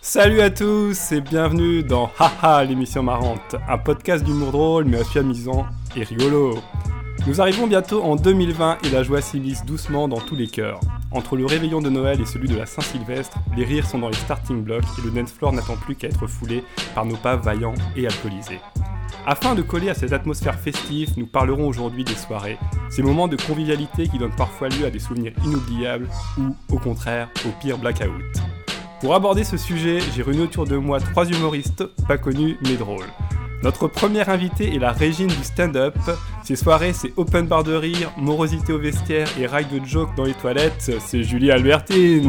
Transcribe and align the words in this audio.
Salut 0.00 0.40
à 0.40 0.48
tous 0.48 1.12
et 1.12 1.20
bienvenue 1.20 1.82
dans 1.82 2.10
Haha 2.18 2.64
l'émission 2.64 3.02
marrante, 3.02 3.56
un 3.68 3.76
podcast 3.76 4.24
d'humour 4.24 4.52
drôle 4.52 4.84
mais 4.86 5.00
aussi 5.00 5.18
amusant 5.18 5.66
et 5.94 6.02
rigolo. 6.02 6.58
Nous 7.26 7.42
arrivons 7.42 7.66
bientôt 7.66 8.02
en 8.02 8.16
2020 8.16 8.78
et 8.84 8.90
la 8.90 9.02
joie 9.02 9.20
s'immisce 9.20 9.66
doucement 9.66 10.08
dans 10.08 10.20
tous 10.20 10.34
les 10.34 10.48
cœurs. 10.48 10.80
Entre 11.10 11.36
le 11.36 11.44
réveillon 11.44 11.82
de 11.82 11.90
Noël 11.90 12.20
et 12.22 12.26
celui 12.26 12.48
de 12.48 12.56
la 12.56 12.64
Saint-Sylvestre, 12.64 13.38
les 13.54 13.66
rires 13.66 13.86
sont 13.86 13.98
dans 13.98 14.08
les 14.08 14.16
starting 14.16 14.62
blocks 14.62 14.84
et 14.98 15.02
le 15.02 15.10
dance 15.10 15.32
floor 15.32 15.52
n'attend 15.52 15.76
plus 15.76 15.94
qu'à 15.94 16.08
être 16.08 16.26
foulé 16.26 16.64
par 16.94 17.04
nos 17.04 17.16
pas 17.16 17.36
vaillants 17.36 17.74
et 17.94 18.06
alcoolisés. 18.06 18.60
Afin 19.26 19.54
de 19.54 19.62
coller 19.62 19.90
à 19.90 19.94
cette 19.94 20.12
atmosphère 20.12 20.58
festive, 20.58 21.10
nous 21.16 21.26
parlerons 21.26 21.66
aujourd'hui 21.68 22.04
des 22.04 22.14
soirées, 22.14 22.58
ces 22.90 23.02
moments 23.02 23.28
de 23.28 23.36
convivialité 23.36 24.08
qui 24.08 24.18
donnent 24.18 24.34
parfois 24.36 24.68
lieu 24.68 24.86
à 24.86 24.90
des 24.90 24.98
souvenirs 24.98 25.32
inoubliables 25.44 26.08
ou, 26.38 26.54
au 26.74 26.78
contraire, 26.78 27.28
au 27.46 27.50
pire 27.60 27.78
blackout. 27.78 28.22
Pour 29.00 29.14
aborder 29.14 29.44
ce 29.44 29.56
sujet, 29.56 29.98
j'ai 30.14 30.22
réuni 30.22 30.40
autour 30.40 30.66
de 30.66 30.76
moi 30.76 30.98
trois 31.00 31.26
humoristes, 31.26 31.84
pas 32.06 32.18
connus 32.18 32.56
mais 32.64 32.74
drôles. 32.74 33.06
Notre 33.62 33.88
première 33.88 34.28
invitée 34.28 34.74
est 34.74 34.78
la 34.78 34.92
régine 34.92 35.26
du 35.26 35.42
stand-up. 35.42 35.96
Ces 36.44 36.54
soirées, 36.56 36.92
c'est 36.92 37.12
open 37.16 37.46
bar 37.46 37.64
de 37.64 37.74
rire, 37.74 38.10
morosité 38.16 38.72
au 38.72 38.78
vestiaire 38.78 39.28
et 39.38 39.46
rail 39.46 39.66
de 39.66 39.84
joke 39.84 40.14
dans 40.16 40.24
les 40.24 40.34
toilettes. 40.34 40.92
C'est 41.00 41.24
Julie 41.24 41.50
Albertine. 41.50 42.22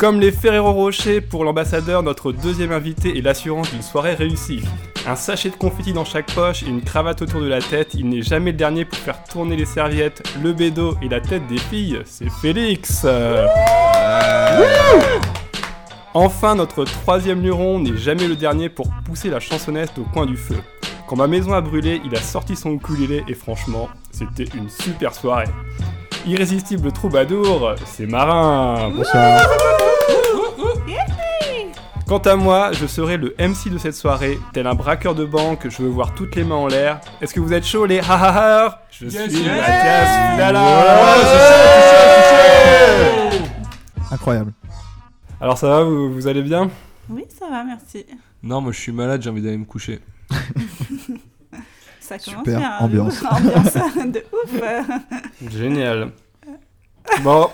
Comme 0.00 0.18
les 0.18 0.32
Ferrero 0.32 0.72
Rocher 0.72 1.20
pour 1.20 1.44
l'ambassadeur, 1.44 2.02
notre 2.02 2.32
deuxième 2.32 2.72
invité 2.72 3.18
est 3.18 3.20
l'assurance 3.20 3.70
d'une 3.70 3.82
soirée 3.82 4.14
réussie. 4.14 4.62
Un 5.06 5.14
sachet 5.14 5.50
de 5.50 5.56
confetti 5.56 5.92
dans 5.92 6.06
chaque 6.06 6.32
poche 6.34 6.62
et 6.62 6.68
une 6.68 6.80
cravate 6.80 7.20
autour 7.20 7.42
de 7.42 7.46
la 7.46 7.60
tête, 7.60 7.92
il 7.92 8.08
n'est 8.08 8.22
jamais 8.22 8.52
le 8.52 8.56
dernier 8.56 8.86
pour 8.86 8.96
faire 8.96 9.22
tourner 9.24 9.56
les 9.56 9.66
serviettes, 9.66 10.22
le 10.42 10.54
bédo 10.54 10.96
et 11.02 11.08
la 11.10 11.20
tête 11.20 11.46
des 11.48 11.58
filles. 11.58 12.00
C'est 12.06 12.30
Félix. 12.30 13.04
Enfin, 16.14 16.54
notre 16.54 16.86
troisième 16.86 17.42
luron 17.42 17.78
n'est 17.78 17.98
jamais 17.98 18.26
le 18.26 18.36
dernier 18.36 18.70
pour 18.70 18.88
pousser 19.04 19.28
la 19.28 19.38
chansonnette 19.38 19.98
au 19.98 20.04
coin 20.04 20.24
du 20.24 20.38
feu. 20.38 20.56
Quand 21.08 21.16
ma 21.16 21.26
maison 21.26 21.52
a 21.52 21.60
brûlé, 21.60 22.00
il 22.06 22.16
a 22.16 22.22
sorti 22.22 22.56
son 22.56 22.70
ukulélé 22.70 23.22
et 23.28 23.34
franchement, 23.34 23.90
c'était 24.12 24.48
une 24.56 24.70
super 24.70 25.14
soirée. 25.14 25.44
Irrésistible 26.26 26.92
troubadour, 26.92 27.74
c'est 27.86 28.06
Marin. 28.06 28.90
Bonsoir. 28.90 29.40
Quant 32.06 32.18
à 32.18 32.36
moi, 32.36 32.72
je 32.72 32.86
serai 32.86 33.16
le 33.16 33.34
MC 33.38 33.70
de 33.70 33.78
cette 33.78 33.94
soirée, 33.94 34.38
tel 34.52 34.66
un 34.66 34.74
braqueur 34.74 35.14
de 35.14 35.24
banque, 35.24 35.68
je 35.68 35.82
veux 35.82 35.88
voir 35.88 36.14
toutes 36.14 36.34
les 36.34 36.44
mains 36.44 36.56
en 36.56 36.66
l'air. 36.66 37.00
Est-ce 37.20 37.32
que 37.32 37.40
vous 37.40 37.52
êtes 37.52 37.64
chaud 37.64 37.86
les 37.86 38.00
ha 38.00 38.14
ha 38.14 38.64
ha 38.64 38.82
Je 38.90 39.08
suis 39.08 39.44
Mathias 39.44 40.32
Vidala. 40.32 40.60
Incroyable. 44.10 44.52
Alors 45.40 45.56
ça 45.56 45.68
va, 45.68 45.84
vous, 45.84 46.12
vous 46.12 46.26
allez 46.26 46.42
bien? 46.42 46.68
Oui, 47.08 47.24
ça 47.28 47.48
va, 47.48 47.64
merci. 47.64 48.04
Non, 48.42 48.60
moi 48.60 48.72
je 48.72 48.80
suis 48.80 48.92
malade, 48.92 49.22
j'ai 49.22 49.30
envie 49.30 49.42
d'aller 49.42 49.56
me 49.56 49.64
coucher. 49.64 50.00
Ça 52.10 52.18
commence 52.18 52.44
Super, 52.44 52.58
bien. 52.58 52.72
ambiance. 52.80 53.22
ambiance 53.30 53.74
de 54.12 54.24
ouf. 54.32 55.50
Génial. 55.52 56.08
Bon, 57.22 57.48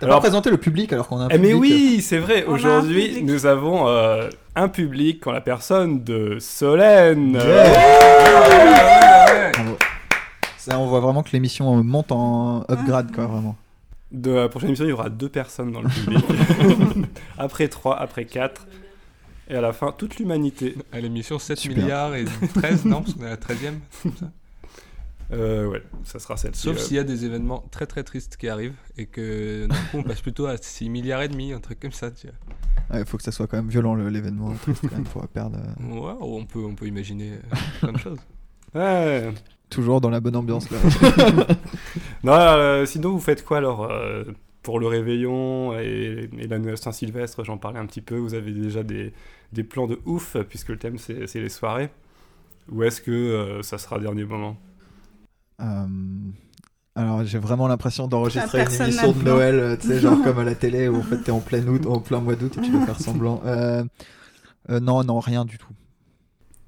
T'as 0.00 0.06
Alors- 0.06 0.16
pas 0.18 0.22
présenté 0.22 0.50
le 0.50 0.56
public 0.58 0.92
alors 0.92 1.06
qu'on 1.08 1.18
a 1.20 1.24
un 1.24 1.28
eh 1.30 1.38
mais 1.38 1.52
public, 1.52 1.60
oui, 1.72 2.00
c'est 2.02 2.18
vrai, 2.18 2.44
On 2.48 2.52
aujourd'hui 2.52 3.22
nous 3.22 3.46
avons 3.46 3.86
euh, 3.88 4.28
un 4.56 4.68
public 4.68 5.24
en 5.28 5.32
la 5.32 5.40
personne 5.40 6.02
de 6.02 6.38
Solène. 6.40 7.38
euh. 7.40 7.64
Ça, 10.56 10.78
on 10.78 10.86
voit 10.86 11.00
vraiment 11.00 11.22
que 11.22 11.30
l'émission 11.32 11.78
euh, 11.78 11.82
monte 11.82 12.10
en 12.12 12.64
upgrade, 12.68 13.12
quoi, 13.14 13.26
vraiment. 13.26 13.56
De 14.10 14.30
la 14.32 14.48
prochaine 14.48 14.68
émission, 14.70 14.84
il 14.84 14.90
y 14.90 14.92
aura 14.92 15.08
deux 15.08 15.28
personnes 15.28 15.72
dans 15.72 15.82
le 15.82 15.88
public. 15.88 16.24
après 17.38 17.68
trois, 17.68 17.98
après 17.98 18.24
quatre. 18.24 18.66
Et 19.52 19.56
à 19.56 19.60
la 19.60 19.72
fin, 19.74 19.92
toute 19.92 20.16
l'humanité. 20.16 20.76
À 20.92 21.00
l'émission 21.00 21.38
7 21.38 21.58
Super. 21.58 21.76
milliards 21.82 22.14
et 22.14 22.24
13, 22.54 22.86
non 22.86 23.02
Parce 23.02 23.14
qu'on 23.14 23.22
est 23.24 23.26
à 23.26 23.30
la 23.30 23.36
13ème. 23.36 23.74
Euh, 25.32 25.66
ouais, 25.66 25.82
ça 26.04 26.18
sera 26.18 26.36
celle-ci. 26.36 26.60
Sauf 26.62 26.76
euh. 26.76 26.80
s'il 26.80 26.96
y 26.96 26.98
a 26.98 27.04
des 27.04 27.24
événements 27.24 27.64
très 27.70 27.86
très 27.86 28.02
tristes 28.02 28.36
qui 28.36 28.48
arrivent 28.48 28.74
et 28.98 29.06
que 29.06 29.66
du 29.66 29.76
coup 29.90 29.98
on 29.98 30.02
passe 30.02 30.20
plutôt 30.20 30.44
à 30.46 30.56
6 30.58 30.90
milliards 30.90 31.22
et 31.22 31.28
demi, 31.28 31.52
un 31.52 31.60
truc 31.60 31.80
comme 31.80 31.92
ça. 31.92 32.10
Tu 32.10 32.26
vois. 32.26 32.98
Il 33.00 33.06
faut 33.06 33.16
que 33.16 33.22
ça 33.22 33.32
soit 33.32 33.46
quand 33.46 33.56
même 33.56 33.68
violent 33.68 33.94
le- 33.94 34.08
l'événement 34.10 34.48
même, 34.90 35.04
pour 35.04 35.26
perdre. 35.28 35.56
euh, 35.58 35.94
Ouais, 36.00 36.14
on 36.20 36.44
peut, 36.44 36.58
on 36.64 36.74
peut 36.74 36.86
imaginer 36.86 37.32
euh, 37.32 37.56
plein 37.80 37.92
de 37.92 37.98
choses. 37.98 38.18
Ouais. 38.74 39.30
Toujours 39.68 40.00
dans 40.00 40.08
la 40.08 40.20
bonne 40.20 40.36
ambiance 40.36 40.70
là. 40.70 40.78
Non, 42.24 42.32
euh, 42.32 42.86
sinon, 42.86 43.10
vous 43.10 43.20
faites 43.20 43.44
quoi 43.44 43.58
alors 43.58 43.84
euh, 43.90 44.24
pour 44.62 44.80
le 44.80 44.86
réveillon 44.86 45.78
et, 45.78 46.30
et 46.38 46.46
la 46.46 46.58
Noël 46.58 46.78
Saint-Sylvestre 46.78 47.44
J'en 47.44 47.58
parlais 47.58 47.78
un 47.78 47.84
petit 47.86 48.00
peu. 48.00 48.16
Vous 48.16 48.32
avez 48.34 48.52
déjà 48.52 48.82
des, 48.82 49.12
des 49.52 49.64
plans 49.64 49.86
de 49.86 50.00
ouf 50.06 50.36
puisque 50.48 50.68
le 50.70 50.78
thème 50.78 50.98
c'est 50.98 51.26
c'est 51.26 51.40
les 51.40 51.48
soirées. 51.48 51.90
Ou 52.70 52.84
est-ce 52.84 53.00
que 53.00 53.10
euh, 53.10 53.62
ça 53.62 53.78
sera 53.78 53.98
dernier 53.98 54.24
moment? 54.24 54.56
Euh, 55.60 55.86
Alors 56.94 57.24
j'ai 57.24 57.38
vraiment 57.38 57.66
l'impression 57.68 58.06
d'enregistrer 58.06 58.58
une 58.58 58.64
Personne 58.64 58.86
émission 58.86 59.12
de. 59.12 59.22
Noël, 59.22 59.54
euh, 59.58 59.76
tu 59.76 59.88
sais, 59.88 60.00
genre 60.00 60.20
comme 60.24 60.38
à 60.38 60.44
la 60.44 60.54
télé 60.54 60.88
où 60.88 60.96
en 60.98 61.02
fait 61.02 61.18
t'es 61.18 61.30
en 61.32 61.40
plein 61.40 61.66
août, 61.66 61.86
en 61.86 62.00
plein 62.00 62.20
mois 62.20 62.36
d'août 62.36 62.56
et 62.58 62.60
tu 62.60 62.70
dois 62.70 62.86
faire 62.86 63.00
semblant. 63.00 63.42
Euh, 63.44 63.84
euh, 64.70 64.80
non, 64.80 65.02
non, 65.04 65.18
rien 65.18 65.44
du 65.44 65.58
tout. 65.58 65.72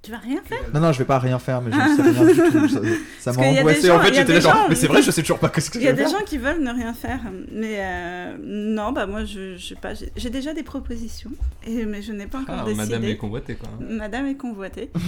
Tu 0.04 0.10
vas 0.10 0.19
rien 0.19 0.41
faire 0.44 0.59
Non, 0.75 0.81
non, 0.81 0.92
je 0.92 0.98
vais 0.98 1.04
pas 1.06 1.19
rien 1.19 1.38
faire, 1.38 1.62
mais 1.62 1.72
je 1.72 1.76
ne 1.76 1.97
sais 1.97 2.03
rien 2.03 2.25
du 2.26 2.50
tout. 2.53 2.88
Ça- 3.19 3.32
m'a 3.32 3.42
angoissé. 3.42 3.87
gens- 3.88 3.97
En 3.97 4.00
fait, 4.00 4.12
j'étais 4.15 4.34
là 4.34 4.41
genre, 4.41 4.66
mais 4.69 4.75
c'est 4.75 4.87
vrai, 4.87 5.00
je 5.03 5.10
sais 5.10 5.22
toujours 5.22 5.38
pas 5.38 5.50
ce 5.59 5.70
que 5.70 5.78
Il 5.78 5.84
y 5.84 5.88
a 5.88 5.92
des 5.92 6.03
faire. 6.03 6.10
gens 6.19 6.25
qui 6.26 6.37
veulent 6.38 6.60
ne 6.62 6.70
rien 6.72 6.92
faire, 6.92 7.20
mais 7.50 7.76
euh, 7.78 8.37
non, 8.43 8.93
bah 8.93 9.06
moi 9.06 9.25
je, 9.25 9.56
je 9.56 9.66
sais 9.69 9.75
pas, 9.76 9.94
j'ai 9.94 10.12
j'ai 10.14 10.28
déjà 10.31 10.53
des 10.53 10.62
propositions, 10.62 11.31
et, 11.66 11.87
mais 11.87 12.03
je 12.03 12.12
n'ai 12.12 12.26
pas 12.26 12.38
encore 12.41 12.56
Ah, 12.60 12.64
décidé. 12.64 12.84
Madame 12.84 13.04
est 13.04 13.16
convoitée 13.16 13.54
quoi. 13.54 13.70
Madame 13.81 14.26
est 14.26 14.37
convoitée. 14.37 14.91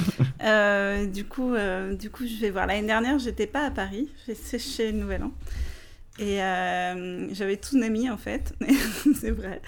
Euh, 0.45 1.07
du 1.07 1.25
coup, 1.25 1.55
euh, 1.55 1.95
du 1.95 2.09
coup, 2.11 2.25
je 2.27 2.41
vais 2.41 2.51
voir. 2.51 2.67
L'année 2.67 2.87
dernière, 2.87 3.19
j'étais 3.19 3.47
pas 3.47 3.65
à 3.67 3.71
Paris, 3.71 4.09
j'ai 4.27 4.35
séché 4.35 4.93
le 4.93 4.99
Nouvel 4.99 5.25
An. 5.25 5.33
Et 6.19 6.43
euh, 6.43 7.33
j'avais 7.35 7.57
tous 7.57 7.81
amis 7.83 8.09
en 8.09 8.17
fait, 8.17 8.55
c'est 9.21 9.31
vrai. 9.31 9.61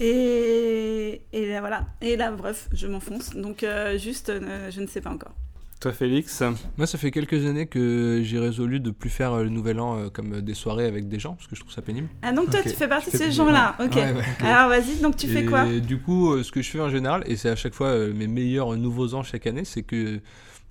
Et, 0.00 1.22
et 1.32 1.48
là 1.48 1.60
voilà. 1.60 1.86
Et 2.02 2.16
là, 2.16 2.30
bref, 2.32 2.68
je 2.72 2.86
m'enfonce. 2.86 3.34
Donc 3.34 3.62
euh, 3.62 3.96
juste, 3.98 4.28
euh, 4.28 4.70
je 4.70 4.80
ne 4.80 4.86
sais 4.86 5.00
pas 5.00 5.10
encore. 5.10 5.34
Toi, 5.78 5.92
Félix 5.92 6.42
Moi, 6.78 6.86
ça 6.86 6.96
fait 6.96 7.10
quelques 7.10 7.44
années 7.44 7.66
que 7.66 8.22
j'ai 8.24 8.38
résolu 8.38 8.80
de 8.80 8.90
plus 8.90 9.10
faire 9.10 9.34
euh, 9.34 9.42
le 9.42 9.50
nouvel 9.50 9.78
an 9.78 9.98
euh, 9.98 10.08
comme 10.08 10.40
des 10.40 10.54
soirées 10.54 10.86
avec 10.86 11.06
des 11.06 11.18
gens 11.18 11.34
parce 11.34 11.48
que 11.48 11.54
je 11.54 11.60
trouve 11.60 11.72
ça 11.72 11.82
pénible. 11.82 12.08
Ah 12.22 12.32
donc 12.32 12.50
toi, 12.50 12.60
tu 12.62 12.70
fais 12.70 12.88
partie 12.88 13.10
de 13.10 13.16
ces 13.16 13.30
gens-là. 13.30 13.76
Ok. 13.78 13.94
Ouais, 13.94 14.12
ouais. 14.12 14.24
Alors 14.46 14.70
vas-y. 14.70 14.96
Donc 15.02 15.16
tu 15.16 15.28
fais 15.28 15.44
quoi? 15.44 15.66
du 15.66 15.98
coup, 15.98 16.32
euh, 16.32 16.42
ce 16.42 16.50
que 16.50 16.62
je 16.62 16.70
fais 16.70 16.80
en 16.80 16.88
général, 16.88 17.24
et 17.26 17.36
c'est 17.36 17.50
à 17.50 17.56
chaque 17.56 17.74
fois 17.74 17.88
euh, 17.88 18.12
mes 18.14 18.26
meilleurs 18.26 18.74
nouveaux 18.76 19.14
ans 19.14 19.22
chaque 19.22 19.46
année, 19.46 19.66
c'est 19.66 19.82
que 19.82 20.20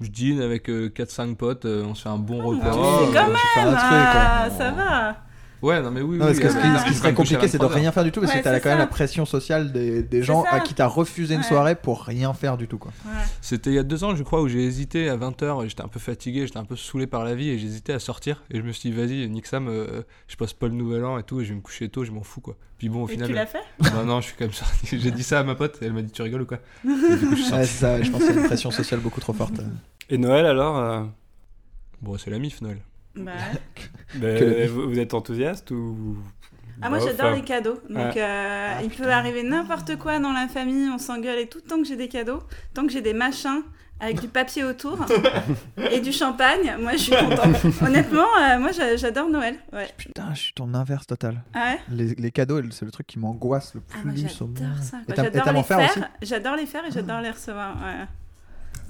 je 0.01 0.09
dîne 0.09 0.41
avec 0.41 0.67
4-5 0.67 1.35
potes, 1.35 1.65
euh, 1.65 1.85
on 1.85 1.95
se 1.95 2.03
fait 2.03 2.09
un 2.09 2.17
bon 2.17 2.41
repas. 2.43 2.71
tu 2.71 2.77
euh, 2.77 3.13
quand 3.13 3.25
fais 3.53 3.59
un 3.61 3.73
Ah, 3.77 4.45
quoi. 4.47 4.57
ça 4.57 4.71
va. 4.71 5.15
Ouais, 5.65 5.81
non 5.81 5.89
mais 5.91 6.01
oui, 6.01 6.17
Non, 6.17 6.25
oui. 6.25 6.31
parce 6.31 6.39
que 6.39 6.49
ce 6.49 6.57
qui, 6.57 6.67
euh, 6.67 6.77
ce 6.77 6.83
qui 6.85 6.89
je 6.93 6.97
serait 6.97 7.13
compliqué, 7.13 7.47
c'est 7.47 7.57
de 7.57 7.63
23 7.63 7.69
heures. 7.71 7.75
rien 7.81 7.91
faire 7.91 8.03
du 8.03 8.11
tout, 8.11 8.19
parce 8.21 8.31
Ouais, 8.33 8.39
que 8.39 8.43
t'as 8.43 8.53
c'est 8.53 8.61
quand 8.61 8.69
même 8.69 8.77
la 8.77 8.87
pression 8.87 9.25
sociale 9.25 9.71
des, 9.71 10.03
des 10.03 10.21
gens 10.21 10.43
ça. 10.43 10.49
à 10.55 10.59
qui 10.59 10.73
t'as 10.75 10.85
refusé 10.87 11.33
une 11.33 11.41
Ouais. 11.41 11.45
soirée 11.47 11.75
pour 11.75 12.03
rien 12.03 12.33
faire 12.33 12.57
du 12.57 12.67
tout, 12.67 12.77
quoi. 12.77 12.91
Ouais. 13.05 13.11
C'était 13.41 13.71
il 13.71 13.75
y 13.75 13.79
a 13.79 13.83
deux 13.83 14.03
ans, 14.03 14.15
je 14.15 14.21
crois, 14.23 14.41
où 14.41 14.47
j'ai 14.47 14.63
hésité 14.63 15.09
à 15.09 15.17
20h, 15.17 15.67
j'étais 15.67 15.81
un 15.81 15.87
peu 15.87 15.99
fatigué, 15.99 16.45
j'étais 16.45 16.59
un 16.59 16.65
peu 16.65 16.75
saoulé 16.75 17.07
par 17.07 17.23
la 17.23 17.33
vie 17.35 17.49
et 17.49 17.57
j'hésitais 17.57 17.93
à 17.93 17.99
sortir. 17.99 18.43
Et 18.51 18.57
je 18.59 18.61
me 18.63 18.71
suis 18.71 18.91
dit, 18.91 18.95
vas-y, 18.95 19.27
nique 19.29 19.47
ça, 19.47 19.59
me- 19.59 20.05
je 20.27 20.35
passe 20.35 20.53
pas 20.53 20.67
le 20.67 20.73
nouvel 20.73 21.03
an 21.03 21.17
et 21.17 21.23
tout, 21.23 21.41
et 21.41 21.45
je 21.45 21.49
vais 21.49 21.55
me 21.55 21.61
coucher 21.61 21.89
tôt, 21.89 22.03
je 22.05 22.11
m'en 22.11 22.21
fous 22.23 22.41
quoi. 22.41 22.55
Puis 22.77 22.89
bon, 22.89 23.03
au 23.03 23.07
Et 23.07 23.13
final. 23.13 23.27
tu 23.27 23.33
l'as 23.33 23.45
fait? 23.47 23.63
Non, 23.95 24.05
non, 24.05 24.21
je 24.21 24.27
suis 24.27 24.35
comme 24.35 24.51
ça. 24.53 24.65
j'ai 24.83 25.11
dit 25.11 25.23
ça 25.23 25.39
à 25.39 25.43
ma 25.43 25.55
pote 25.55 25.77
et 25.81 25.85
elle 25.85 25.93
m'a 25.93 26.01
dit, 26.01 26.11
tu 26.11 26.21
rigoles 26.21 26.41
ou 26.41 26.45
quoi? 26.45 26.59
Et 26.85 27.15
du 27.15 27.25
coup, 27.27 27.35
je 27.35 27.41
suis 27.41 27.51
ça, 27.65 28.01
je 28.01 28.11
pense 28.11 28.21
qu'il 28.23 28.33
y 28.35 28.37
a 28.37 28.41
une 28.41 28.45
pression 28.47 28.69
sociale 28.69 28.99
beaucoup 28.99 29.19
trop 29.21 29.33
forte. 29.33 29.61
Et 30.09 30.17
Noël 30.19 30.45
alors 30.45 30.77
euh, 30.77 31.03
Bon, 32.01 32.17
c'est 32.17 32.29
la 32.29 32.37
mif, 32.39 32.61
Noël. 32.61 32.77
Bah. 33.15 33.31
vous, 34.69 34.89
vous 34.89 34.99
êtes 34.99 35.13
enthousiaste 35.13 35.71
ou 35.71 36.17
Ah 36.81 36.89
moi 36.89 36.99
Bof, 36.99 37.07
j'adore 37.07 37.35
les 37.35 37.41
cadeaux. 37.41 37.79
Donc 37.89 38.17
euh, 38.17 38.73
il 38.83 38.89
peut 38.89 39.09
arriver 39.09 39.43
n'importe 39.43 39.97
quoi 39.97 40.19
dans 40.19 40.31
la 40.33 40.47
famille, 40.47 40.89
on 40.89 40.97
s'engueule 40.97 41.39
et 41.39 41.47
tout 41.47 41.61
tant 41.61 41.77
que 41.77 41.85
j'ai 41.87 41.95
des 41.95 42.07
cadeaux, 42.07 42.41
tant 42.73 42.85
que 42.85 42.91
j'ai 42.91 43.01
des 43.01 43.13
machins 43.13 43.61
avec 43.99 44.19
du 44.19 44.27
papier 44.27 44.65
autour 44.65 44.97
et 45.91 46.01
du 46.01 46.11
champagne, 46.11 46.75
moi 46.81 46.91
je 46.93 46.97
suis 46.97 47.15
contente. 47.15 47.81
Honnêtement, 47.81 48.25
euh, 48.41 48.59
moi 48.59 48.71
j'a- 48.73 48.97
j'adore 48.97 49.29
Noël. 49.29 49.55
Ouais. 49.71 49.87
Putain, 49.97 50.33
je 50.33 50.39
suis 50.41 50.53
ton 50.53 50.73
inverse 50.73 51.07
total. 51.07 51.41
Ah 51.53 51.71
ouais? 51.71 51.79
Les, 51.89 52.13
les 52.15 52.31
cadeaux, 52.31 52.59
c'est 52.71 52.83
le 52.83 52.91
truc 52.91 53.07
qui 53.07 53.19
m'angoisse 53.19 53.73
le 53.73 53.81
ah, 53.93 53.97
moi 54.03 54.13
plus 54.13 54.41
au 54.41 54.47
monde. 54.47 54.57
j'adore 54.59 54.83
ça. 54.83 54.97
J'adore 55.07 55.53
les 55.53 55.59
en 55.59 55.63
faire 55.63 55.77
faire. 55.77 55.89
aussi? 55.91 56.01
J'adore 56.23 56.55
les 56.57 56.65
faire 56.65 56.85
et 56.85 56.91
j'adore 56.91 57.21
les 57.21 57.31
recevoir. 57.31 57.77
Ouais. 57.77 58.05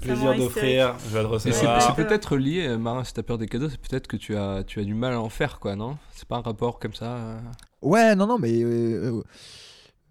Plaisir 0.00 0.34
d'offrir, 0.36 0.94
je 1.08 1.14
vais 1.14 1.22
le 1.22 1.28
recevoir 1.28 1.82
c'est 1.82 2.02
peut-être 2.04 2.36
lié, 2.36 2.76
Marin, 2.76 3.04
si 3.04 3.12
t'as 3.12 3.22
peur 3.22 3.38
des 3.38 3.46
cadeaux, 3.46 3.68
c'est 3.68 3.80
peut-être 3.80 4.06
que 4.06 4.16
tu 4.16 4.36
as, 4.36 4.62
tu 4.64 4.80
as 4.80 4.84
du 4.84 4.94
mal 4.94 5.12
à 5.14 5.20
en 5.20 5.28
faire, 5.28 5.58
quoi, 5.58 5.74
non? 5.76 5.96
C'est 6.14 6.26
pas 6.26 6.36
un 6.36 6.40
rapport 6.42 6.78
comme 6.78 6.94
ça 6.94 7.16
euh 7.16 7.38
Ouais, 7.82 8.14
non, 8.16 8.26
non, 8.26 8.38
mais. 8.38 8.62
euh, 8.62 9.12
euh, 9.18 9.22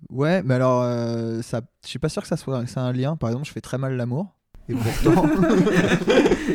ouais, 0.10 0.42
mais 0.44 0.54
alors, 0.56 0.82
euh, 0.84 1.42
ça, 1.42 1.62
je 1.84 1.90
suis 1.90 2.00
pas 2.00 2.10
sûr 2.10 2.22
que 2.22 2.28
ça 2.28 2.38
soit 2.38 2.66
c'est 2.68 2.80
un 2.80 2.92
lien. 2.94 3.16
Par 3.16 3.30
exemple, 3.30 3.48
je 3.48 3.52
fais 3.52 3.62
très 3.62 3.78
mal 3.78 3.96
l'amour. 3.98 4.28
Et 4.70 4.74
pourtant. 5.04 5.28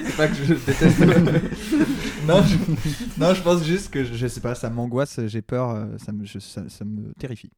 c'est 0.06 0.16
pas 0.16 0.28
que 0.28 0.34
je 0.34 0.54
déteste. 0.54 0.98
non, 2.26 2.42
je... 2.42 2.56
non, 3.20 3.34
je 3.34 3.42
pense 3.42 3.64
juste 3.64 3.90
que 3.92 4.02
je, 4.04 4.14
je 4.14 4.26
sais 4.26 4.40
pas, 4.40 4.54
ça 4.54 4.70
m'angoisse, 4.70 5.20
j'ai 5.26 5.42
peur, 5.42 5.86
ça 6.04 6.10
me, 6.12 6.24
je- 6.24 6.38
ça, 6.38 6.62
ça 6.68 6.84
me 6.84 7.12
terrifie. 7.14 7.50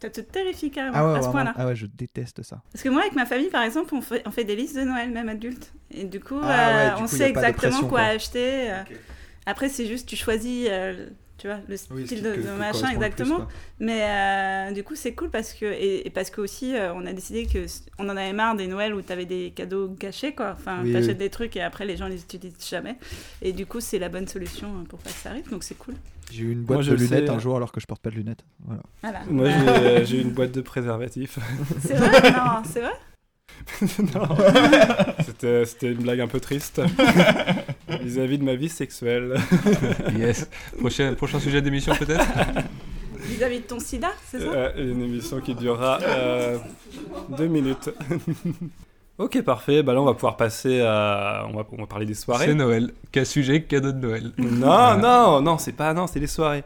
Ça 0.00 0.10
te 0.10 0.20
terrifie 0.20 0.70
carrément 0.70 0.96
Ah 0.96 1.12
ouais, 1.12 1.18
à 1.18 1.22
ce 1.22 1.28
point-là. 1.30 1.54
ah 1.56 1.66
ouais, 1.66 1.74
je 1.76 1.86
déteste 1.86 2.42
ça. 2.42 2.60
Parce 2.72 2.82
que 2.82 2.88
moi, 2.90 3.00
avec 3.02 3.14
ma 3.14 3.24
famille, 3.26 3.48
par 3.48 3.62
exemple, 3.62 3.94
on 3.94 4.02
fait, 4.02 4.22
on 4.26 4.30
fait 4.30 4.44
des 4.44 4.56
listes 4.56 4.76
de 4.76 4.82
Noël, 4.82 5.10
même 5.10 5.28
adultes. 5.28 5.72
Et 5.90 6.04
du 6.04 6.20
coup, 6.20 6.38
Ah 6.42 6.68
euh, 6.68 6.88
ouais, 6.90 6.96
du 6.96 7.02
on 7.02 7.06
coup, 7.06 7.16
sait 7.16 7.28
exactement 7.30 7.70
pression, 7.70 7.88
quoi, 7.88 8.00
quoi. 8.00 8.08
acheter. 8.08 8.72
Après, 9.46 9.68
c'est 9.68 9.86
juste, 9.86 10.08
tu 10.08 10.16
choisis, 10.16 10.66
euh, 10.70 11.08
tu 11.36 11.48
vois, 11.48 11.58
le 11.68 11.76
style 11.76 12.22
de, 12.22 12.34
de 12.36 12.50
machin 12.58 12.90
exactement. 12.90 13.46
Mais 13.80 14.02
euh, 14.04 14.70
du 14.72 14.84
coup, 14.84 14.94
c'est 14.94 15.14
cool 15.14 15.30
parce 15.30 15.52
que 15.52 15.64
et, 15.66 16.06
et 16.06 16.10
parce 16.10 16.30
que 16.30 16.40
aussi, 16.40 16.74
euh, 16.76 16.94
on 16.94 17.04
a 17.06 17.12
décidé 17.12 17.46
que 17.46 17.66
on 17.98 18.04
en 18.08 18.16
avait 18.16 18.32
marre 18.32 18.54
des 18.54 18.66
Noëls 18.68 18.94
où 18.94 19.02
t'avais 19.02 19.26
des 19.26 19.52
cadeaux 19.54 19.88
gâchés, 19.88 20.32
quoi. 20.34 20.52
Enfin, 20.56 20.82
Oui, 20.84 20.92
t'achètes 20.92 21.08
oui. 21.10 21.14
des 21.16 21.30
trucs 21.30 21.56
et 21.56 21.60
après 21.62 21.84
les 21.86 21.96
gens 21.96 22.06
les 22.06 22.20
utilisent 22.22 22.54
jamais. 22.68 22.96
Et 23.42 23.52
du 23.52 23.66
coup, 23.66 23.80
c'est 23.80 23.98
la 23.98 24.08
bonne 24.08 24.28
solution 24.28 24.68
euh, 24.68 24.84
pour 24.88 25.00
pas 25.00 25.10
que 25.10 25.16
ça 25.16 25.30
arrive. 25.30 25.50
Donc 25.50 25.64
c'est 25.64 25.76
cool. 25.76 25.94
J'ai 26.32 26.44
eu 26.44 26.52
une 26.52 26.62
boîte 26.62 26.86
Moi, 26.86 26.90
de 26.90 26.94
lunettes 26.94 27.26
sais. 27.26 27.30
un 27.34 27.38
jour 27.38 27.56
alors 27.56 27.70
que 27.72 27.80
je 27.80 27.86
porte 27.86 28.00
pas 28.00 28.10
de 28.10 28.14
lunettes. 28.16 28.44
Voilà. 28.64 28.82
Voilà. 29.02 29.20
Moi, 29.28 29.48
j'ai- 29.98 30.06
j'ai 30.06 30.20
une 30.22 30.30
boîte 30.30 30.52
de 30.52 30.60
préservatifs. 30.62 31.38
c'est 31.80 31.94
vrai, 31.94 32.30
non, 32.32 32.62
c'est 32.64 32.80
vrai? 32.80 32.92
Non. 34.14 34.28
C'était 35.24 35.64
c'était 35.64 35.92
une 35.92 36.02
blague 36.02 36.20
un 36.20 36.28
peu 36.28 36.40
triste 36.40 36.80
vis-à-vis 38.00 38.38
de 38.38 38.44
ma 38.44 38.54
vie 38.54 38.68
sexuelle. 38.68 39.34
Yes. 40.16 40.48
Prochain, 40.78 41.14
prochain 41.14 41.40
sujet 41.40 41.60
d'émission 41.60 41.94
peut-être? 41.94 42.24
Vis-à-vis 43.18 43.60
de 43.60 43.64
ton 43.64 43.80
SIDA, 43.80 44.12
c'est 44.26 44.38
ça? 44.38 44.46
Euh, 44.46 44.92
une 44.92 45.02
émission 45.02 45.40
qui 45.40 45.54
durera 45.54 45.98
euh, 46.02 46.58
deux 47.36 47.46
minutes. 47.46 47.90
ok, 49.18 49.42
parfait. 49.42 49.82
Bah 49.82 49.94
là, 49.94 50.02
on 50.02 50.04
va 50.04 50.14
pouvoir 50.14 50.36
passer 50.36 50.80
à. 50.82 51.46
On 51.48 51.56
va, 51.56 51.66
on 51.72 51.80
va 51.82 51.86
parler 51.86 52.06
des 52.06 52.14
C'est 52.14 52.24
soirées. 52.24 52.54
Noël. 52.54 52.92
Quel 53.12 53.26
sujet, 53.26 53.62
cadeau 53.62 53.92
de 53.92 53.98
Noël? 53.98 54.32
Non, 54.38 54.96
non, 54.98 55.40
non, 55.40 55.58
c'est 55.58 55.72
pas. 55.72 55.94
Non, 55.94 56.06
c'est 56.06 56.20
les 56.20 56.26
soirées. 56.26 56.64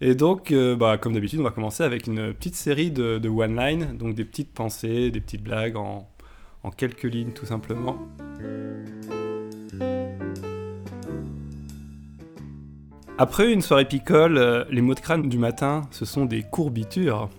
Et 0.00 0.14
donc, 0.14 0.52
euh, 0.52 0.76
bah, 0.76 0.96
comme 0.98 1.14
d'habitude, 1.14 1.40
on 1.40 1.44
va 1.44 1.50
commencer 1.50 1.82
avec 1.82 2.06
une 2.06 2.32
petite 2.34 2.54
série 2.54 2.90
de, 2.90 3.18
de 3.18 3.28
one-line, 3.28 3.96
donc 3.96 4.14
des 4.14 4.24
petites 4.24 4.52
pensées, 4.52 5.10
des 5.10 5.20
petites 5.20 5.42
blagues 5.42 5.76
en, 5.76 6.06
en 6.66 6.70
quelques 6.70 7.04
lignes, 7.04 7.32
tout 7.32 7.46
simplement. 7.46 7.96
Après 13.18 13.50
une 13.50 13.62
soirée 13.62 13.86
picole, 13.86 14.36
euh, 14.36 14.64
les 14.70 14.82
mots 14.82 14.94
de 14.94 15.00
crâne 15.00 15.26
du 15.28 15.38
matin, 15.38 15.82
ce 15.90 16.04
sont 16.04 16.26
des 16.26 16.42
courbitures. 16.42 17.30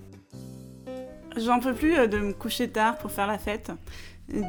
J'en 1.37 1.59
peux 1.59 1.73
plus 1.73 1.95
euh, 1.95 2.07
de 2.07 2.17
me 2.17 2.33
coucher 2.33 2.67
tard 2.67 2.97
pour 2.97 3.11
faire 3.11 3.27
la 3.27 3.37
fête. 3.37 3.71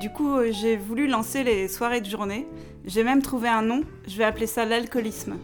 Du 0.01 0.11
coup, 0.11 0.37
euh, 0.37 0.51
j'ai 0.53 0.77
voulu 0.77 1.07
lancer 1.07 1.45
les 1.45 1.69
soirées 1.69 2.01
de 2.01 2.09
journée. 2.09 2.47
J'ai 2.87 3.05
même 3.05 3.21
trouvé 3.21 3.49
un 3.49 3.63
nom. 3.63 3.83
Je 4.07 4.17
vais 4.17 4.25
appeler 4.25 4.47
ça 4.47 4.65
l'alcoolisme. 4.65 5.37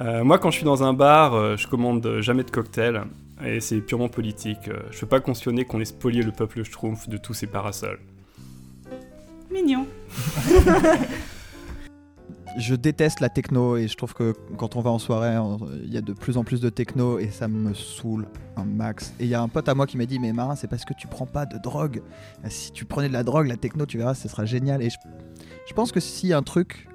Euh, 0.00 0.22
moi, 0.22 0.38
quand 0.38 0.52
je 0.52 0.58
suis 0.58 0.64
dans 0.64 0.84
un 0.84 0.92
bar, 0.92 1.56
je 1.56 1.66
commande 1.66 2.20
jamais 2.20 2.44
de 2.44 2.52
cocktail. 2.52 3.02
Et 3.44 3.60
c'est 3.60 3.80
purement 3.80 4.08
politique. 4.08 4.68
Euh, 4.68 4.80
je 4.90 5.00
peux 5.00 5.06
pas 5.06 5.20
cautionner 5.20 5.64
qu'on 5.64 5.80
ait 5.80 5.84
spolié 5.84 6.22
le 6.22 6.32
peuple 6.32 6.64
schtroumpf 6.64 7.08
de 7.08 7.16
tous 7.16 7.34
ses 7.34 7.46
parasols. 7.46 8.00
Mignon. 9.50 9.86
Je 12.56 12.74
déteste 12.74 13.20
la 13.20 13.28
techno 13.28 13.76
et 13.76 13.86
je 13.86 13.96
trouve 13.96 14.14
que 14.14 14.34
quand 14.56 14.74
on 14.74 14.80
va 14.80 14.90
en 14.90 14.98
soirée, 14.98 15.36
il 15.84 15.92
y 15.92 15.96
a 15.96 16.00
de 16.00 16.12
plus 16.12 16.36
en 16.38 16.44
plus 16.44 16.60
de 16.60 16.70
techno 16.70 17.20
et 17.20 17.28
ça 17.28 17.46
me 17.46 17.72
saoule 17.72 18.26
un 18.56 18.64
max. 18.64 19.14
Et 19.20 19.24
il 19.24 19.28
y 19.28 19.34
a 19.34 19.40
un 19.40 19.48
pote 19.48 19.68
à 19.68 19.74
moi 19.74 19.86
qui 19.86 19.96
m'a 19.96 20.06
dit 20.06 20.18
Mais 20.18 20.32
Marin, 20.32 20.56
c'est 20.56 20.66
parce 20.66 20.84
que 20.84 20.92
tu 20.92 21.06
prends 21.06 21.26
pas 21.26 21.46
de 21.46 21.56
drogue. 21.58 22.02
Si 22.48 22.72
tu 22.72 22.84
prenais 22.84 23.08
de 23.08 23.12
la 23.12 23.22
drogue, 23.22 23.46
la 23.46 23.56
techno, 23.56 23.86
tu 23.86 23.98
verras, 23.98 24.14
ce 24.14 24.28
sera 24.28 24.44
génial. 24.44 24.82
Et 24.82 24.90
je, 24.90 24.96
je 25.68 25.72
pense 25.72 25.92
que 25.92 26.00
si 26.00 26.32
un 26.32 26.42
truc, 26.42 26.88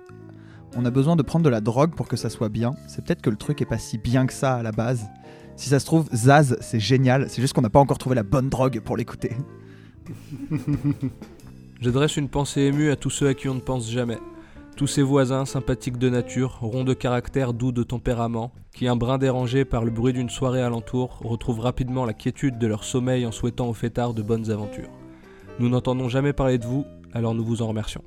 on 0.75 0.83
a 0.83 0.91
besoin 0.91 1.15
de 1.15 1.21
prendre 1.21 1.45
de 1.45 1.49
la 1.49 1.61
drogue 1.61 1.95
pour 1.95 2.09
que 2.09 2.17
ça 2.17 2.29
soit 2.29 2.49
bien, 2.49 2.75
c'est 2.87 3.05
peut-être 3.05 3.21
que 3.21 3.29
le 3.29 3.37
truc 3.37 3.61
est 3.61 3.65
pas 3.65 3.77
si 3.77 3.97
bien 3.97 4.25
que 4.25 4.33
ça 4.33 4.55
à 4.55 4.63
la 4.63 4.71
base. 4.73 5.07
Si 5.55 5.69
ça 5.69 5.79
se 5.79 5.85
trouve, 5.85 6.09
Zaz, 6.13 6.57
c'est 6.61 6.79
génial. 6.79 7.29
C'est 7.29 7.41
juste 7.41 7.53
qu'on 7.53 7.61
n'a 7.61 7.69
pas 7.69 7.79
encore 7.79 7.97
trouvé 7.97 8.15
la 8.15 8.23
bonne 8.23 8.49
drogue 8.49 8.79
pour 8.81 8.97
l'écouter. 8.97 9.31
J'adresse 11.81 12.17
une 12.17 12.29
pensée 12.29 12.61
émue 12.61 12.91
à 12.91 12.95
tous 12.95 13.09
ceux 13.09 13.27
à 13.27 13.33
qui 13.33 13.49
on 13.49 13.55
ne 13.55 13.59
pense 13.59 13.89
jamais. 13.89 14.17
Tous 14.75 14.87
ces 14.87 15.03
voisins, 15.03 15.45
sympathiques 15.45 15.99
de 15.99 16.09
nature, 16.09 16.57
ronds 16.61 16.83
de 16.83 16.95
caractère, 16.95 17.53
doux 17.53 17.71
de 17.71 17.83
tempérament, 17.83 18.51
qui, 18.73 18.87
un 18.87 18.95
brin 18.95 19.19
dérangé 19.19 19.65
par 19.65 19.85
le 19.85 19.91
bruit 19.91 20.13
d'une 20.13 20.29
soirée 20.29 20.63
alentour, 20.63 21.19
retrouvent 21.23 21.59
rapidement 21.59 22.05
la 22.05 22.13
quiétude 22.13 22.57
de 22.57 22.67
leur 22.67 22.83
sommeil 22.83 23.25
en 23.25 23.31
souhaitant 23.31 23.69
aux 23.69 23.73
fêtards 23.73 24.15
de 24.15 24.23
bonnes 24.23 24.49
aventures. 24.49 24.89
Nous 25.59 25.69
n'entendons 25.69 26.09
jamais 26.09 26.33
parler 26.33 26.57
de 26.57 26.65
vous, 26.65 26.85
alors 27.13 27.35
nous 27.35 27.45
vous 27.45 27.61
en 27.61 27.67
remercions. 27.67 28.01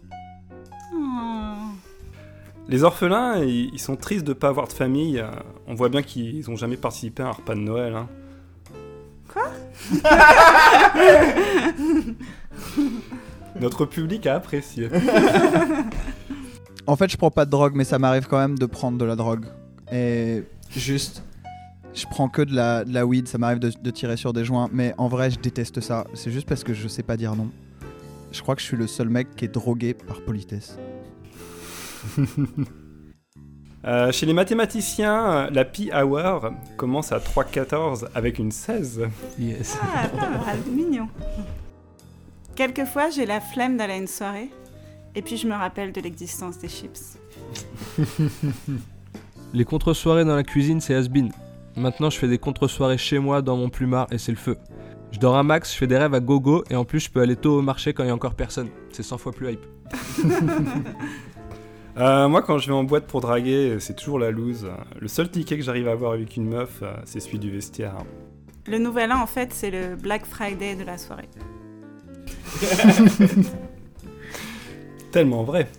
Les 2.69 2.83
orphelins, 2.83 3.45
ils, 3.45 3.79
sont 3.79 3.95
tristes 3.97 4.27
de 4.27 4.33
pas 4.33 4.49
avoir 4.49 4.67
de 4.67 4.73
famille. 4.73 5.21
Euh, 5.21 5.31
On 5.69 5.75
voit 5.75 5.89
bien 5.89 6.03
qu'ils 6.03 6.51
ont 6.51 6.57
jamais 6.57 6.77
participé 6.77 7.23
à 7.23 7.29
un 7.29 7.33
repas 7.33 7.55
de 7.55 7.61
Noël. 7.61 7.95
hein. 7.95 8.09
Notre 13.61 13.85
public 13.87 14.27
a 14.27 14.35
apprécié. 14.37 14.89
En 16.89 16.95
fait, 16.95 17.11
je 17.11 17.17
prends 17.17 17.33
pas 17.33 17.45
de 17.47 17.51
drogue, 17.51 17.73
mais 17.75 17.83
ça 17.83 17.99
m'arrive 17.99 18.29
quand 18.29 18.39
même 18.39 18.57
de 18.57 18.65
prendre 18.67 18.97
de 18.97 19.05
la 19.05 19.17
drogue. 19.17 19.47
Et 19.91 20.45
juste, 20.71 21.25
je 21.95 22.05
prends 22.09 22.29
que 22.29 22.43
de 22.43 22.55
la, 22.55 22.85
de 22.85 22.95
la 22.95 23.05
weed, 23.05 23.27
ça 23.27 23.39
m'arrive 23.39 23.59
de, 23.59 23.73
de 23.83 23.91
tirer 23.91 24.17
sur 24.17 24.33
des 24.33 24.45
joints, 24.45 24.69
mais 24.73 24.95
en 24.97 25.09
vrai, 25.09 25.33
je 25.33 25.39
déteste 25.41 25.81
ça. 25.81 26.07
C'est 26.15 26.31
juste 26.31 26.47
parce 26.49 26.63
que 26.63 26.75
je 26.75 26.87
sais 26.87 27.03
pas 27.03 27.17
dire 27.17 27.35
non. 27.35 27.51
Je 28.31 28.41
crois 28.41 28.55
que 28.55 28.61
je 28.61 28.67
suis 28.67 28.77
le 28.77 28.87
seul 28.87 29.09
mec 29.09 29.35
qui 29.35 29.47
est 29.47 29.53
drogué 29.53 29.95
par 29.95 30.21
politesse. 30.21 30.79
Euh, 33.87 34.11
chez 34.11 34.27
les 34.27 34.33
mathématiciens, 34.33 35.49
la 35.53 35.65
pi 35.65 35.91
hour 35.95 36.51
commence 36.77 37.13
à 37.13 37.19
3,14 37.19 38.09
avec 38.17 38.41
une 38.41 38.51
16. 38.51 39.03
Yes. 39.39 39.79
Ah, 39.81 40.09
pas 40.09 40.31
mal, 40.31 40.59
mignon. 40.69 41.09
Quelquefois, 42.57 43.11
j'ai 43.11 43.27
la 43.27 43.41
flemme 43.41 43.77
d'aller 43.77 43.93
à 43.93 43.97
une 43.99 44.09
soirée. 44.09 44.51
Et 45.15 45.23
puis, 45.23 45.37
je 45.37 45.47
me 45.47 45.55
rappelle 45.55 45.93
de 45.93 46.01
l'existence 46.01 46.59
des 46.59 46.69
chips. 46.69 47.17
Les 49.55 49.65
contre-soirées 49.65 50.25
dans 50.25 50.35
la 50.35 50.43
cuisine, 50.43 50.81
c'est 50.81 50.95
has-been. 50.95 51.31
Maintenant, 51.77 52.11
je 52.11 52.19
fais 52.19 52.29
des 52.29 52.39
contre-soirées 52.39 52.99
chez 52.99 53.21
moi, 53.21 53.41
dans 53.41 53.57
mon 53.57 53.69
plumard, 53.69 54.09
et 54.11 54.19
c'est 54.19 54.33
le 54.33 54.39
feu. 54.39 54.57
Je 55.13 55.21
dors 55.21 55.37
un 55.37 55.45
max, 55.45 55.73
je 55.73 55.79
fais 55.79 55.87
des 55.87 55.97
rêves 55.97 56.15
à 56.15 56.21
gogo, 56.21 56.65
et 56.71 56.75
en 56.75 56.85
plus, 56.85 57.01
je 57.01 57.11
peux 57.11 57.21
aller 57.21 57.37
tôt 57.37 57.59
au 57.59 57.63
marché 57.63 57.93
quand 57.93 58.03
il 58.03 58.09
y 58.09 58.11
a 58.11 58.15
encore 58.15 58.35
personne. 58.35 58.69
C'est 58.91 59.05
100 59.05 59.19
fois 59.19 59.33
plus 59.33 59.53
hype. 59.53 59.67
Euh, 61.99 62.29
moi, 62.29 62.43
quand 62.43 62.59
je 62.59 62.67
vais 62.67 62.75
en 62.75 62.85
boîte 62.85 63.07
pour 63.07 63.23
draguer, 63.23 63.79
c'est 63.81 63.95
toujours 63.95 64.19
la 64.19 64.31
loose. 64.31 64.69
Le 65.01 65.09
seul 65.09 65.31
ticket 65.31 65.57
que 65.57 65.63
j'arrive 65.63 65.89
à 65.89 65.93
avoir 65.93 66.13
avec 66.13 66.37
une 66.37 66.47
meuf, 66.47 66.81
euh, 66.83 66.95
c'est 67.05 67.21
celui 67.21 67.39
du 67.39 67.51
vestiaire. 67.51 67.95
Le 68.67 68.79
nouvel 68.79 69.13
an, 69.13 69.23
en 69.23 69.27
fait, 69.27 69.53
c'est 69.55 69.71
le 69.71 69.97
Black 69.97 70.27
Friday 70.27 70.75
de 70.75 70.85
la 70.85 70.99
soirée. 70.99 71.29
Tellement 75.11 75.45
vrai. 75.45 75.69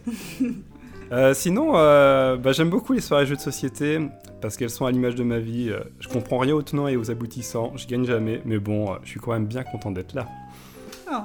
Euh, 1.09 1.33
sinon, 1.33 1.71
euh, 1.75 2.35
bah, 2.35 2.51
j'aime 2.51 2.69
beaucoup 2.69 2.91
les 2.91 2.99
soirées 2.99 3.25
jeux 3.25 3.37
de 3.37 3.39
société 3.39 3.97
parce 4.41 4.57
qu'elles 4.57 4.69
sont 4.69 4.85
à 4.85 4.91
l'image 4.91 5.15
de 5.15 5.23
ma 5.23 5.39
vie. 5.39 5.71
Je 6.01 6.09
comprends 6.09 6.37
rien 6.37 6.53
aux 6.53 6.61
tenants 6.61 6.89
et 6.89 6.97
aux 6.97 7.09
aboutissants, 7.09 7.71
je 7.77 7.87
gagne 7.87 8.03
jamais, 8.03 8.41
mais 8.43 8.57
bon, 8.57 8.93
je 9.03 9.11
suis 9.11 9.19
quand 9.21 9.31
même 9.31 9.45
bien 9.45 9.63
content 9.63 9.89
d'être 9.89 10.13
là. 10.13 10.27
Oh. 11.09 11.15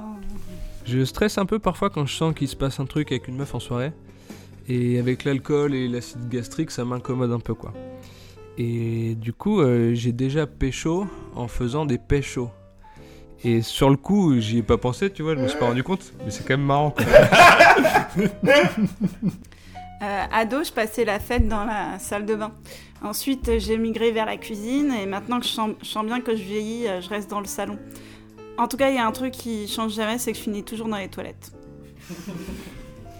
Je 0.85 1.03
stresse 1.03 1.37
un 1.37 1.45
peu 1.45 1.59
parfois 1.59 1.89
quand 1.89 2.05
je 2.05 2.15
sens 2.15 2.33
qu'il 2.33 2.47
se 2.47 2.55
passe 2.55 2.79
un 2.79 2.85
truc 2.85 3.11
avec 3.11 3.27
une 3.27 3.35
meuf 3.35 3.53
en 3.55 3.59
soirée. 3.59 3.91
Et 4.67 4.97
avec 4.97 5.23
l'alcool 5.23 5.75
et 5.75 5.87
l'acide 5.87 6.29
gastrique, 6.29 6.71
ça 6.71 6.85
m'incommode 6.85 7.31
un 7.31 7.39
peu 7.39 7.53
quoi. 7.53 7.73
Et 8.57 9.15
du 9.15 9.33
coup, 9.33 9.61
euh, 9.61 9.93
j'ai 9.93 10.11
déjà 10.11 10.47
pécho 10.47 11.07
en 11.35 11.47
faisant 11.47 11.85
des 11.85 11.97
péchos. 11.97 12.49
Et 13.43 13.61
sur 13.61 13.89
le 13.89 13.97
coup, 13.97 14.39
j'y 14.39 14.59
ai 14.59 14.63
pas 14.63 14.77
pensé, 14.77 15.11
tu 15.11 15.21
vois, 15.21 15.35
je 15.35 15.41
me 15.41 15.47
suis 15.47 15.59
pas 15.59 15.65
rendu 15.65 15.83
compte, 15.83 16.13
mais 16.23 16.31
c'est 16.31 16.43
quand 16.43 16.57
même 16.57 16.65
marrant 16.65 16.91
quoi. 16.91 17.05
Euh, 20.01 20.25
ado, 20.33 20.65
je 20.65 20.71
passais 20.71 21.05
la 21.05 21.17
fête 21.17 21.47
dans 21.47 21.63
la 21.63 21.97
salle 21.97 22.25
de 22.25 22.35
bain. 22.35 22.51
Ensuite, 23.01 23.57
j'ai 23.59 23.77
migré 23.77 24.11
vers 24.11 24.25
la 24.25 24.35
cuisine 24.35 24.91
et 24.91 25.05
maintenant 25.05 25.39
que 25.39 25.45
je 25.45 25.51
sens, 25.51 25.71
je 25.81 25.87
sens 25.87 26.05
bien 26.05 26.19
que 26.19 26.35
je 26.35 26.43
vieillis, 26.43 26.89
euh, 26.89 26.99
je 26.99 27.07
reste 27.07 27.29
dans 27.29 27.39
le 27.39 27.45
salon. 27.45 27.79
En 28.57 28.67
tout 28.67 28.75
cas, 28.75 28.89
il 28.89 28.95
y 28.95 28.99
a 28.99 29.07
un 29.07 29.11
truc 29.13 29.31
qui 29.31 29.65
change 29.65 29.93
jamais, 29.93 30.17
c'est 30.17 30.33
que 30.33 30.37
je 30.37 30.43
finis 30.43 30.63
toujours 30.63 30.89
dans 30.89 30.97
les 30.97 31.07
toilettes. 31.07 31.53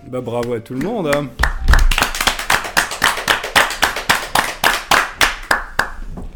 Bah 0.08 0.22
bravo 0.22 0.54
à 0.54 0.60
tout 0.60 0.74
le 0.74 0.82
monde. 0.82 1.08
hein. 1.14 1.28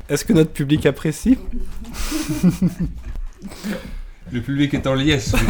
Est-ce 0.09 0.24
que 0.25 0.33
notre 0.33 0.51
public 0.51 0.86
apprécie? 0.86 1.38
Le 4.31 4.41
public 4.41 4.74
est 4.74 4.88
en 4.88 4.93
liesse. 4.95 5.33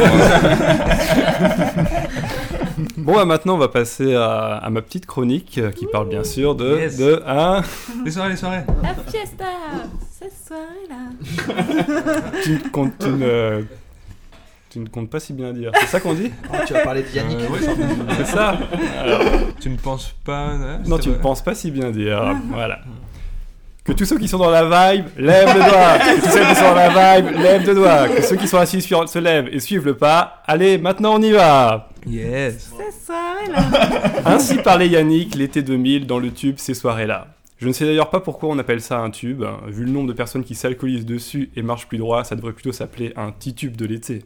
Bon, 2.95 3.13
bah, 3.15 3.25
maintenant 3.25 3.55
on 3.55 3.57
va 3.57 3.69
passer 3.69 4.13
à, 4.13 4.57
à 4.57 4.69
ma 4.69 4.83
petite 4.83 5.07
chronique 5.07 5.57
euh, 5.57 5.71
qui 5.71 5.87
parle 5.87 6.09
bien 6.09 6.23
sûr 6.23 6.53
de, 6.53 6.75
Yes. 6.77 6.97
de 6.97 7.23
un. 7.25 7.63
les 8.05 8.11
soirées, 8.11 8.29
les 8.31 8.35
soirées. 8.35 8.63
La 8.83 8.93
fiesta 9.09 9.45
Cette 10.11 10.33
soirée-là 10.45 11.09
Tu, 12.43 12.59
ne, 13.07 13.63
tu 14.77 14.83
ne 14.83 14.89
comptes 14.89 15.09
pas 15.09 15.19
si 15.19 15.33
bien 15.33 15.53
dire. 15.53 15.71
C'est 15.81 15.87
ça 15.87 15.99
qu'on 15.99 16.13
dit 16.13 16.31
Oh, 16.53 16.55
tu 16.67 16.73
vas 16.73 16.81
parler 16.81 17.01
de 17.03 17.07
Yannick. 17.15 17.39
Euh, 17.39 17.49
ouais, 17.49 17.59
C'est 18.17 18.25
ça 18.27 18.57
Alors, 19.01 19.21
tu 19.59 19.69
ne 19.69 19.77
penses 19.77 20.13
pas. 20.23 20.49
hein, 20.49 20.79
Non, 20.85 20.97
c'est 20.97 21.03
tu 21.03 21.09
ne 21.09 21.15
penses 21.15 21.41
pas 21.43 21.55
si 21.55 21.71
bien 21.71 21.89
dire. 21.89 22.35
Voilà. 22.51 22.79
Que 23.83 23.93
tous 23.93 24.05
ceux 24.05 24.17
qui 24.19 24.27
sont 24.27 24.37
dans 24.37 24.49
la 24.51 24.63
vibe 24.93 25.05
lèvent 25.17 25.47
le 25.55 25.59
doigt. 25.61 25.97
Que 25.97 26.21
tous 26.25 26.29
ceux 26.31 26.45
qui 26.45 26.55
sont 26.55 26.61
dans 26.63 26.75
la 26.75 27.19
vibe 27.21 27.39
lèvent 27.41 27.65
le 27.67 27.73
doigt. 27.73 28.09
Que 28.09 28.21
ceux 28.21 28.35
qui 28.35 28.47
sont 28.47 28.57
assis 28.57 28.81
sur- 28.81 29.07
se 29.09 29.17
lèvent 29.17 29.47
et 29.51 29.59
suivent 29.59 29.85
le 29.85 29.95
pas. 29.95 30.43
Allez, 30.45 30.77
maintenant 30.77 31.15
on 31.15 31.21
y 31.21 31.31
va. 31.31 31.89
Yes. 32.05 32.71
Cette 32.77 33.05
soirée-là. 33.05 34.11
Ainsi 34.25 34.57
parlait 34.57 34.89
Yannick 34.89 35.35
l'été 35.35 35.61
2000 35.63 36.05
dans 36.05 36.19
le 36.19 36.31
tube 36.31 36.55
Ces 36.57 36.73
soirées-là. 36.73 37.27
Je 37.59 37.67
ne 37.67 37.73
sais 37.73 37.85
d'ailleurs 37.85 38.11
pas 38.11 38.19
pourquoi 38.19 38.49
on 38.49 38.59
appelle 38.59 38.81
ça 38.81 38.99
un 38.99 39.09
tube. 39.09 39.43
Vu 39.67 39.85
le 39.85 39.91
nombre 39.91 40.07
de 40.09 40.13
personnes 40.13 40.43
qui 40.43 40.53
s'alcoolisent 40.53 41.05
dessus 41.07 41.49
et 41.55 41.63
marchent 41.63 41.87
plus 41.87 41.97
droit, 41.97 42.23
ça 42.23 42.35
devrait 42.35 42.53
plutôt 42.53 42.71
s'appeler 42.71 43.13
un 43.15 43.31
titube 43.31 43.75
de 43.75 43.85
l'été. 43.85 44.21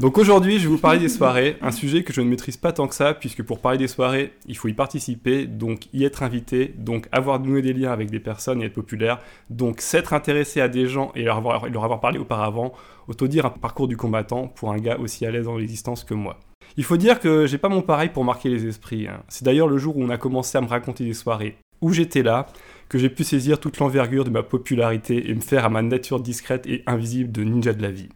Donc 0.00 0.16
aujourd'hui, 0.16 0.58
je 0.58 0.62
vais 0.62 0.68
vous 0.68 0.78
parler 0.78 0.98
des 0.98 1.08
soirées, 1.08 1.56
un 1.60 1.70
sujet 1.70 2.04
que 2.04 2.12
je 2.12 2.22
ne 2.22 2.28
maîtrise 2.28 2.56
pas 2.56 2.72
tant 2.72 2.88
que 2.88 2.94
ça, 2.94 3.12
puisque 3.12 3.42
pour 3.42 3.60
parler 3.60 3.76
des 3.76 3.86
soirées, 3.86 4.32
il 4.46 4.56
faut 4.56 4.68
y 4.68 4.72
participer, 4.72 5.46
donc 5.46 5.92
y 5.92 6.04
être 6.04 6.22
invité, 6.22 6.74
donc 6.78 7.06
avoir 7.12 7.38
noué 7.38 7.60
des 7.60 7.74
liens 7.74 7.92
avec 7.92 8.10
des 8.10 8.20
personnes 8.20 8.62
et 8.62 8.66
être 8.66 8.74
populaire, 8.74 9.18
donc 9.50 9.80
s'être 9.80 10.14
intéressé 10.14 10.60
à 10.60 10.68
des 10.68 10.86
gens 10.86 11.12
et 11.14 11.22
leur 11.22 11.36
avoir, 11.36 11.68
leur 11.68 11.84
avoir 11.84 12.00
parlé 12.00 12.18
auparavant, 12.18 12.72
autant 13.08 13.26
dire 13.26 13.44
un 13.46 13.50
parcours 13.50 13.88
du 13.88 13.96
combattant 13.96 14.48
pour 14.48 14.72
un 14.72 14.78
gars 14.78 14.98
aussi 14.98 15.26
à 15.26 15.30
l'aise 15.30 15.44
dans 15.44 15.58
l'existence 15.58 16.02
que 16.04 16.14
moi. 16.14 16.38
Il 16.76 16.84
faut 16.84 16.96
dire 16.96 17.20
que 17.20 17.46
j'ai 17.46 17.58
pas 17.58 17.68
mon 17.68 17.82
pareil 17.82 18.08
pour 18.08 18.24
marquer 18.24 18.48
les 18.48 18.66
esprits. 18.66 19.06
hein. 19.06 19.22
C'est 19.28 19.44
d'ailleurs 19.44 19.68
le 19.68 19.76
jour 19.76 19.96
où 19.96 20.02
on 20.02 20.10
a 20.10 20.16
commencé 20.16 20.56
à 20.56 20.60
me 20.60 20.68
raconter 20.68 21.04
des 21.04 21.14
soirées 21.14 21.56
où 21.82 21.92
j'étais 21.92 22.22
là 22.22 22.46
que 22.88 22.98
j'ai 22.98 23.08
pu 23.10 23.24
saisir 23.24 23.58
toute 23.60 23.78
l'envergure 23.78 24.24
de 24.24 24.30
ma 24.30 24.42
popularité 24.42 25.30
et 25.30 25.34
me 25.34 25.40
faire 25.40 25.64
à 25.64 25.68
ma 25.68 25.82
nature 25.82 26.20
discrète 26.20 26.66
et 26.66 26.82
invisible 26.86 27.32
de 27.32 27.42
ninja 27.44 27.72
de 27.72 27.82
la 27.82 27.90
vie. 27.90 28.08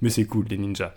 Mais 0.00 0.10
c'est 0.10 0.26
cool, 0.26 0.46
les 0.48 0.58
ninjas. 0.58 0.94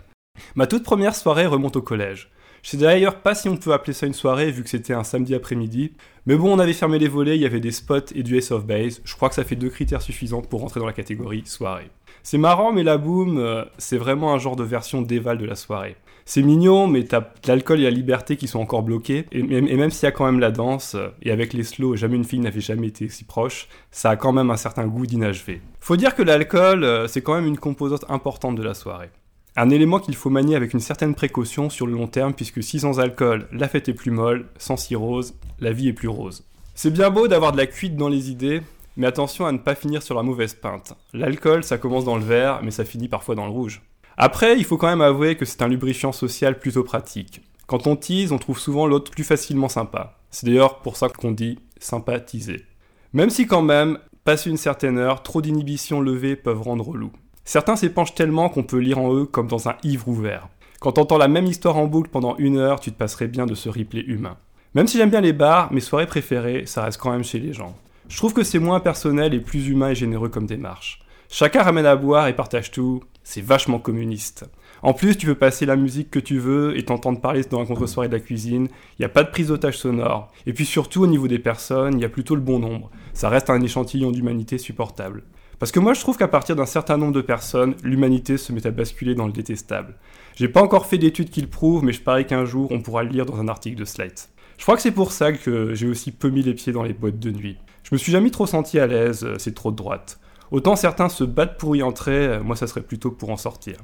Ma 0.54 0.66
toute 0.66 0.84
première 0.84 1.14
soirée 1.14 1.46
remonte 1.46 1.76
au 1.76 1.82
collège. 1.82 2.30
Je 2.62 2.70
sais 2.70 2.76
d'ailleurs 2.76 3.20
pas 3.20 3.34
si 3.34 3.48
on 3.48 3.56
peut 3.56 3.72
appeler 3.72 3.92
ça 3.92 4.06
une 4.06 4.14
soirée 4.14 4.52
vu 4.52 4.62
que 4.62 4.70
c'était 4.70 4.92
un 4.92 5.02
samedi 5.02 5.34
après-midi. 5.34 5.92
Mais 6.26 6.36
bon, 6.36 6.54
on 6.54 6.60
avait 6.60 6.72
fermé 6.72 7.00
les 7.00 7.08
volets, 7.08 7.36
il 7.36 7.42
y 7.42 7.46
avait 7.46 7.58
des 7.58 7.72
spots 7.72 8.12
et 8.14 8.22
du 8.22 8.38
Ace 8.38 8.52
of 8.52 8.64
Base. 8.64 9.00
Je 9.04 9.16
crois 9.16 9.28
que 9.28 9.34
ça 9.34 9.42
fait 9.42 9.56
deux 9.56 9.68
critères 9.68 10.00
suffisants 10.00 10.42
pour 10.42 10.60
rentrer 10.60 10.78
dans 10.78 10.86
la 10.86 10.92
catégorie 10.92 11.42
soirée. 11.44 11.90
C'est 12.22 12.38
marrant, 12.38 12.72
mais 12.72 12.84
la 12.84 12.98
boom, 12.98 13.38
euh, 13.38 13.64
c'est 13.78 13.98
vraiment 13.98 14.32
un 14.32 14.38
genre 14.38 14.54
de 14.54 14.62
version 14.62 15.02
d'éval 15.02 15.38
de 15.38 15.44
la 15.44 15.56
soirée. 15.56 15.96
C'est 16.24 16.42
mignon, 16.42 16.86
mais 16.86 17.04
t'as 17.04 17.22
l'alcool 17.46 17.80
et 17.80 17.84
la 17.84 17.90
liberté 17.90 18.36
qui 18.36 18.46
sont 18.48 18.60
encore 18.60 18.82
bloqués. 18.82 19.26
Et, 19.32 19.42
même- 19.42 19.90
s'il 19.90 20.04
y 20.04 20.08
a 20.08 20.12
quand 20.12 20.26
même 20.26 20.40
la 20.40 20.50
danse, 20.50 20.94
euh, 20.94 21.08
et 21.22 21.30
avec 21.30 21.52
les 21.52 21.64
slows, 21.64 21.96
jamais 21.96 22.16
une 22.16 22.24
fille 22.24 22.38
n'avait 22.40 22.60
jamais 22.60 22.88
été 22.88 23.08
si 23.08 23.24
proche, 23.24 23.68
ça 23.90 24.10
a 24.10 24.16
quand 24.16 24.32
même 24.32 24.50
un 24.50 24.56
certain 24.56 24.86
goût 24.86 25.06
d'inachevé. 25.06 25.60
Faut 25.80 25.96
dire 25.96 26.14
que 26.14 26.22
l'alcool, 26.22 26.84
euh, 26.84 27.06
c'est 27.08 27.22
quand 27.22 27.34
même 27.34 27.46
une 27.46 27.58
composante 27.58 28.04
importante 28.08 28.56
de 28.56 28.62
la 28.62 28.74
soirée. 28.74 29.10
Un 29.56 29.68
élément 29.68 29.98
qu'il 29.98 30.14
faut 30.14 30.30
manier 30.30 30.56
avec 30.56 30.72
une 30.72 30.80
certaine 30.80 31.14
précaution 31.14 31.68
sur 31.68 31.86
le 31.86 31.92
long 31.92 32.06
terme, 32.06 32.32
puisque 32.32 32.62
si 32.62 32.80
sans 32.80 33.00
alcool, 33.00 33.48
la 33.52 33.68
fête 33.68 33.88
est 33.88 33.94
plus 33.94 34.10
molle, 34.10 34.46
sans 34.56 34.76
cirrhose, 34.78 35.34
la 35.60 35.72
vie 35.72 35.88
est 35.88 35.92
plus 35.92 36.08
rose. 36.08 36.44
C'est 36.74 36.90
bien 36.92 37.10
beau 37.10 37.28
d'avoir 37.28 37.52
de 37.52 37.58
la 37.58 37.66
cuite 37.66 37.96
dans 37.96 38.08
les 38.08 38.30
idées, 38.30 38.62
mais 38.96 39.06
attention 39.06 39.44
à 39.44 39.52
ne 39.52 39.58
pas 39.58 39.74
finir 39.74 40.02
sur 40.02 40.14
la 40.14 40.22
mauvaise 40.22 40.54
pinte. 40.54 40.94
L'alcool, 41.12 41.64
ça 41.64 41.76
commence 41.76 42.06
dans 42.06 42.16
le 42.16 42.24
vert, 42.24 42.60
mais 42.62 42.70
ça 42.70 42.84
finit 42.86 43.08
parfois 43.08 43.34
dans 43.34 43.44
le 43.44 43.52
rouge. 43.52 43.82
Après, 44.16 44.56
il 44.56 44.64
faut 44.64 44.76
quand 44.76 44.88
même 44.88 45.00
avouer 45.00 45.36
que 45.36 45.44
c'est 45.44 45.62
un 45.62 45.68
lubrifiant 45.68 46.12
social 46.12 46.58
plutôt 46.58 46.84
pratique. 46.84 47.42
Quand 47.66 47.86
on 47.86 47.96
tease, 47.96 48.32
on 48.32 48.38
trouve 48.38 48.58
souvent 48.58 48.86
l'autre 48.86 49.10
plus 49.10 49.24
facilement 49.24 49.68
sympa. 49.68 50.18
C'est 50.30 50.46
d'ailleurs 50.46 50.80
pour 50.80 50.96
ça 50.96 51.08
qu'on 51.08 51.30
dit 51.30 51.58
sympathiser. 51.78 52.64
Même 53.12 53.30
si 53.30 53.46
quand 53.46 53.62
même, 53.62 53.98
passé 54.24 54.50
une 54.50 54.56
certaine 54.56 54.98
heure, 54.98 55.22
trop 55.22 55.42
d'inhibitions 55.42 56.00
levées 56.00 56.36
peuvent 56.36 56.62
rendre 56.62 56.86
relou. 56.86 57.12
Certains 57.44 57.76
s'épanchent 57.76 58.14
tellement 58.14 58.48
qu'on 58.48 58.62
peut 58.62 58.78
lire 58.78 58.98
en 58.98 59.14
eux 59.14 59.24
comme 59.26 59.48
dans 59.48 59.68
un 59.68 59.76
livre 59.82 60.08
ouvert. 60.08 60.48
Quand 60.80 60.92
t'entends 60.92 61.18
la 61.18 61.28
même 61.28 61.46
histoire 61.46 61.76
en 61.76 61.86
boucle 61.86 62.10
pendant 62.10 62.36
une 62.36 62.56
heure, 62.56 62.80
tu 62.80 62.92
te 62.92 62.96
passerais 62.96 63.28
bien 63.28 63.46
de 63.46 63.54
ce 63.54 63.68
replay 63.68 64.02
humain. 64.02 64.36
Même 64.74 64.86
si 64.86 64.96
j'aime 64.96 65.10
bien 65.10 65.20
les 65.20 65.32
bars, 65.32 65.72
mes 65.72 65.80
soirées 65.80 66.06
préférées, 66.06 66.64
ça 66.66 66.82
reste 66.82 67.00
quand 67.00 67.10
même 67.10 67.24
chez 67.24 67.38
les 67.38 67.52
gens. 67.52 67.76
Je 68.08 68.16
trouve 68.16 68.32
que 68.32 68.42
c'est 68.42 68.58
moins 68.58 68.80
personnel 68.80 69.34
et 69.34 69.40
plus 69.40 69.68
humain 69.68 69.90
et 69.90 69.94
généreux 69.94 70.28
comme 70.28 70.46
démarche. 70.46 71.00
Chacun 71.28 71.62
ramène 71.62 71.86
à 71.86 71.96
boire 71.96 72.28
et 72.28 72.36
partage 72.36 72.70
tout, 72.70 73.02
c'est 73.24 73.40
vachement 73.40 73.78
communiste. 73.78 74.44
En 74.82 74.94
plus, 74.94 75.16
tu 75.16 75.26
peux 75.26 75.34
passer 75.34 75.64
la 75.64 75.76
musique 75.76 76.10
que 76.10 76.18
tu 76.18 76.38
veux 76.38 76.76
et 76.76 76.84
t'entendre 76.84 77.20
parler 77.20 77.42
dans 77.48 77.60
la 77.60 77.66
contre-soirée 77.66 78.08
de 78.08 78.14
la 78.14 78.20
cuisine, 78.20 78.66
il 78.66 79.02
n'y 79.02 79.04
a 79.04 79.08
pas 79.08 79.22
de 79.22 79.30
prise 79.30 79.48
d'otage 79.48 79.78
sonore. 79.78 80.32
Et 80.46 80.52
puis 80.52 80.66
surtout, 80.66 81.02
au 81.02 81.06
niveau 81.06 81.28
des 81.28 81.38
personnes, 81.38 81.98
il 81.98 82.02
y 82.02 82.04
a 82.04 82.08
plutôt 82.08 82.34
le 82.34 82.40
bon 82.40 82.58
nombre. 82.58 82.90
Ça 83.14 83.28
reste 83.28 83.50
un 83.50 83.60
échantillon 83.60 84.10
d'humanité 84.10 84.58
supportable. 84.58 85.22
Parce 85.62 85.70
que 85.70 85.78
moi 85.78 85.94
je 85.94 86.00
trouve 86.00 86.16
qu'à 86.16 86.26
partir 86.26 86.56
d'un 86.56 86.66
certain 86.66 86.96
nombre 86.96 87.12
de 87.12 87.20
personnes, 87.20 87.76
l'humanité 87.84 88.36
se 88.36 88.52
met 88.52 88.66
à 88.66 88.72
basculer 88.72 89.14
dans 89.14 89.26
le 89.26 89.32
détestable. 89.32 89.94
J'ai 90.34 90.48
pas 90.48 90.60
encore 90.60 90.86
fait 90.86 90.98
d'études 90.98 91.30
qui 91.30 91.40
le 91.40 91.46
prouvent, 91.46 91.84
mais 91.84 91.92
je 91.92 92.00
parie 92.00 92.26
qu'un 92.26 92.44
jour 92.44 92.72
on 92.72 92.80
pourra 92.80 93.04
le 93.04 93.10
lire 93.10 93.26
dans 93.26 93.38
un 93.38 93.46
article 93.46 93.76
de 93.76 93.84
Slate. 93.84 94.28
Je 94.58 94.64
crois 94.64 94.74
que 94.74 94.82
c'est 94.82 94.90
pour 94.90 95.12
ça 95.12 95.32
que 95.32 95.72
j'ai 95.72 95.86
aussi 95.86 96.10
peu 96.10 96.30
mis 96.30 96.42
les 96.42 96.54
pieds 96.54 96.72
dans 96.72 96.82
les 96.82 96.92
boîtes 96.92 97.20
de 97.20 97.30
nuit. 97.30 97.58
Je 97.84 97.90
me 97.92 97.96
suis 97.96 98.10
jamais 98.10 98.30
trop 98.30 98.46
senti 98.46 98.80
à 98.80 98.88
l'aise, 98.88 99.22
euh, 99.22 99.36
c'est 99.38 99.54
trop 99.54 99.70
de 99.70 99.76
droite. 99.76 100.18
Autant 100.52 100.76
certains 100.76 101.08
se 101.08 101.24
battent 101.24 101.56
pour 101.56 101.74
y 101.76 101.82
entrer, 101.82 102.26
euh, 102.26 102.42
moi 102.42 102.56
ça 102.56 102.66
serait 102.66 102.82
plutôt 102.82 103.10
pour 103.10 103.30
en 103.30 103.38
sortir. 103.38 103.76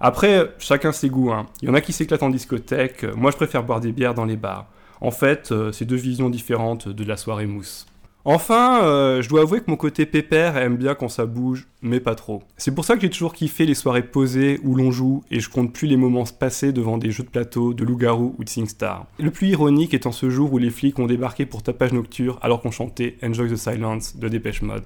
Après, 0.00 0.54
chacun 0.58 0.92
ses 0.92 1.08
goûts. 1.10 1.32
Hein. 1.32 1.46
Il 1.60 1.68
y 1.68 1.70
en 1.70 1.74
a 1.74 1.80
qui 1.80 1.92
s'éclatent 1.92 2.22
en 2.22 2.30
discothèque, 2.30 3.02
euh, 3.02 3.12
moi 3.16 3.32
je 3.32 3.36
préfère 3.36 3.64
boire 3.64 3.80
des 3.80 3.90
bières 3.90 4.14
dans 4.14 4.24
les 4.24 4.36
bars. 4.36 4.68
En 5.00 5.10
fait, 5.10 5.50
euh, 5.50 5.72
c'est 5.72 5.84
deux 5.84 5.96
visions 5.96 6.30
différentes 6.30 6.88
de 6.88 7.04
la 7.04 7.16
soirée 7.16 7.46
mousse. 7.46 7.86
Enfin, 8.24 8.84
euh, 8.84 9.20
je 9.20 9.28
dois 9.28 9.40
avouer 9.40 9.60
que 9.60 9.70
mon 9.70 9.76
côté 9.76 10.06
pépère 10.06 10.56
aime 10.56 10.76
bien 10.76 10.94
quand 10.94 11.08
ça 11.08 11.26
bouge, 11.26 11.66
mais 11.82 11.98
pas 11.98 12.14
trop. 12.14 12.44
C'est 12.56 12.72
pour 12.72 12.84
ça 12.84 12.94
que 12.94 13.00
j'ai 13.00 13.10
toujours 13.10 13.32
kiffé 13.32 13.66
les 13.66 13.74
soirées 13.74 14.04
posées 14.04 14.60
où 14.62 14.76
l'on 14.76 14.92
joue 14.92 15.24
et 15.32 15.40
je 15.40 15.50
compte 15.50 15.72
plus 15.72 15.88
les 15.88 15.96
moments 15.96 16.22
passés 16.38 16.72
devant 16.72 16.98
des 16.98 17.10
jeux 17.10 17.24
de 17.24 17.28
plateau, 17.28 17.74
de 17.74 17.84
loup-garou 17.84 18.36
ou 18.38 18.44
de 18.44 18.48
SingStar. 18.48 19.06
Le 19.18 19.32
plus 19.32 19.48
ironique 19.48 19.92
étant 19.92 20.12
ce 20.12 20.30
jour 20.30 20.52
où 20.52 20.58
les 20.58 20.70
flics 20.70 21.00
ont 21.00 21.06
débarqué 21.06 21.46
pour 21.46 21.64
tapage 21.64 21.92
nocturne 21.92 22.38
alors 22.42 22.60
qu'on 22.60 22.70
chantait 22.70 23.16
Enjoy 23.24 23.50
the 23.50 23.56
Silence 23.56 24.16
de 24.16 24.28
Dépêche 24.28 24.62
Mode. 24.62 24.84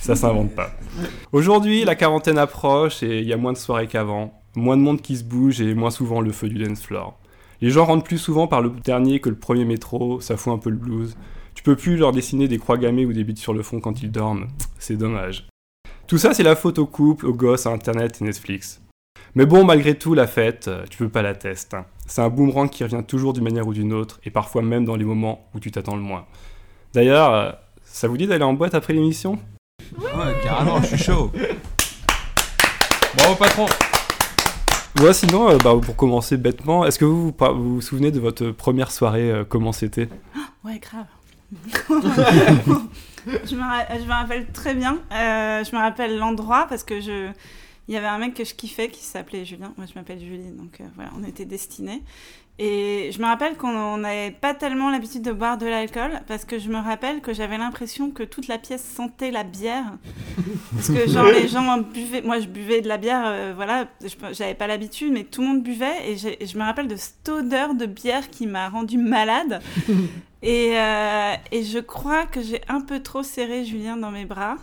Ça 0.00 0.16
s'invente 0.16 0.54
pas. 0.54 0.70
Aujourd'hui, 1.32 1.84
la 1.84 1.94
quarantaine 1.94 2.38
approche 2.38 3.02
et 3.02 3.20
il 3.20 3.28
y 3.28 3.34
a 3.34 3.36
moins 3.36 3.52
de 3.52 3.58
soirées 3.58 3.86
qu'avant, 3.86 4.32
moins 4.56 4.78
de 4.78 4.82
monde 4.82 5.02
qui 5.02 5.18
se 5.18 5.24
bouge 5.24 5.60
et 5.60 5.74
moins 5.74 5.90
souvent 5.90 6.22
le 6.22 6.32
feu 6.32 6.48
du 6.48 6.64
dance 6.64 6.82
floor. 6.82 7.18
Les 7.60 7.70
gens 7.70 7.84
rentrent 7.84 8.04
plus 8.04 8.18
souvent 8.18 8.46
par 8.46 8.62
le 8.62 8.70
dernier 8.70 9.20
que 9.20 9.28
le 9.28 9.36
premier 9.36 9.66
métro, 9.66 10.20
ça 10.20 10.38
fout 10.38 10.54
un 10.54 10.58
peu 10.58 10.70
le 10.70 10.76
blues. 10.76 11.16
Tu 11.58 11.64
peux 11.64 11.74
plus 11.74 11.96
leur 11.96 12.12
dessiner 12.12 12.46
des 12.46 12.58
croix 12.58 12.78
gammées 12.78 13.04
ou 13.04 13.12
des 13.12 13.24
bites 13.24 13.40
sur 13.40 13.52
le 13.52 13.64
front 13.64 13.80
quand 13.80 14.00
ils 14.00 14.12
dorment. 14.12 14.46
C'est 14.78 14.94
dommage. 14.94 15.48
Tout 16.06 16.16
ça, 16.16 16.32
c'est 16.32 16.44
la 16.44 16.54
faute 16.54 16.78
au 16.78 16.86
couple, 16.86 17.26
aux 17.26 17.34
gosses, 17.34 17.66
à 17.66 17.70
Internet 17.70 18.18
et 18.20 18.24
Netflix. 18.24 18.80
Mais 19.34 19.44
bon, 19.44 19.64
malgré 19.64 19.98
tout, 19.98 20.14
la 20.14 20.28
fête, 20.28 20.68
euh, 20.68 20.84
tu 20.88 20.98
peux 20.98 21.08
pas 21.08 21.20
la 21.20 21.34
tester. 21.34 21.76
hein. 21.78 21.84
C'est 22.06 22.22
un 22.22 22.28
boomerang 22.28 22.70
qui 22.70 22.84
revient 22.84 23.02
toujours 23.04 23.32
d'une 23.32 23.42
manière 23.42 23.66
ou 23.66 23.74
d'une 23.74 23.92
autre, 23.92 24.20
et 24.22 24.30
parfois 24.30 24.62
même 24.62 24.84
dans 24.84 24.94
les 24.94 25.04
moments 25.04 25.48
où 25.52 25.58
tu 25.58 25.72
t'attends 25.72 25.96
le 25.96 26.00
moins. 26.02 26.26
D'ailleurs, 26.94 27.34
euh, 27.34 27.50
ça 27.82 28.06
vous 28.06 28.16
dit 28.16 28.28
d'aller 28.28 28.44
en 28.44 28.52
boîte 28.52 28.76
après 28.76 28.92
l'émission? 28.92 29.40
Ouais, 30.00 30.34
carrément, 30.44 30.80
je 30.82 30.86
suis 30.94 30.98
chaud. 30.98 31.32
Bravo, 33.16 33.34
patron. 33.34 33.66
Ouais, 35.00 35.12
sinon, 35.12 35.50
euh, 35.50 35.58
bah, 35.58 35.74
pour 35.84 35.96
commencer 35.96 36.36
bêtement, 36.36 36.86
est-ce 36.86 37.00
que 37.00 37.04
vous 37.04 37.20
vous, 37.24 37.32
par- 37.32 37.52
vous 37.54 37.74
vous 37.74 37.80
souvenez 37.80 38.12
de 38.12 38.20
votre 38.20 38.52
première 38.52 38.92
soirée, 38.92 39.32
euh, 39.32 39.44
comment 39.44 39.72
c'était? 39.72 40.08
Ouais, 40.64 40.78
grave. 40.78 41.06
je, 41.88 43.54
me 43.54 44.10
rappelle 44.10 44.46
très 44.52 44.74
bien. 44.74 44.98
Euh, 45.12 45.64
je 45.64 45.74
me 45.74 45.80
rappelle 45.80 46.18
l'endroit 46.18 46.66
parce 46.68 46.84
que 46.84 47.00
je. 47.00 47.30
Il 47.88 47.94
y 47.94 47.96
avait 47.96 48.06
un 48.06 48.18
mec 48.18 48.34
que 48.34 48.44
je 48.44 48.54
kiffais 48.54 48.88
qui 48.88 49.02
s'appelait 49.02 49.46
Julien. 49.46 49.72
Moi, 49.78 49.86
je 49.86 49.94
m'appelle 49.94 50.20
Julie, 50.20 50.50
donc 50.50 50.80
euh, 50.80 50.84
voilà, 50.94 51.10
on 51.18 51.24
était 51.24 51.46
destinés. 51.46 52.02
Et 52.60 53.10
je 53.12 53.20
me 53.20 53.26
rappelle 53.26 53.56
qu'on 53.56 53.98
n'avait 53.98 54.32
pas 54.32 54.52
tellement 54.52 54.90
l'habitude 54.90 55.22
de 55.22 55.30
boire 55.30 55.58
de 55.58 55.66
l'alcool 55.66 56.10
parce 56.26 56.44
que 56.44 56.58
je 56.58 56.68
me 56.68 56.78
rappelle 56.78 57.20
que 57.20 57.32
j'avais 57.32 57.56
l'impression 57.56 58.10
que 58.10 58.24
toute 58.24 58.48
la 58.48 58.58
pièce 58.58 58.82
sentait 58.82 59.30
la 59.30 59.44
bière. 59.44 59.84
Parce 60.74 60.88
que, 60.88 61.08
genre, 61.08 61.26
les 61.26 61.46
gens 61.46 61.78
buvaient. 61.78 62.22
Moi, 62.22 62.40
je 62.40 62.46
buvais 62.46 62.80
de 62.80 62.88
la 62.88 62.98
bière, 62.98 63.22
euh, 63.24 63.52
voilà, 63.54 63.86
j'avais 64.32 64.54
pas 64.54 64.66
l'habitude, 64.66 65.12
mais 65.12 65.24
tout 65.24 65.40
le 65.40 65.48
monde 65.48 65.62
buvait. 65.62 66.10
Et, 66.10 66.16
je 66.16 66.58
me 66.58 66.64
rappelle 66.64 66.88
de 66.88 66.96
cette 66.96 67.28
odeur 67.28 67.74
de 67.74 67.86
bière 67.86 68.28
qui 68.28 68.46
m'a 68.46 68.68
rendue 68.68 68.98
malade. 68.98 69.60
Et, 70.40 70.78
euh, 70.78 71.34
et 71.50 71.64
je 71.64 71.80
crois 71.80 72.24
que 72.24 72.40
j'ai 72.40 72.60
un 72.68 72.80
peu 72.80 73.00
trop 73.00 73.24
serré 73.24 73.64
Julien 73.64 73.96
dans 73.96 74.12
mes 74.12 74.24
bras 74.24 74.54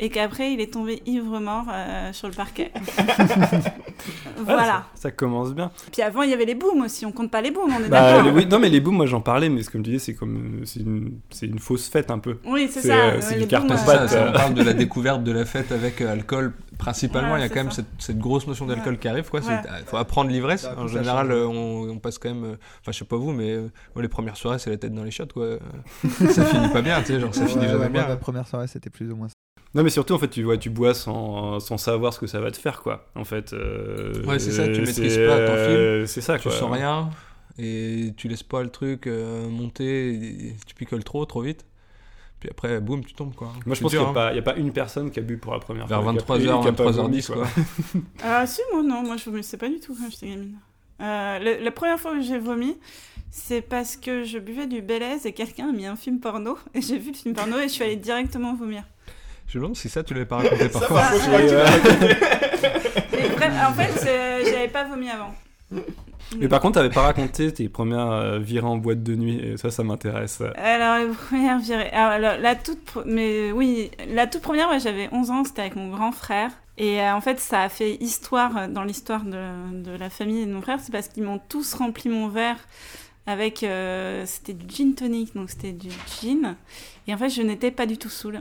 et 0.00 0.08
qu'après 0.08 0.52
il 0.52 0.60
est 0.60 0.72
tombé 0.72 1.00
ivre 1.06 1.38
mort 1.38 1.66
euh, 1.72 2.12
sur 2.12 2.26
le 2.26 2.34
parquet. 2.34 2.72
voilà. 4.44 4.84
Ça, 4.94 5.02
ça 5.02 5.10
commence 5.10 5.52
bien. 5.54 5.70
Puis 5.92 6.02
avant 6.02 6.22
il 6.22 6.30
y 6.30 6.34
avait 6.34 6.44
les 6.44 6.54
booms 6.54 6.82
aussi, 6.82 7.04
on 7.06 7.12
compte 7.12 7.30
pas 7.30 7.40
les 7.40 7.50
booms, 7.50 7.70
on 7.72 7.84
est 7.84 7.88
Bah, 7.88 8.12
d'accord. 8.12 8.24
les- 8.24 8.30
oui, 8.30 8.46
non, 8.46 8.58
mais 8.58 8.68
les 8.68 8.80
booms, 8.80 8.96
moi 8.96 9.06
j'en 9.06 9.20
parlais, 9.20 9.48
mais 9.48 9.62
ce 9.62 9.70
que 9.70 9.78
je 9.78 9.82
disais, 9.84 9.98
c'est 9.98 10.14
comme. 10.14 10.60
euh, 10.60 10.64
C'est 10.64 10.80
une, 10.80 11.18
c'est 11.30 11.46
une 11.46 11.58
fausse 11.58 11.88
fête 11.88 12.10
un 12.10 12.18
peu. 12.18 12.38
Oui, 12.44 12.68
c'est 12.70 12.80
c'est, 12.80 12.88
ça. 12.88 12.94
euh, 12.96 13.18
c'est 13.20 13.38
du 13.38 13.46
carton 13.46 13.74
euh, 13.74 13.76
pâte, 13.86 13.86
ça, 13.86 14.08
ça, 14.08 14.26
on 14.30 14.32
parle 14.32 14.54
de 14.54 14.62
la 14.62 14.72
découverte 14.72 15.22
de 15.22 15.32
la 15.32 15.44
fête 15.44 15.70
avec 15.72 16.00
euh, 16.00 16.12
alcool. 16.12 16.52
Principalement, 16.78 17.32
Ouais, 17.34 17.40
il 17.40 17.42
y 17.42 17.44
a 17.44 17.50
quand 17.50 17.56
même 17.62 17.70
cette, 17.70 17.84
cette 17.98 18.18
grosse 18.18 18.46
notion 18.46 18.64
d'alcool 18.64 18.94
Ouais. 18.94 18.98
qui 18.98 19.06
arrive. 19.08 19.28
Il 19.34 19.38
Ouais. 19.38 19.60
faut 19.84 19.98
apprendre 19.98 20.30
l'ivresse. 20.30 20.66
Coup, 20.66 20.80
En 20.80 20.86
général, 20.88 21.30
on, 21.30 21.90
on 21.90 21.98
passe 21.98 22.18
quand 22.18 22.30
même. 22.30 22.44
euh, 22.44 22.56
Enfin, 22.80 22.92
je 22.92 22.98
sais 22.98 23.04
pas 23.04 23.16
vous, 23.16 23.32
mais 23.32 23.50
euh, 23.50 23.68
moi, 23.94 24.00
les 24.02 24.08
premières 24.08 24.38
soirées, 24.38 24.58
c'est 24.58 24.70
la 24.70 24.78
tête 24.78 24.94
dans 24.94 25.04
les 25.04 25.10
shots. 25.10 25.26
Quoi. 25.34 25.58
ça 26.30 26.44
finit 26.46 26.68
pas 26.70 26.80
bien, 26.80 26.98
tu 27.00 27.08
sais, 27.08 27.20
genre 27.20 27.34
ça 27.34 27.42
Ouais, 27.42 27.48
finit 27.48 27.66
ouais, 27.66 27.72
jamais 27.72 27.88
bien. 27.90 28.08
ma 28.08 28.16
première 28.16 28.46
soirée, 28.48 28.66
c'était 28.66 28.88
plus 28.88 29.10
ou 29.12 29.16
moins 29.16 29.28
ça. 29.28 29.34
Non, 29.74 29.84
mais 29.84 29.90
surtout, 29.90 30.14
en 30.14 30.18
fait, 30.18 30.28
tu, 30.28 30.42
vois, 30.42 30.56
tu 30.58 30.68
bois 30.68 30.94
sans, 30.94 31.60
sans 31.60 31.78
savoir 31.78 32.12
ce 32.12 32.18
que 32.18 32.26
ça 32.26 32.40
va 32.40 32.50
te 32.50 32.56
faire, 32.56 32.82
quoi. 32.82 33.08
En 33.14 33.24
fait. 33.24 33.52
euh, 33.52 34.24
Ouais, 34.24 34.38
c'est 34.40 34.50
ça, 34.50 34.64
tu 34.66 34.80
euh, 34.80 34.84
maîtrises 34.84 35.16
pas 35.16 35.36
ton 35.46 35.52
euh, 35.52 36.06
C'est 36.06 36.20
ça, 36.20 36.38
tu 36.38 36.48
quoi. 36.48 36.56
sens 36.58 36.72
rien 36.72 37.10
et 37.58 38.12
tu 38.16 38.26
laisses 38.28 38.42
pas 38.42 38.62
le 38.62 38.70
truc 38.70 39.06
euh, 39.06 39.48
monter, 39.48 40.54
tu 40.66 40.74
picoles 40.74 41.04
trop, 41.04 41.24
trop 41.26 41.42
vite. 41.42 41.66
Puis 42.40 42.48
après, 42.50 42.80
boum, 42.80 43.04
tu 43.04 43.12
tombes 43.12 43.34
quoi. 43.34 43.52
Moi, 43.66 43.74
je 43.76 43.82
pense 43.82 43.90
qu'il 43.90 44.00
n'y 44.00 44.06
hein. 44.06 44.10
a, 44.10 44.14
pas- 44.14 44.32
il 44.32 44.36
y 44.36 44.38
a 44.38 44.42
pas 44.42 44.56
une 44.56 44.72
personne 44.72 45.10
qui 45.10 45.18
a 45.18 45.22
bu 45.22 45.36
pour 45.36 45.52
la 45.52 45.58
première 45.60 45.86
Vers 45.86 46.02
fois. 46.02 46.10
a- 46.10 46.14
23h, 46.14 46.62
qui 46.62 46.68
a 46.68 46.72
pas 46.72 46.84
23h10 46.90 46.92
vomi, 46.96 47.22
quoi. 47.22 47.46
Ah 48.24 48.46
si, 48.46 48.62
moi 48.72 48.82
non, 48.82 49.02
moi 49.02 49.16
je 49.18 49.28
vomissais 49.28 49.58
pas 49.58 49.68
du 49.68 49.78
tout 49.78 49.94
quand 49.94 50.10
j'étais 50.10 50.28
gamine. 50.28 50.54
Euh, 51.02 51.38
le- 51.38 51.62
la 51.62 51.70
première 51.70 52.00
fois 52.00 52.14
que 52.14 52.22
j'ai 52.22 52.38
vomi, 52.38 52.76
c'est 53.30 53.60
parce 53.60 53.96
que 53.96 54.24
je 54.24 54.38
buvais 54.38 54.66
du 54.66 54.80
Belaise 54.80 55.26
et 55.26 55.32
quelqu'un 55.32 55.68
a 55.68 55.72
mis 55.72 55.84
un 55.86 55.96
film 55.96 56.18
porno 56.18 56.56
et 56.74 56.80
j'ai 56.80 56.98
vu 56.98 57.10
le 57.10 57.16
film 57.16 57.34
porno 57.34 57.58
et 57.58 57.64
je 57.64 57.68
suis 57.74 57.84
allée 57.84 57.96
directement 57.96 58.54
vomir. 58.54 58.84
Je 59.52 59.58
me 59.58 59.62
demande 59.64 59.76
si 59.76 59.88
ça 59.88 60.04
tu 60.04 60.14
l'avais 60.14 60.26
pas 60.26 60.36
raconté 60.36 60.68
Ça, 60.70 60.78
parfois. 60.78 61.00
par 61.00 61.10
contre, 61.10 61.24
bref, 63.36 63.52
en 63.68 63.72
fait, 63.72 64.06
euh, 64.08 64.44
j'avais 64.44 64.68
pas 64.68 64.84
vomi 64.84 65.10
avant. 65.10 65.34
Mais 66.38 66.46
par 66.46 66.60
contre, 66.60 66.74
t'avais 66.76 66.90
pas 66.94 67.02
raconté 67.02 67.52
tes 67.52 67.68
premières 67.68 68.12
euh, 68.12 68.38
virées 68.38 68.66
en 68.66 68.76
boîte 68.76 69.02
de 69.02 69.16
nuit, 69.16 69.40
et 69.40 69.56
ça, 69.56 69.72
ça 69.72 69.82
m'intéresse. 69.82 70.40
Alors, 70.54 71.04
les 71.04 71.12
premières 71.12 71.58
virées. 71.58 71.90
Alors, 71.90 72.38
la, 72.40 72.54
toute, 72.54 72.78
mais 73.04 73.50
oui, 73.50 73.90
la 74.08 74.28
toute 74.28 74.42
première, 74.42 74.68
ouais, 74.70 74.78
j'avais 74.78 75.08
11 75.10 75.30
ans, 75.30 75.42
c'était 75.44 75.62
avec 75.62 75.74
mon 75.74 75.88
grand 75.88 76.12
frère. 76.12 76.52
Et 76.78 77.00
euh, 77.00 77.12
en 77.14 77.20
fait, 77.20 77.40
ça 77.40 77.62
a 77.62 77.68
fait 77.68 77.96
histoire 77.96 78.56
euh, 78.56 78.68
dans 78.68 78.84
l'histoire 78.84 79.24
de, 79.24 79.82
de 79.82 79.90
la 79.98 80.08
famille 80.10 80.42
et 80.42 80.46
de 80.46 80.52
mon 80.52 80.62
frère. 80.62 80.78
C'est 80.80 80.92
parce 80.92 81.08
qu'ils 81.08 81.24
m'ont 81.24 81.40
tous 81.48 81.74
rempli 81.74 82.08
mon 82.08 82.28
verre 82.28 82.56
avec. 83.26 83.64
euh, 83.64 84.24
c'était 84.26 84.52
du 84.54 84.72
gin 84.72 84.94
tonic, 84.94 85.34
donc 85.34 85.50
c'était 85.50 85.72
du 85.72 85.88
gin. 86.22 86.54
Et 87.08 87.12
en 87.14 87.18
fait, 87.18 87.30
je 87.30 87.42
n'étais 87.42 87.72
pas 87.72 87.86
du 87.86 87.98
tout 87.98 88.08
saoule. 88.08 88.40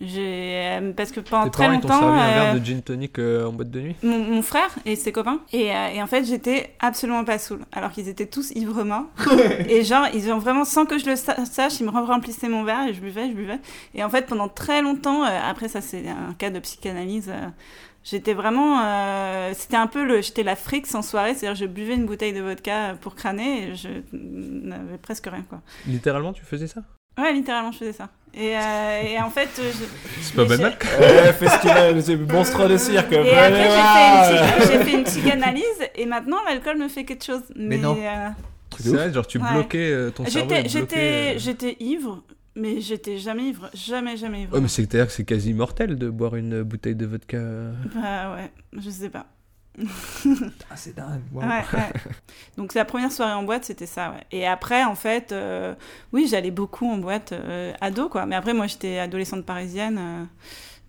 J'ai, 0.00 0.78
euh, 0.80 0.92
parce 0.92 1.10
que 1.10 1.18
pendant 1.20 1.44
Tes 1.44 1.50
très 1.50 1.64
parents 1.64 1.74
ils 1.76 1.80
t'ont 1.80 1.88
longtemps. 1.88 2.00
servi 2.00 2.20
un 2.20 2.28
euh, 2.30 2.34
verre 2.34 2.54
de 2.60 2.64
gin 2.64 2.82
tonic 2.82 3.18
euh, 3.18 3.46
en 3.46 3.52
boîte 3.52 3.70
de 3.70 3.80
nuit? 3.80 3.96
mon, 4.02 4.18
mon 4.18 4.42
frère 4.42 4.70
et 4.86 4.94
ses 4.96 5.10
copains. 5.12 5.40
Et, 5.52 5.74
euh, 5.74 5.88
et 5.88 6.02
en 6.02 6.06
fait, 6.06 6.24
j'étais 6.24 6.74
absolument 6.78 7.24
pas 7.24 7.38
saoule. 7.38 7.60
Alors 7.72 7.90
qu'ils 7.90 8.08
étaient 8.08 8.26
tous 8.26 8.52
ivres 8.52 8.84
morts. 8.84 9.06
et 9.68 9.82
genre, 9.82 10.06
ils 10.14 10.30
ont 10.32 10.38
vraiment, 10.38 10.64
sans 10.64 10.86
que 10.86 10.98
je 10.98 11.06
le 11.06 11.16
sa- 11.16 11.44
sache, 11.44 11.80
ils 11.80 11.86
me 11.86 11.90
remplissaient 11.90 12.48
mon 12.48 12.62
verre 12.64 12.86
et 12.88 12.94
je 12.94 13.00
buvais, 13.00 13.28
je 13.28 13.34
buvais. 13.34 13.58
Et 13.94 14.04
en 14.04 14.08
fait, 14.10 14.26
pendant 14.26 14.48
très 14.48 14.82
longtemps, 14.82 15.24
euh, 15.24 15.28
après 15.44 15.68
ça, 15.68 15.80
c'est 15.80 16.08
un 16.08 16.32
cas 16.34 16.50
de 16.50 16.58
psychanalyse. 16.60 17.28
euh, 17.28 17.48
J'étais 18.04 18.32
vraiment, 18.32 18.80
euh, 18.80 19.50
c'était 19.54 19.76
un 19.76 19.88
peu 19.88 20.02
le, 20.04 20.22
j'étais 20.22 20.42
la 20.44 20.56
fric 20.56 20.86
en 20.94 21.02
soirée, 21.02 21.34
c'est-à-dire 21.34 21.56
je 21.60 21.66
buvais 21.66 21.94
une 21.94 22.06
bouteille 22.06 22.32
de 22.32 22.40
vodka 22.40 22.94
pour 23.02 23.14
crâner 23.16 23.64
et 23.70 23.74
je 23.74 23.88
n'avais 24.12 24.96
presque 24.96 25.26
rien 25.26 25.42
quoi. 25.46 25.60
Littéralement, 25.86 26.32
tu 26.32 26.42
faisais 26.44 26.68
ça? 26.68 26.80
Ouais, 27.18 27.32
littéralement, 27.34 27.72
je 27.72 27.78
faisais 27.78 27.92
ça. 27.92 28.08
Et, 28.40 28.56
euh, 28.56 29.02
et 29.02 29.20
en 29.20 29.30
fait, 29.30 29.48
euh, 29.58 29.68
je, 29.72 29.84
C'est 30.22 30.34
pas 30.36 30.42
Mais 30.44 30.56
banal. 30.56 30.78
Ouais, 31.00 31.32
festival, 31.32 32.02
c'est 32.02 32.16
monstre 32.16 32.68
de 32.68 32.76
cirque. 32.76 33.12
Et 33.12 33.18
après, 33.18 33.52
j'ai 34.68 34.78
fait, 34.84 34.92
une 34.92 34.98
une 35.00 35.04
psychanalyse 35.04 35.64
et 35.96 36.06
maintenant 36.06 36.36
l'alcool 36.46 36.78
me 36.78 36.86
fait 36.88 37.04
quelque 37.04 37.24
chose. 37.24 37.42
Mais, 37.56 37.78
non. 37.78 37.96
euh, 38.00 38.28
C'est 38.78 38.90
vrai, 38.90 39.12
genre 39.12 39.26
tu 39.26 39.38
Ouais. 39.38 39.52
bloquais 39.52 39.90
euh, 39.90 40.10
ton 40.10 40.24
cerveau. 40.24 40.54
j'étais, 40.66 41.36
euh. 41.36 41.72
ivre, 41.80 42.22
mais 42.54 42.80
j'étais 42.80 43.18
jamais 43.18 43.48
ivre. 43.48 43.70
Jamais, 43.74 44.16
jamais 44.16 44.42
ivre. 44.42 44.54
Ouais, 44.54 44.60
mais 44.60 44.68
c'est-à-dire 44.68 45.06
que 45.08 45.12
c'est 45.12 45.24
quasi 45.24 45.52
mortel 45.52 45.96
de 45.98 46.08
boire 46.08 46.36
une 46.36 46.62
bouteille 46.62 46.94
de 46.94 47.06
vodka. 47.06 47.38
Bah 47.94 48.34
ouais, 48.36 48.52
je 48.80 48.88
sais 48.90 49.08
pas. 49.08 49.26
Ah, 50.70 50.76
c'est 50.76 50.94
dingue. 50.94 51.22
wow. 51.32 51.42
Ouais, 51.42 51.64
ouais. 51.72 51.92
Donc 52.56 52.74
la 52.74 52.84
première 52.84 53.12
soirée 53.12 53.32
en 53.34 53.42
boîte, 53.44 53.64
c'était 53.64 53.86
ça, 53.86 54.10
ouais. 54.10 54.24
Et 54.32 54.46
après, 54.46 54.84
en 54.84 54.94
fait, 54.94 55.32
euh, 55.32 55.74
oui, 56.12 56.26
j'allais 56.28 56.50
beaucoup 56.50 56.90
en 56.90 56.98
boîte 56.98 57.32
euh, 57.32 57.72
ado, 57.80 58.08
quoi. 58.08 58.26
Mais 58.26 58.36
après, 58.36 58.54
moi, 58.54 58.66
j'étais 58.66 58.98
adolescente 58.98 59.44
parisienne. 59.46 59.98
euh, 59.98 60.24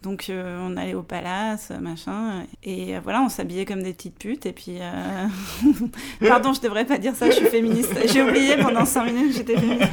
donc 0.01 0.27
euh, 0.29 0.58
on 0.65 0.77
allait 0.77 0.94
au 0.94 1.03
palace, 1.03 1.70
euh, 1.72 1.79
machin. 1.79 2.44
Et 2.63 2.96
euh, 2.96 3.00
voilà, 3.03 3.22
on 3.22 3.29
s'habillait 3.29 3.65
comme 3.65 3.84
des 3.84 3.94
petites 3.94 4.18
putes. 4.18 4.46
Et 4.46 4.53
puis... 4.53 4.77
euh, 4.79 5.27
Pardon, 6.27 6.53
je 6.53 6.62
devrais 6.62 6.86
pas 6.86 6.98
dire 6.98 7.15
ça, 7.15 7.27
je 7.29 7.36
suis 7.36 7.46
féministe. 7.48 7.94
J'ai 8.06 8.22
oublié 8.22 8.56
pendant 8.58 8.86
5 8.86 9.06
minutes 9.06 9.32
que 9.32 9.38
j'étais 9.38 9.58
féministe. 9.58 9.89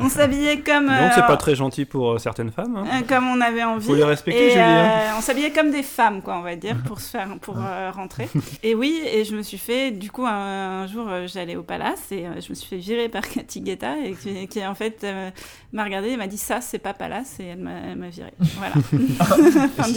On 0.00 0.08
s'habillait 0.08 0.60
comme... 0.60 0.86
Donc, 0.86 1.12
c'est 1.14 1.22
euh, 1.22 1.26
pas 1.26 1.36
très 1.36 1.54
gentil 1.54 1.84
pour 1.84 2.12
euh, 2.12 2.18
certaines 2.18 2.50
femmes. 2.50 2.76
hein. 2.76 2.84
euh, 2.86 3.06
comme 3.08 3.26
on 3.28 3.40
avait 3.40 3.64
envie. 3.64 3.86
Faut 3.86 3.94
les 3.94 4.04
respecter, 4.04 4.46
Et, 4.46 4.50
Julie. 4.50 4.60
hein. 4.62 4.90
euh, 4.90 5.10
on 5.18 5.20
s'habillait 5.22 5.50
comme 5.52 5.70
des 5.70 5.82
femmes, 5.82 6.20
quoi, 6.22 6.36
on 6.38 6.42
va 6.42 6.56
dire, 6.56 6.76
pour 6.86 7.00
se 7.00 7.10
faire, 7.10 7.28
pour 7.40 7.56
euh, 7.58 7.90
rentrer. 7.90 8.28
Et 8.62 8.74
oui, 8.74 9.00
et 9.12 9.24
je 9.24 9.34
me 9.34 9.42
suis 9.42 9.58
fait, 9.58 9.90
du 9.92 10.10
coup, 10.10 10.26
un, 10.26 10.82
un 10.82 10.86
jour, 10.86 11.06
euh, 11.08 11.26
j'allais 11.26 11.56
au 11.56 11.62
palace 11.62 12.12
et 12.12 12.26
euh, 12.26 12.40
je 12.40 12.50
me 12.50 12.54
suis 12.54 12.68
fait 12.68 12.76
virer 12.76 13.08
par 13.08 13.26
Cathy 13.28 13.60
Guetta 13.60 13.96
et 14.04 14.12
qui, 14.12 14.46
qui, 14.48 14.66
en 14.66 14.74
fait 14.74 15.00
euh, 15.04 15.30
m'a 15.72 15.84
regardé 15.84 16.10
et 16.10 16.16
m'a 16.16 16.26
dit 16.26 16.38
ça, 16.38 16.60
c'est 16.60 16.78
pas 16.78 16.92
palace 16.94 17.36
et 17.40 17.44
elle 17.46 17.58
m'a 17.58 17.70
elle 17.90 17.96
m'a 17.98 18.08
viré. 18.08 18.32
Voilà. 18.58 18.74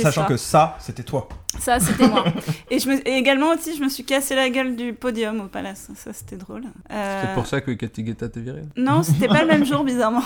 Sachant 0.02 0.26
que 0.26 0.38
ça, 0.38 0.78
c'était 0.80 1.04
toi. 1.04 1.28
Ça, 1.60 1.80
c'était 1.80 2.08
moi. 2.08 2.24
Et, 2.70 2.80
je 2.80 2.88
me, 2.90 3.08
et 3.08 3.14
également 3.18 3.50
aussi, 3.50 3.76
je 3.76 3.84
me 3.84 3.90
suis 3.90 4.06
cassé 4.06 4.36
la 4.36 4.50
gueule 4.50 4.76
du 4.76 4.94
podium 4.94 5.42
au 5.42 5.48
palace. 5.48 5.90
Ça, 5.96 6.14
c'était 6.14 6.38
drôle. 6.38 6.64
Euh, 6.92 7.24
C'est 7.26 7.34
pour 7.34 7.46
ça 7.46 7.60
que 7.62 7.72
Cathy 7.72 8.04
Guetta 8.04 8.30
t'a 8.30 8.40
viré. 8.40 8.62
non, 8.78 9.04
c'était 9.04 9.28
pas 9.28 9.42
le 9.42 9.48
même 9.48 9.66
jour, 9.66 9.84
bizarrement. 9.84 10.24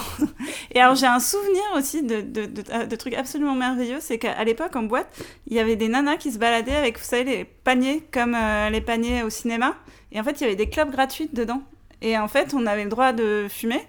Et 0.71 0.79
alors, 0.79 0.95
j'ai 0.95 1.07
un 1.07 1.19
souvenir 1.19 1.63
aussi 1.75 2.03
de, 2.03 2.21
de, 2.21 2.45
de, 2.45 2.85
de 2.85 2.95
trucs 2.95 3.15
absolument 3.15 3.55
merveilleux. 3.55 3.97
C'est 4.01 4.19
qu'à 4.19 4.43
l'époque, 4.43 4.75
en 4.75 4.83
boîte, 4.83 5.07
il 5.47 5.55
y 5.55 5.59
avait 5.59 5.75
des 5.75 5.87
nanas 5.87 6.17
qui 6.17 6.31
se 6.31 6.37
baladaient 6.37 6.75
avec, 6.75 6.99
vous 6.99 7.05
savez, 7.05 7.23
les 7.23 7.45
paniers, 7.45 8.03
comme 8.11 8.35
euh, 8.35 8.69
les 8.69 8.81
paniers 8.81 9.23
au 9.23 9.29
cinéma. 9.31 9.73
Et 10.11 10.19
en 10.19 10.23
fait, 10.23 10.39
il 10.39 10.41
y 10.41 10.45
avait 10.45 10.55
des 10.55 10.69
clubs 10.69 10.91
gratuits 10.91 11.29
dedans. 11.33 11.63
Et 12.01 12.17
en 12.19 12.27
fait, 12.27 12.53
on 12.53 12.65
avait 12.67 12.83
le 12.83 12.89
droit 12.89 13.13
de 13.13 13.47
fumer 13.49 13.81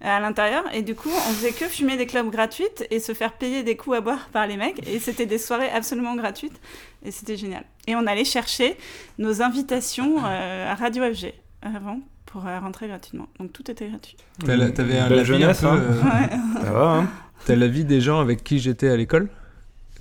à 0.00 0.20
l'intérieur. 0.20 0.64
Et 0.74 0.82
du 0.82 0.94
coup, 0.94 1.08
on 1.08 1.32
faisait 1.32 1.52
que 1.52 1.66
fumer 1.66 1.96
des 1.96 2.06
clubs 2.06 2.30
gratuites 2.30 2.86
et 2.90 3.00
se 3.00 3.12
faire 3.14 3.32
payer 3.32 3.62
des 3.62 3.76
coups 3.76 3.96
à 3.96 4.00
boire 4.00 4.28
par 4.32 4.46
les 4.46 4.56
mecs. 4.56 4.86
Et 4.88 4.98
c'était 4.98 5.26
des 5.26 5.38
soirées 5.38 5.70
absolument 5.70 6.14
gratuites. 6.16 6.60
Et 7.04 7.10
c'était 7.10 7.36
génial. 7.36 7.64
Et 7.86 7.94
on 7.96 8.06
allait 8.06 8.24
chercher 8.24 8.76
nos 9.18 9.42
invitations 9.42 10.18
euh, 10.24 10.70
à 10.70 10.74
Radio 10.74 11.02
FG 11.12 11.32
avant 11.62 12.00
pour 12.26 12.46
euh, 12.46 12.58
rentrer 12.60 12.88
gratuitement. 12.88 13.28
Donc 13.38 13.52
tout 13.52 13.70
était 13.70 13.88
gratuit. 13.88 14.16
T'avais 14.44 14.98
un 14.98 15.08
la 15.08 15.14
vie 15.16 15.20
un 15.20 15.24
jeunesse, 15.24 15.60
peu, 15.60 15.66
hein. 15.68 15.76
euh, 15.80 16.02
Ouais. 16.02 16.62
Ça 16.64 16.72
va, 16.72 16.90
hein 16.96 17.08
T'as 17.46 17.54
la 17.56 17.68
vie 17.68 17.84
des 17.84 18.00
gens 18.00 18.20
avec 18.20 18.42
qui 18.42 18.58
j'étais 18.58 18.88
à 18.88 18.96
l'école, 18.96 19.28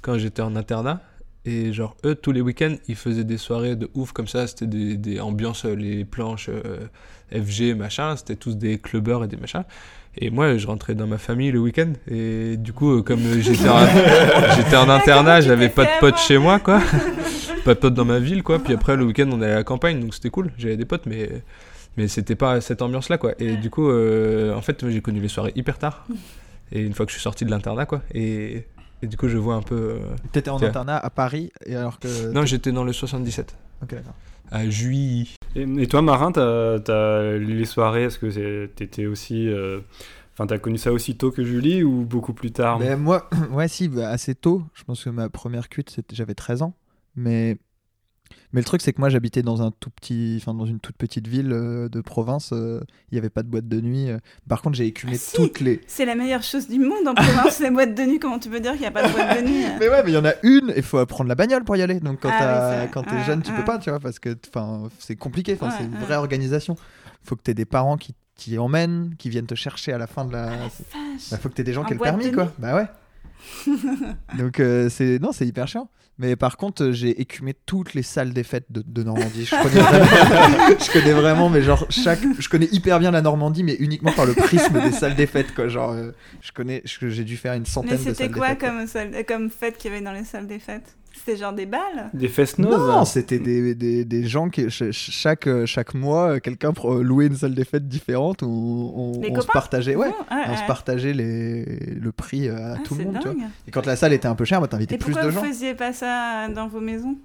quand 0.02 0.18
j'étais 0.18 0.42
en 0.42 0.56
internat? 0.56 1.02
Et 1.48 1.72
genre, 1.74 1.96
eux, 2.06 2.16
tous 2.16 2.32
les 2.32 2.42
week-ends, 2.42 2.76
ils 2.88 2.96
faisaient 2.96 3.24
des 3.24 3.38
soirées 3.38 3.76
de 3.76 3.88
ouf 3.94 4.14
comme 4.14 4.28
ça. 4.28 4.48
C'était 4.48 4.66
des, 4.66 4.98
des 4.98 5.20
ambiances, 5.20 5.66
euh, 5.66 5.76
les 5.76 6.04
planches 6.04 6.50
euh, 6.50 6.88
FG, 7.32 7.76
machin. 7.76 8.16
C'était 8.16 8.36
tous 8.36 8.56
des 8.56 8.78
clubbers 8.80 9.24
et 9.24 9.28
des 9.28 9.38
machins. 9.38 9.64
Et 10.18 10.30
moi, 10.30 10.58
je 10.58 10.66
rentrais 10.66 10.96
dans 10.96 11.08
ma 11.08 11.18
famille 11.18 11.52
le 11.52 11.60
week-end. 11.60 11.92
Et 12.10 12.56
du 12.58 12.72
coup, 12.72 13.00
euh, 13.00 13.02
comme 13.02 13.20
euh, 13.26 13.42
j'étais 13.42 13.68
en, 13.68 13.86
j'étais 14.56 14.78
en 14.78 14.88
internat, 14.90 15.42
j'avais 15.42 15.68
pas 15.70 15.84
de 15.86 16.00
potes 16.00 16.18
chez 16.18 16.38
moi, 16.38 16.60
quoi. 16.60 16.82
pas 17.66 17.74
de 17.74 17.80
potes 17.80 17.94
dans 17.94 18.06
ma 18.06 18.20
ville, 18.20 18.42
quoi. 18.44 18.60
Puis 18.60 18.74
après, 18.74 18.96
le 18.96 19.04
week-end, 19.06 19.28
on 19.32 19.42
allait 19.42 19.52
à 19.52 19.56
la 19.56 19.64
campagne, 19.66 20.00
donc 20.00 20.14
c'était 20.14 20.30
cool. 20.30 20.52
J'avais 20.58 20.78
des 20.78 20.86
potes, 20.86 21.06
mais, 21.06 21.30
mais 21.98 22.08
c'était 22.08 22.36
pas 22.36 22.62
cette 22.62 22.82
ambiance-là, 22.82 23.18
quoi. 23.18 23.34
Et 23.40 23.58
du 23.58 23.70
coup, 23.70 23.90
euh, 23.90 24.56
en 24.56 24.62
fait, 24.62 24.90
j'ai 24.90 25.02
connu 25.02 25.20
les 25.20 25.28
soirées 25.28 25.52
hyper 25.56 25.78
tard. 25.78 26.06
Et 26.72 26.82
une 26.82 26.94
fois 26.94 27.06
que 27.06 27.12
je 27.12 27.16
suis 27.18 27.24
sorti 27.24 27.44
de 27.44 27.52
l'internat, 27.52 27.86
quoi. 27.86 28.02
Et, 28.14 28.66
et 29.02 29.08
du 29.08 29.18
coup, 29.18 29.28
je 29.28 29.38
vois 29.38 29.56
un 29.56 29.62
peu. 29.62 29.76
euh, 29.76 29.98
T'étais 30.32 30.50
en 30.50 30.62
internat 30.64 30.98
à 30.98 31.10
Paris, 31.10 31.52
et 31.66 31.76
alors 31.76 32.00
que. 32.00 32.32
Non, 32.32 32.46
j'étais 32.46 32.72
dans 32.72 32.86
le 32.86 32.94
77, 32.94 33.54
Ok, 33.84 33.90
d'accord. 33.90 34.14
à 34.50 34.70
Juilly. 34.70 35.36
Et, 35.56 35.88
toi, 35.88 36.02
Marin, 36.02 36.32
t'as 36.32 36.76
as 36.88 37.38
les 37.38 37.66
soirées, 37.66 38.04
est-ce 38.04 38.20
que 38.20 38.66
t'étais 38.66 39.06
aussi. 39.06 39.48
euh, 39.48 39.80
Enfin, 40.34 40.48
t'as 40.48 40.58
connu 40.58 40.78
ça 40.78 40.92
aussi 40.92 41.16
tôt 41.16 41.32
que 41.32 41.46
Julie 41.46 41.82
ou 41.84 42.04
beaucoup 42.04 42.34
plus 42.34 42.52
tard? 42.52 42.78
Mais 42.78 42.98
moi, 42.98 43.30
ouais, 43.52 43.70
si, 43.70 43.88
bah, 43.88 44.10
assez 44.10 44.36
tôt. 44.36 44.64
Je 44.74 44.84
pense 44.84 45.02
que 45.06 45.10
ma 45.10 45.30
première 45.30 45.70
cuite, 45.70 45.96
j'avais 46.12 46.36
13 46.36 46.62
ans. 46.62 46.74
Mais, 47.16 47.58
mais 48.56 48.62
le 48.62 48.66
truc, 48.66 48.82
c'est 48.82 48.94
que 48.94 49.02
moi, 49.02 49.10
j'habitais 49.10 49.42
dans 49.44 49.62
un 49.62 49.70
tout 49.70 49.90
petit, 49.90 50.38
enfin, 50.42 50.54
dans 50.54 50.66
une 50.66 50.80
toute 50.80 50.96
petite 50.96 51.28
ville 51.28 51.52
euh, 51.52 51.90
de 51.90 52.00
province. 52.00 52.52
euh, 52.54 52.80
Il 53.12 53.16
n'y 53.16 53.20
avait 53.20 53.30
pas 53.30 53.44
de 53.44 53.50
boîte 53.50 53.68
de 53.68 53.82
nuit. 53.82 54.10
euh. 54.10 54.18
Par 54.48 54.62
contre, 54.62 54.78
j'ai 54.78 54.86
écumé 54.86 55.12
Ah, 55.16 55.20
si. 55.20 55.36
toutes 55.36 55.60
les. 55.60 55.82
C'est 55.88 56.06
la 56.06 56.16
meilleure 56.16 56.42
chose 56.42 56.70
du 56.70 56.80
monde 56.80 57.06
en 57.06 57.14
province, 57.14 57.60
les 57.60 57.70
boîtes 57.70 57.94
de 57.94 58.04
nuit. 58.04 58.18
Comment 58.18 58.40
tu 58.40 58.50
peux 58.50 58.62
dire 58.62 58.72
qu'il 58.72 58.80
n'y 58.82 58.88
a 58.88 58.92
pas 58.92 59.06
de 59.08 59.12
boîte 59.14 59.38
de 59.44 59.46
nuit 59.48 59.66
Mais 59.80 59.90
ouais, 59.90 60.02
mais 60.04 60.12
il 60.12 60.16
y 60.16 60.18
en 60.18 60.24
a 60.26 60.34
une, 60.44 60.74
il 60.76 60.82
faut 60.84 61.06
prendre 61.06 61.28
la 61.28 61.36
bagnole 61.36 61.66
pour 61.66 61.76
y 61.76 61.82
aller. 61.82 62.00
Donc 62.00 62.22
quand 62.22 62.30
Ah 62.32 62.80
oui, 62.84 62.90
quand 62.94 63.04
t'es 63.04 63.22
jeune, 63.26 63.42
tu 63.44 63.52
peux 63.52 63.66
pas, 63.66 63.78
tu 63.78 63.90
vois, 63.90 64.00
parce 64.00 64.20
que 64.20 64.34
enfin, 64.48 64.88
c'est 65.00 65.18
compliqué. 65.18 65.54
Enfin, 65.60 65.72
c'est 65.78 65.84
une 65.84 65.98
vraie 65.98 66.16
organisation. 66.16 66.76
Faut 67.24 67.36
que 67.36 67.42
t'aies 67.42 67.54
des 67.54 67.66
parents 67.66 67.98
qui 67.98 68.16
t'y 68.36 68.58
emmènent, 68.58 69.16
qui 69.18 69.30
viennent 69.30 69.48
te 69.48 69.56
chercher 69.56 69.92
à 69.92 69.98
la 69.98 70.08
fin 70.08 70.24
de 70.24 70.32
la. 70.32 70.46
Vache. 70.46 70.72
Bah, 71.30 71.38
faut 71.38 71.50
que 71.50 71.56
t'aies 71.56 71.64
des 71.66 71.74
gens 71.74 71.82
En 71.82 71.86
qui 71.86 71.92
aient 71.94 71.98
le 71.98 72.02
permis, 72.02 72.32
quoi. 72.32 72.54
Bah 72.58 72.76
ouais. 72.76 72.86
Donc 74.38 74.60
euh, 74.60 74.90
c'est 74.90 75.20
non, 75.20 75.32
c'est 75.32 75.46
hyper 75.48 75.68
chiant. 75.68 75.90
Mais 76.18 76.38
par 76.38 76.56
contre, 76.56 76.82
euh, 76.86 76.92
j'ai 76.94 77.20
écumé 77.20 77.54
toutes 77.66 77.94
les 77.94 78.02
salles 78.02 78.32
des 78.32 78.44
fêtes 78.44 78.68
de, 78.70 78.82
de 78.88 79.04
Normandie. 79.04 79.46
Je 79.46 79.56
connais, 79.62 79.82
vraiment, 79.82 80.70
je 80.80 80.92
connais 80.94 81.12
vraiment, 81.12 81.50
mais 81.50 81.62
genre 81.62 81.86
chaque, 81.90 82.20
je 82.40 82.48
connais 82.48 82.70
hyper 82.72 83.00
bien 83.00 83.12
la 83.12 83.22
Normandie, 83.22 83.64
mais 83.64 83.76
uniquement 83.76 84.14
par 84.14 84.26
le 84.26 84.34
prisme 84.34 84.80
des 84.82 84.92
salles 84.94 85.16
des 85.16 85.28
fêtes, 85.28 85.54
quoi. 85.54 85.68
Genre, 85.68 85.92
euh, 85.92 86.12
je 86.42 86.54
connais, 86.54 86.82
j'ai 86.86 87.26
dû 87.26 87.36
faire 87.36 87.54
une 87.54 87.64
Mais 87.64 87.68
centaine 87.68 87.98
de 87.98 88.04
c'était 88.04 88.14
salles 88.16 88.28
des 88.30 88.40
quoi 88.40 88.48
fêtes. 88.50 88.60
quoi. 88.60 88.70
comme, 88.70 88.88
salle- 88.88 89.26
comme 89.28 89.50
fête 89.50 89.78
qu'il 89.78 89.92
y 89.92 89.94
avait 89.94 90.04
dans 90.04 90.14
les 90.14 90.24
salles 90.24 90.48
des 90.48 90.60
fêtes? 90.60 90.96
C'était 91.18 91.38
genre 91.38 91.54
des 91.54 91.66
balles 91.66 92.10
Des 92.14 92.28
fest-noz 92.28 92.70
Non, 92.88 93.06
c'était 93.06 93.40
des, 93.40 93.74
des, 93.74 94.06
des 94.06 94.28
gens 94.28 94.50
qui 94.50 94.62
ch- 94.62 94.78
ch- 94.92 95.10
chaque 95.12 95.48
chaque 95.66 95.94
mois 95.94 96.40
quelqu'un 96.40 96.72
pro- 96.74 97.02
louait 97.02 97.28
une 97.28 97.36
salle 97.36 97.56
des 97.56 97.64
fêtes 97.66 97.88
différente 97.88 98.42
où 98.44 98.92
on, 98.96 99.14
se 99.42 99.48
partageait 99.48 99.96
ouais, 99.96 100.12
Oh, 100.12 100.34
ouais, 100.36 100.42
on 100.50 100.56
se 100.58 100.68
partageait 100.68 101.14
les, 101.14 101.64
le 101.96 102.12
prix 102.12 102.48
euh, 102.48 102.74
à 102.74 102.76
Ah, 102.76 102.84
tout 102.84 102.96
le 102.96 103.06
monde 103.06 103.16
tu 103.22 103.28
vois. 103.30 103.34
dingue. 103.34 103.50
Et 103.68 103.72
quand 103.72 103.86
la 103.86 103.96
salle 103.96 104.14
était 104.14 104.28
un 104.28 104.36
peu 104.36 104.46
chère, 104.46 104.62
bah, 104.62 104.68
t'invitais 104.68 104.96
Et 104.96 104.98
plus 104.98 105.14
pourquoi 105.14 105.24
de 105.30 105.34
vous 105.34 105.42
gens. 105.42 105.48
faisiez 105.48 105.74
pas 105.74 105.94
ça 105.94 106.48
dans 106.50 106.68
vos 106.68 106.80
maisons? 106.82 107.16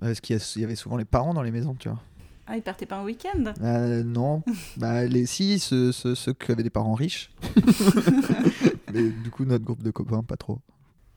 Parce 0.00 0.20
qu'il 0.20 0.38
y, 0.56 0.64
avait 0.64 0.76
souvent 0.76 0.96
les 0.96 1.04
parents 1.04 1.34
dans 1.34 1.42
les 1.42 1.50
maisons, 1.50 1.74
tu 1.78 1.88
vois. 1.88 1.98
Ah, 2.46 2.56
ils 2.56 2.62
partaient 2.62 2.86
pas 2.86 2.98
en 2.98 3.04
week-end? 3.04 3.52
Euh, 3.62 4.02
non, 4.04 4.42
bah 4.76 5.04
les 5.04 5.26
si 5.26 5.58
ceux, 5.58 5.90
ceux, 5.92 6.14
ceux 6.14 6.32
qui 6.32 6.52
avaient 6.52 6.62
des 6.62 6.70
parents 6.70 6.94
riches. 6.94 7.30
mais 8.92 9.02
du 9.10 9.30
coup 9.30 9.44
notre 9.44 9.64
groupe 9.64 9.82
de 9.82 9.90
copains 9.90 10.22
pas 10.22 10.36
trop. 10.36 10.58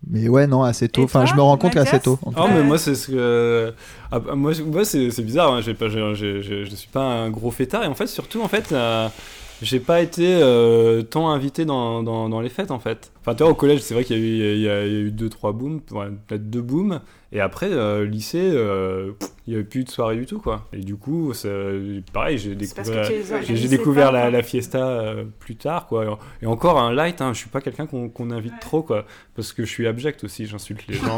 Mais 0.10 0.28
ouais 0.28 0.48
non 0.48 0.64
assez 0.64 0.90
tôt. 0.90 1.02
Et 1.02 1.04
Enfin 1.06 1.22
toi, 1.22 1.30
je 1.30 1.36
me 1.36 1.42
rends 1.42 1.58
compte 1.58 1.76
Mathias 1.76 1.94
assez 1.96 2.04
tôt. 2.04 2.18
en 2.26 2.32
Oh, 2.36 2.48
mais 2.54 2.64
moi, 2.64 2.78
c'est 2.78 2.96
ce 2.96 3.08
que. 3.12 3.74
Ah, 4.12 4.20
bah, 4.20 4.36
moi, 4.36 4.54
c'est 4.84 5.22
bizarre, 5.22 5.54
hein, 5.54 5.62
pas, 5.78 5.90
je 5.90 6.66
suis 6.76 6.88
pas 6.90 7.04
un 7.04 7.30
gros 7.30 7.52
fêtard, 7.52 7.84
et 7.84 7.88
en 7.88 7.94
fait, 7.96 8.08
surtout, 8.08 8.42
en 8.42 8.48
fait, 8.48 8.72
euh, 8.72 9.08
j'ai 9.62 9.80
pas 9.80 10.02
été 10.02 10.40
euh, 10.42 11.04
tant 11.04 11.30
invité 11.30 11.66
dans, 11.66 12.02
dans, 12.02 12.30
dans 12.30 12.42
les 12.42 12.50
fêtes, 12.50 12.72
en 12.72 12.80
fait. 12.80 13.12
Enfin, 13.22 13.36
tu 13.36 13.44
vois, 13.44 13.52
au 13.52 13.56
collège, 13.56 13.82
c'est 13.82 13.94
vrai 13.94 14.04
qu'il 14.04 14.18
y 14.18 14.68
a 14.70 14.88
eu 14.88 15.12
deux, 15.12 15.30
trois 15.30 15.52
booms, 15.52 15.82
ouais, 15.92 16.08
peut-être 16.28 16.50
deux 16.50 16.62
booms, 16.62 17.00
et 17.32 17.40
après, 17.40 17.72
euh, 17.72 18.06
lycée, 18.06 18.52
euh, 18.54 19.12
il 19.48 19.54
y 19.54 19.56
avait 19.56 19.64
plus 19.64 19.84
de 19.84 19.90
soirée 19.90 20.18
du 20.18 20.26
tout, 20.26 20.40
quoi. 20.40 20.68
Et 20.74 20.80
du 20.80 20.96
coup, 20.96 21.34
c'est- 21.34 22.04
pareil, 22.12 22.38
j'ai 22.38 22.56
découvert. 22.56 23.06
J'ai 23.06 24.32
la, 24.32 24.44
fiesta 24.44 24.86
euh, 24.86 25.24
plus 25.40 25.56
tard, 25.56 25.88
quoi. 25.88 26.20
Et 26.42 26.46
encore 26.46 26.80
un 26.80 26.94
light, 26.94 27.22
hein, 27.22 27.34
je 27.34 27.40
suis 27.40 27.50
pas 27.50 27.62
quelqu'un 27.62 27.86
qu'on 27.86 28.32
invite 28.32 28.52
Ouais. 28.54 28.60
trop, 28.60 28.82
quoi. 28.84 29.06
Parce 29.36 29.54
que 29.54 29.64
je 29.64 29.70
suis 29.70 29.88
abject 29.88 30.24
aussi, 30.24 30.46
j'insulte 30.46 30.86
les 30.88 30.94
gens. 30.98 31.16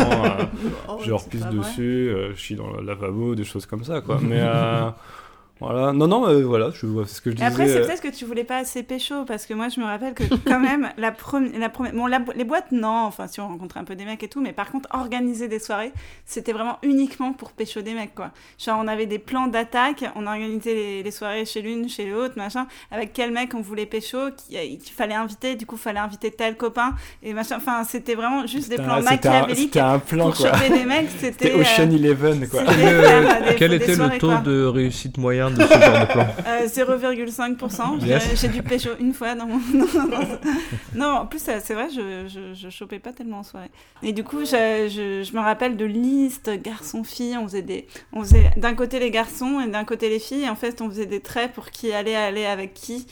Oh, 0.88 0.98
je 1.04 1.10
leur 1.10 1.26
pisse 1.28 1.48
dessus, 1.48 2.12
je 2.36 2.40
suis 2.40 2.56
dans 2.56 2.72
le 2.72 2.84
lavabo, 2.86 3.36
des 3.36 3.44
choses 3.44 3.66
comme 3.66 3.84
ça, 3.84 4.02
quoi. 4.02 4.20
Mais 4.22 4.42
voilà, 5.64 5.94
non, 5.94 6.08
non, 6.08 6.28
euh, 6.28 6.44
voilà, 6.44 6.70
je 6.74 6.86
vois 6.86 7.06
c'est 7.08 7.16
ce 7.16 7.22
que 7.22 7.30
je 7.32 7.36
Et 7.36 7.38
disais. 7.38 7.48
après, 7.48 7.68
c'est 7.68 7.78
euh, 7.78 7.86
peut-être 7.86 8.02
que 8.02 8.08
tu 8.16 8.26
voulais 8.26 8.44
pas 8.44 8.58
assez 8.58 8.84
pécho, 8.84 9.26
parce 9.26 9.46
que 9.46 9.54
moi, 9.54 9.70
je 9.70 9.80
me 9.80 9.86
rappelle 9.86 10.14
que 10.14 10.24
quand 10.46 10.60
même, 10.60 10.90
la, 10.98 11.12
premi- 11.12 11.58
la 11.58 11.70
première... 11.70 11.94
Bon, 11.94 12.06
la 12.08 12.20
les 12.36 12.44
boîtes, 12.44 12.72
non, 12.72 13.04
enfin, 13.06 13.28
si 13.28 13.40
on 13.40 13.48
rencontrait 13.48 13.80
un 13.80 13.84
peu 13.84 13.96
des 13.96 14.06
mecs 14.06 14.22
et 14.24 14.28
tout, 14.28 14.42
mais 14.42 14.54
par 14.54 14.72
contre, 14.72 14.90
organiser 14.94 15.48
des 15.48 15.60
soirées, 15.60 15.92
c'était 16.26 16.54
vraiment 16.54 16.78
uniquement 16.84 17.34
pour 17.34 17.52
pécho 17.52 17.82
des 17.82 17.94
mecs, 17.94 18.14
quoi. 18.16 18.32
Genre, 18.58 18.80
on 18.82 18.88
avait 18.88 19.06
des 19.06 19.20
plans 19.20 19.48
d'attaque, 19.48 20.04
on 20.16 20.26
organisait 20.28 20.74
les, 20.74 21.04
les 21.04 21.12
soirées 21.12 21.46
chez 21.46 21.62
l'une, 21.62 21.88
chez 21.90 22.06
l'autre, 22.10 22.34
machin, 22.38 22.68
avec 22.92 23.14
quel 23.14 23.32
mec 23.32 23.54
on 23.56 23.62
voulait 23.62 23.86
pécho, 23.86 24.18
qui- 24.36 24.58
euh, 24.58 24.62
qu'il 24.84 24.94
fallait 24.96 25.14
inviter, 25.16 25.56
du 25.56 25.66
coup, 25.66 25.78
fallait 25.78 26.00
inviter 26.00 26.32
tel 26.32 26.56
copain, 26.58 26.94
et 27.22 27.34
machin, 27.34 27.58
enfin, 27.58 27.84
c'était 27.84 28.16
vraiment 28.16 28.46
juste 28.48 28.70
des 28.70 28.76
plans 28.78 28.96
un- 28.96 29.02
c'était 29.02 29.28
un- 29.28 29.32
machiavéliques 29.32 29.64
C'était 29.74 29.80
un 29.80 30.00
plan, 30.00 30.26
pour 30.32 30.38
quoi. 30.38 30.54
choper 30.54 30.70
des 30.70 30.86
mecs, 30.86 31.10
c'était... 31.20 31.54
Ocean 31.54 31.90
euh, 31.92 31.96
Eleven, 31.96 32.48
quoi. 32.50 32.64
Quel, 32.66 32.76
faire 32.76 33.42
des- 33.50 33.56
quel 33.56 33.70
des 33.72 33.76
était 33.78 33.96
soirées, 33.96 34.14
le 34.16 34.20
taux 34.20 34.28
quoi. 34.28 34.38
de 34.38 34.66
réussite 34.66 35.18
moyen 35.18 35.52
de 35.54 35.62
ce 35.62 35.68
genre 35.70 36.00
de 36.00 36.12
plan 36.12 36.28
Euh, 36.48 36.68
0,5%. 36.68 38.00
J'ai- 38.02 38.08
Yes. 38.08 38.42
J'ai 38.42 38.48
dû 38.50 38.62
pécho 38.64 38.90
une 39.00 39.14
fois 39.14 39.36
dans 39.36 39.46
mon. 39.48 39.60
non, 40.96 41.08
en 41.08 41.26
plus, 41.26 41.42
euh, 41.48 41.60
c'est 41.64 41.74
vrai, 41.74 41.88
je, 41.90 42.28
je, 42.28 42.54
je 42.54 42.70
chopais 42.70 43.00
pas 43.00 43.12
tellement 43.14 43.40
en 43.40 43.44
soirée. 43.44 43.72
Et 44.02 44.12
du 44.14 44.24
coup, 44.24 44.42
je, 44.42 45.24
je, 45.26 45.36
me 45.36 45.40
rappelle 45.42 45.78
de 45.78 45.86
listes 45.86 46.52
garçons-filles. 46.62 47.38
On 47.38 47.44
faisait 47.48 47.62
des. 47.62 47.88
On 48.12 48.22
faisait 48.22 48.52
d'un 48.58 48.74
côté 48.74 49.00
les 49.00 49.12
garçons 49.12 49.60
et 49.60 49.68
d'un 49.70 49.84
côté 49.86 50.10
les 50.10 50.20
filles. 50.20 50.44
Et 50.44 50.50
en 50.50 50.56
fait, 50.56 50.82
on 50.82 50.90
faisait 50.90 51.06
des 51.06 51.20
traits 51.22 51.54
pour 51.54 51.70
qui 51.72 51.92
allait 51.94 52.16
aller 52.16 52.46
avec 52.46 52.74
qui. 52.74 53.08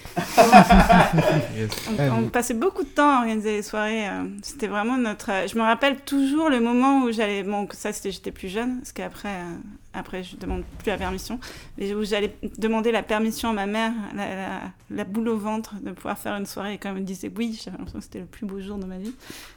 Yes. 1.58 1.70
On, 2.00 2.24
on 2.26 2.30
passait 2.30 2.54
beaucoup 2.54 2.84
de 2.84 2.90
temps 2.90 3.10
à 3.16 3.20
organiser 3.20 3.52
les 3.54 3.62
soirées. 3.64 4.08
euh, 4.08 4.24
C'était 4.44 4.68
vraiment 4.68 4.98
notre. 4.98 5.32
Je 5.52 5.56
me 5.58 5.64
rappelle 5.64 5.98
toujours 6.02 6.50
le 6.50 6.60
moment 6.60 7.04
où 7.04 7.12
j'allais. 7.12 7.44
Bon, 7.44 7.68
ça, 7.72 7.94
c'était 7.94 8.12
j'étais 8.12 8.32
plus 8.32 8.50
jeune, 8.50 8.80
parce 8.80 8.92
qu'après, 8.92 9.30
après, 9.94 10.24
je 10.24 10.36
demande 10.38 10.64
plus 10.80 10.90
la 10.90 10.98
permission. 10.98 11.40
Mais 11.78 11.94
où 11.94 12.04
j'allais 12.04 12.36
demander 12.58 12.92
la 12.92 13.04
permission 13.04 13.50
à 13.50 13.54
ma 13.54 13.66
mère, 13.66 13.92
la, 14.16 14.36
la- 14.36 14.62
la 14.90 15.04
boule 15.04 15.30
au 15.30 15.38
ventre, 15.38 15.76
de 15.84 15.92
pouvoir 15.92 16.18
faire 16.18 16.36
une 16.36 16.46
soirée. 16.46 16.74
Et 16.74 16.78
quand 16.78 16.90
elle 16.90 16.96
me 16.96 17.02
disait 17.02 17.32
oui, 17.36 17.60
j'avais 17.64 17.78
l'impression 17.78 18.00
que 18.00 18.06
c'était 18.06 18.20
le 18.20 18.26
plus 18.26 18.46
beau 18.46 18.60
jour 18.62 18.78
de 18.78 18.86
ma 18.86 18.98
vie. 18.98 19.14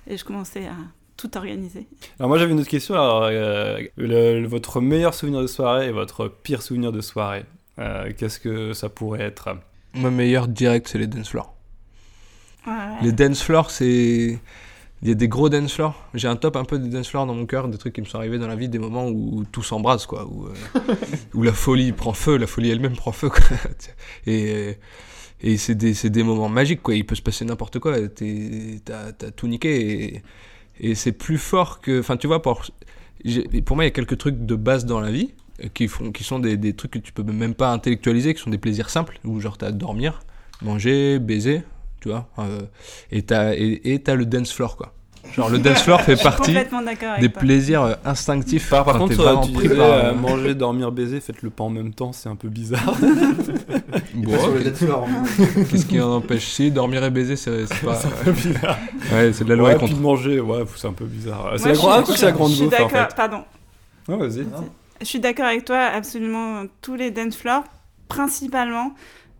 Et 0.06 0.16
je 0.16 0.24
commençais 0.24 0.66
à 0.66 0.74
tout 1.16 1.36
organiser. 1.36 1.86
Alors, 2.18 2.28
moi, 2.28 2.38
j'avais 2.38 2.52
une 2.52 2.58
autre 2.60 2.68
question. 2.68 2.94
Alors, 2.94 3.22
euh, 3.24 3.78
le- 3.96 4.40
le- 4.40 4.48
votre 4.48 4.80
meilleur 4.80 5.14
souvenir 5.14 5.40
de 5.40 5.46
soirée 5.46 5.88
et 5.88 5.92
votre 5.92 6.26
pire 6.28 6.60
souvenir 6.62 6.90
de 6.90 7.00
soirée, 7.00 7.44
euh, 7.78 8.10
qu'est-ce 8.16 8.40
que 8.40 8.72
ça 8.72 8.88
pourrait 8.88 9.22
être? 9.22 9.50
Ma 9.94 10.10
meilleure 10.10 10.48
direct, 10.48 10.88
c'est 10.88 10.98
les 10.98 11.06
dance 11.06 11.28
floors. 11.28 11.54
Ouais. 12.66 12.72
Les 13.02 13.12
dance 13.12 13.42
floors, 13.42 13.70
c'est. 13.70 14.40
Il 15.04 15.08
y 15.08 15.12
a 15.12 15.14
des 15.14 15.28
gros 15.28 15.50
dance 15.50 15.74
floors. 15.74 15.94
J'ai 16.14 16.28
un 16.28 16.36
top 16.36 16.56
un 16.56 16.64
peu 16.64 16.78
de 16.78 16.88
dance 16.88 17.10
floors 17.10 17.26
dans 17.26 17.34
mon 17.34 17.44
cœur, 17.44 17.68
des 17.68 17.76
trucs 17.76 17.92
qui 17.92 18.00
me 18.00 18.06
sont 18.06 18.16
arrivés 18.16 18.38
dans 18.38 18.48
la 18.48 18.56
vie, 18.56 18.70
des 18.70 18.78
moments 18.78 19.06
où 19.06 19.44
tout 19.44 19.62
s'embrase, 19.62 20.06
quoi. 20.06 20.26
Où, 20.26 20.46
euh, 20.46 20.80
où 21.34 21.42
la 21.42 21.52
folie 21.52 21.92
prend 21.92 22.14
feu, 22.14 22.38
la 22.38 22.46
folie 22.46 22.70
elle-même 22.70 22.96
prend 22.96 23.12
feu. 23.12 23.28
Et, 24.26 24.78
et 25.42 25.58
c'est 25.58 25.74
des, 25.74 25.92
des 25.92 26.22
moments 26.22 26.48
magiques, 26.48 26.80
quoi. 26.80 26.94
Il 26.94 27.04
peut 27.04 27.14
se 27.14 27.20
passer 27.20 27.44
n'importe 27.44 27.80
quoi. 27.80 27.96
T'as 28.08 29.12
t'as 29.12 29.30
tout 29.30 29.46
niqué. 29.46 30.04
Et, 30.04 30.22
et 30.80 30.94
c'est 30.94 31.12
plus 31.12 31.36
fort 31.36 31.82
que. 31.82 32.00
Enfin, 32.00 32.16
tu 32.16 32.26
vois, 32.26 32.40
pour, 32.40 32.64
pour 33.66 33.76
moi, 33.76 33.84
il 33.84 33.88
y 33.88 33.88
a 33.88 33.90
quelques 33.90 34.16
trucs 34.16 34.46
de 34.46 34.54
base 34.54 34.86
dans 34.86 35.00
la 35.00 35.10
vie 35.10 35.34
qui, 35.74 35.86
font, 35.86 36.12
qui 36.12 36.24
sont 36.24 36.38
des, 36.38 36.56
des 36.56 36.72
trucs 36.72 36.92
que 36.92 36.98
tu 36.98 37.12
peux 37.12 37.22
même 37.22 37.54
pas 37.54 37.70
intellectualiser, 37.72 38.32
qui 38.32 38.40
sont 38.40 38.50
des 38.50 38.58
plaisirs 38.58 38.88
simples, 38.88 39.20
où 39.24 39.38
genre 39.38 39.58
t'as 39.58 39.70
dormir, 39.70 40.20
manger, 40.62 41.18
baiser, 41.18 41.62
tu 42.04 42.10
vois. 42.10 42.28
euh, 42.38 42.60
et 43.10 43.22
t'as 43.22 43.54
et, 43.54 43.80
et 43.94 43.98
t'as 43.98 44.14
le 44.14 44.26
dance 44.26 44.52
floor, 44.52 44.76
quoi. 44.76 44.92
Genre 45.34 45.48
le 45.48 45.58
dance 45.58 45.82
floor 45.82 46.00
fait 46.02 46.22
partie 46.22 46.52
des 46.52 46.66
toi. 47.30 47.40
plaisirs 47.40 47.82
euh, 47.82 47.94
instinctifs. 48.04 48.68
Par, 48.68 48.84
par 48.84 48.98
contre, 48.98 49.16
t'es 49.16 49.20
euh, 49.22 49.36
tu 49.42 49.52
pris 49.52 49.68
disais 49.68 49.76
par, 49.80 49.90
euh, 49.90 50.14
manger, 50.14 50.54
dormir, 50.54 50.92
baiser, 50.92 51.18
faites-le 51.18 51.48
pas 51.48 51.64
en 51.64 51.70
même 51.70 51.94
temps, 51.94 52.12
c'est 52.12 52.28
un 52.28 52.36
peu 52.36 52.48
bizarre. 52.48 52.94
bon, 54.14 54.38
Sur 54.38 54.50
le 54.52 54.58
ok. 54.60 54.64
dance 54.64 54.78
floor. 54.78 55.08
Qu'est-ce 55.70 55.86
qui 55.86 55.98
en 56.00 56.10
empêche 56.16 56.44
Si 56.46 56.70
dormir 56.70 57.02
et 57.04 57.10
baiser, 57.10 57.36
c'est 57.36 57.64
pas. 57.84 57.94
c'est 57.96 58.08
un 58.08 58.10
peu 58.24 58.32
bizarre. 58.32 58.78
Ouais, 59.12 59.32
c'est 59.32 59.44
de 59.44 59.48
la 59.48 59.56
loi 59.56 59.68
Ouais, 59.70 59.74
et 59.74 59.78
puis 59.78 59.86
contre. 59.86 59.96
de 59.98 60.02
manger, 60.02 60.40
ouais, 60.40 60.64
c'est 60.76 60.88
un 60.88 60.92
peu 60.92 61.06
bizarre. 61.06 61.54
C'est 61.56 61.68
la, 61.70 61.74
grande- 61.74 62.06
c'est 62.06 62.26
la 62.26 62.32
grande 62.32 62.50
Je 62.50 62.56
suis 62.56 62.64
bouffe, 62.66 62.74
en 62.80 62.82
d'accord, 62.84 63.08
fait. 63.08 63.16
pardon. 63.16 63.44
Ouais, 64.08 64.16
vas-y. 64.18 64.46
Je 65.00 65.06
suis 65.06 65.20
d'accord 65.20 65.46
avec 65.46 65.64
toi, 65.64 65.78
absolument 65.78 66.64
tous 66.82 66.94
les 66.96 67.10
dance 67.10 67.36
floors, 67.36 67.64
principalement 68.08 68.94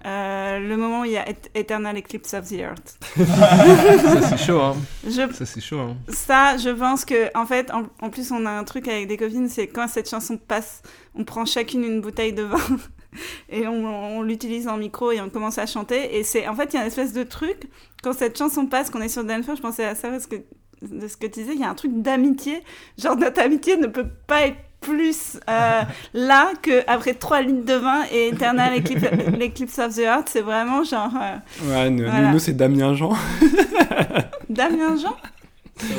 euh, 0.06 0.58
le 0.58 0.76
moment 0.76 1.00
où 1.00 1.04
il 1.04 1.12
y 1.12 1.16
a 1.16 1.28
Et- 1.28 1.36
Eternal 1.54 1.96
Eclipse 1.96 2.34
of 2.34 2.48
the 2.48 2.52
Earth. 2.58 2.98
Ça 3.16 4.22
c'est 4.28 4.36
chaud, 4.44 4.60
hein. 4.60 4.76
Je, 5.06 5.32
Ça 5.32 5.46
c'est 5.46 5.60
chaud, 5.60 5.78
hein. 5.80 5.96
ça, 6.08 6.56
je 6.56 6.70
pense 6.70 7.04
que, 7.04 7.30
en 7.36 7.46
fait, 7.46 7.70
en, 7.72 7.84
en 8.00 8.10
plus, 8.10 8.30
on 8.32 8.44
a 8.46 8.50
un 8.50 8.64
truc 8.64 8.86
avec 8.88 9.08
des 9.08 9.16
copines, 9.16 9.48
c'est 9.48 9.66
quand 9.66 9.88
cette 9.88 10.08
chanson 10.08 10.36
passe, 10.36 10.82
on 11.14 11.24
prend 11.24 11.44
chacune 11.44 11.84
une 11.84 12.00
bouteille 12.00 12.32
de 12.32 12.42
vin 12.42 12.58
et 13.48 13.66
on, 13.66 14.18
on 14.18 14.22
l'utilise 14.22 14.68
en 14.68 14.76
micro 14.76 15.10
et 15.12 15.20
on 15.20 15.30
commence 15.30 15.58
à 15.58 15.66
chanter. 15.66 16.16
Et 16.18 16.24
c'est, 16.24 16.46
en 16.48 16.54
fait, 16.54 16.72
il 16.72 16.76
y 16.76 16.78
a 16.78 16.82
une 16.82 16.88
espèce 16.88 17.12
de 17.12 17.22
truc, 17.22 17.68
quand 18.02 18.12
cette 18.12 18.36
chanson 18.36 18.66
passe, 18.66 18.90
qu'on 18.90 19.00
est 19.00 19.08
sur 19.08 19.24
dance 19.24 19.44
floor, 19.44 19.56
je 19.56 19.62
pensais 19.62 19.84
à 19.84 19.94
ça 19.94 20.08
parce 20.10 20.26
que 20.26 20.36
de 20.82 21.08
ce 21.08 21.16
que 21.16 21.26
tu 21.26 21.40
disais, 21.40 21.54
il 21.54 21.60
y 21.60 21.64
a 21.64 21.70
un 21.70 21.74
truc 21.74 21.92
d'amitié. 22.02 22.62
Genre, 22.98 23.16
notre 23.16 23.40
amitié 23.40 23.76
ne 23.78 23.86
peut 23.86 24.08
pas 24.26 24.42
être 24.48 24.56
plus 24.84 25.38
euh, 25.48 25.80
là 26.14 26.48
qu'après 26.62 27.14
3 27.14 27.42
litres 27.42 27.64
de 27.64 27.74
vin 27.74 28.02
et 28.12 28.28
Eternal 28.28 28.76
Eclipse, 28.78 29.02
l'Eclipse 29.38 29.78
of 29.78 29.94
the 29.94 30.00
Heart. 30.00 30.28
C'est 30.30 30.40
vraiment 30.42 30.84
genre 30.84 31.10
euh, 31.20 31.36
Ouais, 31.70 31.90
nous, 31.90 32.04
Voilà. 32.08 32.30
nous, 32.30 32.38
c'est 32.38 32.52
Damien 32.54 32.94
Jean. 32.94 33.12
Damien 34.48 34.96
Jean? 34.96 35.16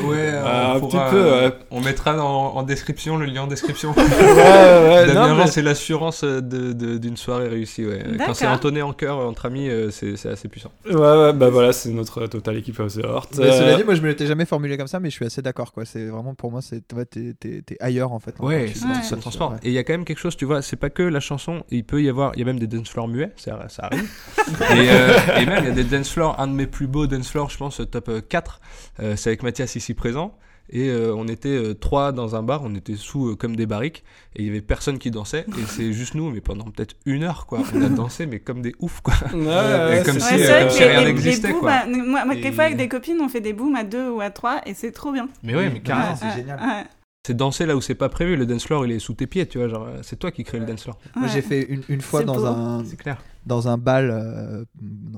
Ouais, 0.06 0.32
Ah, 0.44 0.72
on 0.74 0.78
un 0.78 0.80
pourra- 0.80 1.06
petit 1.06 1.16
peu, 1.16 1.32
ouais. 1.32 1.52
On 1.72 1.82
mettra 1.82 2.14
en, 2.24 2.56
en 2.56 2.64
description 2.64 3.18
le 3.18 3.26
lien 3.26 3.44
en 3.44 3.48
description. 3.48 3.92
ouais, 3.98 4.04
ouais, 4.04 5.08
Damien 5.08 5.36
mais- 5.36 5.48
c'est 5.48 5.62
l'assurance 5.62 6.24
d'une 6.24 7.18
soirée 7.18 7.48
réussie. 7.50 7.86
Ouais. 7.86 8.02
Quand 8.26 8.34
c'est 8.34 8.48
entonné 8.48 8.82
en 8.82 8.94
chœur 8.94 9.18
entre 9.20 9.46
amis, 9.48 9.68
euh, 9.70 9.92
c'est 9.92 10.16
c'est 10.16 10.30
assez 10.30 10.48
puissant. 10.48 10.72
Ouais, 10.86 10.94
ouais, 10.96 11.34
bah 11.34 11.50
voilà, 11.50 11.74
c'est 11.74 11.90
notre 11.90 12.26
Total 12.28 12.56
Equipe 12.58 12.80
of 12.80 12.94
the 12.96 13.04
Heart. 13.04 13.36
Mais 13.38 13.46
Euh, 13.46 13.52
cela 13.60 13.76
dit, 13.76 13.84
moi 13.84 13.96
je 13.96 14.02
me 14.02 14.08
l'étais 14.08 14.28
jamais 14.28 14.46
formulé 14.46 14.78
comme 14.78 14.88
ça, 14.88 15.00
mais 15.00 15.10
je 15.10 15.16
suis 15.16 15.26
assez 15.26 15.42
d'accord 15.42 15.74
quoi. 15.74 15.84
C'est 15.86 16.06
vraiment 16.06 16.36
pour 16.36 16.52
moi, 16.52 16.62
c'est 16.62 16.82
ouais, 16.94 17.06
t'es 17.06 17.34
t'es- 17.40 17.62
t'es 17.62 17.78
ailleurs 17.82 18.14
en 18.14 18.20
fait. 18.20 18.36
Ouais, 18.40 18.68
quand 18.68 18.72
tu 18.74 19.04
ça, 19.04 19.16
Ouais. 19.16 19.22
transforme. 19.22 19.58
Et 19.64 19.70
il 19.70 19.74
y 19.74 19.78
a 19.78 19.84
quand 19.84 19.94
même 19.94 20.06
quelque 20.06 20.20
chose, 20.20 20.38
tu 20.38 20.46
vois, 20.46 20.62
c'est 20.62 20.78
pas 20.78 20.90
que 20.90 21.04
la 21.04 21.20
chanson, 21.20 21.64
il 21.70 21.84
peut 21.84 22.02
y 22.02 22.08
avoir, 22.10 22.32
il 22.36 22.40
y 22.40 22.44
a 22.44 22.46
même 22.46 22.60
des 22.60 22.68
dance 22.68 22.90
floors 22.90 23.08
muets, 23.10 23.32
ça, 23.36 23.60
ça 23.68 23.84
arrive. 23.88 24.10
et, 24.48 24.90
euh, 24.90 25.18
et 25.42 25.46
même 25.46 25.64
il 25.64 25.68
y 25.68 25.72
a 25.72 25.76
des 25.76 25.84
dance 25.84 26.10
floors, 26.12 26.40
un 26.40 26.48
de 26.48 26.54
mes 26.54 26.68
plus 26.68 26.88
beaux 26.88 27.08
dance 27.08 27.30
floors, 27.30 27.50
je 27.50 27.58
pense, 27.58 27.82
top 27.92 28.10
euh, 28.10 28.22
4, 28.28 28.62
euh, 29.02 29.16
c'est 29.18 29.30
avec 29.30 29.44
Mathias 29.44 29.65
ici 29.76 29.94
présent. 29.96 30.38
Et 30.72 30.90
euh, 30.90 31.14
on 31.16 31.28
était 31.28 31.50
euh, 31.50 31.74
trois 31.76 32.12
dans 32.12 32.36
un 32.36 32.42
bar, 32.42 32.62
on 32.64 32.74
était 32.74 32.96
sous 32.96 33.30
euh, 33.30 33.36
comme 33.36 33.56
des 33.56 33.68
barriques, 33.68 34.04
et 34.36 34.42
il 34.42 34.48
y 34.48 34.50
avait 34.50 34.62
personne 34.62 34.98
qui 34.98 35.12
dansait, 35.12 35.46
et 35.60 35.62
c'est 35.68 35.94
juste 35.94 36.16
nous, 36.16 36.32
mais 36.32 36.42
pendant 36.42 36.66
peut-être 36.66 36.96
une 37.06 37.22
heure, 37.22 37.46
quoi. 37.46 37.60
On 37.76 37.82
a 37.84 37.90
dansé, 37.90 38.26
mais 38.26 38.40
comme 38.40 38.64
des 38.64 38.74
oufs, 38.80 39.00
quoi. 39.02 39.14
Ouais, 39.32 40.02
comme 40.06 40.20
si, 40.20 40.34
euh, 40.34 40.38
vrai 40.66 40.70
si 40.72 40.84
rien 40.84 41.04
n'existait, 41.06 41.52
quoi. 41.54 41.72
à- 41.72 41.86
moi, 41.86 42.26
moi, 42.26 42.36
Et- 42.36 42.42
quelquefois 42.42 42.64
avec 42.64 42.78
des 42.78 42.88
copines, 42.88 43.20
on 43.22 43.30
fait 43.30 43.42
des 43.42 43.54
booms 43.54 43.76
à 43.76 43.84
deux 43.84 44.10
ou 44.10 44.22
à 44.22 44.32
trois 44.32 44.62
et 44.66 44.74
c'est 44.74 44.92
trop 44.92 45.12
bien. 45.12 45.30
Mais 45.44 45.56
ouais, 45.56 45.70
mais 45.70 45.82
carrément. 45.82 46.10
Ouais, 46.14 46.18
c'est 46.20 46.26
Ouais, 46.26 46.36
génial. 46.36 46.60
ouais, 46.60 46.84
C'est 47.28 47.38
danser 47.38 47.68
là 47.68 47.76
où 47.76 47.82
c'est 47.82 47.94
pas 47.94 48.10
prévu, 48.10 48.36
le 48.36 48.48
dance 48.48 48.66
floor 48.66 48.88
il 48.88 48.92
est 48.92 48.98
sous 49.00 49.14
tes 49.14 49.28
pieds, 49.28 49.48
tu 49.48 49.60
vois, 49.60 49.68
genre 49.68 49.88
c'est 50.02 50.18
toi 50.18 50.32
qui 50.32 50.44
crée 50.44 50.58
le 50.60 50.66
dance 50.66 50.82
floor. 50.84 50.98
Moi 51.16 51.28
j'ai 51.28 51.42
fait 51.44 51.62
une, 51.70 51.84
une 51.90 52.02
fois 52.02 52.24
dans 52.24 52.38
beau. 52.38 52.46
un, 52.46 52.84
clair. 52.98 53.22
dans 53.46 53.68
un 53.68 53.78
bal 53.78 54.10
euh, 54.12 54.64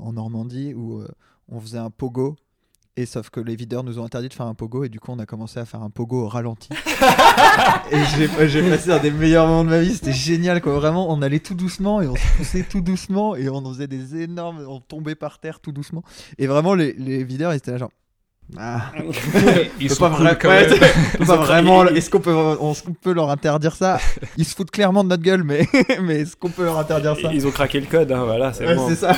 en 0.02 0.12
Normandie 0.12 0.74
où 0.74 1.00
euh, 1.00 1.08
on 1.48 1.58
faisait 1.60 1.78
un 1.78 1.90
pogo 1.90 2.36
Et 3.00 3.06
sauf 3.06 3.30
que 3.30 3.38
les 3.38 3.54
videurs 3.54 3.84
nous 3.84 4.00
ont 4.00 4.04
interdit 4.04 4.28
de 4.28 4.34
faire 4.34 4.46
un 4.46 4.54
pogo 4.54 4.82
et 4.82 4.88
du 4.88 4.98
coup 4.98 5.12
on 5.12 5.20
a 5.20 5.24
commencé 5.24 5.60
à 5.60 5.64
faire 5.64 5.82
un 5.82 5.88
pogo 5.90 6.24
au 6.24 6.26
ralenti. 6.28 6.68
et 7.92 8.48
j'ai 8.48 8.68
passé 8.68 8.90
un 8.90 8.98
des 8.98 9.12
meilleurs 9.12 9.46
moments 9.46 9.62
de 9.62 9.68
ma 9.70 9.78
vie, 9.78 9.94
c'était 9.94 10.12
génial 10.12 10.60
quoi. 10.60 10.72
Vraiment, 10.72 11.08
on 11.12 11.22
allait 11.22 11.38
tout 11.38 11.54
doucement 11.54 12.02
et 12.02 12.08
on 12.08 12.16
se 12.16 12.36
poussait 12.36 12.64
tout 12.68 12.80
doucement 12.80 13.36
et 13.36 13.48
on 13.48 13.64
faisait 13.72 13.86
des 13.86 14.22
énormes, 14.22 14.64
on 14.68 14.80
tombait 14.80 15.14
par 15.14 15.38
terre 15.38 15.60
tout 15.60 15.70
doucement. 15.70 16.02
Et 16.38 16.48
vraiment 16.48 16.74
les, 16.74 16.92
les 16.94 17.22
videurs 17.22 17.52
ils 17.52 17.58
étaient 17.58 17.70
là 17.70 17.78
genre. 17.78 17.92
Ah, 18.56 18.90
Ils 19.78 19.90
sont 19.90 20.08
pas 20.08 20.16
cool, 20.16 20.26
vra- 20.26 20.36
quand 20.40 20.48
ouais, 20.48 21.24
pas 21.26 21.36
vraiment. 21.36 21.84
Est-ce 21.84 22.08
qu'on 22.10 22.18
peut, 22.20 22.34
on, 22.34 22.70
on 22.72 22.92
peut 22.94 23.12
leur 23.12 23.30
interdire 23.30 23.76
ça? 23.76 24.00
Ils 24.38 24.44
se 24.46 24.56
foutent 24.56 24.70
clairement 24.70 25.04
de 25.04 25.10
notre 25.10 25.22
gueule, 25.22 25.44
mais, 25.44 25.68
mais 26.02 26.20
est-ce 26.22 26.34
qu'on 26.34 26.48
peut 26.48 26.64
leur 26.64 26.78
interdire 26.78 27.14
ça? 27.14 27.30
Ils 27.32 27.46
ont 27.46 27.50
craqué 27.52 27.78
le 27.78 27.86
code, 27.86 28.10
hein, 28.10 28.24
voilà, 28.24 28.52
c'est 28.54 28.66
Ouais, 28.66 28.74
bon. 28.74 28.88
c'est 28.88 28.96
ça. 28.96 29.12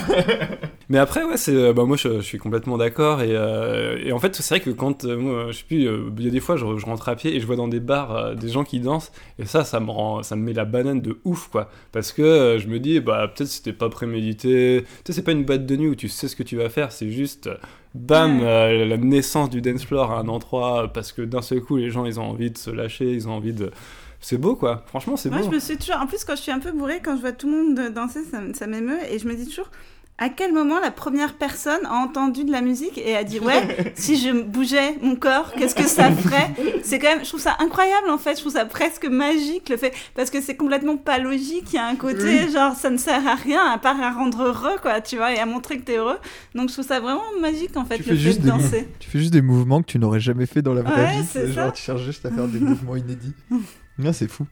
Mais 0.90 0.98
après, 0.98 1.22
ouais, 1.22 1.36
c'est, 1.36 1.54
euh, 1.54 1.72
bah, 1.72 1.84
moi 1.84 1.96
je, 1.96 2.16
je 2.16 2.20
suis 2.20 2.38
complètement 2.38 2.76
d'accord. 2.76 3.22
Et, 3.22 3.30
euh, 3.30 3.96
et 4.04 4.10
en 4.10 4.18
fait, 4.18 4.34
c'est 4.34 4.56
vrai 4.56 4.60
que 4.60 4.70
quand, 4.70 5.04
euh, 5.04 5.16
moi, 5.16 5.46
je 5.52 5.58
sais 5.58 5.64
plus, 5.64 5.86
euh, 5.86 6.10
il 6.18 6.24
y 6.24 6.28
a 6.28 6.32
des 6.32 6.40
fois, 6.40 6.56
je, 6.56 6.64
je 6.76 6.84
rentre 6.84 7.08
à 7.08 7.14
pied 7.14 7.32
et 7.32 7.38
je 7.38 7.46
vois 7.46 7.54
dans 7.54 7.68
des 7.68 7.78
bars 7.78 8.34
des 8.34 8.48
gens 8.48 8.64
qui 8.64 8.80
dansent. 8.80 9.12
Et 9.38 9.44
ça, 9.44 9.62
ça 9.62 9.78
me 9.78 9.88
rend, 9.90 10.24
ça 10.24 10.34
me 10.34 10.42
met 10.42 10.52
la 10.52 10.64
banane 10.64 11.00
de 11.00 11.20
ouf, 11.24 11.48
quoi. 11.48 11.70
Parce 11.92 12.10
que 12.10 12.58
je 12.60 12.66
me 12.66 12.80
dis, 12.80 12.98
bah, 12.98 13.32
peut-être 13.32 13.48
c'était 13.48 13.72
pas 13.72 13.88
prémédité. 13.88 14.82
Tu 14.84 14.88
sais, 15.06 15.12
c'est 15.12 15.22
pas 15.22 15.30
une 15.30 15.44
boîte 15.44 15.64
de 15.64 15.76
nuit 15.76 15.86
où 15.88 15.94
tu 15.94 16.08
sais 16.08 16.26
ce 16.26 16.34
que 16.34 16.42
tu 16.42 16.56
vas 16.56 16.68
faire. 16.68 16.90
C'est 16.90 17.10
juste, 17.10 17.48
bam, 17.94 18.40
la 18.42 18.96
naissance 18.96 19.48
du 19.48 19.60
dance 19.62 19.84
floor 19.84 20.10
à 20.10 20.18
un 20.18 20.26
endroit. 20.26 20.90
Parce 20.92 21.12
que 21.12 21.22
d'un 21.22 21.40
seul 21.42 21.60
coup, 21.60 21.76
les 21.76 21.90
gens, 21.90 22.04
ils 22.04 22.18
ont 22.18 22.24
envie 22.24 22.50
de 22.50 22.58
se 22.58 22.70
lâcher, 22.70 23.12
ils 23.12 23.28
ont 23.28 23.32
envie 23.32 23.52
de. 23.52 23.70
C'est 24.18 24.38
beau, 24.38 24.56
quoi. 24.56 24.82
Franchement, 24.86 25.16
c'est 25.16 25.30
Moi, 25.30 25.38
beau. 25.38 25.44
je 25.44 25.50
me 25.54 25.60
suis 25.60 25.78
toujours. 25.78 26.00
En 26.00 26.06
plus, 26.08 26.24
quand 26.24 26.34
je 26.34 26.42
suis 26.42 26.52
un 26.52 26.58
peu 26.58 26.72
bourrée, 26.72 27.00
quand 27.02 27.14
je 27.14 27.20
vois 27.20 27.32
tout 27.32 27.48
le 27.48 27.56
monde 27.62 27.94
danser, 27.94 28.20
ça 28.54 28.66
m'émeut. 28.66 28.98
Et 29.08 29.20
je 29.20 29.28
me 29.28 29.34
dis 29.36 29.46
toujours. 29.46 29.70
À 30.22 30.28
quel 30.28 30.52
moment 30.52 30.78
la 30.80 30.90
première 30.90 31.32
personne 31.34 31.80
a 31.86 31.94
entendu 31.94 32.44
de 32.44 32.52
la 32.52 32.60
musique 32.60 32.98
et 32.98 33.16
a 33.16 33.24
dit 33.24 33.38
ouais 33.40 33.92
si 33.94 34.16
je 34.18 34.30
bougeais 34.42 34.96
mon 35.00 35.16
corps 35.16 35.52
qu'est-ce 35.56 35.74
que 35.74 35.88
ça 35.88 36.12
ferait? 36.12 36.50
C'est 36.82 36.98
quand 36.98 37.08
même 37.08 37.24
je 37.24 37.28
trouve 37.30 37.40
ça 37.40 37.56
incroyable 37.58 38.10
en 38.10 38.18
fait 38.18 38.34
je 38.36 38.40
trouve 38.42 38.52
ça 38.52 38.66
presque 38.66 39.06
magique 39.06 39.68
le 39.70 39.78
fait 39.78 39.94
parce 40.14 40.28
que 40.30 40.40
c'est 40.42 40.56
complètement 40.56 40.98
pas 40.98 41.18
logique 41.18 41.72
il 41.72 41.76
y 41.76 41.78
a 41.78 41.86
un 41.86 41.96
côté 41.96 42.50
genre 42.50 42.74
ça 42.76 42.90
ne 42.90 42.98
sert 42.98 43.26
à 43.26 43.34
rien 43.34 43.64
à 43.64 43.78
part 43.78 43.98
à 44.00 44.10
rendre 44.12 44.42
heureux 44.42 44.76
quoi 44.82 45.00
tu 45.00 45.16
vois 45.16 45.32
et 45.32 45.38
à 45.38 45.46
montrer 45.46 45.78
que 45.78 45.84
t'es 45.84 45.96
heureux 45.96 46.18
donc 46.54 46.68
je 46.68 46.74
trouve 46.74 46.86
ça 46.86 47.00
vraiment 47.00 47.22
magique 47.40 47.76
en 47.78 47.86
fait 47.86 47.96
Tu 47.96 48.02
le 48.02 48.08
fait 48.10 48.16
juste 48.16 48.42
de 48.42 48.48
danser 48.48 48.88
Tu 48.98 49.08
fais 49.08 49.18
juste 49.20 49.32
des 49.32 49.42
mouvements 49.42 49.80
que 49.80 49.86
tu 49.90 49.98
n'aurais 49.98 50.20
jamais 50.20 50.44
fait 50.46 50.60
dans 50.60 50.74
la 50.74 50.82
vraie 50.82 51.02
Ouais, 51.06 51.46
vie. 51.46 51.52
genre, 51.54 51.66
ça. 51.66 51.72
tu 51.72 51.82
cherches 51.82 52.02
juste 52.04 52.26
à 52.26 52.30
faire 52.30 52.46
des 52.46 52.58
mouvements 52.60 52.96
inédits. 52.96 53.32
Non, 53.98 54.14
c'est 54.14 54.28
fou. 54.30 54.46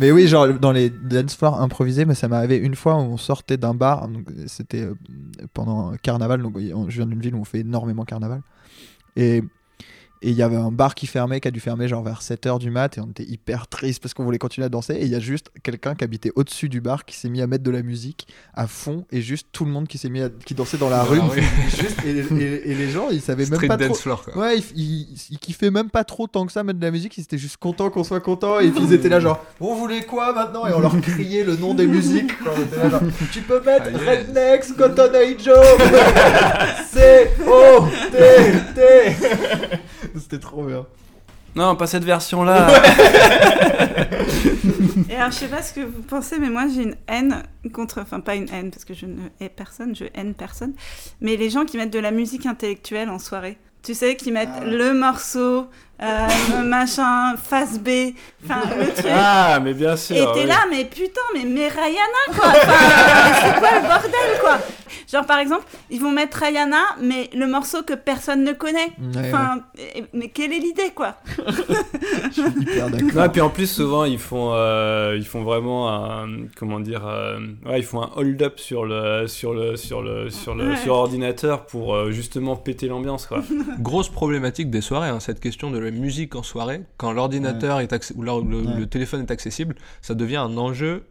Mais 0.00 0.10
oui, 0.12 0.26
genre 0.28 0.48
dans 0.54 0.72
les 0.72 0.90
dance 0.90 1.34
floors 1.36 1.60
improvisés, 1.60 2.04
mais 2.04 2.14
ça 2.14 2.28
m'est 2.28 2.36
arrivé 2.36 2.56
une 2.56 2.74
fois 2.74 2.94
où 2.94 2.98
on 2.98 3.16
sortait 3.16 3.56
d'un 3.56 3.74
bar. 3.74 4.08
C'était 4.46 4.82
euh, 4.82 4.94
pendant 5.54 5.90
un 5.90 5.96
carnaval. 5.96 6.42
Donc, 6.42 6.56
on- 6.74 6.90
je 6.90 6.96
viens 6.96 7.06
d'une 7.06 7.20
ville 7.20 7.34
où 7.34 7.38
on 7.40 7.44
fait 7.44 7.60
énormément 7.60 8.04
carnaval. 8.04 8.42
Et 9.16 9.42
et 10.22 10.30
il 10.30 10.36
y 10.36 10.42
avait 10.42 10.56
un 10.56 10.70
bar 10.70 10.94
qui 10.94 11.06
fermait, 11.06 11.40
qui 11.40 11.48
a 11.48 11.50
dû 11.50 11.60
fermer 11.60 11.88
genre 11.88 12.02
vers 12.02 12.20
7h 12.22 12.58
du 12.58 12.70
mat. 12.70 12.98
Et 12.98 13.00
on 13.00 13.06
était 13.08 13.24
hyper 13.24 13.66
triste 13.68 14.02
parce 14.02 14.14
qu'on 14.14 14.24
voulait 14.24 14.38
continuer 14.38 14.64
à 14.66 14.68
danser. 14.68 14.94
Et 14.94 15.04
il 15.04 15.10
y 15.10 15.14
a 15.14 15.20
juste 15.20 15.50
quelqu'un 15.62 15.94
qui 15.94 16.04
habitait 16.04 16.32
au-dessus 16.36 16.68
du 16.68 16.80
bar 16.80 17.04
qui 17.04 17.16
s'est 17.16 17.28
mis 17.28 17.40
à 17.42 17.46
mettre 17.46 17.64
de 17.64 17.70
la 17.70 17.82
musique 17.82 18.26
à 18.54 18.66
fond. 18.66 19.04
Et 19.12 19.22
juste 19.22 19.48
tout 19.52 19.64
le 19.64 19.70
monde 19.70 19.86
qui 19.88 19.98
s'est 19.98 20.08
mis 20.08 20.20
à, 20.22 20.28
qui 20.44 20.54
dansait 20.54 20.76
dans 20.78 20.90
la 20.90 21.02
rue. 21.02 21.20
Juste- 21.68 22.04
et, 22.04 22.10
et- 22.42 22.70
et 22.70 22.74
les 22.74 22.90
gens, 22.90 23.08
ils 23.10 23.20
savaient 23.20 23.44
même 23.44 23.54
Street 23.54 23.68
pas 23.68 23.76
dance 23.76 23.86
trop. 23.88 23.94
floor, 23.96 24.24
quoi. 24.24 24.36
Ouais, 24.38 24.58
il, 24.58 24.64
il, 24.76 25.06
il 25.30 25.38
kiffait 25.38 25.70
même 25.70 25.90
pas 25.90 26.04
trop 26.04 26.26
tant 26.26 26.46
que 26.46 26.52
ça 26.52 26.62
mettre 26.64 26.78
de 26.78 26.84
la 26.84 26.90
musique, 26.90 27.16
ils 27.18 27.22
étaient 27.22 27.38
juste 27.38 27.56
contents 27.58 27.90
qu'on 27.90 28.04
soit 28.04 28.20
contents 28.20 28.58
et 28.60 28.70
puis 28.70 28.82
ils 28.84 28.92
étaient 28.92 29.08
là 29.08 29.20
genre 29.20 29.44
vous 29.60 29.76
voulez 29.76 30.02
quoi 30.02 30.32
maintenant? 30.32 30.66
Et 30.66 30.72
on 30.72 30.80
leur 30.80 31.00
criait 31.00 31.44
le 31.44 31.56
nom 31.56 31.74
des 31.74 31.86
musiques. 31.86 32.36
quoi. 32.38 32.52
On 32.56 32.62
était 32.62 32.76
là, 32.76 32.90
genre, 32.90 33.02
tu 33.32 33.40
peux 33.42 33.60
mettre 33.62 33.86
Ah, 33.86 33.90
yes. 33.90 34.26
Rednecks, 34.28 34.76
Cotton 34.76 35.12
Eye 35.14 35.36
Joe, 35.38 35.56
C 36.90 37.30
O 37.46 37.86
T 38.10 38.74
T. 38.74 39.78
C'était 40.22 40.38
trop 40.38 40.64
bien. 40.64 40.86
Non, 41.56 41.74
pas 41.76 41.86
cette 41.86 42.04
version-là. 42.04 42.68
Et 45.10 45.16
alors, 45.16 45.30
je 45.30 45.36
sais 45.36 45.48
pas 45.48 45.62
ce 45.62 45.72
que 45.72 45.80
vous 45.80 46.02
pensez, 46.02 46.38
mais 46.38 46.50
moi, 46.50 46.64
j'ai 46.72 46.82
une 46.82 46.96
haine 47.08 47.42
contre. 47.72 48.00
Enfin, 48.00 48.20
pas 48.20 48.34
une 48.34 48.48
haine, 48.52 48.70
parce 48.70 48.84
que 48.84 48.94
je 48.94 49.06
ne 49.06 49.22
hais 49.40 49.48
personne, 49.48 49.96
je 49.96 50.04
haine 50.14 50.34
personne. 50.34 50.74
Mais 51.20 51.36
les 51.36 51.50
gens 51.50 51.64
qui 51.64 51.76
mettent 51.76 51.92
de 51.92 51.98
la 51.98 52.10
musique 52.10 52.46
intellectuelle 52.46 53.08
en 53.08 53.18
soirée. 53.18 53.58
Tu 53.82 53.94
sais, 53.94 54.16
qui 54.16 54.32
mettent 54.32 54.48
Ah. 54.60 54.64
le 54.64 54.92
morceau, 54.92 55.68
euh, 56.02 56.26
le 56.58 56.64
machin, 56.64 57.36
face 57.36 57.78
B, 57.78 58.12
enfin, 58.44 58.60
le 58.76 58.88
truc. 58.92 59.06
ah, 59.14 59.60
mais 59.62 59.72
bien 59.72 59.96
sûr. 59.96 60.16
Et 60.16 60.24
t'es 60.34 60.40
oui. 60.42 60.46
là, 60.46 60.66
mais 60.70 60.84
putain, 60.84 61.20
mais, 61.32 61.44
mais 61.44 61.68
Rihanna, 61.68 62.36
quoi 62.36 62.48
Enfin, 62.48 63.34
C'est 63.40 63.58
quoi 63.60 63.70
le 63.76 63.80
bordel, 63.82 64.40
quoi? 64.40 64.58
Genre, 65.12 65.24
par 65.26 65.38
exemple, 65.38 65.64
ils 65.90 66.00
vont 66.00 66.10
mettre 66.12 66.38
Rihanna, 66.38 66.82
mais 67.00 67.30
le 67.34 67.46
morceau 67.46 67.82
que 67.82 67.94
personne 67.94 68.44
ne 68.44 68.52
connaît. 68.52 68.92
Ouais, 69.14 69.28
Enfin, 69.28 69.60
mais 70.12 70.28
quelle 70.28 70.52
est 70.52 70.58
l'idée, 70.58 70.90
quoi 70.94 71.16
Je 71.38 72.30
suis 72.32 72.42
hyper 72.62 72.90
d'accord. 72.90 73.08
Non, 73.14 73.24
et 73.24 73.28
puis 73.28 73.40
en 73.40 73.50
plus, 73.50 73.66
souvent, 73.70 74.04
ils 74.04 74.18
font, 74.18 74.50
euh, 74.54 75.14
ils 75.16 75.24
font 75.26 75.42
vraiment 75.42 75.92
un. 75.92 76.26
Comment 76.56 76.80
dire 76.80 77.06
euh, 77.06 77.38
Ouais, 77.66 77.80
ils 77.80 77.84
font 77.84 78.02
un 78.02 78.10
hold-up 78.16 78.58
sur 78.58 78.84
le, 78.84 79.26
sur 79.26 79.52
le, 79.54 79.76
sur 79.76 80.02
le, 80.02 80.30
sur 80.30 80.54
le, 80.54 80.68
Ouais. 80.70 80.76
sur 80.76 80.94
ordinateur 80.94 81.64
pour 81.66 81.94
euh, 81.94 82.10
justement 82.10 82.56
péter 82.56 82.88
l'ambiance, 82.88 83.26
quoi. 83.26 83.42
Grosse 83.78 84.08
problématique 84.08 84.70
des 84.70 84.80
soirées, 84.80 85.08
hein, 85.08 85.20
cette 85.20 85.40
question 85.40 85.70
de 85.70 85.78
la 85.78 85.90
musique 85.90 86.34
en 86.36 86.42
soirée. 86.42 86.82
Quand 86.96 87.12
l'ordinateur 87.12 87.80
est 87.80 87.88
ou 88.14 88.22
le, 88.22 88.28
Ouais. 88.28 88.78
le 88.78 88.86
téléphone 88.86 89.22
est 89.22 89.30
accessible, 89.30 89.74
ça 90.02 90.14
devient 90.14 90.36
un 90.36 90.56
enjeu 90.56 91.04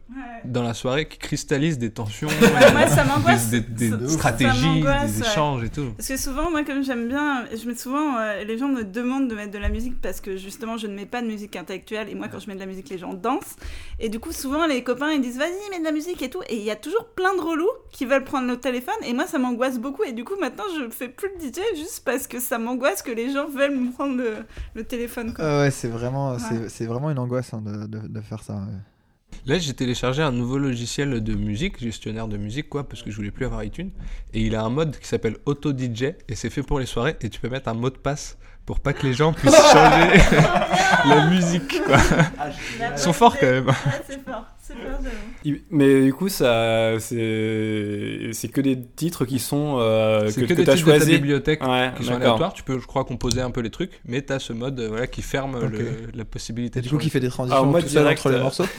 dans 0.44 0.62
la 0.62 0.72
soirée 0.74 1.06
qui 1.08 1.18
cristallise 1.18 1.78
des 1.78 1.90
tensions, 1.90 2.28
Moi, 2.72 2.86
ça 2.86 3.04
m'angoisse. 3.04 3.50
des, 3.50 3.60
des- 3.60 3.77
des 3.78 4.08
stratégies, 4.08 4.80
des 4.80 4.86
ouais. 4.86 5.20
échanges 5.20 5.64
et 5.64 5.68
tout. 5.70 5.92
Parce 5.96 6.08
que 6.08 6.16
souvent, 6.16 6.50
moi, 6.50 6.64
comme 6.64 6.82
j'aime 6.82 7.08
bien, 7.08 7.44
je 7.54 7.66
mets 7.68 7.74
souvent, 7.76 8.16
euh, 8.18 8.44
les 8.44 8.58
gens 8.58 8.68
me 8.68 8.82
demandent 8.84 9.28
de 9.28 9.34
mettre 9.34 9.52
de 9.52 9.58
la 9.58 9.68
musique 9.68 10.00
parce 10.00 10.20
que 10.20 10.36
justement, 10.36 10.76
je 10.76 10.86
ne 10.86 10.94
mets 10.94 11.06
pas 11.06 11.22
de 11.22 11.26
musique 11.26 11.56
intellectuelle. 11.56 12.08
Et 12.10 12.14
moi, 12.14 12.28
quand 12.28 12.38
je 12.38 12.48
mets 12.48 12.54
de 12.54 12.60
la 12.60 12.66
musique, 12.66 12.88
les 12.90 12.98
gens 12.98 13.14
dansent. 13.14 13.56
Et 14.00 14.08
du 14.08 14.18
coup, 14.20 14.32
souvent, 14.32 14.66
les 14.66 14.82
copains, 14.82 15.10
ils 15.12 15.20
disent, 15.20 15.38
vas-y, 15.38 15.70
mets 15.70 15.78
de 15.80 15.84
la 15.84 15.92
musique 15.92 16.20
et 16.22 16.30
tout. 16.30 16.40
Et 16.48 16.56
il 16.56 16.62
y 16.64 16.70
a 16.70 16.76
toujours 16.76 17.06
plein 17.06 17.34
de 17.34 17.40
relous 17.40 17.68
qui 17.92 18.04
veulent 18.04 18.24
prendre 18.24 18.46
le 18.48 18.56
téléphone. 18.58 18.94
Et 19.06 19.12
moi, 19.14 19.26
ça 19.26 19.38
m'angoisse 19.38 19.78
beaucoup. 19.78 20.02
Et 20.04 20.12
du 20.12 20.24
coup, 20.24 20.34
maintenant, 20.40 20.64
je 20.78 20.88
fais 20.90 21.08
plus 21.08 21.28
le 21.38 21.48
DJ 21.48 21.60
juste 21.76 22.02
parce 22.04 22.26
que 22.26 22.40
ça 22.40 22.58
m'angoisse 22.58 23.02
que 23.02 23.10
les 23.12 23.32
gens 23.32 23.48
veulent 23.48 23.76
me 23.76 23.90
prendre 23.92 24.16
le, 24.16 24.34
le 24.74 24.84
téléphone. 24.84 25.32
Quoi. 25.34 25.44
Ah 25.44 25.58
ouais, 25.60 25.70
c'est 25.70 25.88
vraiment, 25.88 26.32
Ouais. 26.32 26.38
c'est- 26.48 26.68
c'est 26.68 26.86
vraiment 26.86 27.10
une 27.10 27.18
angoisse 27.18 27.52
hein, 27.54 27.62
de, 27.64 27.86
de, 27.86 28.06
de 28.08 28.20
faire 28.20 28.42
ça. 28.42 28.54
ouais. 28.54 28.60
Là, 29.46 29.58
j'ai 29.58 29.72
téléchargé 29.72 30.22
un 30.22 30.32
nouveau 30.32 30.58
logiciel 30.58 31.22
de 31.22 31.34
musique, 31.34 31.78
gestionnaire 31.80 32.28
de 32.28 32.36
musique, 32.36 32.68
quoi, 32.68 32.88
parce 32.88 33.02
que 33.02 33.10
je 33.10 33.16
voulais 33.16 33.30
plus 33.30 33.46
avoir 33.46 33.64
iTunes. 33.64 33.90
Et 34.34 34.42
il 34.42 34.54
a 34.54 34.62
un 34.62 34.68
mode 34.68 34.98
qui 34.98 35.06
s'appelle 35.08 35.36
Auto 35.46 35.72
DJ, 35.76 36.02
et 36.28 36.34
c'est 36.34 36.50
fait 36.50 36.62
pour 36.62 36.80
les 36.80 36.86
soirées, 36.86 37.16
et 37.20 37.30
tu 37.30 37.40
peux 37.40 37.48
mettre 37.48 37.68
un 37.68 37.74
mot 37.74 37.90
de 37.90 37.96
passe 37.96 38.36
pour 38.66 38.80
pas 38.80 38.92
que 38.92 39.06
les 39.06 39.14
gens 39.14 39.32
puissent 39.32 39.54
changer 39.72 40.18
la 41.08 41.26
musique, 41.30 41.82
quoi. 41.86 41.96
Ils 42.92 42.98
sont 42.98 43.12
forts 43.14 43.38
quand 43.38 43.46
même. 43.46 43.66
Ouais, 43.68 43.72
c'est 44.06 44.22
fort. 44.24 44.44
Mais 45.70 46.02
du 46.02 46.12
coup, 46.12 46.28
ça, 46.28 46.92
c'est, 46.98 48.48
que 48.52 48.60
des 48.60 48.78
titres 48.96 49.24
qui 49.24 49.38
sont 49.38 49.76
euh, 49.78 50.28
C'est 50.28 50.42
que, 50.42 50.46
que, 50.46 50.54
que 50.54 50.54
des 50.54 50.64
t'as 50.64 50.74
titres 50.74 50.86
de 50.86 50.92
ta 50.92 50.98
choisi. 50.98 51.12
bibliothèque 51.12 51.62
Ouais, 51.66 51.90
qui 51.96 52.04
sont 52.04 52.14
aléatoires. 52.14 52.52
Tu 52.52 52.62
peux, 52.62 52.78
je 52.78 52.86
crois, 52.86 53.04
composer 53.04 53.40
un 53.40 53.50
peu 53.50 53.60
les 53.60 53.70
trucs, 53.70 54.00
mais 54.06 54.22
t'as 54.22 54.38
ce 54.38 54.52
mode 54.52 54.78
euh, 54.80 54.88
voilà, 54.88 55.06
qui 55.06 55.22
ferme 55.22 55.58
le- 55.60 56.08
la 56.14 56.24
possibilité 56.24 56.78
Et 56.78 56.82
de 56.82 56.88
du 56.88 56.94
coup, 56.94 56.98
qui 57.00 57.10
fait 57.10 57.20
des 57.20 57.28
Ah, 57.28 57.30
en 57.30 57.34
transitions 57.34 57.66
mode 57.66 57.82
tout 57.84 57.88
seul 57.88 58.02
direct, 58.02 58.20
entre 58.20 58.30
les 58.30 58.36
euh, 58.38 58.42
morceaux. 58.42 58.64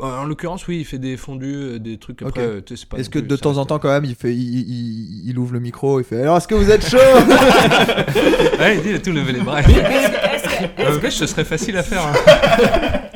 En 0.00 0.24
l'occurrence, 0.24 0.66
oui, 0.68 0.78
il 0.80 0.84
fait 0.86 0.98
des 0.98 1.18
fondus, 1.18 1.78
des 1.78 1.98
trucs 1.98 2.22
Ok. 2.22 2.28
après. 2.30 2.40
euh, 2.42 2.60
tu 2.64 2.74
sais, 2.74 2.80
c'est 2.80 2.88
pas 2.88 2.96
Est-ce 2.98 3.10
que 3.10 3.18
de 3.18 3.36
temps 3.36 3.58
en 3.58 3.66
temps, 3.66 3.78
quand 3.78 3.90
même, 3.90 4.06
il, 4.06 4.14
fait, 4.14 4.32
il, 4.34 4.58
il- 4.60 5.28
il 5.28 5.38
ouvre 5.38 5.52
le 5.52 5.60
micro, 5.60 6.00
il 6.00 6.04
fait 6.04 6.22
Alors, 6.22 6.38
est-ce 6.38 6.48
que 6.48 6.54
vous 6.54 6.70
êtes 6.70 6.88
chaud 6.88 6.96
Ouais, 8.58 8.76
il 8.76 8.82
dit, 8.82 8.88
il 8.88 8.94
a 8.94 8.98
tout 9.00 9.12
levé 9.12 9.32
les 9.32 9.40
bras. 9.40 9.58
Euh, 9.60 10.98
que- 10.98 11.02
wesh, 11.04 11.14
ce 11.16 11.26
serait 11.26 11.44
facile 11.44 11.76
à 11.76 11.82
faire. 11.82 12.06
hein. 12.06 13.11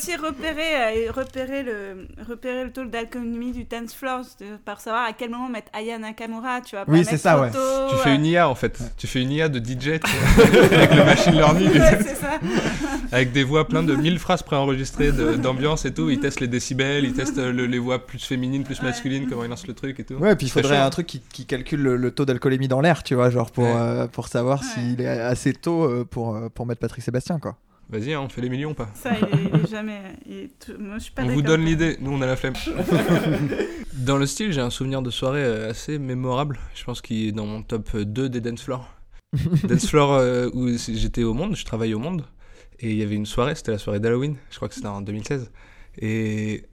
Il 0.00 0.12
faut 0.12 0.12
aussi 0.12 0.26
repérer, 0.26 1.06
euh, 1.08 1.12
repérer, 1.12 1.62
le, 1.64 2.06
repérer 2.28 2.64
le 2.64 2.72
taux 2.72 2.84
d'alcoolémie 2.84 3.50
du 3.52 3.64
dance 3.64 3.94
floor 3.94 4.20
par 4.64 4.80
savoir 4.80 5.04
à 5.06 5.12
quel 5.12 5.30
moment 5.30 5.48
mettre 5.48 5.68
Aya 5.72 5.98
Nakamura, 5.98 6.60
tu 6.60 6.76
vois. 6.76 6.84
pas 6.84 6.92
Oui, 6.92 7.04
c'est 7.04 7.16
ça, 7.16 7.40
ouais. 7.40 7.50
Tu 7.50 7.96
fais 8.02 8.10
euh, 8.10 8.14
une 8.14 8.24
IA 8.26 8.48
en 8.48 8.54
fait. 8.54 8.78
Tu 8.96 9.06
fais 9.06 9.20
une 9.22 9.32
IA 9.32 9.48
de 9.48 9.58
DJ 9.58 9.88
avec 10.68 10.94
le 10.94 11.04
machine 11.04 11.32
learning, 11.32 11.70
Ouais, 11.70 11.98
c'est 12.02 12.14
ça. 12.14 12.38
avec 13.12 13.32
des 13.32 13.42
voix 13.42 13.66
plein 13.66 13.82
de 13.82 13.94
1000 13.94 14.18
phrases 14.18 14.42
préenregistrées 14.42 15.10
d'ambiance 15.12 15.84
et 15.84 15.92
tout. 15.92 16.10
Ils 16.10 16.20
testent 16.20 16.40
les 16.40 16.48
décibels, 16.48 17.04
ils 17.04 17.12
testent 17.14 17.38
euh, 17.38 17.52
le- 17.52 17.66
les 17.66 17.78
voix 17.78 18.06
plus 18.06 18.24
féminines, 18.24 18.62
plus 18.64 18.78
Ouais. 18.80 18.86
masculines, 18.86 19.26
comment 19.28 19.44
ils 19.44 19.50
lancent 19.50 19.66
le 19.66 19.74
truc 19.74 19.98
et 20.00 20.04
tout. 20.04 20.14
Ouais, 20.14 20.36
puis 20.36 20.46
il 20.46 20.50
faudrait 20.50 20.76
un 20.76 20.90
truc 20.90 21.06
qui, 21.06 21.20
qui 21.20 21.44
calcule 21.46 21.82
le, 21.82 21.96
le 21.96 22.10
taux 22.12 22.24
d'alcoolémie 22.24 22.68
dans 22.68 22.80
l'air, 22.80 23.02
tu 23.02 23.14
vois, 23.14 23.30
genre 23.30 23.50
pour, 23.50 23.64
Ouais. 23.64 23.72
euh, 23.76 24.06
pour 24.06 24.28
savoir 24.28 24.60
Ouais. 24.60 24.66
s'il 24.74 25.00
est 25.00 25.08
assez 25.08 25.52
tôt 25.52 26.04
pour, 26.10 26.38
pour 26.54 26.66
mettre 26.66 26.80
Patrick 26.80 27.02
Sébastien, 27.02 27.38
quoi. 27.38 27.56
Vas-y, 27.90 28.12
hein, 28.12 28.20
on 28.20 28.28
fait 28.28 28.40
les 28.42 28.50
millions 28.50 28.70
ou 28.72 28.74
pas 28.74 28.90
Ça, 28.94 29.12
il 29.16 29.24
est, 29.24 29.42
il 29.54 29.64
est 29.64 29.70
jamais. 29.70 30.00
il 30.26 30.36
est 30.36 30.58
tout- 30.58 30.74
Moi, 30.78 30.98
je 30.98 31.04
suis 31.04 31.12
pas 31.12 31.22
On 31.24 31.28
vous 31.28 31.40
donne 31.42 31.64
l'idée, 31.64 31.96
nous 32.00 32.12
on 32.12 32.20
a 32.20 32.26
la 32.26 32.36
flemme. 32.36 32.52
dans 33.94 34.18
le 34.18 34.26
style, 34.26 34.52
j'ai 34.52 34.60
un 34.60 34.70
souvenir 34.70 35.00
de 35.02 35.10
soirée 35.10 35.42
euh, 35.42 35.70
assez 35.70 35.98
mémorable. 35.98 36.58
Je 36.74 36.84
pense 36.84 37.00
qu'il 37.00 37.28
est 37.28 37.32
dans 37.32 37.46
mon 37.46 37.62
top 37.62 37.96
2 37.96 38.28
des 38.28 38.40
dance 38.40 38.62
floors. 38.62 38.88
dance 39.64 39.86
floor 39.88 40.12
euh, 40.14 40.48
où 40.52 40.68
j'étais 40.68 41.22
au 41.22 41.32
Monde, 41.34 41.56
je 41.56 41.64
travaillais 41.64 41.94
au 41.94 41.98
Monde. 41.98 42.24
Et 42.80 42.90
il 42.92 42.96
y 42.98 43.02
avait 43.02 43.14
une 43.16 43.26
soirée, 43.26 43.54
c'était 43.54 43.72
la 43.72 43.78
soirée 43.78 44.00
d'Halloween, 44.00 44.36
je 44.50 44.56
crois 44.56 44.68
que 44.68 44.74
c'était 44.74 44.86
en 44.86 45.00
2016. 45.00 45.50
Et 46.00 46.64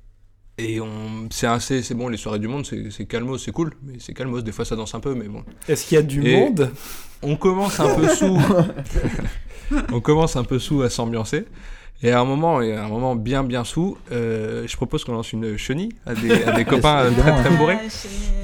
Et 0.57 0.79
on, 0.79 1.27
c'est 1.31 1.47
assez, 1.47 1.81
c'est 1.81 1.95
bon, 1.95 2.09
les 2.09 2.17
soirées 2.17 2.39
du 2.39 2.47
monde, 2.47 2.65
c'est, 2.65 2.91
c'est 2.91 3.05
calmos, 3.05 3.43
c'est 3.43 3.51
cool, 3.51 3.71
mais 3.83 3.95
c'est 3.99 4.13
calmos, 4.13 4.43
des 4.43 4.51
fois 4.51 4.65
ça 4.65 4.75
danse 4.75 4.93
un 4.95 4.99
peu, 4.99 5.15
mais 5.15 5.27
bon. 5.27 5.43
Est-ce 5.67 5.85
qu'il 5.87 5.95
y 5.95 5.99
a 5.99 6.03
du 6.03 6.23
Et- 6.27 6.37
monde? 6.37 6.69
On 7.23 7.35
commence 7.37 7.79
un 7.79 7.95
peu 7.95 8.07
sous, 8.09 8.37
on 9.91 10.01
commence 10.01 10.35
un 10.35 10.43
peu 10.43 10.59
sous 10.59 10.81
à 10.81 10.89
s'ambiancer. 10.89 11.45
Et 12.03 12.11
à 12.11 12.19
un 12.19 12.25
moment, 12.25 12.61
et 12.61 12.73
à 12.73 12.83
un 12.83 12.89
moment 12.89 13.15
bien 13.15 13.43
bien 13.43 13.63
sous, 13.63 13.97
euh, 14.11 14.67
je 14.67 14.75
propose 14.75 15.03
qu'on 15.05 15.13
lance 15.13 15.31
une 15.33 15.57
chenille 15.57 15.89
à 16.05 16.13
des, 16.13 16.43
à 16.43 16.51
des 16.51 16.65
copains 16.65 16.97
très 17.03 17.07
évidemment. 17.11 17.39
très 17.41 17.49
bourrés. 17.55 17.77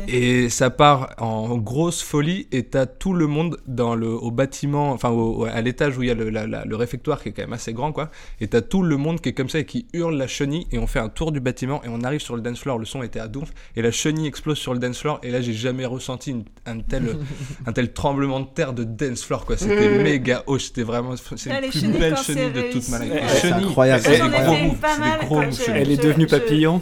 Et 0.08 0.50
ça 0.50 0.70
part 0.70 1.12
en 1.20 1.58
grosse 1.58 2.02
folie 2.02 2.48
et 2.52 2.64
t'as 2.64 2.86
tout 2.86 3.14
le 3.14 3.28
monde 3.28 3.58
dans 3.68 3.94
le, 3.94 4.08
au 4.08 4.32
bâtiment, 4.32 4.92
enfin 4.92 5.10
au- 5.10 5.46
à 5.46 5.62
l'étage 5.62 5.98
où 5.98 6.02
il 6.02 6.08
y 6.08 6.12
a 6.12 6.16
le, 6.16 6.30
la- 6.30 6.48
la- 6.48 6.66
le 6.66 6.76
réfectoire 6.76 7.22
qui 7.22 7.30
est 7.30 7.32
quand 7.34 7.44
même 7.44 7.54
assez 7.54 7.74
grand 7.74 7.92
quoi. 7.92 8.10
Et 8.40 8.48
t'as 8.48 8.62
tout 8.62 8.82
le 8.84 8.98
monde 8.98 9.22
qui 9.22 9.30
est 9.30 9.34
comme 9.34 9.50
ça 9.50 9.60
et 9.60 9.66
qui 9.66 9.86
hurle 9.94 10.16
la 10.18 10.28
chenille 10.28 10.66
et 10.72 10.80
on 10.80 10.88
fait 10.88 11.00
un 11.00 11.10
tour 11.10 11.32
du 11.32 11.40
bâtiment 11.42 11.84
et 11.84 11.88
on 11.90 12.02
arrive 12.02 12.22
sur 12.22 12.36
le 12.36 12.42
dance 12.42 12.60
floor, 12.60 12.80
le 12.80 12.86
son 12.86 13.04
était 13.04 13.20
à 13.20 13.28
donf 13.28 13.52
et 13.76 13.82
la 13.82 13.92
chenille 13.92 14.28
explose 14.28 14.58
sur 14.58 14.74
le 14.74 14.80
dance 14.80 14.98
floor 15.00 15.20
et 15.24 15.30
là 15.30 15.42
j'ai 15.42 15.54
jamais 15.54 15.86
ressenti 15.86 16.32
une- 16.32 16.46
un, 16.66 16.80
tel, 16.80 17.18
un 17.68 17.74
tel 17.74 17.92
tremblement 17.94 18.40
de 18.40 18.48
terre 18.48 18.74
de 18.74 18.86
dance 18.86 19.24
floor 19.24 19.46
quoi. 19.46 19.58
C'était 19.58 20.00
méga 20.04 20.44
haut, 20.48 20.58
c'était 20.58 20.84
vraiment, 20.84 21.16
c'est 21.36 21.50
Là, 21.50 21.62
la 21.62 21.68
plus 21.68 21.86
belle 21.88 22.18
chenille 22.18 22.52
de 22.54 22.72
toute 22.72 22.88
ma 22.90 23.00
life. 23.00 23.41
C'est 23.42 23.52
incroyable. 23.52 24.04
chenilles. 24.04 25.82
Elle 25.82 25.92
est 25.92 26.02
devenue 26.04 26.26
je- 26.30 26.36
papillon 26.38 26.82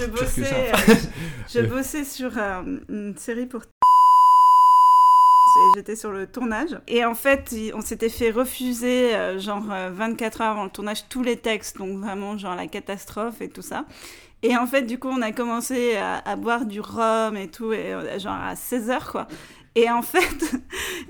Je 0.00 0.06
bossais, 0.06 0.44
ça. 0.44 0.54
euh, 0.56 0.94
je 1.54 1.60
bossais 1.60 2.04
sur 2.04 2.30
euh, 2.36 2.62
une 2.88 3.16
série 3.16 3.46
pour. 3.46 3.62
Et 5.56 5.78
J'étais 5.78 5.96
sur 5.96 6.12
le 6.12 6.26
tournage. 6.26 6.78
Et 6.86 7.04
en 7.04 7.14
fait, 7.14 7.54
on 7.74 7.80
s'était 7.80 8.08
fait 8.08 8.30
refuser, 8.30 9.14
euh, 9.14 9.38
genre 9.40 9.64
euh, 9.72 9.90
24 9.92 10.40
heures 10.42 10.50
avant 10.52 10.64
le 10.64 10.70
tournage, 10.70 11.08
tous 11.08 11.22
les 11.22 11.36
textes. 11.36 11.76
Donc 11.78 11.98
vraiment, 11.98 12.38
genre 12.38 12.54
la 12.54 12.66
catastrophe 12.68 13.40
et 13.42 13.48
tout 13.48 13.62
ça. 13.62 13.84
Et 14.42 14.56
en 14.56 14.66
fait, 14.66 14.82
du 14.82 14.98
coup, 14.98 15.08
on 15.08 15.20
a 15.22 15.32
commencé 15.32 15.96
à, 15.96 16.18
à 16.18 16.36
boire 16.36 16.64
du 16.64 16.80
rhum 16.80 17.36
et 17.36 17.48
tout, 17.48 17.72
et, 17.72 17.92
euh, 17.92 18.18
genre 18.18 18.38
à 18.40 18.54
16 18.56 18.90
heures, 18.90 19.10
quoi. 19.12 19.26
Et 19.74 19.90
en 19.90 20.02
fait, 20.02 20.20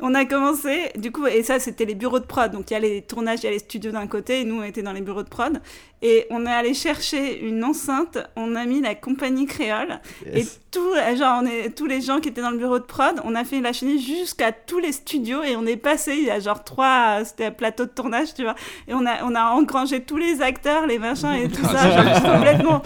on 0.03 0.15
a 0.15 0.25
commencé, 0.25 0.91
du 0.97 1.13
coup, 1.13 1.27
et 1.27 1.43
ça, 1.43 1.59
c'était 1.59 1.85
les 1.85 1.95
bureaux 1.95 2.19
de 2.21 2.25
prod. 2.27 2.51
Donc, 2.51 2.71
il 2.71 2.75
y 2.75 2.77
a 2.77 2.81
les 2.81 3.03
tournages, 3.03 3.41
il 3.41 3.45
y 3.45 3.49
a 3.49 3.53
les 3.53 3.59
studios 3.59 3.93
d'un 3.93 4.07
côté, 4.07 4.41
et 4.41 4.45
nous, 4.45 4.61
on 4.61 4.63
était 4.65 4.83
dans 4.83 4.93
les 4.93 5.01
bureaux 5.01 5.23
de 5.23 5.29
prod. 5.29 5.61
Et 6.03 6.27
on 6.31 6.47
est 6.47 6.51
allé 6.51 6.73
chercher 6.73 7.41
une 7.47 7.63
enceinte, 7.63 8.17
on 8.35 8.57
a 8.57 8.65
mis 8.65 8.81
la 8.81 8.95
compagnie 8.95 9.45
créole, 9.47 10.01
et 10.33 10.45
tout, 10.71 10.95
genre, 11.19 11.41
on 11.43 11.47
est, 11.47 11.71
tous 11.77 11.85
les 11.87 12.01
gens 12.01 12.21
qui 12.21 12.31
étaient 12.31 12.41
dans 12.41 12.51
le 12.51 12.57
bureau 12.57 12.79
de 12.79 12.85
prod, 12.85 13.21
on 13.25 13.35
a 13.35 13.45
fait 13.45 13.61
la 13.61 13.75
chenille 13.75 14.01
jusqu'à 14.01 14.51
tous 14.53 14.79
les 14.79 14.93
studios, 14.93 15.43
et 15.43 15.57
on 15.57 15.67
est 15.67 15.77
passé, 15.77 16.15
il 16.17 16.25
y 16.25 16.31
a 16.31 16.41
genre 16.41 16.65
trois, 16.65 17.23
c'était 17.25 17.47
un 17.47 17.51
plateau 17.51 17.85
de 17.85 17.91
tournage, 17.91 18.33
tu 18.35 18.45
vois, 18.45 18.55
et 18.89 18.95
on 18.95 19.05
a, 19.05 19.23
on 19.25 19.35
a 19.35 19.51
engrangé 19.51 20.01
tous 20.03 20.17
les 20.17 20.41
acteurs, 20.41 20.87
les 20.87 20.99
machins 20.99 21.35
et 21.35 21.49
tout 21.51 21.65
ça, 21.67 21.91
genre, 21.91 22.23
complètement 22.35 22.83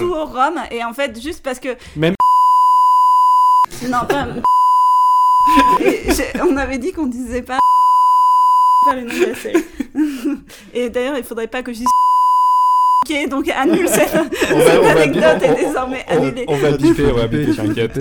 sous 0.00 0.10
au 0.12 0.26
rhum, 0.26 0.60
et 0.70 0.84
en 0.84 0.92
fait, 0.92 1.18
juste 1.18 1.42
parce 1.42 1.60
que. 1.60 1.70
Même- 1.96 2.14
Non, 3.88 4.04
pas. 4.06 4.26
On 6.42 6.56
avait 6.56 6.78
dit 6.78 6.92
qu'on 6.92 7.06
disait 7.06 7.42
pas. 7.42 7.58
pas 8.86 8.94
le 8.96 9.02
nom 9.02 9.14
de 9.14 9.26
la 9.26 9.34
série. 9.34 9.64
Et 10.74 10.88
d'ailleurs, 10.90 11.16
il 11.18 11.24
faudrait 11.24 11.46
pas 11.48 11.62
que 11.62 11.72
je 11.72 11.78
dise. 11.78 11.86
Ok, 13.10 13.28
donc 13.28 13.48
annule 13.48 13.88
cette, 13.88 14.14
On 14.14 14.58
va- 14.58 14.64
cette 14.66 14.78
on 14.78 14.82
va- 14.82 14.90
anecdote 14.90 15.24
on- 15.40 15.42
est 15.42 15.64
désormais 15.66 16.04
on- 16.08 16.12
annulée. 16.16 16.44
On 16.46 16.56
va 16.56 16.70
biper, 16.72 17.06
on 17.10 17.14
va 17.16 17.26
biper, 17.26 17.56
t'inquiète. 17.56 17.98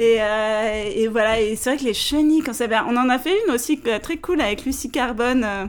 Et, 0.00 0.16
euh, 0.18 0.90
et 0.94 1.08
voilà, 1.08 1.40
et 1.40 1.56
c'est 1.56 1.70
vrai 1.70 1.78
que 1.78 1.84
les 1.84 1.92
chenilles, 1.94 2.40
quand 2.40 2.54
ça 2.54 2.66
va- 2.66 2.86
on 2.88 2.96
en 2.96 3.10
a 3.10 3.18
fait 3.18 3.36
une 3.46 3.52
aussi 3.54 3.78
euh, 3.86 3.98
très 3.98 4.16
cool 4.16 4.40
avec 4.40 4.64
Lucie 4.64 4.90
Carbone 4.90 5.44
euh, 5.44 5.66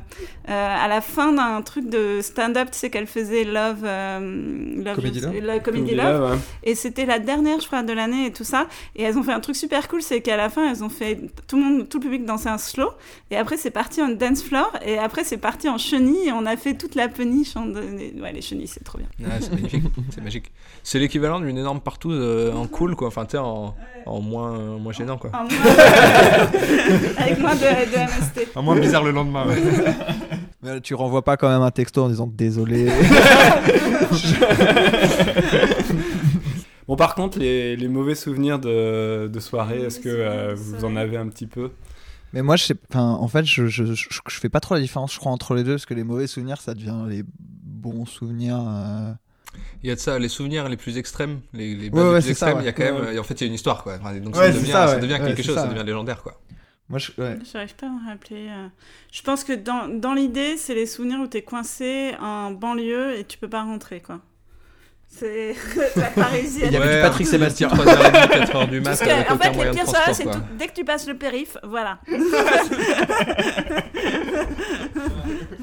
à 0.47 0.87
la 0.87 1.01
fin 1.01 1.33
d'un 1.33 1.61
truc 1.61 1.89
de 1.89 2.21
stand-up, 2.21 2.69
tu 2.71 2.77
sais 2.79 2.89
qu'elle 2.89 3.07
faisait 3.07 3.43
Love, 3.43 3.81
euh, 3.83 4.83
Love 4.83 4.95
Comedy 4.95 5.19
Love 5.19 5.61
Comedy 5.61 5.95
ouais. 5.95 6.37
Et 6.63 6.75
c'était 6.75 7.05
la 7.05 7.19
dernière, 7.19 7.59
je 7.59 7.67
crois, 7.67 7.83
de 7.83 7.91
l'année 7.91 8.27
et 8.27 8.31
tout 8.31 8.45
ça. 8.45 8.67
Et 8.95 9.03
elles 9.03 9.17
ont 9.17 9.23
fait 9.23 9.33
un 9.33 9.41
truc 9.41 9.57
super 9.57 9.89
cool, 9.89 10.01
c'est 10.01 10.21
qu'à 10.21 10.37
la 10.37 10.49
fin, 10.49 10.71
elles 10.71 10.81
ont 10.83 10.89
fait 10.89 11.19
tout 11.47 11.57
le 11.57 11.63
monde, 11.63 11.89
tout 11.89 11.97
le 11.97 12.03
public 12.03 12.25
danser 12.25 12.47
un 12.47 12.57
slow. 12.57 12.89
Et 13.31 13.35
après, 13.37 13.57
c'est 13.57 13.69
parti 13.69 14.01
en 14.01 14.07
dance 14.09 14.43
floor. 14.43 14.71
Et 14.85 14.97
après, 14.97 15.25
c'est 15.25 15.37
parti 15.37 15.67
en 15.67 15.77
chenille. 15.77 16.29
Et 16.29 16.31
on 16.31 16.45
a 16.45 16.55
fait 16.55 16.75
toute 16.75 16.95
la 16.95 17.09
peniche. 17.09 17.57
En... 17.57 17.67
Ouais, 17.69 18.31
les 18.33 18.41
chenilles, 18.41 18.67
c'est 18.67 18.83
trop 18.83 18.97
bien. 18.97 19.07
Ah, 19.25 19.41
c'est 19.41 19.51
magnifique, 19.51 19.83
c'est 20.09 20.21
magique. 20.23 20.51
C'est 20.83 20.99
l'équivalent 20.99 21.39
d'une 21.41 21.57
énorme 21.57 21.81
partout 21.81 22.11
euh, 22.11 22.53
en 22.53 22.67
cool, 22.67 22.95
quoi. 22.95 23.09
Enfin, 23.09 23.25
tu 23.25 23.31
sais, 23.31 23.37
en, 23.37 23.75
en 24.21 24.23
moins, 24.23 24.53
euh, 24.57 24.77
moins 24.77 24.93
gênant, 24.93 25.17
quoi. 25.17 25.31
En 25.33 25.43
moins- 25.43 25.49
Avec 27.17 27.39
moins 27.39 27.55
de, 27.55 27.59
de 27.61 27.97
MST. 28.05 28.51
En 28.55 28.61
moins 28.63 28.79
bizarre 28.79 29.03
le 29.03 29.11
lendemain, 29.11 29.47
ouais. 29.47 29.55
Mais 30.63 30.79
tu 30.79 30.93
renvoies 30.93 31.23
pas 31.23 31.37
quand 31.37 31.49
même 31.49 31.63
un 31.63 31.71
texto 31.71 32.03
en 32.03 32.09
disant 32.09 32.27
désolé. 32.31 32.87
Bon, 36.87 36.95
par 36.95 37.15
contre, 37.15 37.39
les, 37.39 37.75
les 37.75 37.87
mauvais 37.87 38.15
souvenirs 38.15 38.59
de, 38.59 39.27
de 39.27 39.39
soirée, 39.39 39.81
est-ce 39.81 39.99
que 39.99 40.09
euh, 40.09 40.53
vous 40.55 40.83
en 40.83 40.95
avez 40.95 41.17
un 41.17 41.27
petit 41.27 41.47
peu? 41.47 41.71
Mais 42.33 42.41
moi, 42.41 42.55
je 42.55 42.63
sais, 42.63 42.75
en 42.95 43.27
fait, 43.27 43.45
je, 43.45 43.67
je, 43.67 43.85
je, 43.93 44.09
je 44.27 44.39
fais 44.39 44.49
pas 44.49 44.59
trop 44.59 44.75
la 44.75 44.81
différence, 44.81 45.13
je 45.13 45.19
crois, 45.19 45.31
entre 45.31 45.53
les 45.53 45.63
deux, 45.63 45.73
parce 45.73 45.85
que 45.85 45.93
les 45.93 46.03
mauvais 46.03 46.27
souvenirs, 46.27 46.61
ça 46.61 46.73
devient 46.73 47.05
les 47.07 47.23
bons 47.39 48.05
souvenirs. 48.05 48.59
euh. 48.59 49.11
Il 49.83 49.89
y 49.89 49.91
a 49.91 49.95
de 49.95 49.99
ça, 49.99 50.19
les 50.19 50.29
souvenirs 50.29 50.69
les 50.69 50.77
plus 50.77 50.97
extrêmes, 50.97 51.41
les, 51.53 51.73
les 51.75 51.85
Ouais, 51.85 51.89
bases 51.89 52.03
les 52.05 52.11
ouais, 52.13 52.21
plus 52.21 52.29
extrêmes, 52.31 52.57
il 52.59 52.65
y 52.65 52.67
a 52.67 52.73
quand 52.73 52.83
ouais. 52.83 52.91
même, 52.91 53.15
et 53.15 53.19
en 53.19 53.23
fait, 53.23 53.33
il 53.35 53.41
y 53.41 53.43
a 53.45 53.47
une 53.47 53.53
histoire, 53.55 53.83
quoi. 53.83 53.97
Enfin, 53.99 54.13
donc 54.19 54.35
Ouais, 54.35 54.51
ça 54.51 54.59
devient, 54.59 54.71
ça, 54.71 54.99
devient 54.99 55.19
quelque 55.25 55.43
chose, 55.43 55.55
ça, 55.55 55.61
ça 55.63 55.67
ouais. 55.67 55.73
devient 55.73 55.85
légendaire, 55.85 56.21
quoi. 56.21 56.39
Moi, 56.89 56.99
je, 56.99 57.11
ouais. 57.19 57.37
J'arrive 57.51 57.75
pas 57.75 57.87
à 57.87 57.89
me 57.89 58.07
rappeler. 58.09 58.47
euh. 58.49 58.67
Je 59.11 59.21
pense 59.21 59.43
que 59.43 59.53
dans, 59.53 59.87
dans 59.87 60.13
l'idée, 60.13 60.57
c'est 60.57 60.75
les 60.75 60.85
souvenirs 60.85 61.19
où 61.21 61.27
t'es 61.27 61.41
coincé 61.41 62.11
en 62.21 62.51
banlieue 62.51 63.17
et 63.17 63.23
tu 63.23 63.37
peux 63.37 63.49
pas 63.49 63.63
rentrer, 63.63 64.01
quoi. 64.01 64.19
C'est 65.07 65.55
la 65.97 66.07
parisienne. 66.07 66.69
Il 66.71 66.73
y 66.73 66.77
avait 66.77 66.95
du 66.97 67.01
Patrick 67.01 67.27
Sébastien. 67.27 67.67
3h30, 67.69 68.45
4h 68.45 68.69
du 68.69 68.81
Parce 68.81 69.01
mat, 69.05 69.29
en 69.29 69.35
aucun 69.35 69.51
fait, 69.51 69.65
les 69.65 69.71
pires 69.71 69.87
soirées, 69.89 70.13
c'est 70.13 70.25
dès 70.57 70.67
que 70.67 70.73
tu 70.73 70.85
passes 70.85 71.07
le 71.07 71.17
périph', 71.17 71.57
voilà. 71.63 71.99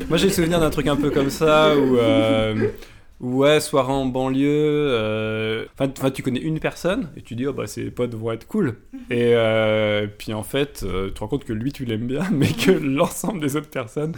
Moi, 0.09 0.17
j'ai 0.19 0.29
le 0.29 0.33
souvenir 0.33 0.61
d'un 0.61 0.71
truc 0.71 0.87
un 0.87 0.97
peu 0.97 1.11
comme 1.11 1.31
ça 1.31 1.77
où. 1.77 1.97
euh, 1.99 2.55
où, 2.55 2.59
Ouais, 3.21 3.59
soirée 3.59 3.93
en 3.93 4.07
banlieue. 4.07 4.47
euh, 4.49 5.65
Enfin, 5.77 6.11
tu 6.11 6.23
connais 6.23 6.39
une 6.41 6.61
personne 6.61 7.11
et 7.17 7.23
tu 7.23 7.35
dis, 7.35 7.47
oh 7.49 7.53
bah, 7.53 7.67
ses 7.67 7.91
potes 7.91 8.15
vont 8.15 8.31
être 8.31 8.47
cool. 8.47 8.77
Et 9.11 9.33
euh, 9.35 10.07
puis 10.07 10.33
en 10.33 10.45
fait, 10.45 10.85
euh, 10.85 11.09
tu 11.09 11.15
te 11.15 11.21
rends 11.21 11.27
compte 11.29 11.45
que 11.45 11.53
lui, 11.53 11.73
tu 11.73 11.85
l'aimes 11.85 12.07
bien, 12.07 12.23
mais 12.33 12.47
que 12.53 12.71
l'ensemble 12.71 13.41
des 13.41 13.57
autres 13.57 13.71
personnes, 13.71 14.15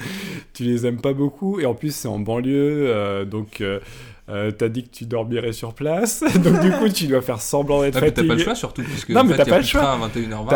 tu 0.52 0.64
les 0.64 0.84
aimes 0.86 1.00
pas 1.00 1.14
beaucoup. 1.14 1.60
Et 1.60 1.64
en 1.66 1.74
plus, 1.74 1.94
c'est 1.94 2.08
en 2.08 2.18
banlieue, 2.18 3.24
donc. 3.24 3.62
Euh, 4.30 4.50
t'as 4.50 4.68
dit 4.68 4.84
que 4.84 4.90
tu 4.90 5.04
dormirais 5.06 5.52
sur 5.52 5.74
place, 5.74 6.22
donc 6.44 6.60
du 6.60 6.70
coup 6.72 6.88
tu 6.88 7.06
dois 7.06 7.20
faire 7.22 7.40
semblant 7.40 7.82
d'être 7.82 7.94
mais 8.00 8.10
t'as 8.12 8.22
fatigué. 8.22 8.28
pas 8.28 8.34
le 8.34 8.40
choix, 8.44 8.54
surtout, 8.54 8.82
puisque 8.82 9.10
Non, 9.10 9.20
en 9.20 9.24
mais 9.24 9.32
fait, 9.32 9.38
t'as 9.38 9.44
pas 9.50 9.56
plus 9.56 9.62
le 9.62 9.66
choix. 9.68 9.80
train 9.82 10.02
à 10.02 10.08
21h20. 10.08 10.48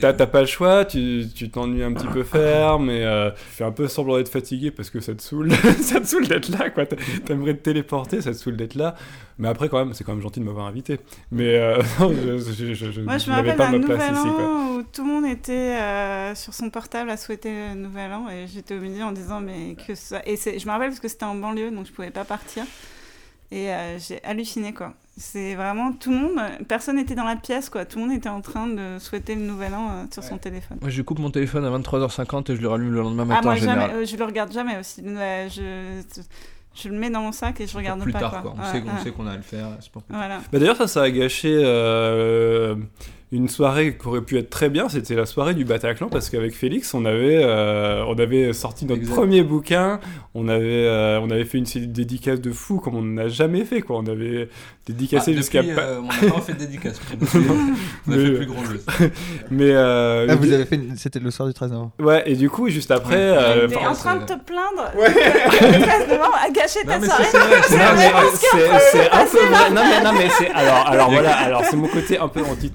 T'as- 0.00 0.10
et- 0.24 0.26
pas 0.26 0.40
le 0.40 0.46
choix, 0.46 0.84
tu 0.84 1.24
tu 1.34 1.50
t'ennuies 1.50 1.82
un 1.82 1.92
petit 1.92 2.06
peu 2.06 2.22
ferme, 2.24 2.86
mais 2.86 3.04
euh, 3.04 3.30
tu 3.30 3.36
fais 3.56 3.64
un 3.64 3.72
peu 3.72 3.88
semblant 3.88 4.16
d'être 4.16 4.28
fatigué 4.30 4.70
parce 4.70 4.90
que 4.90 5.00
ça 5.00 5.14
te 5.14 5.22
saoule, 5.22 5.50
ça 5.80 6.00
te 6.00 6.06
saoule 6.06 6.26
d'être 6.28 6.48
là, 6.50 6.70
quoi. 6.70 6.86
T'a- 6.86 6.96
T'aimerais 7.24 7.54
te 7.54 7.62
téléporter, 7.62 8.20
ça 8.20 8.30
te 8.32 8.36
saoule 8.36 8.56
d'être 8.56 8.74
là, 8.74 8.94
mais 9.38 9.48
après 9.48 9.68
quand 9.68 9.78
même, 9.78 9.92
c'est 9.94 10.04
quand 10.04 10.12
même 10.12 10.22
gentil 10.22 10.40
de 10.40 10.44
m'avoir 10.44 10.66
invité. 10.66 11.00
Mais 11.32 11.56
euh, 11.58 11.82
non, 12.00 12.12
je, 12.12 12.38
je, 12.38 12.74
je, 12.74 12.90
je- 12.92 13.00
Moi, 13.00 13.18
je 13.18 13.30
me 13.30 13.36
n'avais 13.36 13.50
rappelle 13.52 13.80
pas 13.80 13.96
place 13.96 14.10
nouvel 14.10 14.14
ici, 14.14 14.34
quoi. 14.36 14.44
an 14.46 14.62
où 14.76 14.82
tout 14.92 15.04
le 15.06 15.08
monde 15.12 15.26
était 15.26 15.52
euh, 15.52 16.34
sur 16.34 16.52
son 16.54 16.68
portable 16.70 17.08
à 17.10 17.16
souhaiter 17.16 17.50
le 17.50 17.80
nouvel 17.80 18.12
an 18.12 18.26
et 18.28 18.46
j'étais 18.46 18.74
au 18.74 18.80
milieu 18.80 19.04
en 19.04 19.12
disant 19.12 19.40
mais 19.40 19.74
que 19.86 19.94
ça. 19.94 20.20
Et 20.26 20.36
je 20.36 20.66
me 20.66 20.70
rappelle 20.70 20.88
parce 20.90 21.00
que 21.00 21.08
c'était 21.08 21.24
en 21.24 21.34
banlieue 21.34 21.70
donc 21.70 21.86
je 21.86 21.92
pouvais 21.92 22.10
pas 22.10 22.24
partir 22.24 22.64
et 23.50 23.70
euh, 23.72 23.98
j'ai 23.98 24.22
halluciné 24.24 24.72
quoi. 24.72 24.94
C'est 25.18 25.54
vraiment 25.54 25.92
tout 25.92 26.10
le 26.10 26.18
monde, 26.18 26.38
personne 26.68 26.96
n'était 26.96 27.14
dans 27.14 27.24
la 27.24 27.36
pièce 27.36 27.70
quoi. 27.70 27.84
Tout 27.86 27.98
le 27.98 28.04
monde 28.06 28.14
était 28.16 28.28
en 28.28 28.42
train 28.42 28.66
de 28.66 28.98
souhaiter 28.98 29.34
le 29.34 29.40
nouvel 29.42 29.72
an 29.74 29.88
euh, 29.90 30.04
sur 30.12 30.22
son 30.22 30.36
téléphone. 30.36 30.76
Moi, 30.82 30.90
je 30.90 31.00
coupe 31.02 31.18
mon 31.18 31.30
téléphone 31.30 31.64
à 31.64 31.70
23h50 31.78 32.52
et 32.52 32.56
je 32.56 32.60
le 32.60 32.68
rallume 32.68 32.92
le 32.92 33.00
lendemain 33.00 33.22
Ah 33.24 33.26
matin 33.26 33.42
moi 33.42 33.52
en 33.52 33.56
jamais, 33.56 33.72
général. 33.72 33.90
euh, 33.96 34.04
je 34.04 34.16
le 34.16 34.24
regarde 34.24 34.52
jamais 34.52 34.78
aussi. 34.78 35.00
Ouais, 35.00 35.48
je, 35.50 36.02
je 36.74 36.88
le 36.90 36.98
mets 36.98 37.08
dans 37.08 37.22
mon 37.22 37.32
sac 37.32 37.58
et 37.62 37.66
je 37.66 37.74
regarde 37.76 38.02
plus 38.02 38.12
pas 38.12 38.18
tard, 38.20 38.30
quoi. 38.30 38.40
quoi. 38.42 38.54
On, 38.56 38.60
Ouais, 38.60 38.72
sait, 38.72 38.84
on 38.86 39.02
sait 39.04 39.10
qu'on 39.10 39.26
a 39.26 39.32
à 39.32 39.36
le 39.36 39.42
faire. 39.42 39.68
plus. 39.90 40.02
Voilà. 40.10 40.38
Bah, 40.52 40.58
D'ailleurs, 40.58 40.76
ça, 40.76 40.86
ça 40.86 41.02
a 41.04 41.10
gâché 41.10 41.50
euh, 41.64 42.76
une 43.36 43.48
soirée 43.48 43.96
qui 44.00 44.06
aurait 44.08 44.20
pu 44.22 44.38
être 44.38 44.50
très 44.50 44.68
bien. 44.68 44.88
C'était 44.88 45.14
la 45.14 45.26
soirée 45.26 45.54
du 45.54 45.64
Bataclan 45.64 46.08
parce 46.08 46.30
qu'avec 46.30 46.54
Félix, 46.54 46.92
on 46.94 47.04
avait, 47.04 47.40
euh, 47.44 48.04
on 48.08 48.18
avait 48.18 48.52
sorti 48.52 48.84
notre 48.86 49.00
Exact. 49.02 49.14
premier 49.14 49.42
bouquin. 49.42 50.00
On 50.34 50.48
avait, 50.48 50.86
euh, 50.86 51.20
on 51.22 51.30
avait 51.30 51.44
fait 51.44 51.58
une 51.58 51.66
série 51.66 51.86
de 51.86 51.92
dédicaces 51.92 52.40
de 52.40 52.52
fou 52.52 52.78
comme 52.78 52.94
on 52.96 53.02
n'a 53.02 53.28
jamais 53.28 53.64
fait. 53.64 53.80
Quoi. 53.80 53.98
On 53.98 54.06
avait 54.06 54.48
dédicacé 54.86 55.32
Ah, 55.34 55.36
jusqu'à. 55.36 55.60
euh, 55.60 56.00
on 56.02 56.26
n'a 56.26 56.32
pas 56.32 56.40
fait 56.40 56.52
de 56.54 56.58
dédicace. 56.58 57.00
on 58.06 58.12
a 58.12 58.16
Mais- 58.16 58.24
fait 58.24 58.32
plus 58.32 58.46
grand 58.46 58.64
jeu. 58.64 58.80
Mais 59.50 59.70
euh, 59.70 60.26
Ah, 60.28 60.34
vous 60.34 60.52
avez 60.52 60.64
fait, 60.66 60.76
une- 60.76 60.96
c'était 60.96 61.18
le 61.18 61.30
soir 61.30 61.48
du 61.48 61.54
13 61.54 61.70
novembre. 61.72 61.92
ouais, 62.00 62.22
et 62.26 62.34
du 62.36 62.50
coup, 62.50 62.68
juste 62.68 62.90
après. 62.90 63.14
Ouais. 63.16 63.36
euh, 63.38 63.68
T'es 63.68 63.76
en 63.76 63.92
train 63.94 64.16
de 64.16 64.24
te 64.24 64.32
plaindre 64.38 64.90
le 64.96 65.82
13 65.82 66.08
novembre 66.08 66.36
a 66.44 66.50
gâché 66.50 66.80
ta 66.86 67.00
soirée. 67.00 67.24
c'est 67.68 69.10
un 69.10 69.24
peu 69.24 69.38
vrai. 69.46 69.70
Non 69.70 69.82
mais 69.84 70.04
non 70.04 70.12
mais 70.12 70.28
c'est 70.38 70.50
alors 70.50 70.86
alors 70.86 71.10
voilà 71.10 71.32
alors 71.36 71.64
c'est 71.64 71.76
mon 71.76 71.88
côté 71.88 72.18
un 72.18 72.28
peu 72.28 72.40
anti 72.42 72.70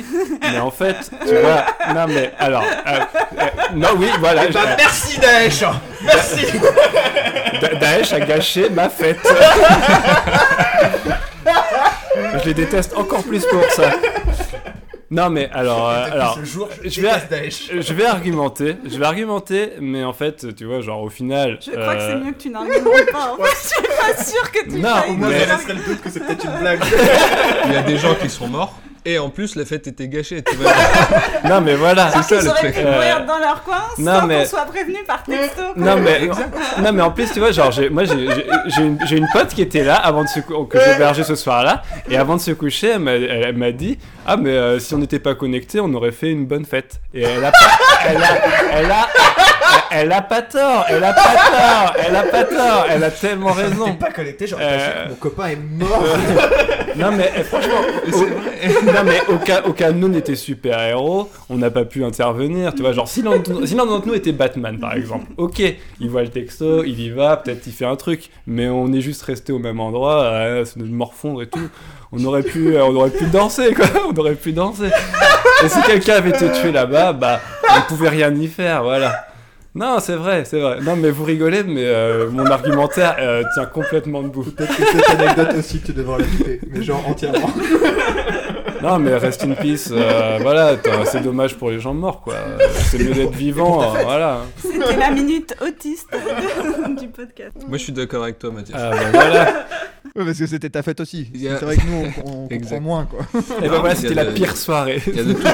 mais 0.52 0.58
en 0.58 0.70
fait, 0.70 0.96
tu 1.26 1.34
vois, 1.36 1.64
non 1.94 2.06
mais 2.08 2.32
alors, 2.38 2.62
euh, 2.64 3.00
euh, 3.38 3.44
non 3.74 3.88
oui, 3.96 4.06
voilà, 4.20 4.44
Eh 4.48 4.52
ben, 4.52 4.60
je- 4.62 4.76
merci 4.76 5.18
Daesh 5.20 5.64
Merci 6.04 6.46
Da- 7.60 7.74
Daesh 7.74 8.12
a 8.12 8.20
gâché 8.20 8.68
ma 8.70 8.88
fête. 8.88 9.20
je 12.40 12.44
les 12.46 12.54
déteste 12.54 12.94
encore 12.96 13.22
plus 13.22 13.44
pour 13.46 13.64
ça. 13.70 13.90
Non 15.10 15.28
mais 15.28 15.50
alors, 15.52 15.90
euh, 15.90 16.06
alors, 16.10 16.34
ce 16.36 16.44
jour, 16.46 16.68
je 16.82 17.00
vais, 17.02 17.10
je 17.50 17.92
vais 17.92 18.06
argumenter, 18.06 18.76
je 18.90 18.98
vais 18.98 19.04
argumenter, 19.04 19.72
mais 19.78 20.04
en 20.04 20.14
fait, 20.14 20.54
tu 20.56 20.64
vois, 20.64 20.80
genre 20.80 21.02
au 21.02 21.10
final. 21.10 21.58
Je 21.60 21.70
crois 21.72 21.96
que 21.96 22.00
c'est 22.00 22.14
mieux 22.16 22.32
que 22.32 22.38
tu 22.38 22.48
n'argumentes 22.48 23.12
pas. 23.12 23.36
En 23.38 23.44
fait, 23.44 23.50
je 23.62 23.68
suis 23.68 23.82
pas 24.16 24.24
sûre 24.24 24.50
que 24.50 24.64
tu 24.64 24.76
Non, 24.78 24.88
failles 24.88 25.16
moi, 25.16 25.28
dire 25.28 25.38
je 25.40 25.44
ça. 25.44 25.56
laisserai 25.56 25.72
le 25.74 25.80
doute 25.80 26.00
que 26.00 26.08
c'est 26.10 26.20
peut-être 26.20 26.44
une 26.46 26.58
blague. 26.60 26.80
Il 27.66 27.72
y 27.72 27.76
a 27.76 27.82
des 27.82 27.98
gens 27.98 28.14
qui 28.14 28.30
sont 28.30 28.48
morts. 28.48 28.74
Et 29.04 29.18
en 29.18 29.30
plus, 29.30 29.56
la 29.56 29.64
fête 29.64 29.88
était 29.88 30.06
gâchée. 30.08 30.42
Tu 30.42 30.54
vois. 30.56 30.70
Non 31.48 31.60
mais 31.60 31.74
voilà. 31.74 32.04
Alors 32.06 32.22
ça, 32.22 32.36
qu'ils 32.36 32.44
le 32.44 32.50
auraient 32.50 32.60
truc. 32.60 32.74
pu 32.74 32.80
Euh, 32.86 32.92
mourir 32.92 33.26
dans 33.26 33.38
leur 33.38 33.62
coin 33.64 33.82
non, 33.98 34.20
sans 34.20 34.26
mais- 34.26 34.38
qu'on 34.44 34.48
soit 34.48 34.64
prévenu 34.66 34.98
par 35.06 35.22
texto. 35.24 35.62
Non 35.76 35.96
mais, 35.96 36.28
non 36.80 36.92
mais 36.92 37.02
en 37.02 37.10
plus 37.10 37.30
tu 37.32 37.40
vois 37.40 37.50
genre 37.50 37.72
j'ai- 37.72 37.90
moi 37.90 38.04
j'ai 38.04 39.16
une, 39.16 39.26
pote 39.32 39.48
qui 39.48 39.62
était 39.62 39.82
là 39.82 39.96
avant 39.96 40.22
de 40.22 40.28
se 40.28 40.38
cou- 40.40 40.64
que 40.66 40.78
j'ai 40.78 40.92
hébergé 40.92 41.24
ce 41.24 41.34
soir-là 41.34 41.82
et 42.08 42.16
avant 42.16 42.36
de 42.36 42.40
se 42.40 42.52
coucher 42.52 42.90
elle 42.94 43.56
m'a- 43.56 43.72
dit 43.72 43.98
ah 44.24 44.36
mais 44.36 44.50
euh, 44.50 44.78
si 44.78 44.94
on 44.94 44.98
n'était 44.98 45.18
pas 45.18 45.34
connectés 45.34 45.80
on 45.80 45.92
aurait 45.94 46.12
fait 46.12 46.30
une 46.30 46.46
bonne 46.46 46.64
fête 46.64 47.00
et 47.12 47.22
elle 47.22 47.44
a 47.44 47.50
pas 47.50 47.58
elle 48.06 48.16
a 48.22 48.28
elle 48.72 48.90
a 48.90 49.08
elle 49.90 50.12
a 50.12 50.22
pas 50.22 50.42
tort 50.42 50.84
elle 50.88 51.02
a 51.02 51.12
pas 51.12 51.22
tort 51.22 51.94
elle 52.06 52.16
a 52.16 52.22
pas 52.22 52.44
tort 52.44 52.86
elle 52.88 53.02
a 53.04 53.10
tellement 53.10 53.52
T'es 53.54 53.62
raison 53.62 53.94
pas 53.94 54.10
connecté, 54.12 54.46
j'aurais 54.46 54.64
Euh, 54.64 55.08
mon 55.08 55.14
copain 55.16 55.48
est 55.48 55.56
mort. 55.56 56.04
non 56.96 57.10
mais 57.12 57.30
franchement 57.44 57.80
non 58.92 59.04
mais 59.04 59.20
aucun 59.28 59.62
aucun 59.66 59.92
de 59.92 59.98
nous 59.98 60.08
n'était 60.08 60.36
super 60.36 60.80
héros 60.80 61.30
on 61.48 61.56
n'a 61.56 61.70
pas 61.70 61.84
pu 61.84 62.04
intervenir 62.04 62.74
tu 62.74 62.82
vois. 62.82 62.92
Genre 62.92 63.08
si 63.08 63.22
l'un 63.22 63.38
d'entre 63.38 64.06
nous 64.06 64.14
était 64.14 64.32
Batman 64.32 64.78
par 64.78 64.94
exemple. 64.94 65.26
Ok 65.36 65.62
il 66.00 66.10
voit 66.10 66.22
le 66.22 66.28
texto 66.28 66.84
il 66.84 67.00
y 67.00 67.10
va 67.10 67.36
peut-être 67.36 67.66
il 67.66 67.72
fait 67.72 67.84
un 67.84 67.96
truc. 67.96 68.30
Mais 68.46 68.68
on 68.68 68.92
est 68.92 69.00
juste 69.00 69.22
resté 69.22 69.52
au 69.52 69.58
même 69.58 69.80
endroit 69.80 70.28
à 70.28 70.64
se 70.64 70.78
morfondre 70.78 71.42
et 71.42 71.48
tout. 71.48 71.68
On 72.12 72.24
aurait 72.24 72.42
pu 72.42 72.76
euh, 72.76 72.84
on 72.84 72.94
aurait 72.94 73.10
pu 73.10 73.26
danser 73.26 73.72
quoi. 73.74 73.86
On 74.10 74.16
aurait 74.18 74.34
pu 74.34 74.52
danser. 74.52 74.90
Et 75.64 75.68
si 75.68 75.80
quelqu'un 75.82 76.14
avait 76.14 76.30
été 76.30 76.50
tué 76.52 76.72
là-bas 76.72 77.12
bah 77.12 77.40
on 77.70 77.78
ne 77.78 77.84
pouvait 77.84 78.10
rien 78.10 78.34
y 78.34 78.48
faire 78.48 78.82
voilà. 78.82 79.26
Non, 79.74 80.00
c'est 80.00 80.16
vrai, 80.16 80.44
c'est 80.44 80.60
vrai. 80.60 80.80
Non, 80.82 80.96
mais 80.96 81.10
vous 81.10 81.24
rigolez, 81.24 81.62
mais 81.62 81.84
euh, 81.86 82.28
mon 82.30 82.44
argumentaire 82.44 83.16
euh, 83.18 83.42
tient 83.54 83.64
complètement 83.64 84.22
debout. 84.22 84.42
Peut-être 84.42 84.76
que 84.76 84.84
cette 84.84 85.10
anecdote 85.18 85.54
aussi, 85.58 85.80
tu 85.80 85.94
devrais 85.94 86.18
la 86.18 86.24
couper, 86.26 86.60
mais 86.70 86.82
genre 86.82 87.02
entièrement. 87.08 87.50
Non, 88.82 88.98
mais 88.98 89.14
rest 89.16 89.44
in 89.44 89.54
peace. 89.54 89.88
euh, 89.92 90.38
voilà, 90.42 90.76
c'est 91.04 91.22
dommage 91.22 91.56
pour 91.56 91.70
les 91.70 91.78
gens 91.80 91.94
morts, 91.94 92.20
quoi. 92.22 92.34
C'est 92.90 92.98
mieux 92.98 93.14
d'être 93.14 93.32
vivant, 93.32 93.92
voilà. 94.02 94.40
C'était 94.60 94.96
la 94.96 95.10
minute 95.10 95.54
autiste 95.60 96.08
du 97.00 97.08
podcast. 97.08 97.56
Moi, 97.68 97.78
je 97.78 97.82
suis 97.84 97.92
d'accord 97.92 98.24
avec 98.24 98.38
toi, 98.38 98.50
Mathias. 98.50 98.76
Ah, 98.80 98.90
bah, 98.90 98.96
voilà. 99.12 99.44
Ouais, 100.14 100.24
parce 100.26 100.38
que 100.38 100.46
c'était 100.46 100.68
ta 100.68 100.82
fête 100.82 101.00
aussi. 101.00 101.30
A- 101.34 101.58
C'est 101.58 101.64
vrai 101.64 101.76
que 101.76 101.86
nous, 101.86 102.12
on, 102.26 102.44
on 102.44 102.48
comprend 102.48 102.80
moins, 102.80 103.04
quoi. 103.06 103.20
Et 103.62 103.68
bah 103.68 103.74
Non, 103.76 103.80
voilà, 103.80 103.94
c'était 103.94 104.14
la 104.14 104.24
de- 104.26 104.32
pire 104.32 104.56
soirée. 104.56 105.00
Il 105.06 105.16
y 105.16 105.20
a 105.20 105.24
de, 105.24 105.32
tout- 105.32 105.38
il 105.40 105.44
y 105.44 105.48
a 105.48 105.52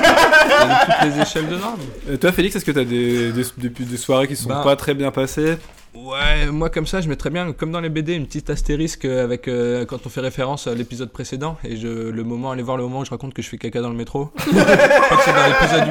de 0.74 0.84
toutes 1.10 1.16
les 1.16 1.22
échelles 1.22 1.48
de 1.48 1.56
normes. 1.56 2.18
Toi, 2.18 2.32
Félix, 2.32 2.56
est-ce 2.56 2.64
que 2.64 2.72
t'as 2.72 2.84
des, 2.84 3.30
des, 3.30 3.42
des, 3.58 3.68
des 3.68 3.96
soirées 3.96 4.26
qui 4.26 4.34
sont 4.36 4.48
Bah. 4.48 4.62
pas 4.64 4.74
très 4.74 4.94
bien 4.94 5.10
passées? 5.12 5.58
Ouais, 6.04 6.46
moi 6.50 6.70
comme 6.70 6.86
ça, 6.86 7.00
je 7.00 7.08
mettrais 7.08 7.30
bien, 7.30 7.52
comme 7.52 7.70
dans 7.72 7.80
les 7.80 7.88
BD, 7.88 8.14
une 8.14 8.26
petite 8.26 8.50
astérisque 8.50 9.04
avec 9.04 9.48
euh, 9.48 9.84
quand 9.84 10.06
on 10.06 10.08
fait 10.08 10.20
référence 10.20 10.66
à 10.66 10.74
l'épisode 10.74 11.10
précédent 11.10 11.56
et 11.64 11.76
je, 11.76 11.88
le 11.88 12.24
moment, 12.24 12.50
aller 12.52 12.62
voir 12.62 12.76
le 12.76 12.84
moment 12.84 13.00
où 13.00 13.04
je 13.04 13.10
raconte 13.10 13.34
que 13.34 13.42
je 13.42 13.48
fais 13.48 13.58
caca 13.58 13.80
dans 13.80 13.90
le 13.90 13.96
métro. 13.96 14.30
je 14.38 14.44
crois 14.44 15.16
que 15.16 15.22
c'est 15.24 15.32
dans 15.32 15.46
l'épisode 15.46 15.88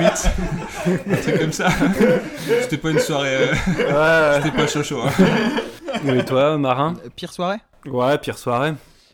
8. 1.08 1.12
Un 1.14 1.22
truc 1.22 1.39
comme 1.39 1.51
ça. 1.51 1.70
C'était 2.62 2.78
pas 2.78 2.91
une 2.91 2.99
soirée, 2.99 3.36
euh, 3.36 3.51
Ouais. 4.38 4.41
c'était 4.43 4.55
pas 4.55 4.68
chaud 4.68 4.84
chaud. 4.84 5.01
hein. 5.03 6.14
Et 6.16 6.24
toi, 6.26 6.58
Marin? 6.58 6.95
Euh, 7.05 7.10
Pire 7.16 7.34
soirée? 7.34 7.58
Ouais, 7.86 8.18
pire 8.18 8.38
soirée. 8.38 8.74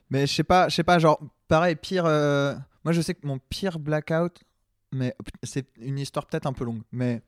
Mais 0.10 0.28
je 0.28 0.34
sais 0.34 0.44
pas, 0.44 0.70
je 0.70 0.76
sais 0.76 0.84
pas, 0.84 1.00
genre, 1.00 1.20
pareil, 1.48 1.76
pire. 1.76 2.04
euh, 2.06 2.54
Moi, 2.86 2.92
je 2.94 3.02
sais 3.02 3.14
que 3.14 3.26
mon 3.26 3.40
pire 3.50 3.80
blackout, 3.80 4.42
mais 4.92 5.16
c'est 5.44 5.66
une 5.82 5.98
histoire 5.98 6.26
peut-être 6.28 6.46
un 6.46 6.54
peu 6.54 6.66
longue, 6.66 6.82
mais. 6.92 7.22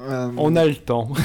euh, 0.00 0.30
On 0.36 0.56
a 0.56 0.64
le 0.64 0.74
temps. 0.76 1.08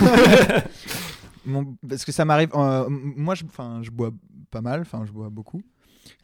Parce 1.88 2.06
que 2.06 2.12
ça 2.12 2.26
m'arrive. 2.26 2.50
euh, 2.56 2.88
moi, 2.90 3.36
je, 3.36 3.44
bois 3.92 4.12
pas 4.52 4.62
mal, 4.62 4.82
enfin, 4.82 5.06
je 5.06 5.12
bois 5.12 5.30
beaucoup. 5.30 5.62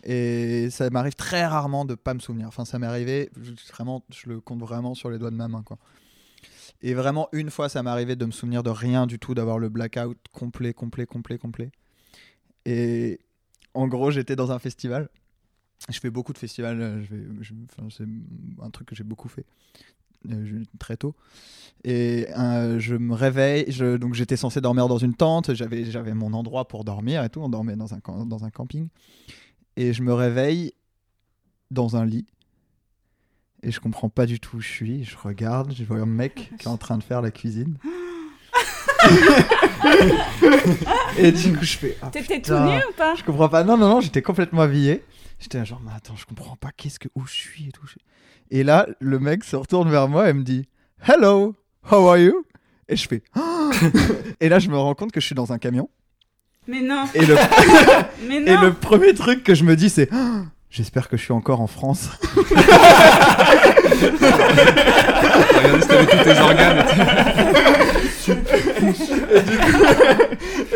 Et 0.03 0.69
ça 0.71 0.89
m'arrive 0.89 1.15
très 1.15 1.45
rarement 1.45 1.85
de 1.85 1.95
pas 1.95 2.13
me 2.13 2.19
souvenir. 2.19 2.47
Enfin, 2.47 2.65
ça 2.65 2.79
m'est 2.79 2.87
arrivé, 2.87 3.29
je- 3.41 3.51
vraiment, 3.71 4.03
je 4.11 4.29
le 4.29 4.39
compte 4.41 4.59
vraiment 4.59 4.95
sur 4.95 5.09
les 5.09 5.17
doigts 5.19 5.31
de 5.31 5.35
ma 5.35 5.47
main, 5.47 5.63
quoi. 5.63 5.77
Et 6.81 6.93
vraiment, 6.93 7.29
une 7.31 7.49
fois, 7.49 7.69
ça 7.69 7.81
m'est 7.83 7.89
arrivé 7.89 8.15
de 8.15 8.25
me 8.25 8.31
souvenir 8.31 8.63
de 8.63 8.69
rien 8.69 9.07
du 9.07 9.19
tout, 9.19 9.33
d'avoir 9.33 9.59
le 9.59 9.69
blackout 9.69 10.17
complet, 10.31 10.73
complet, 10.73 11.05
complet, 11.05 11.37
complet. 11.37 11.71
Et 12.65 13.19
en 13.73 13.87
gros, 13.87 14.11
j'étais 14.11 14.35
dans 14.35 14.51
un 14.51 14.59
festival. 14.59 15.09
Je 15.89 15.99
fais 15.99 16.09
beaucoup 16.09 16.33
de 16.33 16.37
festivals. 16.37 16.81
euh, 16.81 17.03
Je 17.03 17.15
je- 17.43 17.53
c'est 17.89 18.05
un 18.63 18.69
truc 18.69 18.87
que 18.87 18.95
j'ai 18.95 19.03
beaucoup 19.03 19.29
fait 19.29 19.45
très 20.79 20.97
tôt. 20.97 21.15
Et 21.83 22.27
euh, 22.37 22.79
je 22.79 22.95
me 22.95 23.13
réveille. 23.13 23.65
Je, 23.71 23.97
donc 23.97 24.15
j'étais 24.15 24.37
censé 24.37 24.59
dormir 24.61 24.87
dans 24.87 24.97
une 24.97 25.13
tente. 25.13 25.53
J'avais, 25.53 25.85
j'avais 25.85 26.13
mon 26.13 26.33
endroit 26.33 26.67
pour 26.67 26.83
dormir 26.83 27.23
et 27.23 27.29
tout. 27.29 27.41
On 27.41 27.49
dormait 27.49 27.75
dans 27.75 27.93
un, 27.93 27.99
dans 28.25 28.43
un 28.43 28.49
camping. 28.49 28.87
Et 29.77 29.93
je 29.93 30.01
me 30.01 30.13
réveille 30.13 30.73
dans 31.69 31.95
un 31.95 32.05
lit. 32.05 32.25
Et 33.61 33.71
je 33.71 33.79
comprends 33.79 34.09
pas 34.09 34.25
du 34.25 34.39
tout 34.39 34.57
où 34.57 34.61
je 34.61 34.67
suis. 34.67 35.03
Je 35.03 35.17
regarde, 35.17 35.73
je 35.73 35.83
vois 35.83 35.97
un 35.97 36.05
mec 36.05 36.51
qui 36.59 36.65
est 36.65 36.69
en 36.69 36.77
train 36.77 36.97
de 36.97 37.03
faire 37.03 37.21
la 37.21 37.31
cuisine. 37.31 37.77
et 41.17 41.31
du 41.31 41.53
coup, 41.57 41.63
je 41.65 41.77
fais. 41.77 41.97
ah, 42.01 42.09
T'étais 42.09 42.41
tout 42.41 42.53
nu 42.53 42.77
ou 42.77 42.93
pas? 42.97 43.15
Je 43.15 43.23
comprends 43.23 43.49
pas. 43.49 43.63
Non, 43.63 43.77
non, 43.77 43.89
non, 43.89 44.01
j'étais 44.01 44.21
complètement 44.21 44.61
habillé. 44.61 45.03
J'étais 45.39 45.57
là, 45.57 45.63
genre, 45.63 45.81
mais 45.83 45.91
attends, 45.95 46.15
je 46.15 46.25
comprends 46.25 46.55
pas 46.55 46.71
qu'est-ce 46.75 46.99
que 46.99 47.09
où 47.15 47.25
je 47.25 47.33
suis 47.33 47.67
et 47.67 47.71
tout. 47.71 47.85
Et 48.51 48.63
là, 48.63 48.85
le 48.99 49.19
mec 49.19 49.43
se 49.43 49.55
retourne 49.55 49.89
vers 49.89 50.07
moi 50.07 50.29
et 50.29 50.33
me 50.33 50.43
dit 50.43 50.67
Hello, 51.07 51.55
how 51.91 52.07
are 52.09 52.17
you? 52.17 52.45
Et 52.87 52.95
je 52.95 53.07
fais 53.07 53.23
Ah 53.35 53.69
Et 54.39 54.49
là, 54.49 54.59
je 54.59 54.69
me 54.69 54.77
rends 54.77 54.93
compte 54.93 55.11
que 55.11 55.19
je 55.19 55.25
suis 55.25 55.35
dans 55.35 55.51
un 55.51 55.57
camion. 55.57 55.89
Mais 56.67 56.81
non, 56.81 57.03
Et 57.13 57.25
le, 57.25 57.35
mais 58.27 58.35
et 58.37 58.55
non. 58.55 58.61
le 58.61 58.73
premier 58.73 59.13
truc 59.13 59.43
que 59.43 59.53
je 59.55 59.63
me 59.63 59.75
dis, 59.75 59.89
c'est 59.89 60.09
Ah, 60.11 60.41
J'espère 60.69 61.07
que 61.09 61.15
je 61.17 61.23
suis 61.23 61.31
encore 61.33 61.61
en 61.61 61.67
France. 61.67 62.09
Regardez 65.55 65.81
si 65.81 65.87
t'avais 65.87 66.05
tous 66.05 66.23
tes 66.23 66.39
organes. 66.39 66.85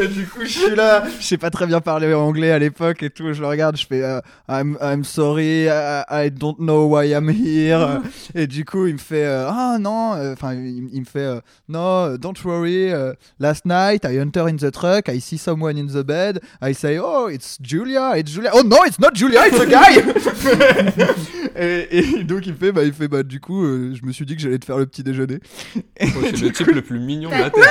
Et 0.02 0.08
du 0.08 0.26
coup, 0.28 0.39
je 0.43 0.47
suis 0.50 0.76
là. 0.76 1.04
Je 1.20 1.26
sais 1.26 1.38
pas 1.38 1.50
très 1.50 1.66
bien 1.68 1.82
parler 1.82 2.14
anglais 2.14 2.52
à 2.52 2.60
l'époque 2.60 3.04
et 3.04 3.10
tout. 3.10 3.34
Je 3.34 3.41
le 3.41 3.47
regarde, 3.47 3.78
je 3.78 3.86
fais 3.86 4.04
euh, 4.04 4.20
I'm, 4.47 4.78
I'm 4.82 5.04
sorry, 5.04 5.66
I, 5.68 6.04
I 6.10 6.30
don't 6.32 6.58
know 6.60 6.86
why 6.88 7.12
I'm 7.12 7.30
here. 7.30 8.02
et 8.36 8.47
du 8.47 8.66
coup, 8.66 8.86
il 8.88 8.93
me 8.93 9.00
fait 9.00 9.26
euh, 9.26 9.47
Ah 9.50 9.78
non, 9.80 10.14
enfin, 10.34 10.54
il, 10.54 10.89
il 10.93 11.02
me 11.02 11.06
fait 11.06 11.20
euh, 11.20 11.39
No, 11.68 12.18
don't 12.18 12.34
worry. 12.43 12.91
euh, 12.91 13.14
last 13.39 13.66
night, 13.66 14.06
I 14.06 14.20
enter 14.20 14.47
in 14.47 14.56
the 14.58 14.72
truck, 14.72 15.08
I 15.10 15.20
see 15.20 15.38
someone 15.38 15.78
in 15.78 15.88
the 15.88 16.04
bed. 16.06 16.39
I 16.62 16.74
say 16.74 17.00
Oh, 17.02 17.28
it's 17.28 17.58
Julia, 17.62 18.14
it's 18.16 18.32
Julia. 18.32 18.52
Oh 18.54 18.62
no, 18.64 18.78
it's 18.86 19.00
not 19.00 19.14
Julia, 19.14 19.41
it's 19.47 19.60
a 19.60 19.66
guy. 19.66 20.00
et, 21.56 21.97
et 22.20 22.24
donc, 22.24 22.45
il 22.47 22.56
fait 22.56 22.72
Bah, 22.72 22.84
il 22.84 22.93
fait 22.93 23.08
bah, 23.08 23.24
du 23.24 23.39
coup, 23.39 23.64
euh, 23.64 23.93
je 24.00 24.06
me 24.06 24.12
suis 24.12 24.26
dit 24.26 24.36
que 24.36 24.41
j'allais 24.41 24.60
te 24.60 24.66
faire 24.66 24.78
le 24.78 24.86
petit 24.86 25.04
déjeuner. 25.04 25.39
Oh, 25.76 26.06
c'est 26.24 26.41
le 26.41 26.52
type 26.52 26.68
le 26.68 26.82
plus 26.82 27.00
mignon 27.00 27.30
quoi. 27.50 27.66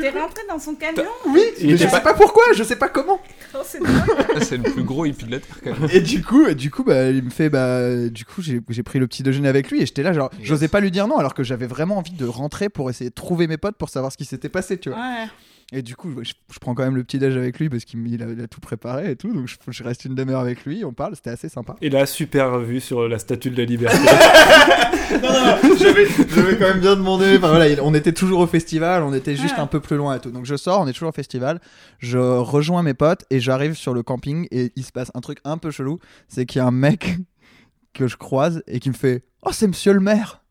T'es 0.00 0.10
rentré 0.10 0.42
dans 0.48 0.58
son 0.58 0.74
camion 0.74 1.04
Oui, 1.26 1.42
Il 1.60 1.70
mais 1.72 1.76
je 1.76 1.84
pas- 1.84 1.90
sais 1.90 2.00
pas 2.02 2.14
pourquoi, 2.14 2.42
je 2.54 2.62
sais 2.62 2.76
pas 2.76 2.88
comment. 2.88 3.20
Oh, 3.54 3.58
c'est. 3.64 3.78
Ah, 3.86 4.40
C'est 4.40 4.56
le 4.56 4.64
plus 4.64 4.82
gros 4.82 5.04
hippie 5.04 5.24
de 5.26 5.32
la 5.32 5.40
terre. 5.40 5.56
Quand 5.62 5.78
même. 5.78 5.90
Et 5.92 6.00
du 6.00 6.22
coup, 6.22 6.46
et 6.46 6.54
du 6.54 6.70
coup, 6.70 6.84
bah, 6.84 7.10
il 7.10 7.22
me 7.22 7.30
fait, 7.30 7.48
bah, 7.50 8.08
du 8.08 8.24
coup, 8.24 8.42
j'ai 8.42 8.60
j'ai 8.68 8.82
pris 8.82 8.98
le 8.98 9.06
petit 9.06 9.22
déjeuner 9.22 9.48
avec 9.48 9.70
lui 9.70 9.82
et 9.82 9.86
j'étais 9.86 10.02
là, 10.02 10.12
genre, 10.12 10.30
Yes. 10.38 10.46
j'osais 10.48 10.68
pas 10.68 10.80
lui 10.80 10.90
dire 10.90 11.06
non, 11.08 11.18
alors 11.18 11.34
que 11.34 11.42
j'avais 11.44 11.66
vraiment 11.66 11.98
envie 11.98 12.12
de 12.12 12.26
rentrer 12.26 12.68
pour 12.68 12.90
essayer 12.90 13.10
de 13.10 13.14
trouver 13.14 13.46
mes 13.46 13.56
potes 13.56 13.76
pour 13.76 13.88
savoir 13.88 14.10
ce 14.12 14.16
qui 14.16 14.24
s'était 14.24 14.48
passé, 14.48 14.78
tu 14.78 14.88
vois. 14.90 14.98
Ouais. 14.98 15.26
Et 15.72 15.82
du 15.82 15.96
coup, 15.96 16.12
je, 16.22 16.32
je 16.52 16.58
prends 16.60 16.74
quand 16.74 16.84
même 16.84 16.94
le 16.94 17.02
petit 17.04 17.18
déj 17.18 17.36
avec 17.36 17.58
lui 17.58 17.68
parce 17.68 17.84
qu'il 17.84 18.22
a, 18.22 18.46
tout 18.46 18.60
préparé 18.60 19.10
et 19.10 19.16
tout, 19.16 19.32
donc 19.32 19.48
je, 19.48 19.56
je 19.68 19.82
reste 19.82 20.04
une 20.04 20.14
demi-heure 20.14 20.40
avec 20.40 20.64
lui, 20.64 20.84
on 20.84 20.92
parle, 20.92 21.16
c'était 21.16 21.30
assez 21.30 21.48
sympa. 21.48 21.74
Et 21.80 21.90
là, 21.90 22.06
super 22.06 22.58
vue 22.60 22.80
sur 22.80 23.08
la 23.08 23.18
statue 23.18 23.50
de 23.50 23.56
la 23.56 23.64
liberté. 23.64 23.96
non, 25.22 25.32
non, 25.32 25.76
j'avais 25.78 26.06
j'avais 26.28 26.56
quand 26.58 26.68
même 26.68 26.80
bien 26.80 26.94
demandé. 26.96 27.36
Enfin 27.38 27.48
voilà, 27.48 27.68
il- 27.68 27.80
on 27.80 27.92
était 27.94 28.12
toujours 28.12 28.40
au 28.40 28.46
festival, 28.46 29.02
on 29.02 29.12
était 29.14 29.34
juste 29.36 29.54
Ouais. 29.56 29.60
un 29.62 29.66
peu 29.66 29.80
plus 29.80 29.96
loin 29.96 30.14
et 30.16 30.20
tout. 30.20 30.30
Donc 30.30 30.44
je 30.44 30.54
sors, 30.56 30.80
on 30.80 30.86
est 30.86 30.92
toujours 30.92 31.08
au 31.08 31.12
festival, 31.12 31.60
je 31.98 32.18
rejoins 32.18 32.82
mes 32.82 32.94
potes 32.94 33.24
et 33.30 33.40
j'arrive 33.40 33.74
sur 33.74 33.94
le 33.94 34.02
camping 34.02 34.46
et 34.50 34.70
il 34.76 34.84
se 34.84 34.92
passe 34.92 35.10
un 35.14 35.20
truc 35.20 35.38
un 35.44 35.58
peu 35.58 35.70
chelou, 35.70 35.98
c'est 36.28 36.46
qu'il 36.46 36.58
y 36.58 36.62
a 36.62 36.66
un 36.66 36.70
mec 36.72 37.16
que 37.94 38.06
je 38.06 38.16
croise 38.16 38.62
et 38.66 38.80
qui 38.80 38.90
me 38.90 38.94
fait 38.94 39.24
"Oh, 39.42 39.50
c'est 39.52 39.66
monsieur 39.66 39.92
le 39.92 40.00
maire." 40.00 40.42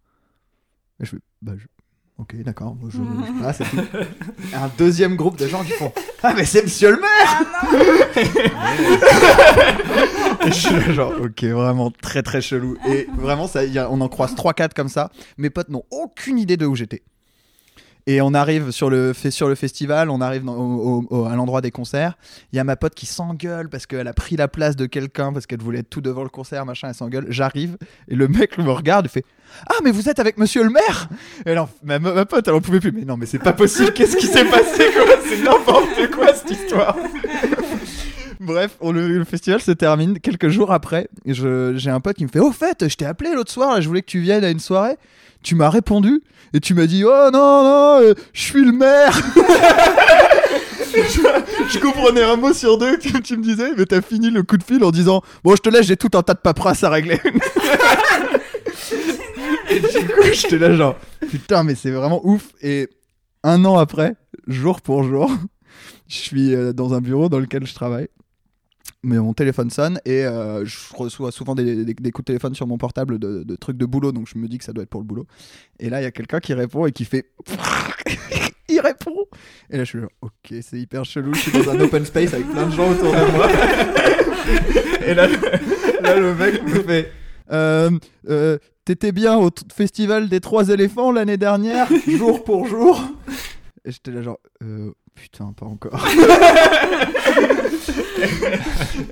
Et 0.99 1.05
je 1.05 1.11
fais 1.11 1.18
"Bah 1.41 1.53
je- 1.57 1.66
OK, 2.24 2.42
d'accord, 2.44 2.76
je, 2.90 2.98
je 3.38 3.44
passe 3.44 3.62
et 3.62 4.56
un 4.56 4.70
deuxième 4.78 5.16
groupe 5.16 5.38
de 5.38 5.48
gens 5.48 5.64
qui 5.64 5.72
font 5.74 5.92
"Ah 6.24 6.34
mais 6.36 6.46
c'est 6.46 6.64
monsieur 6.64 6.92
le 6.92 6.98
maire." 7.02 7.44
Ah 8.56 8.74
non 10.42 10.48
Et 10.48 10.52
je 10.52 10.54
suis 10.54 10.74
là, 10.74 10.92
genre, 10.94 11.14
ok, 11.22 11.44
vraiment 11.44 11.92
très 12.02 12.24
très 12.24 12.42
chelou. 12.42 12.78
Et 12.88 13.08
vraiment, 13.18 13.48
ça, 13.48 13.64
y 13.66 13.78
a- 13.78 13.90
on 13.92 14.00
en 14.02 14.08
croise 14.10 14.34
3-4 14.36 14.74
comme 14.74 14.90
ça. 14.90 15.12
Mes 15.38 15.50
potes 15.50 15.70
n'ont 15.70 15.84
aucune 15.92 16.38
idée 16.40 16.58
de 16.58 16.66
où 16.66 16.76
j'étais. 16.76 17.04
Et 18.06 18.22
on 18.22 18.34
arrive 18.34 18.72
sur 18.72 18.89
le, 18.89 19.14
sur 19.14 19.47
le 19.47 19.56
festival, 19.56 20.10
on 20.10 20.20
arrive 20.20 20.43
dans- 20.43 21.26
à 21.26 21.36
l'endroit 21.38 21.62
des 21.62 21.72
concerts. 21.72 22.18
Il 22.51 22.58
y 22.58 22.60
a 22.60 22.66
ma 22.66 22.76
pote 22.76 22.93
qui 22.95 23.06
s'engueule 23.06 23.70
parce 23.70 23.86
qu'elle 23.86 24.08
a 24.10 24.14
pris 24.14 24.36
la 24.36 24.49
place 24.49 24.76
de 24.76 24.86
quelqu'un, 24.86 25.32
parce 25.32 25.45
qu'elle 25.47 25.62
voulait 25.62 25.80
être 25.80 25.89
tout 25.89 26.01
devant 26.01 26.24
le 26.24 26.30
concert, 26.30 26.66
machin, 26.66 26.89
elle 26.89 26.95
s'engueule. 26.95 27.26
J'arrive 27.30 27.78
et 28.10 28.16
le 28.16 28.28
mec 28.28 28.58
me 28.58 28.70
regarde 28.72 29.06
et 29.06 29.10
fait 29.10 29.24
Ah, 29.70 29.76
mais 29.86 29.91
vous 29.91 30.10
êtes 30.10 30.20
avec 30.20 30.38
monsieur 30.38 30.64
le 30.64 30.70
maire 30.70 31.08
Et 31.45 31.54
là, 31.54 31.70
ma, 31.82 31.97
ma- 31.99 32.26
pote, 32.26 32.45
elle 32.47 32.54
en 32.56 32.60
pouvait 32.62 32.82
plus. 32.82 32.91
Mais 32.91 33.06
non, 33.06 33.16
mais 33.16 33.26
c'est 33.26 33.39
pas 33.39 33.54
possible, 33.54 33.93
qu'est-ce 33.93 34.18
qui 34.18 34.28
s'est 34.28 34.45
passé 34.45 34.84
C'est 35.30 35.41
n'importe 35.41 36.12
quoi 36.14 36.34
cette 36.34 36.51
histoire 36.51 36.97
Bref, 38.44 38.78
on- 38.82 38.91
le, 38.91 39.24
festival 39.24 39.62
se 39.62 39.72
termine 39.72 40.20
quelques 40.20 40.50
jours 40.50 40.72
après. 40.72 41.08
J'ai 41.26 41.89
un 41.89 42.00
pote 42.00 42.18
qui 42.18 42.24
me 42.24 42.30
fait 42.30 42.39
Au 42.39 42.52
fait, 42.52 42.88
je 42.88 42.96
t'ai 42.96 43.06
appelé 43.06 43.34
l'autre 43.34 43.52
soir, 43.52 43.82
je 43.82 43.88
voulais 43.88 44.02
que 44.02 44.08
tu 44.12 44.20
viennes 44.20 44.44
à 44.44 44.50
une 44.50 44.60
soirée. 44.60 44.98
Tu 45.41 45.56
m'as 45.56 45.70
répondu 45.70 46.22
et 46.54 46.60
tu 46.60 46.74
m'as 46.74 46.86
dit 46.86 47.04
Oh 47.06 47.30
non, 47.34 47.64
non, 47.64 48.02
euh, 48.02 48.14
je 48.34 48.41
suis 48.41 48.64
le 48.64 48.72
maire 48.72 49.20
je, 50.94 51.22
je 51.70 51.80
comprenais 51.80 52.24
un 52.24 52.36
mot 52.36 52.54
sur 52.54 52.78
deux 52.78 52.98
que 52.98 53.18
tu 53.20 53.38
me 53.38 53.44
disais, 53.44 53.72
mais 53.78 53.86
t'as 53.86 54.02
fini 54.02 54.30
le 54.30 54.44
coup 54.44 54.58
de 54.58 54.64
fil 54.64 54.84
en 54.84 54.91
disant 54.91 55.22
Bon, 55.44 55.56
je 55.56 55.62
te 55.62 55.70
laisse, 55.70 55.86
j'ai 55.88 55.98
tout 55.98 56.12
un 56.18 56.24
tas 56.24 56.34
de 56.34 56.39
paperasse 56.39 56.84
à 56.84 56.89
régler. 56.89 57.20
et 59.70 59.80
du 59.80 60.08
coup, 60.08 60.24
j'étais 60.34 60.58
là, 60.58 60.74
genre 60.74 60.96
Putain, 61.30 61.64
mais 61.64 61.76
c'est 61.76 61.91
vraiment 61.91 62.22
ouf. 62.26 62.50
Et 62.62 62.89
un 63.44 63.64
an 63.66 63.78
après, 63.78 64.16
jour 64.48 64.82
pour 64.82 65.04
jour, 65.04 65.32
je 66.08 66.16
suis 66.16 66.54
euh, 66.54 66.74
dans 66.74 66.94
un 66.94 67.02
bureau 67.02 67.30
dans 67.30 67.39
lequel 67.39 67.66
je 67.66 67.74
travaille. 67.74 68.08
Mais 69.06 69.18
mon 69.18 69.34
téléphone 69.34 69.70
sonne 69.70 69.99
et 70.06 70.26
euh, 70.26 70.64
je 70.64 70.78
reçois 70.95 71.34
souvent 71.34 71.56
des, 71.56 71.86
coups 72.14 72.20
de 72.20 72.24
téléphone 72.24 72.56
sur 72.56 72.68
mon 72.68 72.78
portable 72.78 73.20
de, 73.20 73.56
trucs 73.56 73.78
de 73.78 73.86
boulot, 73.86 74.14
donc 74.14 74.30
je 74.34 74.38
me 74.38 74.47
dis 74.47 74.58
que 74.58 74.64
ça 74.64 74.72
doit 74.72 74.84
être 74.84 74.89
pour 74.89 75.01
le 75.01 75.06
boulot. 75.06 75.28
Et 75.80 75.89
là, 75.89 75.99
il 75.99 76.04
y 76.04 76.08
a 76.08 76.12
quelqu'un 76.12 76.39
qui 76.39 76.54
répond 76.54 76.86
et 76.86 76.93
qui 76.93 77.04
fait. 77.04 77.30
il 78.70 78.80
répond 78.80 79.26
Et 79.70 79.78
là, 79.78 79.84
je 79.84 79.89
suis 79.89 79.99
là, 79.99 80.08
ok, 80.22 80.54
c'est 80.62 80.80
hyper 80.80 81.04
chelou, 81.04 81.34
je 81.34 81.39
suis 81.39 81.51
dans 81.51 81.70
un 81.70 81.80
open 81.82 82.06
space 82.06 82.34
avec 82.34 82.49
plein 82.49 82.66
de 82.66 82.72
gens 82.72 82.89
autour 82.91 83.12
de 83.12 83.32
moi. 83.32 83.47
et 85.06 85.14
là, 85.14 85.28
là, 86.01 86.20
le 86.20 86.34
mec 86.36 86.64
me 86.64 86.82
fait. 86.82 87.12
Euh, 87.51 87.91
euh, 88.30 88.58
T'étais 88.86 89.14
bien 89.14 89.38
au 89.38 89.49
festival 89.74 90.28
des 90.28 90.41
trois 90.41 90.68
éléphants 90.68 91.12
l'année 91.12 91.38
dernière, 91.38 91.88
jour 92.06 92.43
pour 92.43 92.68
jour 92.68 93.01
Et 93.86 93.91
j'étais 93.91 94.12
là, 94.12 94.22
genre, 94.22 94.39
putain, 95.16 95.53
pas 95.53 95.66
encore. 95.66 96.05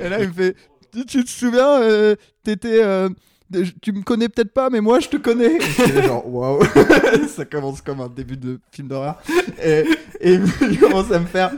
et 0.02 0.10
là, 0.10 0.22
il 0.22 0.28
me 0.30 0.34
fait 0.34 0.56
Tu, 0.94 1.06
tu 1.06 1.24
te 1.24 1.30
souviens, 1.30 1.82
euh, 1.82 2.16
t'étais. 2.44 2.84
euh, 2.84 3.10
de- 3.50 3.66
tu 3.82 3.92
me 3.92 4.02
connais 4.02 4.30
peut-être 4.30 4.54
pas, 4.54 4.70
mais 4.70 4.80
moi 4.80 5.00
je 5.02 5.10
te 5.10 5.18
connais. 5.18 5.58
Et 5.58 6.02
genre, 6.04 6.26
waouh, 6.28 6.64
ça 7.36 7.44
commence 7.46 7.82
comme 7.82 8.00
un 8.00 8.08
début 8.08 8.38
de 8.38 8.60
film 8.72 8.88
d'horreur. 8.88 9.22
Et, 9.62 9.84
et 10.22 10.40
il 10.62 10.80
commence 10.80 11.12
à 11.12 11.20
me 11.20 11.26
faire. 11.26 11.52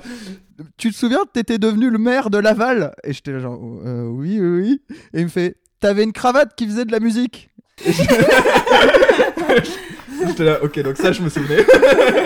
Tu 0.77 0.91
te 0.91 0.95
souviens, 0.97 1.21
t'étais 1.31 1.57
devenu 1.59 1.89
le 1.91 1.97
maire 1.99 2.29
de 2.31 2.37
Laval? 2.39 2.93
Et 3.03 3.13
j'étais 3.13 3.31
là, 3.31 3.39
genre, 3.39 3.59
Euh, 3.85 4.05
oui, 4.07 4.39
oui, 4.39 4.61
oui. 4.61 4.81
Et 5.13 5.19
il 5.19 5.25
me 5.25 5.29
fait 5.29 5.55
T'avais 5.79 6.03
une 6.03 6.13
cravate 6.13 6.55
qui 6.55 6.65
faisait 6.65 6.85
de 6.85 6.91
la 6.91 6.99
musique 6.99 7.49
Et 7.85 7.91
je- 7.91 8.01
J'étais 10.27 10.43
là, 10.43 10.59
ok, 10.63 10.79
donc 10.81 10.97
ça, 10.97 11.11
je 11.11 11.21
me 11.21 11.29
souvenais. 11.29 11.65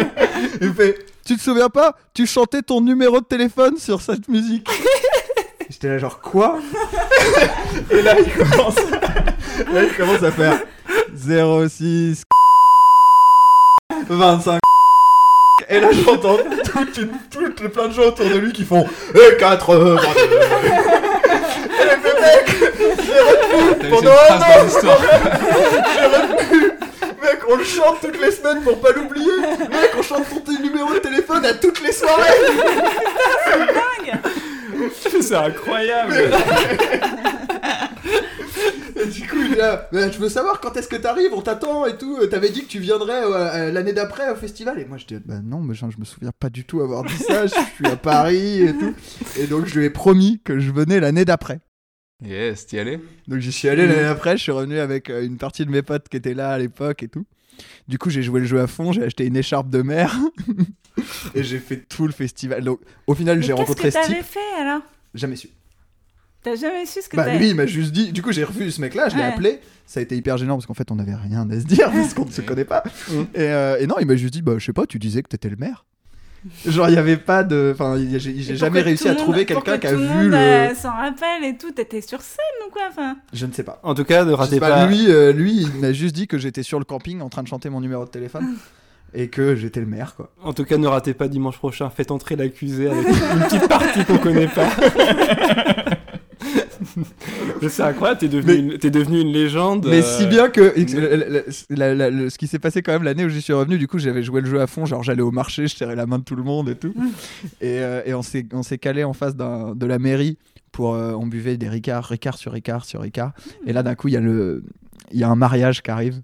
il 0.61 0.69
me 0.69 0.73
fait 0.73 1.05
Tu 1.25 1.35
te 1.35 1.41
souviens 1.41 1.69
pas 1.69 1.95
Tu 2.13 2.25
chantais 2.25 2.61
ton 2.61 2.81
numéro 2.81 3.19
de 3.19 3.25
téléphone 3.25 3.77
sur 3.77 4.01
cette 4.01 4.27
musique. 4.27 4.67
J'étais 5.69 5.89
là, 5.89 5.97
genre, 5.97 6.19
quoi? 6.21 6.59
Et 7.91 8.01
là, 8.01 8.15
il 8.19 8.31
commence. 8.31 8.75
Là, 8.75 9.83
il 9.83 9.93
commence 9.97 10.23
à 10.23 10.31
faire 10.31 10.59
06 11.15 12.23
25 14.09 14.59
et 15.69 15.79
là 15.79 15.89
j'entends 15.91 16.37
toute 16.63 16.97
une, 16.97 17.09
toutes 17.29 17.59
les 17.61 17.69
plein 17.69 17.87
de 17.87 17.93
gens 17.93 18.03
autour 18.03 18.25
de 18.25 18.37
lui 18.37 18.53
qui 18.53 18.63
font 18.63 18.87
Eh 19.13 19.37
4 19.37 19.69
euh, 19.69 19.95
22. 19.95 20.21
Et 21.81 21.85
là, 21.85 21.93
il 21.95 22.01
fait, 22.01 22.21
mec 22.21 22.45
j'ai 23.05 23.19
retenu 23.19 23.89
pendant 23.89 24.11
un 24.11 24.37
an 24.37 24.67
j'ai 25.93 26.05
retenu 26.05 26.66
mec 27.27 27.39
on 27.49 27.55
le 27.55 27.63
chante 27.63 28.01
toutes 28.01 28.21
les 28.21 28.31
semaines 28.31 28.61
pour 28.63 28.79
pas 28.79 28.91
l'oublier 28.91 29.37
mec 29.69 29.91
on 29.97 30.01
chante 30.01 30.25
ton 30.45 30.61
numéro 30.61 30.93
de 30.93 30.99
téléphone 30.99 31.45
à 31.45 31.53
toutes 31.53 31.81
les 31.81 31.91
soirées 31.91 32.17
c'est 35.21 35.35
incroyable. 35.35 36.13
Et 38.99 39.05
du 39.07 39.27
coup, 39.27 39.37
il 39.45 39.53
est 39.53 39.57
là, 39.57 39.87
Mais 39.91 40.11
je 40.11 40.17
veux 40.17 40.29
savoir 40.29 40.59
quand 40.59 40.75
est-ce 40.77 40.87
que 40.87 40.95
t'arrives, 40.95 41.33
on 41.33 41.41
t'attend 41.41 41.85
et 41.85 41.97
tout. 41.97 42.25
T'avais 42.27 42.49
dit 42.49 42.63
que 42.63 42.69
tu 42.69 42.79
viendrais 42.79 43.23
euh, 43.23 43.35
euh, 43.35 43.71
l'année 43.71 43.93
d'après 43.93 44.29
au 44.31 44.35
festival. 44.35 44.79
Et 44.79 44.85
moi, 44.85 44.97
je 44.97 45.05
dis, 45.05 45.17
bah 45.23 45.39
non, 45.43 45.59
mais 45.59 45.75
genre, 45.75 45.91
je 45.91 45.99
me 45.99 46.05
souviens 46.05 46.31
pas 46.37 46.49
du 46.49 46.65
tout 46.65 46.81
avoir 46.81 47.03
dit 47.03 47.17
ça. 47.17 47.45
Je 47.45 47.53
suis 47.75 47.85
à 47.85 47.95
Paris 47.95 48.61
et 48.61 48.73
tout. 48.73 48.93
Et 49.37 49.47
donc, 49.47 49.65
je 49.65 49.79
lui 49.79 49.85
ai 49.85 49.89
promis 49.89 50.41
que 50.43 50.59
je 50.59 50.71
venais 50.71 50.99
l'année 50.99 51.25
d'après. 51.25 51.59
Yes, 52.23 52.65
t'y 52.65 52.79
allais? 52.79 52.99
Donc, 53.27 53.39
j'y 53.39 53.51
suis 53.51 53.69
allé 53.69 53.85
l'année 53.87 54.01
d'après. 54.03 54.37
Je 54.37 54.43
suis 54.43 54.51
revenu 54.51 54.79
avec 54.79 55.09
euh, 55.09 55.23
une 55.23 55.37
partie 55.37 55.65
de 55.65 55.69
mes 55.71 55.81
potes 55.83 56.09
qui 56.09 56.17
étaient 56.17 56.33
là 56.33 56.51
à 56.51 56.57
l'époque 56.57 57.03
et 57.03 57.07
tout. 57.07 57.25
Du 57.87 57.97
coup, 57.99 58.09
j'ai 58.09 58.23
joué 58.23 58.39
le 58.39 58.45
jeu 58.45 58.59
à 58.59 58.67
fond. 58.67 58.91
J'ai 58.91 59.03
acheté 59.03 59.25
une 59.25 59.37
écharpe 59.37 59.69
de 59.69 59.81
mer. 59.83 60.15
et 61.35 61.43
j'ai 61.43 61.59
fait 61.59 61.77
tout 61.87 62.07
le 62.07 62.13
festival. 62.13 62.63
Donc, 62.63 62.79
au 63.05 63.13
final, 63.13 63.41
j'ai 63.43 63.53
rencontré 63.53 63.83
Qu'est-ce 63.91 63.99
que 63.99 64.07
t'avais 64.07 64.23
fait 64.23 64.39
alors? 64.59 64.81
Jamais 65.13 65.35
su. 65.35 65.49
T'as 66.43 66.55
jamais 66.55 66.85
su 66.85 67.01
ce 67.01 67.09
que 67.09 67.17
Bah 67.17 67.35
lui 67.35 67.49
il 67.49 67.55
m'a 67.55 67.65
juste 67.65 67.91
dit, 67.91 68.11
du 68.13 68.21
coup 68.21 68.31
j'ai 68.31 68.43
revu 68.43 68.71
ce 68.71 68.79
mec 68.79 68.93
là, 68.93 69.09
je 69.09 69.15
l'ai 69.15 69.21
Ouais. 69.23 69.27
appelé, 69.33 69.59
ça 69.87 69.99
a 69.99 70.03
été 70.03 70.15
hyper 70.15 70.37
gênant 70.37 70.55
parce 70.55 70.65
qu'en 70.67 70.75
fait 70.75 70.91
on 70.91 70.99
avait 70.99 71.15
rien 71.15 71.49
à 71.49 71.59
se 71.59 71.65
dire 71.65 71.91
parce 71.91 72.13
qu'on 72.13 72.25
ne 72.25 72.31
se 72.31 72.41
connaît 72.41 72.63
pas. 72.63 72.83
Et, 73.33 73.41
euh, 73.41 73.77
et 73.79 73.87
non 73.87 73.95
il 73.99 74.05
m'a 74.05 74.15
juste 74.15 74.33
dit 74.33 74.43
bah 74.43 74.53
je 74.57 74.63
sais 74.65 74.71
pas, 74.71 74.85
tu 74.85 74.97
disais 74.99 75.23
que 75.23 75.27
t'étais 75.29 75.49
le 75.49 75.55
maire. 75.57 75.85
Genre 76.65 76.89
il 76.89 76.95
y 76.95 76.97
avait 76.97 77.17
pas 77.17 77.43
de, 77.43 77.71
enfin 77.73 77.97
j'ai 77.97 78.55
jamais 78.55 78.81
réussi 78.81 79.09
à 79.09 79.15
trouver 79.15 79.45
quelqu'un 79.45 79.77
que 79.77 79.81
qui 79.81 79.87
a 79.87 79.91
tout 79.93 79.99
vu 79.99 80.29
le, 80.29 80.35
euh, 80.35 80.75
s'en 80.75 80.91
rappelle 80.91 81.43
et 81.43 81.57
tout, 81.57 81.71
t'étais 81.71 82.01
sur 82.01 82.21
scène 82.21 82.67
ou 82.67 82.71
quoi 82.71 82.83
enfin? 82.89 83.17
Je 83.33 83.45
ne 83.45 83.51
sais 83.51 83.63
pas. 83.63 83.79
En 83.83 83.93
tout 83.93 84.05
cas, 84.05 84.23
ne 84.23 84.31
ratez 84.33 84.59
pas. 84.59 84.69
pas, 84.69 84.85
lui, 84.87 85.09
euh, 85.09 85.33
lui 85.33 85.61
il 85.61 85.73
m'a 85.81 85.91
juste 85.91 86.15
dit 86.15 86.27
que 86.27 86.37
j'étais 86.37 86.63
sur 86.63 86.79
le 86.79 86.85
camping 86.85 87.21
en 87.21 87.29
train 87.29 87.43
de 87.43 87.47
chanter 87.47 87.69
mon 87.69 87.81
numéro 87.81 88.05
de 88.05 88.09
téléphone 88.09 88.55
et 89.13 89.29
que 89.29 89.55
j'étais 89.55 89.79
le 89.79 89.87
maire 89.87 90.15
quoi. 90.15 90.31
En 90.43 90.53
tout 90.53 90.63
cas, 90.63 90.77
ne 90.77 90.87
ratez 90.87 91.13
pas 91.13 91.27
dimanche 91.27 91.57
prochain. 91.57 91.89
Faites 91.89 92.11
entrer 92.11 92.35
l'accusé 92.35 92.89
avec 92.89 93.07
une 93.07 93.43
petite 93.43 93.67
partie 93.67 94.05
qu'on 94.05 94.17
connaît 94.17 94.47
pas. 94.47 94.69
C'est 97.69 97.83
incroyable, 97.83 98.19
t'es 98.19 98.27
devenu, 98.27 98.53
Mais- 98.53 98.59
une- 98.73 98.77
t'es 98.77 98.89
devenu 98.89 99.21
une 99.21 99.31
légende. 99.31 99.85
Mais 99.89 99.99
euh, 100.03 100.17
si 100.17 100.25
bien 100.27 100.49
que 100.49 100.73
la- 100.95 101.41
la- 101.69 101.95
la- 101.95 102.09
le- 102.09 102.29
ce 102.29 102.37
qui 102.37 102.47
s'est 102.47 102.59
passé 102.59 102.81
quand 102.81 102.91
même 102.93 103.03
l'année 103.03 103.25
où 103.25 103.29
j'y 103.29 103.41
suis 103.41 103.53
revenu, 103.53 103.77
du 103.77 103.87
coup 103.87 103.99
j'avais 103.99 104.23
joué 104.23 104.41
le 104.41 104.47
jeu 104.49 104.59
à 104.61 104.67
fond, 104.67 104.85
genre 104.85 105.03
j'allais 105.03 105.21
au 105.21 105.31
marché, 105.31 105.67
je 105.67 105.75
serrais 105.75 105.95
la 105.95 106.05
main 106.05 106.19
de 106.19 106.23
tout 106.23 106.35
le 106.35 106.43
monde 106.43 106.69
et 106.69 106.75
tout. 106.75 106.93
et, 107.61 107.79
euh, 107.79 108.01
et 108.05 108.13
on 108.13 108.21
s'est 108.21 108.45
on 108.53 108.63
s'est 108.63 108.77
calé 108.77 109.03
en 109.03 109.13
face 109.13 109.35
d'un- 109.35 109.75
de 109.75 109.85
la 109.85 109.99
mairie 109.99 110.37
pour 110.71 110.93
euh, 110.95 111.13
on 111.13 111.27
buvait 111.27 111.57
des 111.57 111.69
Ricard, 111.69 112.05
Ricard 112.05 112.37
sur 112.37 112.51
Ricard 112.51 112.85
sur 112.85 113.01
Ricard. 113.01 113.33
Et 113.65 113.73
là 113.73 113.83
d'un 113.83 113.95
coup 113.95 114.07
il 114.07 114.13
y 114.13 114.17
a 114.17 114.21
le 114.21 114.63
il 115.11 115.19
y 115.19 115.23
a 115.23 115.29
un 115.29 115.35
mariage 115.35 115.81
qui 115.83 115.91
arrive 115.91 116.21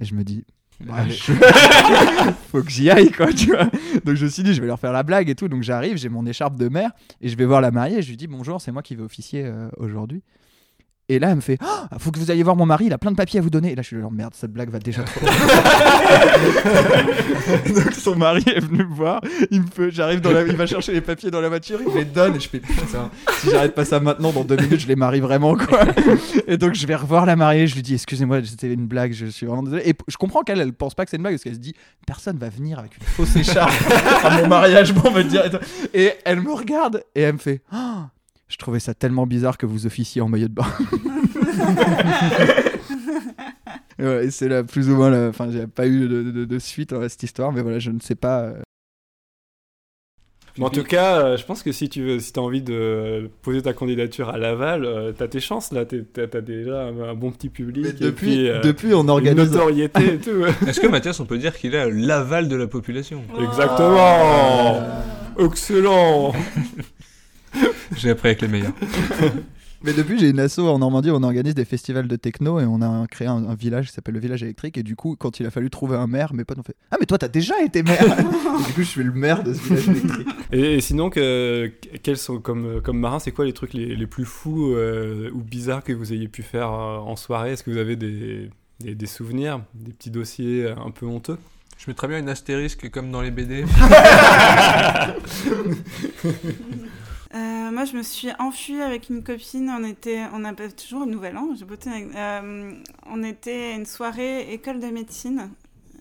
et 0.00 0.04
je 0.04 0.14
me 0.14 0.24
dis 0.24 0.44
bah, 0.80 1.08
je- 1.08 1.32
faut 2.52 2.62
que 2.62 2.70
j'y 2.70 2.88
aille 2.90 3.10
quoi 3.10 3.32
tu 3.32 3.46
vois. 3.48 3.64
Donc 4.04 4.14
je 4.16 4.24
me 4.24 4.30
suis 4.30 4.42
dit 4.42 4.54
je 4.54 4.60
vais 4.60 4.66
leur 4.66 4.78
faire 4.78 4.92
la 4.92 5.02
blague 5.02 5.28
et 5.28 5.34
tout. 5.34 5.48
Donc 5.48 5.62
j'arrive 5.62 5.96
j'ai 5.96 6.08
mon 6.08 6.24
écharpe 6.26 6.56
de 6.56 6.68
mère 6.68 6.90
et 7.20 7.28
je 7.28 7.36
vais 7.36 7.44
voir 7.44 7.60
la 7.60 7.70
mariée. 7.70 7.98
Et 7.98 8.02
je 8.02 8.08
lui 8.10 8.16
dis 8.16 8.26
bonjour 8.26 8.60
c'est 8.60 8.70
moi 8.72 8.82
qui 8.82 8.94
vais 8.94 9.02
officier 9.02 9.44
euh, 9.44 9.68
aujourd'hui 9.76 10.22
et 11.08 11.18
là 11.18 11.30
elle 11.30 11.36
me 11.36 11.40
fait 11.40 11.58
Ah, 11.60 11.88
faut 11.98 12.10
que 12.10 12.18
vous 12.18 12.30
alliez 12.30 12.42
voir 12.42 12.56
mon 12.56 12.66
mari 12.66 12.86
il 12.86 12.92
a 12.92 12.98
plein 12.98 13.10
de 13.10 13.16
papiers 13.16 13.40
à 13.40 13.42
vous 13.42 13.50
donner. 13.50 13.72
Et 13.72 13.74
là 13.74 13.82
je 13.82 13.88
suis 13.88 14.00
genre 14.00 14.12
merde 14.12 14.32
cette 14.34 14.52
blague 14.52 14.70
va 14.70 14.78
déjà 14.78 15.02
trop 15.02 15.26
donc 17.74 17.92
son 17.94 18.16
mari 18.16 18.42
est 18.46 18.60
venu 18.60 18.84
me 18.84 18.94
voir. 18.94 19.20
Il 19.50 19.62
me 19.62 19.66
fait 19.66 19.90
j'arrive 19.90 20.20
dans 20.20 20.32
la 20.32 20.42
il 20.42 20.56
va 20.56 20.66
chercher 20.66 20.92
les 20.92 21.00
papiers 21.00 21.30
dans 21.30 21.40
la 21.40 21.48
voiture 21.48 21.80
il 21.84 21.92
me 21.92 21.98
les 21.98 22.04
donne. 22.04 22.36
Et 22.36 22.40
je 22.40 22.48
fais 22.48 22.60
putain 22.60 23.10
si 23.40 23.50
j'arrête 23.50 23.74
pas 23.74 23.84
ça 23.84 24.00
maintenant 24.00 24.32
dans 24.32 24.44
deux 24.44 24.56
minutes 24.56 24.80
je 24.80 24.88
les 24.88 24.96
marie 24.96 25.20
vraiment 25.20 25.56
quoi. 25.56 25.80
Et 26.46 26.56
donc 26.56 26.74
je 26.74 26.86
vais 26.86 26.96
revoir 26.96 27.26
la 27.26 27.36
mariée. 27.36 27.66
Je 27.66 27.74
lui 27.74 27.82
dis 27.82 27.94
excusez-moi 27.94 28.40
c'était 28.44 28.72
une 28.72 28.86
blague 28.86 29.12
je 29.12 29.26
suis 29.26 29.46
vraiment 29.46 29.62
désolé. 29.62 29.88
Et 29.88 29.94
je 30.06 30.16
comprends 30.16 30.42
qu'elle 30.42 30.60
elle 30.60 30.72
pense 30.72 30.94
pas 30.94 31.04
que 31.04 31.10
c'est 31.10 31.16
une 31.16 31.22
blague 31.22 31.34
parce 31.34 31.44
qu'elle 31.44 31.54
se 31.54 31.58
dit 31.58 31.74
personne 32.06 32.38
va 32.38 32.48
venir 32.48 32.78
avec 32.78 32.96
une 32.98 33.06
fausse 33.06 33.36
écharpe 33.36 33.72
à 34.24 34.40
mon 34.40 34.48
mariage 34.48 34.92
pour 34.94 35.10
me 35.10 35.22
dire. 35.22 35.42
Et 35.94 36.12
elle 36.24 36.40
me 36.40 36.52
regarde 36.52 37.02
et 37.14 37.22
elle 37.22 37.34
me 37.34 37.38
fait 37.38 37.62
Ah, 37.72 38.08
je 38.48 38.56
trouvais 38.56 38.80
ça 38.80 38.94
tellement 38.94 39.26
bizarre 39.26 39.58
que 39.58 39.66
vous 39.66 39.86
officiez 39.86 40.22
en 40.22 40.28
maillot 40.28 40.48
de 40.48 40.54
bain 40.54 40.66
et, 43.98 44.04
et 44.04 44.30
c'est 44.30 44.48
là 44.48 44.64
plus 44.64 44.88
ou 44.90 44.96
moins 44.96 45.10
la... 45.10 45.28
enfin 45.28 45.50
j'ai 45.50 45.66
pas 45.66 45.86
eu 45.86 46.08
de, 46.08 46.22
de- 46.30 46.44
de 46.44 46.58
suite 46.58 46.92
à 46.92 47.08
cette 47.08 47.22
histoire 47.22 47.52
mais 47.52 47.62
voilà 47.62 47.78
je 47.78 47.90
ne 47.90 48.00
sais 48.00 48.14
pas 48.14 48.42
euh, 48.42 48.54
Mais 50.56 50.64
en 50.64 50.70
tout 50.70 50.82
cas, 50.82 51.20
euh, 51.20 51.36
je 51.36 51.44
pense 51.44 51.62
que 51.62 51.70
si 51.72 51.88
tu 51.88 52.02
veux, 52.02 52.18
si 52.18 52.32
as 52.36 52.40
envie 52.40 52.62
de 52.62 53.30
poser 53.42 53.62
ta 53.62 53.72
candidature 53.72 54.28
à 54.28 54.38
Laval, 54.38 54.84
euh, 54.84 55.12
t'as 55.12 55.28
tes 55.28 55.38
chances 55.40 55.72
là. 55.72 55.84
T'as 55.84 56.26
t'as 56.26 56.40
déjà 56.40 56.84
un, 56.86 57.00
un 57.10 57.14
bon 57.14 57.30
petit 57.30 57.48
public. 57.48 57.84
mais 57.84 57.90
et 57.90 57.92
depuis 57.92 58.26
puis, 58.26 58.48
euh, 58.48 58.60
depuis 58.60 58.94
on 58.94 59.02
une 59.04 59.10
organise 59.10 59.52
notoriété 59.52 60.14
et 60.14 60.18
tout. 60.18 60.44
Est-ce 60.66 60.80
que 60.80 60.88
Mathias, 60.88 61.20
on 61.20 61.26
peut 61.26 61.38
dire 61.38 61.56
qu'il 61.56 61.76
a 61.76 61.88
l'aval 61.88 62.48
de 62.48 62.56
la 62.56 62.66
population? 62.66 63.22
Exactement. 63.40 64.80
Excellent. 65.38 66.32
J'ai 67.96 68.10
appris 68.10 68.28
avec 68.28 68.42
les 68.42 68.48
meilleurs. 68.48 68.72
Mais 69.82 69.92
depuis, 69.92 70.18
j'ai 70.18 70.30
une 70.30 70.40
asso 70.40 70.58
en 70.58 70.80
Normandie, 70.80 71.10
on 71.12 71.22
organise 71.22 71.54
des 71.54 71.64
festivals 71.64 72.08
de 72.08 72.16
techno 72.16 72.58
et 72.58 72.64
on 72.64 72.82
a 72.82 73.06
créé 73.06 73.28
un, 73.28 73.44
un 73.48 73.54
village 73.54 73.86
qui 73.86 73.92
s'appelle 73.92 74.14
le 74.14 74.20
village 74.20 74.42
électrique. 74.42 74.76
Et 74.76 74.82
du 74.82 74.96
coup, 74.96 75.14
quand 75.16 75.38
il 75.38 75.46
a 75.46 75.52
fallu 75.52 75.70
trouver 75.70 75.96
un 75.96 76.08
maire, 76.08 76.34
mes 76.34 76.44
potes 76.44 76.58
ont 76.58 76.64
fait 76.64 76.74
Ah, 76.90 76.96
mais 76.98 77.06
toi, 77.06 77.16
t'as 77.16 77.28
déjà 77.28 77.62
été 77.62 77.84
maire 77.84 78.02
Et 78.02 78.66
du 78.66 78.72
coup, 78.72 78.80
je 78.80 78.88
suis 78.88 79.04
le 79.04 79.12
maire 79.12 79.44
de 79.44 79.54
ce 79.54 79.60
village 79.60 79.88
électrique. 79.88 80.28
Et, 80.50 80.74
et 80.74 80.80
sinon, 80.80 81.10
que, 81.10 81.70
quels 82.02 82.16
sont, 82.16 82.40
comme, 82.40 82.80
comme 82.82 82.98
marin, 82.98 83.20
c'est 83.20 83.30
quoi 83.30 83.44
les 83.44 83.52
trucs 83.52 83.72
les, 83.72 83.94
les 83.94 84.06
plus 84.08 84.24
fous 84.24 84.72
euh, 84.74 85.30
ou 85.32 85.42
bizarres 85.44 85.84
que 85.84 85.92
vous 85.92 86.12
ayez 86.12 86.26
pu 86.26 86.42
faire 86.42 86.72
euh, 86.72 86.96
en 86.98 87.14
soirée? 87.14 87.52
Est-ce 87.52 87.62
que 87.62 87.70
vous 87.70 87.78
avez 87.78 87.94
des, 87.94 88.50
des, 88.80 88.96
des 88.96 89.06
souvenirs, 89.06 89.60
des 89.74 89.92
petits 89.92 90.10
dossiers 90.10 90.64
euh, 90.64 90.74
un 90.84 90.90
peu 90.90 91.06
honteux? 91.06 91.38
Je 91.78 91.88
mets 91.88 91.94
très 91.94 92.08
bien 92.08 92.18
une 92.18 92.28
astérisque 92.28 92.90
comme 92.90 93.12
dans 93.12 93.20
les 93.20 93.30
BD. 93.30 93.64
Euh, 97.34 97.70
moi, 97.70 97.84
je 97.84 97.94
me 97.96 98.02
suis 98.02 98.28
enfuie 98.38 98.80
avec 98.80 99.10
une 99.10 99.22
copine. 99.22 99.70
On 99.70 99.84
était, 99.84 100.22
on 100.32 100.44
a 100.44 100.52
toujours 100.54 101.00
le 101.00 101.10
nouvel 101.12 101.36
an. 101.36 101.48
J'ai 101.58 101.64
botté 101.66 101.90
avec- 101.90 102.14
euh, 102.14 102.72
on 103.06 103.22
était 103.22 103.72
à 103.72 103.74
une 103.74 103.86
soirée 103.86 104.52
école 104.52 104.80
de 104.80 104.86
médecine, 104.86 105.50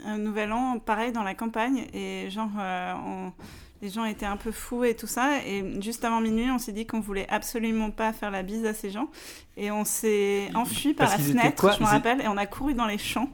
un 0.06 0.18
nouvel 0.18 0.54
an, 0.54 0.80
pareil 0.80 1.12
dans 1.12 1.24
la 1.24 1.34
campagne, 1.34 1.86
et 1.94 2.30
genre, 2.30 2.50
euh, 2.58 2.94
on- 3.06 3.34
les 3.82 3.90
gens 3.90 4.06
étaient 4.06 4.26
un 4.26 4.38
peu 4.38 4.52
fous 4.52 4.86
et 4.86 4.96
tout 4.96 5.06
ça. 5.08 5.44
Et 5.46 5.82
juste 5.82 6.06
avant 6.06 6.22
minuit, 6.22 6.50
on 6.50 6.60
s'est 6.60 6.72
dit 6.72 6.88
qu'on 6.88 7.02
voulait 7.02 7.28
absolument 7.30 7.92
pas 7.92 8.14
faire 8.14 8.32
la 8.32 8.42
bise 8.42 8.66
à 8.66 8.74
ces 8.74 8.90
gens, 8.90 9.10
et 9.58 9.70
on 9.70 9.84
s'est 9.86 10.50
enfui 10.56 10.94
par 10.94 11.10
Parce 11.10 11.20
la 11.20 11.26
fenêtre, 11.42 11.62
je 11.78 11.84
me 11.84 11.86
rappelle, 11.92 12.22
et 12.22 12.28
on 12.28 12.38
a 12.38 12.46
couru 12.46 12.74
dans 12.74 12.88
les 12.88 12.98
champs. 12.98 13.30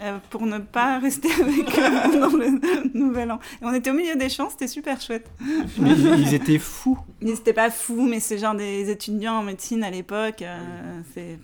Euh, 0.00 0.18
pour 0.30 0.46
ne 0.46 0.58
pas 0.58 0.98
rester 0.98 1.28
avec 1.42 1.68
eux 1.78 2.18
dans 2.20 2.36
le 2.36 2.60
nouvel 2.98 3.30
an. 3.32 3.40
Et 3.60 3.64
on 3.64 3.72
était 3.74 3.90
au 3.90 3.94
milieu 3.94 4.16
des 4.16 4.28
champs, 4.28 4.48
c'était 4.50 4.68
super 4.68 5.00
chouette. 5.00 5.30
Mais 5.78 5.90
ils, 5.92 6.20
ils 6.20 6.34
étaient 6.34 6.58
fous. 6.58 6.98
Ils 7.20 7.28
n'étaient 7.28 7.52
pas 7.52 7.70
fous, 7.70 8.06
mais 8.06 8.20
c'est 8.20 8.38
genre 8.38 8.54
des 8.54 8.90
étudiants 8.90 9.34
en 9.38 9.42
médecine 9.42 9.82
à 9.82 9.90
l'époque. 9.90 10.42
euh, 10.42 11.00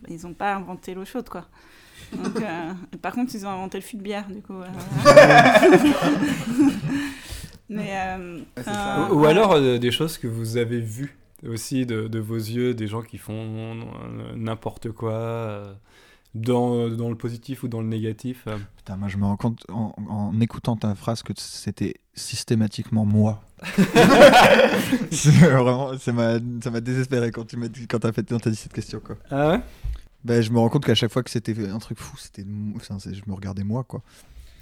ils 0.08 0.22
n'ont 0.22 0.34
pas 0.34 0.54
inventé 0.54 0.94
l'eau 0.94 1.04
chaude, 1.04 1.28
quoi. 1.28 1.46
Donc, 2.12 2.40
euh, 2.40 2.72
par 3.02 3.12
contre, 3.12 3.34
ils 3.34 3.44
ont 3.44 3.50
inventé 3.50 3.78
le 3.78 3.82
fût 3.82 3.96
de 3.96 4.02
bière, 4.02 4.26
du 4.28 4.40
coup. 4.40 4.52
euh, 4.54 4.66
mais. 7.68 7.90
euh, 7.92 9.08
Ou, 9.10 9.24
alors 9.24 9.52
euh, 9.54 9.78
des 9.78 9.90
choses 9.90 10.18
que 10.18 10.26
vous 10.26 10.56
avez 10.56 10.80
vues 10.80 11.16
aussi 11.48 11.86
de, 11.86 12.08
de 12.08 12.18
vos 12.18 12.36
yeux, 12.36 12.74
des 12.74 12.86
gens 12.86 13.02
qui 13.02 13.18
font 13.18 13.74
n'importe 14.36 14.90
quoi, 14.92 15.12
euh, 15.12 15.72
dans, 16.34 16.88
dans 16.88 17.08
le 17.10 17.14
positif 17.16 17.62
ou 17.62 17.68
dans 17.68 17.80
le 17.80 17.86
négatif. 17.88 18.44
euh. 18.46 18.56
Putain, 18.76 18.96
moi, 18.96 19.08
je 19.08 19.16
me 19.16 19.24
rends 19.24 19.36
compte 19.36 19.64
en, 19.70 19.94
en 20.08 20.40
écoutant 20.40 20.76
ta 20.76 20.94
phrase 20.94 21.22
que 21.22 21.32
c'était 21.36 21.94
systématiquement 22.14 23.04
moi. 23.04 23.42
Vraiment, 25.12 25.96
ça 25.98 26.12
m'a 26.12 26.80
désespéré 26.80 27.30
quand 27.30 27.46
tu 27.46 27.56
m'as 27.56 27.68
dit, 27.68 27.86
quand 27.86 27.98
t'as 28.00 28.12
fait, 28.12 28.28
quand 28.28 28.38
t'as 28.38 28.50
dit 28.50 28.56
cette 28.56 28.72
question, 28.72 29.00
quoi. 29.00 29.16
Ah 29.30 29.50
ouais? 29.50 29.60
Ben, 30.24 30.40
je 30.42 30.50
me 30.50 30.58
rends 30.58 30.68
compte 30.68 30.84
qu'à 30.86 30.94
chaque 30.94 31.12
fois 31.12 31.22
que 31.22 31.30
c'était 31.30 31.54
un 31.68 31.78
truc 31.78 31.98
fou, 31.98 32.16
c'était, 32.18 32.42
je 32.44 33.22
me 33.26 33.34
regardais 33.34 33.64
moi, 33.64 33.84
quoi. 33.84 34.02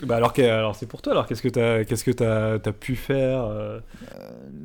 Bah 0.05 0.16
alors, 0.16 0.33
alors 0.39 0.75
c'est 0.75 0.87
pour 0.87 1.01
toi. 1.03 1.12
Alors 1.12 1.27
qu'est-ce 1.27 1.43
que 1.43 1.49
t'as 1.49 1.85
qu'est-ce 1.85 2.03
que 2.03 2.11
t'as 2.11 2.55
as 2.55 2.73
pu 2.73 2.97
faire 2.97 3.45
euh? 3.45 3.79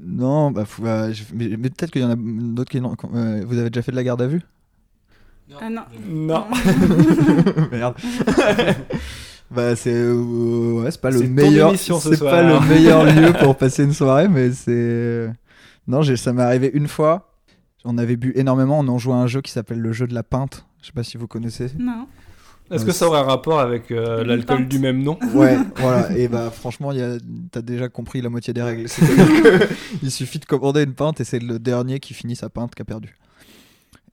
Non, 0.04 0.50
bah, 0.50 0.66
faut- 0.66 0.82
bah, 0.82 1.12
je- 1.12 1.26
mais, 1.36 1.50
mais 1.50 1.70
peut-être 1.70 1.92
qu'il 1.92 2.02
y 2.02 2.06
en 2.06 2.10
a 2.10 2.16
d'autres 2.16 2.72
qui 2.72 2.80
l'ont. 2.80 2.96
euh, 3.14 3.44
vous 3.46 3.58
avez 3.60 3.70
déjà 3.70 3.84
fait 3.84 3.92
de 3.92 3.98
la 3.98 4.04
garde 4.04 4.22
à 4.24 4.28
vue? 4.28 4.42
Ah 5.62 5.70
non. 5.70 5.82
Non. 6.08 6.46
Merde. 7.72 7.96
bah 9.52 9.76
c'est 9.76 9.94
euh, 9.94 10.82
ouais, 10.84 10.92
c'est 10.92 11.00
pas 11.00 11.10
le 11.10 11.22
meilleur 11.22 11.78
ce 11.78 11.94
c'est 11.94 12.20
pas 12.20 12.44
le 12.44 12.60
meilleur 12.68 13.06
lieu 13.06 13.32
pour 13.40 13.56
passer 13.56 13.84
une 13.86 13.94
soirée 13.94 14.28
mais 14.28 14.52
c'est 14.52 15.30
non, 15.88 16.02
j'ai 16.02 16.18
ça 16.18 16.34
m'est 16.34 16.44
arrivé 16.44 16.70
une 16.74 16.88
fois. 16.90 17.32
On 17.86 17.98
avait 17.98 18.18
bu 18.18 18.34
énormément, 18.36 18.80
on 18.80 18.88
en 18.90 18.98
jouait 18.98 19.14
à 19.14 19.18
un 19.18 19.28
jeu 19.28 19.40
qui 19.42 19.52
s'appelle 19.52 19.80
le 19.80 19.94
jeu 19.94 20.06
de 20.06 20.14
la 20.14 20.24
pinte. 20.24 20.66
Je 20.82 20.88
sais 20.88 20.92
pas 20.92 21.04
si 21.04 21.16
vous 21.16 21.28
connaissez. 21.28 21.70
Non. 21.80 22.08
Est-ce 22.70 22.82
Ouais, 22.82 22.88
que 22.88 22.92
ça 22.94 23.08
aurait 23.08 23.20
un 23.20 23.24
rapport 23.24 23.62
avec 23.62 23.92
euh, 23.92 24.26
l'alcool 24.26 24.68
du 24.68 24.80
même 24.80 25.02
nom? 25.02 25.18
Ouais, 25.34 25.58
voilà. 25.78 26.12
Et 26.18 26.28
bah 26.28 26.52
franchement, 26.52 26.92
il 26.92 26.98
y 26.98 27.02
a- 27.02 27.16
t'as 27.50 27.62
déjà 27.62 27.88
compris 27.88 28.22
la 28.22 28.28
moitié 28.30 28.54
des 28.54 28.62
règles. 28.62 28.88
Il 30.04 30.12
suffit 30.12 30.40
de 30.40 30.46
commander 30.46 30.84
une 30.84 30.94
pinte 30.94 31.22
et 31.22 31.24
c'est 31.24 31.40
le 31.40 31.60
dernier 31.60 32.02
qui 32.02 32.14
finit 32.14 32.36
sa 32.36 32.50
pinte 32.50 32.76
qui 32.76 32.82
a 32.82 32.86
perdu. 32.86 33.16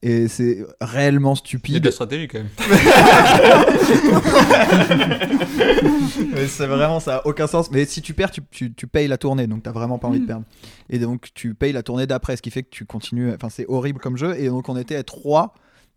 Et 0.03 0.29
c'est 0.29 0.65
réellement 0.81 1.33
Il 1.33 1.33
y 1.33 1.33
a 1.33 1.35
de 1.35 1.39
stupide. 1.47 1.85
la 1.87 1.91
stratégie 1.93 2.29
quand 2.29 2.39
même. 2.39 2.49
Mais 6.35 6.47
c'est 6.47 6.67
vraiment, 6.67 7.01
ça 7.01 7.17
a 7.19 7.27
aucun 7.27 7.47
sens. 7.47 7.71
Mais 7.71 7.85
si 7.85 8.03
tu 8.03 8.15
perds, 8.15 8.31
tu, 8.31 8.43
tu, 8.51 8.73
tu 8.75 8.87
payes 8.87 9.09
la 9.09 9.19
tournée, 9.19 9.47
donc 9.47 9.63
t'as 9.63 9.73
vraiment 9.73 9.99
pas 9.99 10.09
envie 10.09 10.19
de 10.19 10.25
Mm. 10.25 10.29
perdre. 10.29 10.45
Et 10.91 10.99
donc 10.99 11.29
tu 11.35 11.55
payes 11.55 11.73
la 11.73 11.83
tournée 11.83 12.07
d'après, 12.07 12.37
ce 12.37 12.43
qui 12.43 12.51
fait 12.51 12.63
que 12.63 12.71
tu 12.71 12.85
continues. 12.85 13.33
Enfin, 13.35 13.49
c'est 13.49 13.67
horrible 13.69 14.01
comme 14.01 14.17
jeu. 14.17 14.35
Et 14.39 14.49
donc 14.49 14.69
on 14.69 14.77
était 14.77 14.97
à 14.97 15.03
trois. 15.03 15.55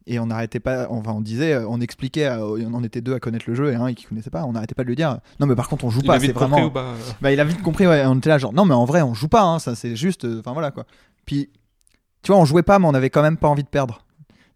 Et 0.09 0.19
on 0.19 0.27
n'arrêtait 0.27 0.61
pas, 0.61 0.87
enfin 0.89 1.11
on 1.11 1.19
disait, 1.19 1.51
euh, 1.51 1.67
on 1.67 1.81
expliquait, 1.81 2.27
à- 2.27 2.39
on 2.45 2.73
en 2.73 2.81
était 2.81 3.01
deux 3.01 3.13
à 3.13 3.19
connaître 3.19 3.43
le 3.49 3.55
jeu 3.55 3.73
et 3.73 3.75
un 3.75 3.93
qui 3.93 4.05
connaissait 4.05 4.29
pas, 4.29 4.45
on 4.45 4.53
n'arrêtait 4.53 4.73
pas 4.73 4.83
de 4.83 4.87
lui 4.87 4.95
dire, 4.95 5.19
non 5.41 5.47
mais 5.47 5.55
par 5.55 5.67
contre 5.67 5.83
on 5.83 5.89
joue 5.89 5.99
Il 6.01 6.07
pas, 6.07 6.13
a 6.13 6.19
c'est 6.21 6.27
vite 6.27 6.35
compris 6.35 6.49
vraiment, 6.51 6.67
ou 6.67 6.71
pas 6.71 6.93
bah, 7.19 7.33
il 7.33 7.39
a 7.41 7.43
vite 7.43 7.61
compris, 7.61 7.85
ouais. 7.87 8.05
On 8.05 8.15
était 8.17 8.29
là, 8.29 8.37
genre, 8.37 8.53
non, 8.53 8.63
mais 8.63 8.73
en 8.73 8.85
vrai, 8.85 9.01
on 9.01 9.13
joue 9.13 9.27
pas, 9.27 9.41
hein, 9.41 9.59
ça 9.59 9.75
c'est 9.75 9.97
juste. 9.97 10.23
euh, 10.23 10.39
Enfin 10.39 10.53
voilà 10.53 10.71
quoi. 10.71 10.85
Puis, 11.25 11.49
tu 12.23 12.31
vois, 12.31 12.41
on 12.41 12.45
jouait 12.45 12.63
pas, 12.63 12.79
mais 12.79 12.87
on 12.87 12.93
avait 12.93 13.09
quand 13.09 13.21
même 13.21 13.37
pas 13.37 13.47
envie 13.47 13.63
de 13.63 13.69
perdre. 13.69 14.01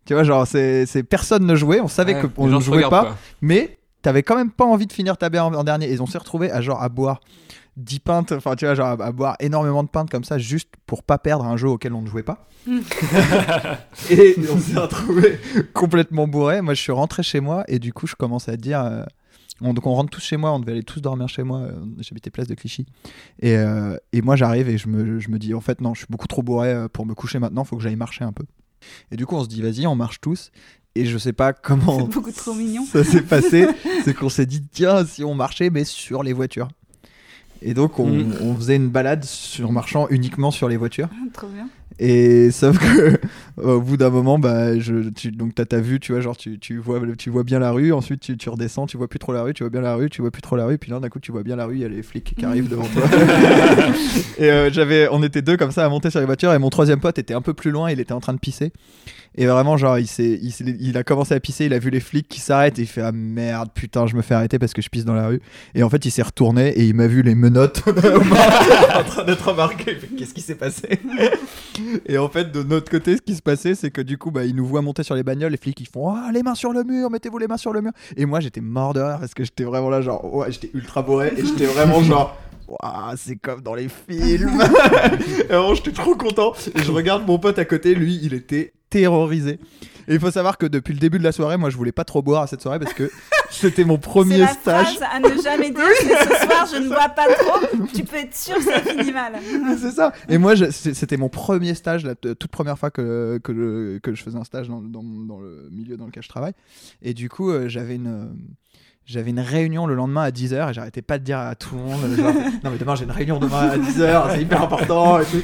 Tu 0.05 0.13
vois, 0.13 0.23
genre, 0.23 0.47
c'est 0.47 1.03
personne 1.09 1.45
ne 1.45 1.55
jouait, 1.55 1.79
on 1.79 1.87
savait 1.87 2.15
Ouais, 2.15 2.29
qu'on 2.35 2.47
ne 2.47 2.59
jouait 2.59 2.81
pas, 2.89 2.89
quoi. 3.03 3.17
mais 3.41 3.77
t'avais 4.01 4.23
quand 4.23 4.35
même 4.35 4.51
pas 4.51 4.65
envie 4.65 4.87
de 4.87 4.93
finir 4.93 5.15
ta 5.17 5.29
bière 5.29 5.45
en, 5.45 5.53
en 5.53 5.63
dernier. 5.63 5.91
Et 5.91 5.99
on 6.01 6.05
s'est 6.07 6.17
retrouvé 6.17 6.51
à 6.51 6.59
genre 6.61 6.81
à 6.81 6.89
boire 6.89 7.19
10 7.77 7.99
pintes, 7.99 8.31
enfin 8.31 8.55
tu 8.55 8.65
vois, 8.65 8.73
genre 8.75 8.87
à, 8.99 9.05
à 9.05 9.11
boire 9.11 9.35
énormément 9.39 9.83
de 9.83 9.89
pintes 9.89 10.09
comme 10.09 10.23
ça, 10.23 10.37
juste 10.39 10.69
pour 10.87 11.03
pas 11.03 11.17
perdre 11.19 11.45
un 11.45 11.55
jeu 11.55 11.67
auquel 11.69 11.93
on 11.93 12.01
ne 12.01 12.07
jouait 12.07 12.23
pas. 12.23 12.45
Mm. 12.67 12.79
et 14.09 14.35
on 14.51 14.57
s'est 14.59 14.77
retrouvé 14.79 15.39
complètement 15.73 16.27
bourré. 16.27 16.61
Moi, 16.61 16.73
je 16.73 16.81
suis 16.81 16.91
rentré 16.91 17.23
chez 17.23 17.39
moi 17.39 17.63
et 17.67 17.79
du 17.79 17.93
coup, 17.93 18.07
je 18.07 18.15
commence 18.15 18.49
à 18.49 18.57
dire. 18.57 18.83
euh, 18.83 19.03
on, 19.61 19.73
donc 19.73 19.85
on 19.87 19.93
rentre 19.93 20.09
tous 20.09 20.21
chez 20.21 20.37
moi, 20.37 20.51
on 20.51 20.59
devait 20.59 20.71
aller 20.73 20.83
tous 20.83 21.01
dormir 21.01 21.27
chez 21.29 21.43
moi. 21.43 21.59
euh, 21.59 21.73
J'habitais 21.99 22.29
place 22.29 22.47
de 22.47 22.55
Clichy. 22.55 22.85
Et, 23.39 23.55
euh, 23.57 23.95
et 24.13 24.21
moi 24.21 24.35
j'arrive 24.35 24.69
et 24.69 24.77
je 24.77 24.87
me, 24.87 25.19
je 25.19 25.29
me 25.29 25.37
dis 25.39 25.53
en 25.53 25.61
fait 25.61 25.81
non, 25.81 25.93
je 25.93 25.99
suis 25.99 26.07
beaucoup 26.09 26.27
trop 26.27 26.41
bourré 26.43 26.71
euh, 26.73 26.87
pour 26.87 27.05
me 27.05 27.13
coucher 27.13 27.39
maintenant, 27.39 27.63
faut 27.63 27.77
que 27.77 27.83
j'aille 27.83 27.95
marcher 27.95 28.23
un 28.23 28.33
peu. 28.33 28.43
Et 29.11 29.15
du 29.15 29.25
coup 29.25 29.35
on 29.35 29.43
se 29.43 29.49
dit 29.49 29.61
vas-y, 29.61 29.85
on 29.87 29.95
marche 29.95 30.19
tous. 30.21 30.51
Et 30.95 31.05
je 31.05 31.17
sais 31.17 31.31
pas 31.33 31.53
comment 31.53 31.99
C'est 31.99 32.13
beaucoup 32.13 32.31
trop 32.31 32.53
mignon. 32.53 32.83
ça 32.85 33.03
s'est 33.05 33.21
passé, 33.21 33.65
c'est 34.03 34.13
qu'on 34.13 34.27
s'est 34.29 34.45
dit 34.45 34.61
tiens 34.71 35.05
si 35.05 35.23
on 35.23 35.35
marchait 35.35 35.69
mais 35.69 35.85
sur 35.85 36.21
les 36.23 36.33
voitures. 36.33 36.67
Et 37.61 37.73
donc 37.73 37.99
on, 37.99 38.09
Mm. 38.09 38.33
on 38.41 38.55
faisait 38.55 38.75
une 38.75 38.89
balade 38.89 39.23
sur 39.23 39.71
marchant 39.71 40.07
uniquement 40.09 40.51
sur 40.51 40.67
les 40.67 40.77
voitures. 40.77 41.07
Trop 41.33 41.47
bien. 41.47 41.69
Et 41.99 42.49
sauf 42.51 42.79
que 42.79 43.19
au 43.61 43.81
bout 43.81 43.97
d'un 43.97 44.09
moment, 44.09 44.39
bah, 44.39 44.77
je, 44.79 45.09
tu, 45.09 45.31
donc 45.31 45.55
t'as 45.55 45.65
ta 45.65 45.79
vue, 45.79 45.99
tu 45.99 46.11
vois, 46.11 46.21
genre 46.21 46.37
tu, 46.37 46.59
tu 46.59 46.77
vois, 46.77 46.99
tu 47.17 47.29
vois 47.29 47.43
bien 47.43 47.59
la 47.59 47.71
rue, 47.71 47.93
ensuite 47.93 48.21
tu, 48.21 48.37
tu 48.37 48.49
redescends, 48.49 48.87
tu 48.87 48.97
vois 48.97 49.07
plus 49.07 49.19
trop 49.19 49.33
la 49.33 49.43
rue, 49.43 49.53
tu 49.53 49.63
vois 49.63 49.69
bien 49.69 49.81
la 49.81 49.95
rue, 49.95 50.09
tu 50.09 50.21
vois 50.21 50.31
plus 50.31 50.41
trop 50.41 50.55
la 50.55 50.65
rue, 50.65 50.77
puis 50.77 50.91
là 50.91 50.99
d'un 50.99 51.09
coup 51.09 51.19
tu 51.19 51.31
vois 51.31 51.43
bien 51.43 51.55
la 51.55 51.65
rue, 51.65 51.75
il 51.75 51.81
y 51.81 51.85
a 51.85 51.89
les 51.89 52.03
flics 52.03 52.33
qui 52.37 52.45
arrivent 52.45 52.69
devant 52.69 52.87
toi. 52.87 53.03
et 54.37 54.51
euh, 54.51 54.71
j'avais, 54.71 55.07
on 55.11 55.23
était 55.23 55.41
deux 55.41 55.57
comme 55.57 55.71
ça 55.71 55.85
à 55.85 55.89
monter 55.89 56.09
sur 56.09 56.19
les 56.19 56.25
voitures, 56.25 56.53
et 56.53 56.59
mon 56.59 56.69
troisième 56.69 56.99
pote 56.99 57.17
était 57.19 57.33
un 57.33 57.41
peu 57.41 57.53
plus 57.53 57.71
loin, 57.71 57.91
il 57.91 57.99
était 57.99 58.13
en 58.13 58.19
train 58.19 58.33
de 58.33 58.39
pisser. 58.39 58.71
Et 59.35 59.45
vraiment, 59.45 59.77
genre, 59.77 59.97
il, 59.97 60.07
s'est, 60.07 60.39
il, 60.41 60.53
il 60.81 60.97
a 60.97 61.03
commencé 61.03 61.33
à 61.33 61.39
pisser, 61.39 61.65
il 61.65 61.73
a 61.73 61.79
vu 61.79 61.89
les 61.89 62.01
flics 62.01 62.27
qui 62.27 62.41
s'arrêtent, 62.41 62.79
et 62.79 62.81
il 62.81 62.87
fait 62.87 63.01
Ah 63.01 63.13
merde, 63.13 63.69
putain, 63.73 64.05
je 64.05 64.15
me 64.17 64.21
fais 64.21 64.33
arrêter 64.33 64.59
parce 64.59 64.73
que 64.73 64.81
je 64.81 64.89
pisse 64.89 65.05
dans 65.05 65.13
la 65.13 65.27
rue. 65.27 65.41
Et 65.73 65.83
en 65.83 65.89
fait, 65.89 66.03
il 66.03 66.11
s'est 66.11 66.21
retourné 66.21 66.69
et 66.69 66.83
il 66.83 66.93
m'a 66.93 67.07
vu 67.07 67.21
les 67.21 67.33
menottes 67.33 67.81
en 67.87 69.03
train 69.03 69.23
d'être 69.23 69.55
fait, 69.77 70.15
Qu'est-ce 70.17 70.33
qui 70.33 70.41
s'est 70.41 70.55
passé? 70.55 70.99
Et 72.07 72.17
en 72.17 72.27
fait, 72.27 72.51
de 72.51 72.63
notre 72.63 72.91
côté, 72.91 73.15
ce 73.15 73.21
qui 73.21 73.35
se 73.35 73.41
c'est 73.55 73.91
que 73.91 74.01
du 74.01 74.17
coup, 74.17 74.31
bah, 74.31 74.45
ils 74.45 74.55
nous 74.55 74.65
voient 74.65 74.81
monter 74.81 75.03
sur 75.03 75.15
les 75.15 75.23
bagnoles, 75.23 75.51
les 75.51 75.57
flics, 75.57 75.79
ils 75.79 75.87
font 75.87 76.09
Ah, 76.09 76.31
les 76.33 76.43
mains 76.43 76.55
sur 76.55 76.73
le 76.73 76.83
mur, 76.83 77.09
mettez-vous 77.09 77.37
les 77.37 77.47
mains 77.47 77.57
sur 77.57 77.73
le 77.73 77.81
mur. 77.81 77.91
Et 78.17 78.25
moi, 78.25 78.39
j'étais 78.39 78.61
mort 78.61 78.93
de 78.93 79.01
rire 79.01 79.17
parce 79.19 79.33
que 79.33 79.43
j'étais 79.43 79.63
vraiment 79.63 79.89
là, 79.89 80.01
genre, 80.01 80.33
ouais, 80.33 80.51
j'étais 80.51 80.71
ultra 80.73 81.01
bourré 81.01 81.33
et 81.37 81.45
j'étais 81.45 81.65
vraiment 81.65 82.01
genre. 82.03 82.37
Ouah, 82.67 83.13
c'est 83.17 83.35
comme 83.35 83.61
dans 83.61 83.75
les 83.75 83.89
films. 83.89 84.61
et 85.39 85.43
vraiment, 85.43 85.73
j'étais 85.73 85.91
trop 85.91 86.15
content. 86.15 86.53
Et 86.73 86.83
je 86.83 86.91
regarde 86.91 87.27
mon 87.27 87.37
pote 87.37 87.59
à 87.59 87.65
côté, 87.65 87.95
lui, 87.95 88.19
il 88.23 88.33
était 88.33 88.73
terrorisé. 88.89 89.59
Et 90.07 90.13
il 90.15 90.19
faut 90.19 90.31
savoir 90.31 90.57
que 90.57 90.65
depuis 90.65 90.93
le 90.93 90.99
début 90.99 91.19
de 91.19 91.23
la 91.23 91.31
soirée, 91.31 91.57
moi, 91.57 91.69
je 91.69 91.77
voulais 91.77 91.91
pas 91.91 92.05
trop 92.05 92.21
boire 92.21 92.43
à 92.43 92.47
cette 92.47 92.61
soirée 92.61 92.79
parce 92.79 92.93
que 92.93 93.11
c'était 93.51 93.83
mon 93.83 93.97
premier 93.97 94.37
la 94.37 94.47
stage. 94.47 94.97
phrase 94.97 95.09
à 95.13 95.19
ne 95.19 95.41
jamais 95.41 95.71
dire. 95.71 95.83
ce 95.99 96.45
soir, 96.45 96.67
je 96.71 96.77
ne 96.77 96.87
bois 96.87 97.09
pas 97.09 97.27
trop. 97.33 97.59
Tu 97.93 98.03
peux 98.03 98.17
être 98.17 98.35
sûr 98.35 98.55
que 98.55 98.63
ça 98.63 98.79
finit 98.81 99.11
mal. 99.11 99.33
c'est 99.79 99.91
ça. 99.91 100.13
Et 100.29 100.37
moi, 100.37 100.53
c'était 100.71 101.17
mon 101.17 101.29
premier 101.29 101.73
stage, 101.73 102.05
la 102.05 102.15
toute 102.15 102.47
première 102.47 102.77
fois 102.79 102.91
que, 102.91 103.39
que, 103.43 103.53
je, 103.53 103.97
que 103.99 104.13
je 104.13 104.23
faisais 104.23 104.37
un 104.37 104.43
stage 104.43 104.67
dans, 104.67 104.81
dans, 104.81 105.03
dans 105.03 105.39
le 105.39 105.69
milieu 105.71 105.97
dans 105.97 106.05
lequel 106.05 106.23
je 106.23 106.29
travaille. 106.29 106.53
Et 107.01 107.13
du 107.13 107.29
coup, 107.29 107.51
euh, 107.51 107.67
j'avais 107.67 107.95
une. 107.95 108.35
J'avais 109.07 109.31
une 109.31 109.39
réunion 109.39 109.87
le 109.87 109.95
lendemain 109.95 110.21
à 110.21 110.29
10h 110.29 110.69
et 110.69 110.73
j'arrêtais 110.73 111.01
pas 111.01 111.17
de 111.17 111.23
dire 111.23 111.39
à 111.39 111.55
tout 111.55 111.75
le 111.75 111.81
monde 111.81 112.15
genre, 112.15 112.33
Non, 112.63 112.69
mais 112.71 112.77
demain 112.77 112.95
j'ai 112.95 113.03
une 113.03 113.11
réunion 113.11 113.39
demain 113.39 113.71
à 113.71 113.77
10h, 113.77 114.31
c'est 114.35 114.41
hyper 114.43 114.61
important 114.61 115.19
et 115.19 115.25
tout. 115.25 115.41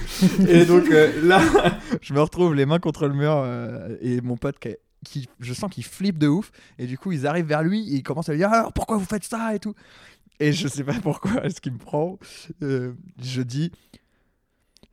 Et 0.48 0.64
donc 0.64 0.86
euh, 0.92 1.12
là, 1.28 1.42
je 2.02 2.14
me 2.14 2.22
retrouve 2.22 2.54
les 2.54 2.68
mains 2.68 2.78
contre 2.78 3.08
le 3.08 3.16
mur 3.16 3.34
euh, 3.36 3.98
et 4.00 4.22
mon 4.22 4.38
pote 4.38 4.60
qui, 4.60 4.76
je 5.40 5.54
sens 5.54 5.70
qu'il 5.72 5.84
flippe 5.84 6.18
de 6.18 6.28
ouf. 6.28 6.52
Et 6.80 6.86
du 6.86 6.98
coup, 6.98 7.12
ils 7.12 7.28
arrivent 7.28 7.46
vers 7.46 7.64
lui 7.64 7.82
et 7.92 7.98
ils 7.98 8.04
commencent 8.04 8.30
à 8.30 8.34
lui 8.34 8.40
dire 8.40 8.52
Alors 8.52 8.74
pourquoi 8.74 8.98
vous 8.98 9.06
faites 9.06 9.24
ça 9.24 9.56
et 9.56 9.60
tout. 9.60 9.74
Et 10.40 10.54
je 10.54 10.68
sais 10.68 10.84
pas 10.84 10.94
pourquoi, 11.02 11.50
ce 11.50 11.60
qui 11.60 11.72
me 11.72 11.78
prend, 11.78 12.20
euh, 12.64 12.94
je 13.22 13.42
dis 13.42 13.72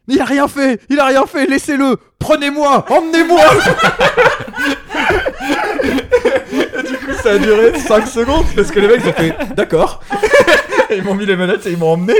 Il 0.08 0.20
a 0.20 0.24
rien 0.24 0.48
fait 0.48 0.80
Il 0.88 0.98
a 1.00 1.06
rien 1.06 1.26
fait 1.26 1.46
Laissez-le 1.46 1.96
Prenez-moi 2.18 2.86
Emmenez-moi 2.90 3.40
du 6.88 6.96
coup, 6.96 7.12
ça 7.22 7.32
a 7.32 7.38
duré 7.38 7.78
5 7.78 8.06
secondes 8.06 8.46
parce 8.56 8.70
que 8.70 8.80
les 8.80 8.88
mecs 8.88 9.06
ont 9.06 9.12
fait 9.12 9.34
D'accord. 9.54 10.02
Ils 10.90 11.02
m'ont 11.02 11.14
mis 11.14 11.26
les 11.26 11.36
menottes 11.36 11.66
et 11.66 11.72
ils 11.72 11.78
m'ont 11.78 11.92
emmené. 11.92 12.14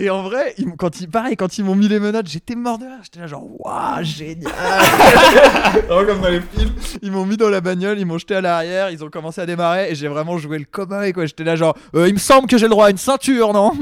Et 0.00 0.08
en 0.08 0.22
vrai, 0.22 0.54
ils 0.56 0.64
quand 0.78 0.98
ils, 1.02 1.08
pareil, 1.08 1.36
quand 1.36 1.58
ils 1.58 1.64
m'ont 1.64 1.74
mis 1.74 1.86
les 1.86 2.00
menottes, 2.00 2.26
j'étais 2.26 2.54
mort 2.54 2.78
de 2.78 2.84
rire. 2.84 3.00
J'étais 3.02 3.20
là 3.20 3.26
genre, 3.26 3.46
waouh, 3.58 4.02
génial. 4.02 4.50
Comme 5.88 6.22
dans 6.22 6.30
les 6.30 6.40
films. 6.40 6.72
Ils 7.02 7.12
m'ont 7.12 7.26
mis 7.26 7.36
dans 7.36 7.50
la 7.50 7.60
bagnole, 7.60 7.98
ils 7.98 8.06
m'ont 8.06 8.16
jeté 8.16 8.34
à 8.34 8.40
l'arrière, 8.40 8.90
ils 8.90 9.04
ont 9.04 9.10
commencé 9.10 9.42
à 9.42 9.46
démarrer 9.46 9.90
et 9.90 9.94
j'ai 9.94 10.08
vraiment 10.08 10.38
joué 10.38 10.58
le 10.58 10.64
cowboy 10.64 11.12
quoi. 11.12 11.26
J'étais 11.26 11.44
là 11.44 11.54
genre, 11.54 11.76
Euh, 11.94 12.08
il 12.08 12.14
me 12.14 12.18
semble 12.18 12.48
que 12.48 12.56
j'ai 12.56 12.64
le 12.64 12.70
droit 12.70 12.86
à 12.86 12.90
une 12.90 12.96
ceinture, 12.96 13.52
non? 13.52 13.72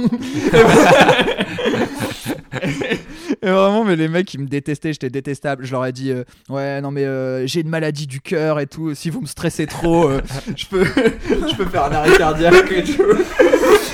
Et 3.41 3.47
vraiment, 3.51 3.85
mais 3.85 3.95
les 3.95 4.09
mecs, 4.09 4.35
ils 4.35 4.41
me 4.41 4.47
détestaient, 4.49 4.93
j'étais 4.93 5.11
détestable. 5.11 5.65
Je 5.65 5.71
leur 5.73 5.87
ai 5.87 5.93
dit, 5.93 6.11
euh, 6.11 6.25
ouais, 6.49 6.81
non, 6.81 6.91
mais 6.91 7.05
euh, 7.05 7.47
j'ai 7.47 7.61
une 7.61 7.69
maladie 7.69 8.07
du 8.09 8.21
cœur 8.21 8.59
et 8.59 8.67
tout. 8.67 8.95
Si 8.95 9.11
vous 9.11 9.21
me 9.21 9.27
stressez 9.27 9.67
trop, 9.67 10.09
euh, 10.09 10.21
je, 10.57 10.67
peux, 10.67 10.85
je 11.29 11.57
peux 11.57 11.67
faire 11.67 11.85
un 11.85 11.93
arrêt 11.93 12.17
cardiaque 12.17 12.73
et 12.73 12.83
tout. 12.83 13.03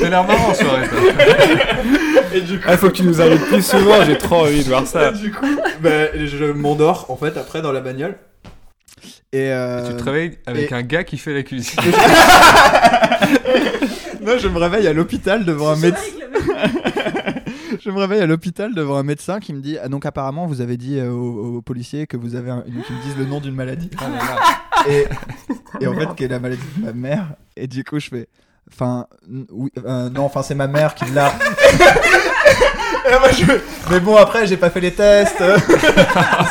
A 0.02 0.08
l'air 0.08 0.24
marrant 0.26 0.50
en 0.50 0.54
soirée, 0.54 0.86
ça. 0.86 2.36
Et 2.36 2.40
du 2.40 2.58
coup, 2.58 2.64
Ah, 2.66 2.76
faut 2.76 2.88
que 2.88 2.94
tu 2.94 3.04
nous 3.04 3.20
invites 3.20 3.44
plus 3.46 3.64
souvent, 3.64 4.04
j'ai 4.04 4.18
trop 4.18 4.42
envie 4.42 4.64
de 4.64 4.68
voir 4.68 4.86
ça. 4.86 5.12
du 5.12 5.30
coup 5.30 5.46
bah, 5.80 6.16
je 6.16 6.44
m'endors 6.52 7.06
en 7.10 7.16
fait 7.16 7.36
après 7.36 7.62
dans 7.62 7.72
la 7.72 7.80
bagnole. 7.80 8.16
Et 9.32 9.50
euh, 9.52 9.88
Tu 9.90 9.96
te 9.96 10.02
réveilles 10.04 10.38
avec 10.46 10.70
et- 10.70 10.74
un 10.74 10.82
gars 10.82 11.04
qui 11.04 11.18
fait 11.18 11.34
la 11.34 11.42
cuisine. 11.42 11.78
non, 14.22 14.38
je 14.38 14.48
me 14.48 14.58
réveille 14.58 14.86
à 14.86 14.92
l'hôpital 14.92 15.44
devant 15.44 15.70
un 15.70 15.76
médecin. 15.76 16.02
Je 17.84 17.90
me 17.90 17.98
réveille 17.98 18.20
à 18.20 18.26
l'hôpital 18.26 18.74
devant 18.74 18.96
un 18.96 19.02
médecin 19.02 19.40
qui 19.40 19.52
me 19.52 19.60
dit 19.60 19.76
ah, 19.82 19.88
donc 19.88 20.06
apparemment 20.06 20.46
vous 20.46 20.60
avez 20.60 20.76
dit 20.76 20.98
euh, 20.98 21.10
aux, 21.10 21.56
aux 21.56 21.62
policiers 21.62 22.06
que 22.06 22.16
vous 22.16 22.34
avez 22.36 22.50
un, 22.50 22.62
qui 22.62 22.70
me 22.92 23.02
disent 23.02 23.16
le 23.18 23.24
nom 23.26 23.40
d'une 23.40 23.54
maladie 23.54 23.90
et, 24.88 25.04
et 25.80 25.86
en 25.86 25.94
fait 25.94 26.06
qui 26.16 26.24
est 26.24 26.28
la 26.28 26.38
maladie 26.38 26.62
de 26.76 26.84
ma 26.86 26.92
mère 26.92 27.26
et 27.56 27.66
du 27.66 27.84
coup 27.84 27.98
je 27.98 28.08
fais 28.08 28.28
enfin 28.72 29.06
oui 29.50 29.70
euh, 29.84 30.08
non 30.10 30.24
enfin 30.24 30.42
c'est 30.42 30.54
ma 30.54 30.68
mère 30.68 30.94
qui 30.94 31.04
l'a. 31.10 31.32
Moi, 33.20 33.30
je- 33.32 33.44
mais 33.92 34.00
bon 34.00 34.16
après 34.16 34.46
j'ai 34.46 34.56
pas 34.56 34.70
fait 34.70 34.80
les 34.80 34.92
tests. 34.92 35.36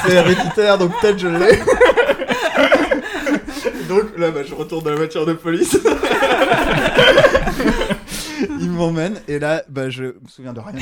C'est 0.06 0.14
héréditaire 0.14 0.78
donc 0.78 0.92
peut-être 1.02 1.18
je 1.20 1.28
l'ai. 1.28 1.58
Donc 3.90 4.18
là 4.18 4.32
bah, 4.32 4.44
je 4.44 4.54
retourne 4.54 4.84
dans 4.84 4.90
la 4.92 4.96
voiture 4.96 5.26
de 5.26 5.34
police. 5.34 5.78
Il 8.60 8.70
m'emmène 8.72 9.20
et 9.28 9.40
là 9.40 9.64
bah, 9.70 9.90
je 9.90 10.04
me 10.06 10.16
souviens 10.28 10.54
de 10.54 10.60
rien. 10.60 10.80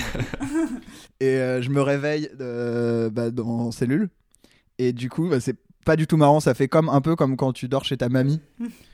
Et 1.19 1.35
euh, 1.37 1.61
je 1.61 1.69
me 1.69 1.81
réveille 1.81 2.29
euh, 2.39 3.09
bah, 3.09 3.29
dans 3.31 3.71
cellule. 3.71 4.09
Et 4.77 4.93
du 4.93 5.09
coup 5.09 5.29
bah, 5.29 5.39
c'est 5.39 5.55
pas 5.85 5.95
du 5.95 6.07
tout 6.07 6.17
marrant 6.17 6.39
ça 6.39 6.53
fait 6.53 6.67
comme 6.67 6.89
un 6.89 7.01
peu 7.01 7.15
comme 7.15 7.37
quand 7.37 7.53
tu 7.53 7.67
dors 7.67 7.85
chez 7.85 7.97
ta 7.97 8.09
mamie 8.09 8.41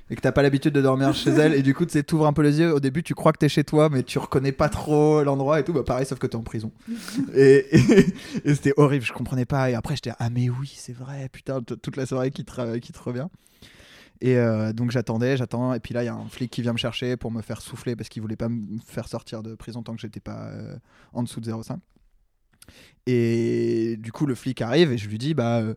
et 0.09 0.15
que 0.15 0.21
t'as 0.21 0.31
pas 0.31 0.41
l'habitude 0.41 0.73
de 0.73 0.81
dormir 0.81 1.13
chez 1.13 1.31
elle 1.31 1.53
et 1.53 1.61
du 1.61 1.73
coup 1.73 1.85
tu 1.85 1.91
sais, 1.91 2.03
t'ouvres 2.03 2.27
un 2.27 2.33
peu 2.33 2.41
les 2.41 2.59
yeux. 2.59 2.73
Au 2.73 2.79
début 2.79 3.03
tu 3.03 3.13
crois 3.13 3.33
que 3.33 3.37
t'es 3.39 3.49
chez 3.49 3.63
toi 3.63 3.89
mais 3.89 4.03
tu 4.03 4.19
reconnais 4.19 4.51
pas 4.51 4.69
trop 4.69 5.23
l'endroit 5.23 5.59
et 5.59 5.63
tout. 5.63 5.73
Bah 5.73 5.83
pareil 5.83 6.05
sauf 6.05 6.17
que 6.19 6.27
t'es 6.27 6.35
en 6.37 6.43
prison. 6.43 6.71
Et, 7.35 7.65
et- 7.71 8.05
et 8.45 8.55
c'était 8.55 8.73
horrible 8.77 9.03
je 9.05 9.13
comprenais 9.13 9.45
pas. 9.45 9.69
Et 9.69 9.75
après 9.75 9.95
j'étais 9.95 10.13
ah 10.19 10.29
mais 10.29 10.49
oui 10.49 10.73
c'est 10.77 10.93
vrai 10.95 11.27
putain 11.31 11.61
toute 11.61 11.97
la 11.97 12.05
soirée 12.05 12.31
qui 12.31 12.45
te, 12.45 12.77
qui 12.77 12.93
te 12.93 12.99
revient. 12.99 13.27
Et 14.19 14.35
euh, 14.37 14.73
donc 14.73 14.89
j'attendais, 14.89 15.37
j'attends, 15.37 15.75
et 15.75 15.79
puis 15.79 15.93
là 15.93 16.01
il 16.01 16.07
y 16.07 16.09
a 16.09 16.15
un 16.15 16.25
flic 16.27 16.49
qui 16.51 16.63
vient 16.63 16.73
me 16.73 16.77
chercher 16.79 17.17
pour 17.17 17.29
me 17.29 17.43
faire 17.43 17.61
souffler 17.61 17.95
parce 17.95 18.09
qu'il 18.09 18.21
voulait 18.23 18.35
pas 18.35 18.49
me 18.49 18.79
faire 18.83 19.07
sortir 19.07 19.43
de 19.43 19.53
prison 19.53 19.83
tant 19.83 19.93
que 19.93 20.01
j'étais 20.01 20.19
pas 20.19 20.47
euh, 20.47 20.75
en 21.13 21.21
dessous 21.21 21.39
de 21.39 21.51
0,5. 21.51 21.77
Et 23.05 23.95
du 23.99 24.11
coup 24.11 24.25
le 24.25 24.35
flic 24.35 24.61
arrive 24.61 24.91
et 24.91 24.97
je 24.97 25.07
lui 25.07 25.17
dis 25.17 25.33
bah 25.33 25.57
euh, 25.59 25.75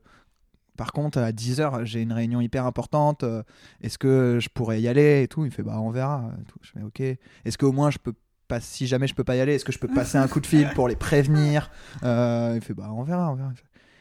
par 0.80 0.94
contre 0.94 1.18
à 1.18 1.30
10h 1.30 1.84
j'ai 1.84 2.00
une 2.00 2.14
réunion 2.14 2.40
hyper 2.40 2.64
importante, 2.64 3.22
euh, 3.22 3.42
est-ce 3.82 3.98
que 3.98 4.38
je 4.40 4.48
pourrais 4.48 4.80
y 4.80 4.88
aller 4.88 5.22
et 5.22 5.28
tout? 5.28 5.44
Il 5.44 5.50
fait 5.50 5.62
bah 5.62 5.78
on 5.78 5.90
verra. 5.90 6.30
et 6.40 6.44
tout. 6.46 6.58
Je 6.62 6.70
fais 6.70 6.82
ok. 6.82 7.18
Est-ce 7.44 7.58
qu'au 7.58 7.70
moins 7.70 7.90
je 7.90 7.98
peux 7.98 8.14
pas, 8.48 8.60
si 8.60 8.86
jamais 8.86 9.06
je 9.06 9.14
peux 9.14 9.22
pas 9.22 9.36
y 9.36 9.40
aller, 9.40 9.56
est-ce 9.56 9.66
que 9.66 9.72
je 9.72 9.78
peux 9.78 9.88
passer 9.88 10.16
un 10.16 10.26
coup 10.26 10.40
de 10.40 10.46
fil 10.46 10.70
pour 10.74 10.88
les 10.88 10.96
prévenir? 10.96 11.70
Euh, 12.02 12.54
Il 12.56 12.62
fait 12.62 12.72
bah 12.72 12.88
on 12.94 13.02
verra, 13.02 13.30
on 13.30 13.34
verra. 13.34 13.52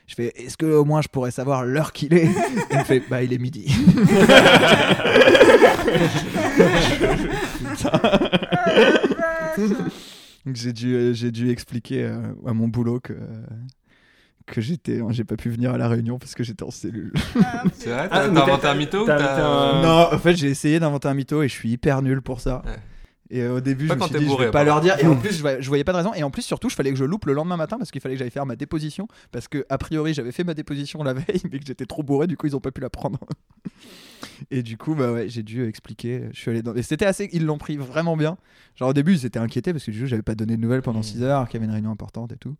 Je 0.08 0.16
fais, 0.16 0.28
est-ce 0.38 0.56
que 0.56 0.68
au 0.68 0.86
moins 0.86 1.02
je 1.02 1.10
pourrais 1.10 1.32
savoir 1.32 1.66
l'heure 1.66 1.92
qu'il 1.92 2.14
est? 2.14 2.30
Il 2.72 2.78
me 2.78 2.84
fait, 2.86 3.04
bah 3.10 3.24
il 3.24 3.34
est 3.34 3.40
midi. 3.40 3.68
Donc 10.46 10.56
j'ai 10.56 10.72
dû, 10.72 11.14
j'ai 11.14 11.32
dû 11.32 11.50
expliquer 11.50 12.06
euh, 12.06 12.22
à 12.48 12.54
mon 12.54 12.70
boulot 12.70 13.02
que 13.02 13.12
que 14.50 14.62
j'étais, 14.62 15.00
j'ai 15.12 15.24
pas 15.24 15.36
pu 15.38 15.50
venir 15.50 15.74
à 15.74 15.78
la 15.78 15.88
réunion 15.88 16.20
parce 16.20 16.36
que 16.36 16.44
j'étais 16.44 16.64
en 16.64 16.72
cellule. 16.72 17.14
C'est 17.74 17.90
vrai 17.90 18.08
Ah, 18.12 18.28
T'as 18.28 18.44
inventé 18.44 18.68
un 18.68 18.76
mytho 18.76 19.04
ou 19.04 19.06
t'as 19.06 19.18
t'as- 19.18 19.46
inventé 19.46 19.78
un- 19.78 19.82
Non, 19.82 20.14
en 20.14 20.20
fait 20.20 20.36
j'ai 20.36 20.48
essayé 20.50 20.80
d'inventer 20.80 21.08
un 21.08 21.14
mytho 21.14 21.42
et 21.44 21.48
je 21.48 21.54
suis 21.54 21.70
hyper 21.70 22.02
nul 22.02 22.22
pour 22.22 22.40
ça. 22.42 22.62
Ouais. 22.66 22.76
Et 23.32 23.46
au 23.46 23.60
début, 23.62 23.86
Pas 23.86 23.94
je 23.94 24.00
me 24.16 24.20
suis 24.20 24.28
je 24.32 24.38
vais 24.38 24.50
pas 24.50 24.64
leur 24.64 24.82
dire. 24.82 24.96
Et 25.00 25.06
en 25.06 25.16
plus, 25.20 25.36
je 25.36 25.42
voyais, 25.42 25.62
je 25.62 25.68
voyais 25.68 25.84
pas 25.84 25.92
de 25.92 25.98
raison. 25.98 26.16
Et 26.16 26.24
en 26.24 26.32
plus, 26.32 26.42
surtout, 26.42 26.68
je 26.68 26.74
fallait 26.74 26.90
que 26.90 26.96
je 26.98 27.06
loupe 27.06 27.28
le 27.28 27.34
lendemain 27.34 27.58
matin 27.58 27.78
parce 27.78 27.92
qu'il 27.92 28.02
fallait 28.02 28.16
que 28.16 28.20
j'aille 28.20 28.32
faire 28.32 28.48
ma 28.48 28.56
déposition. 28.56 29.08
Parce 29.32 29.48
que, 29.48 29.68
a 29.70 29.78
priori, 29.78 30.16
j'avais 30.16 30.32
fait 30.32 30.44
ma 30.44 30.56
déposition 30.56 31.04
la 31.04 31.14
veille, 31.14 31.40
mais 31.52 31.60
que 31.60 31.66
j'étais 31.68 31.86
trop 31.86 32.02
bourré. 32.02 32.26
Du 32.26 32.38
coup, 32.38 32.48
ils 32.48 32.56
ont 32.56 32.60
pas 32.60 32.72
pu 32.72 32.82
la 32.82 32.90
prendre. 32.90 33.20
et 34.50 34.64
du 34.64 34.78
coup, 34.78 34.96
bah 34.96 35.12
ouais, 35.14 35.30
j'ai 35.30 35.44
dû 35.44 35.64
expliquer. 35.68 36.24
Je 36.34 36.40
suis 36.40 36.50
allé 36.50 36.64
dans. 36.64 36.74
Et 36.74 36.82
c'était 36.82 37.06
assez. 37.06 37.30
Ils 37.32 37.46
l'ont 37.46 37.60
pris 37.60 37.78
vraiment 37.78 38.18
bien. 38.18 38.36
Genre, 38.76 38.90
au 38.90 38.94
début, 38.94 39.14
ils 39.14 39.26
étaient 39.28 39.38
inquiétés 39.40 39.74
parce 39.74 39.86
que 39.86 39.92
du 39.92 40.00
coup, 40.02 40.06
j'avais 40.08 40.24
pas 40.24 40.34
donné 40.36 40.56
de 40.58 40.62
nouvelles 40.62 40.82
pendant 40.82 41.02
Mm. 41.02 41.04
6 41.04 41.22
heures, 41.24 41.48
qu'il 41.48 41.56
y 41.56 41.58
avait 41.58 41.68
une 41.68 41.74
réunion 41.74 41.92
importante 41.92 42.32
et 42.32 42.38
tout. 42.38 42.56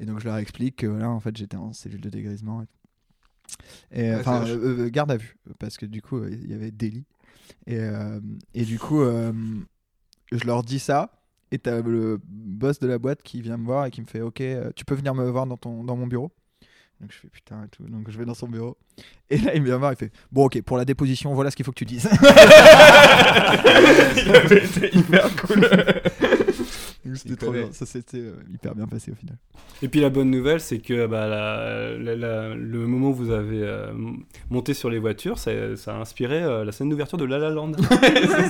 Et 0.00 0.04
donc, 0.04 0.20
je 0.20 0.24
leur 0.26 0.36
explique 0.36 0.76
que, 0.76 0.86
voilà, 0.86 1.10
en 1.10 1.20
fait, 1.20 1.36
j'étais 1.36 1.56
en 1.56 1.72
cellule 1.72 2.00
de 2.00 2.10
dégrisement. 2.10 2.62
Et, 2.62 2.66
et, 3.92 4.10
Ouais, 4.10 4.16
enfin, 4.20 4.46
euh, 4.46 4.84
euh, 4.86 4.90
garde 4.90 5.10
à 5.10 5.16
vue. 5.16 5.36
Parce 5.58 5.76
que 5.76 5.86
du 5.86 6.02
coup, 6.02 6.18
euh, 6.18 6.30
il 6.30 6.50
y 6.50 6.54
avait 6.54 6.70
délit. 6.70 7.04
Et, 7.66 7.78
euh, 7.78 8.20
et 8.54 8.64
du 8.64 8.78
coup, 8.78 9.00
euh, 9.00 9.32
je 10.32 10.44
leur 10.44 10.62
dis 10.62 10.78
ça. 10.78 11.12
Et 11.52 11.58
t'as 11.58 11.80
le 11.80 12.20
boss 12.26 12.80
de 12.80 12.88
la 12.88 12.98
boîte 12.98 13.22
qui 13.22 13.40
vient 13.40 13.56
me 13.56 13.64
voir 13.64 13.86
et 13.86 13.90
qui 13.92 14.00
me 14.00 14.06
fait 14.06 14.20
Ok, 14.20 14.42
tu 14.74 14.84
peux 14.84 14.96
venir 14.96 15.14
me 15.14 15.28
voir 15.30 15.46
dans, 15.46 15.56
ton, 15.56 15.84
dans 15.84 15.96
mon 15.96 16.08
bureau? 16.08 16.32
Donc 17.00 17.12
je 17.12 17.18
fais 17.18 17.28
putain 17.28 17.62
et 17.64 17.68
tout. 17.68 17.84
Donc 17.84 18.10
je 18.10 18.18
vais 18.18 18.24
dans 18.24 18.34
son 18.34 18.48
bureau. 18.48 18.76
Et 19.30 19.38
là, 19.38 19.54
il 19.54 19.62
vient 19.62 19.74
me 19.74 19.78
voir, 19.78 19.92
il 19.92 19.96
fait 19.96 20.10
Bon, 20.32 20.46
ok, 20.46 20.60
pour 20.62 20.76
la 20.76 20.84
déposition, 20.84 21.34
voilà 21.34 21.50
ce 21.50 21.56
qu'il 21.56 21.64
faut 21.64 21.70
que 21.72 21.78
tu 21.78 21.84
dises. 21.84 22.08
il 24.16 24.34
avait 24.34 24.64
été 24.64 24.96
hyper 24.96 25.36
cool. 25.36 25.68
C'était 27.16 27.36
trop 27.36 27.52
bien. 27.52 27.68
Ça 27.72 27.86
s'était 27.86 28.18
euh, 28.18 28.34
hyper 28.52 28.74
bien 28.74 28.86
passé 28.86 29.10
au 29.12 29.14
final. 29.14 29.36
Et 29.82 29.88
puis 29.88 30.00
la 30.00 30.10
bonne 30.10 30.30
nouvelle, 30.30 30.60
c'est 30.60 30.78
que 30.78 31.06
bah, 31.06 31.26
la- 31.26 31.96
la- 31.98 32.16
la- 32.16 32.54
le 32.54 32.86
moment 32.86 33.10
où 33.10 33.14
vous 33.14 33.30
avez 33.30 33.62
euh, 33.62 33.92
monté 34.50 34.74
sur 34.74 34.88
les 34.90 34.98
voitures, 34.98 35.38
ça, 35.38 35.50
ça 35.76 35.94
a 35.96 35.98
inspiré 36.00 36.42
euh, 36.42 36.64
la 36.64 36.72
scène 36.72 36.88
d'ouverture 36.88 37.18
de 37.18 37.24
La 37.24 37.38
La 37.38 37.50
Land. 37.50 37.72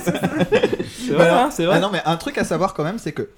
c'est 0.03 1.13
vrai, 1.13 1.17
Bah, 1.17 1.45
hein, 1.45 1.51
c'est 1.51 1.65
vrai. 1.65 1.75
Ah 1.77 1.79
non, 1.79 1.89
mais 1.91 2.01
un 2.05 2.17
truc 2.17 2.37
à 2.37 2.43
savoir 2.43 2.73
quand 2.73 2.83
même, 2.83 2.97
c'est 2.99 3.11
que 3.11 3.29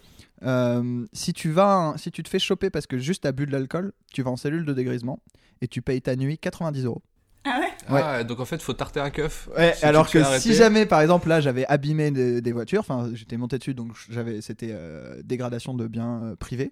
euh, 0.43 1.05
si 1.13 1.33
tu 1.33 1.51
vas, 1.51 1.93
si 1.97 2.11
tu 2.11 2.23
te 2.23 2.29
fais 2.29 2.39
choper 2.39 2.69
parce 2.69 2.87
que 2.87 2.97
juste 2.97 3.23
t'as 3.23 3.31
bu 3.31 3.45
de 3.45 3.51
l'alcool, 3.51 3.91
tu 4.13 4.21
vas 4.23 4.31
en 4.31 4.37
cellule 4.37 4.65
de 4.65 4.73
dégrisement 4.73 5.19
et 5.61 5.67
tu 5.67 5.81
payes 5.81 6.01
ta 6.01 6.15
nuit 6.15 6.37
90 6.37 6.85
euros. 6.85 7.01
Ah 7.45 7.59
ouais 7.59 7.69
Ah, 8.03 8.23
donc 8.23 8.39
en 8.39 8.45
fait, 8.45 8.61
faut 8.61 8.73
tarter 8.73 8.99
un 8.99 9.09
keuf. 9.09 9.49
Ouais, 9.57 9.73
Si 9.75 9.85
alors 9.85 10.09
que 10.09 10.23
si 10.39 10.53
jamais, 10.53 10.85
par 10.85 11.01
exemple, 11.01 11.27
là, 11.29 11.39
j'avais 11.41 11.65
abîmé 11.67 12.11
des, 12.11 12.41
des 12.41 12.51
voitures, 12.51 12.81
enfin, 12.81 13.09
j'étais 13.13 13.37
monté 13.37 13.57
dessus, 13.57 13.73
donc 13.73 13.91
j'avais, 14.09 14.41
c'était 14.41 14.69
euh, 14.71 15.21
dégradation 15.23 15.73
de 15.73 15.87
biens 15.87 16.21
euh, 16.23 16.35
privés. 16.35 16.71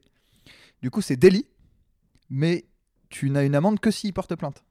Du 0.82 0.92
coup, 0.92 1.02
c'est 1.02 1.16
délit, 1.16 1.46
mais 2.30 2.66
tu 3.10 3.30
n'as 3.30 3.44
une 3.46 3.56
amende 3.56 3.80
que 3.80 3.92
s'il 3.92 4.14
porte 4.14 4.36
plainte. 4.36 4.64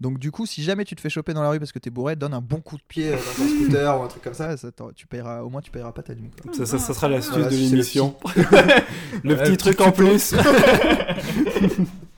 Donc 0.00 0.20
du 0.20 0.30
coup, 0.30 0.46
si 0.46 0.62
jamais 0.62 0.84
tu 0.84 0.94
te 0.94 1.00
fais 1.00 1.10
choper 1.10 1.34
dans 1.34 1.42
la 1.42 1.50
rue 1.50 1.58
parce 1.58 1.72
que 1.72 1.80
t'es 1.80 1.90
bourré, 1.90 2.14
donne 2.14 2.32
un 2.32 2.40
bon 2.40 2.60
coup 2.60 2.76
de 2.76 2.82
pied 2.86 3.08
euh, 3.08 3.16
dans 3.16 3.42
un 3.44 3.48
scooter 3.64 3.98
ou 3.98 4.02
un 4.04 4.06
truc 4.06 4.22
comme 4.22 4.34
ça, 4.34 4.54
tu 4.94 5.08
payeras, 5.08 5.42
au 5.42 5.48
moins 5.50 5.60
tu 5.60 5.72
payeras 5.72 5.90
pas 5.90 6.02
ta 6.04 6.14
nuit. 6.14 6.30
quoi. 6.40 6.52
Ça, 6.54 6.66
ça- 6.66 6.78
ça 6.78 6.94
sera 6.94 7.08
l'astuce 7.08 7.32
Voilà, 7.34 7.48
de 7.50 7.56
le 7.56 7.60
l'émission. 7.62 8.14
le 9.24 9.34
Ouais, 9.34 9.42
petit 9.42 9.50
le 9.50 9.56
truc 9.56 9.76
petit 9.78 9.88
en 9.88 9.90
tuto. 9.90 10.06
plus. 10.06 10.34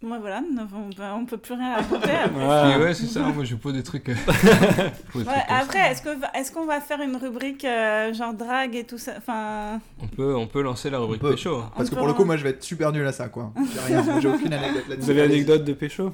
Moi 0.00 0.18
voilà, 0.20 0.40
on, 0.56 0.90
peut- 0.94 1.02
on 1.16 1.24
peut 1.26 1.36
plus 1.38 1.54
rien 1.54 1.74
raconter. 1.78 2.10
après. 2.12 2.30
Voilà. 2.32 2.78
ouais, 2.78 2.94
c'est 2.94 3.06
ça, 3.06 3.18
moi 3.20 3.42
je 3.44 3.56
pose 3.56 3.72
des 3.74 3.82
trucs. 3.82 4.08
euh, 4.10 4.14
des 5.14 5.18
Ouais, 5.20 5.24
trucs 5.24 5.28
après, 5.48 5.90
est-ce 5.90 6.02
que 6.02 6.10
va- 6.20 6.30
est-ce 6.36 6.52
qu'on 6.52 6.66
va 6.66 6.80
faire 6.80 7.00
une 7.00 7.16
rubrique 7.16 7.64
euh, 7.64 8.12
genre 8.14 8.32
drague 8.32 8.76
et 8.76 8.84
tout 8.84 8.96
ça? 8.98 9.14
Enfin, 9.18 9.80
On 10.00 10.06
peut, 10.06 10.36
on 10.36 10.46
peut 10.46 10.62
lancer 10.62 10.88
la 10.88 11.00
rubrique 11.00 11.20
pécho. 11.22 11.56
hein. 11.56 11.72
Parce 11.76 11.90
que 11.90 11.96
pour 11.96 12.06
le 12.06 12.12
coup, 12.14 12.24
moi, 12.24 12.36
je 12.36 12.44
vais 12.44 12.50
être 12.50 12.62
super 12.62 12.92
nul 12.92 13.04
à 13.08 13.12
ça, 13.12 13.28
quoi. 13.28 13.52
J'ai 13.74 13.80
rien, 13.94 14.20
j'ai 14.20 14.28
aucune 14.28 14.52
anecdote 14.52 14.84
là-dessus. 14.88 15.04
Vous 15.04 15.10
avez 15.10 15.22
Allez-y. 15.22 15.34
anecdote 15.38 15.64
de 15.64 15.72
pécho? 15.72 16.12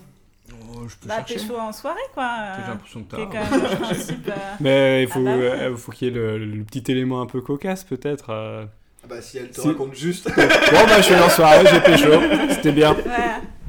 Oh, 0.50 0.88
je 0.88 0.96
peux 0.96 1.06
bah, 1.08 1.16
chercher. 1.26 1.34
pécho 1.46 1.58
en 1.58 1.72
soirée 1.72 2.00
quoi. 2.14 2.30
J'ai 2.62 2.70
l'impression 2.70 3.02
que 3.02 3.16
est 3.16 3.28
t'as. 3.30 3.76
principe. 3.76 4.28
euh, 4.28 4.32
Mais 4.60 5.02
il 5.02 5.08
faut, 5.08 5.20
Ah 5.20 5.24
bah 5.24 5.36
ouais. 5.36 5.42
euh, 5.44 5.76
faut 5.76 5.92
qu'il 5.92 6.08
y 6.08 6.10
ait 6.10 6.14
le, 6.14 6.38
le 6.38 6.64
petit 6.64 6.90
élément 6.90 7.20
un 7.20 7.26
peu 7.26 7.40
cocasse 7.42 7.84
peut-être. 7.84 8.30
Ah 8.30 8.66
Bah, 9.08 9.20
si 9.22 9.38
elle 9.38 9.50
te 9.50 9.60
Si. 9.60 9.68
raconte 9.68 9.94
juste. 9.94 10.28
Bon 10.34 10.42
bah 10.86 10.96
je 10.98 11.02
suis 11.02 11.14
en 11.14 11.28
soirée, 11.28 11.64
j'ai 11.70 11.80
pécho, 11.80 12.08
c'était 12.50 12.72
bien. 12.72 12.94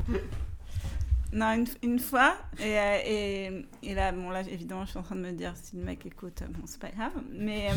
Non, 1.33 1.51
une, 1.51 1.65
une 1.83 1.99
fois, 1.99 2.33
et, 2.59 2.79
euh, 2.79 2.97
et, 3.05 3.65
et 3.83 3.93
là, 3.93 4.13
bon, 4.13 4.29
là, 4.29 4.39
évidemment, 4.49 4.85
je 4.85 4.91
suis 4.91 4.99
en 4.99 5.03
train 5.03 5.15
de 5.17 5.21
me 5.21 5.31
dire 5.33 5.51
si 5.61 5.75
le 5.75 5.83
mec 5.83 6.05
écoute, 6.05 6.41
euh, 6.41 6.45
bon, 6.49 6.61
c'est 6.65 6.79
pas 6.79 6.91
grave, 6.95 7.11
mais. 7.29 7.67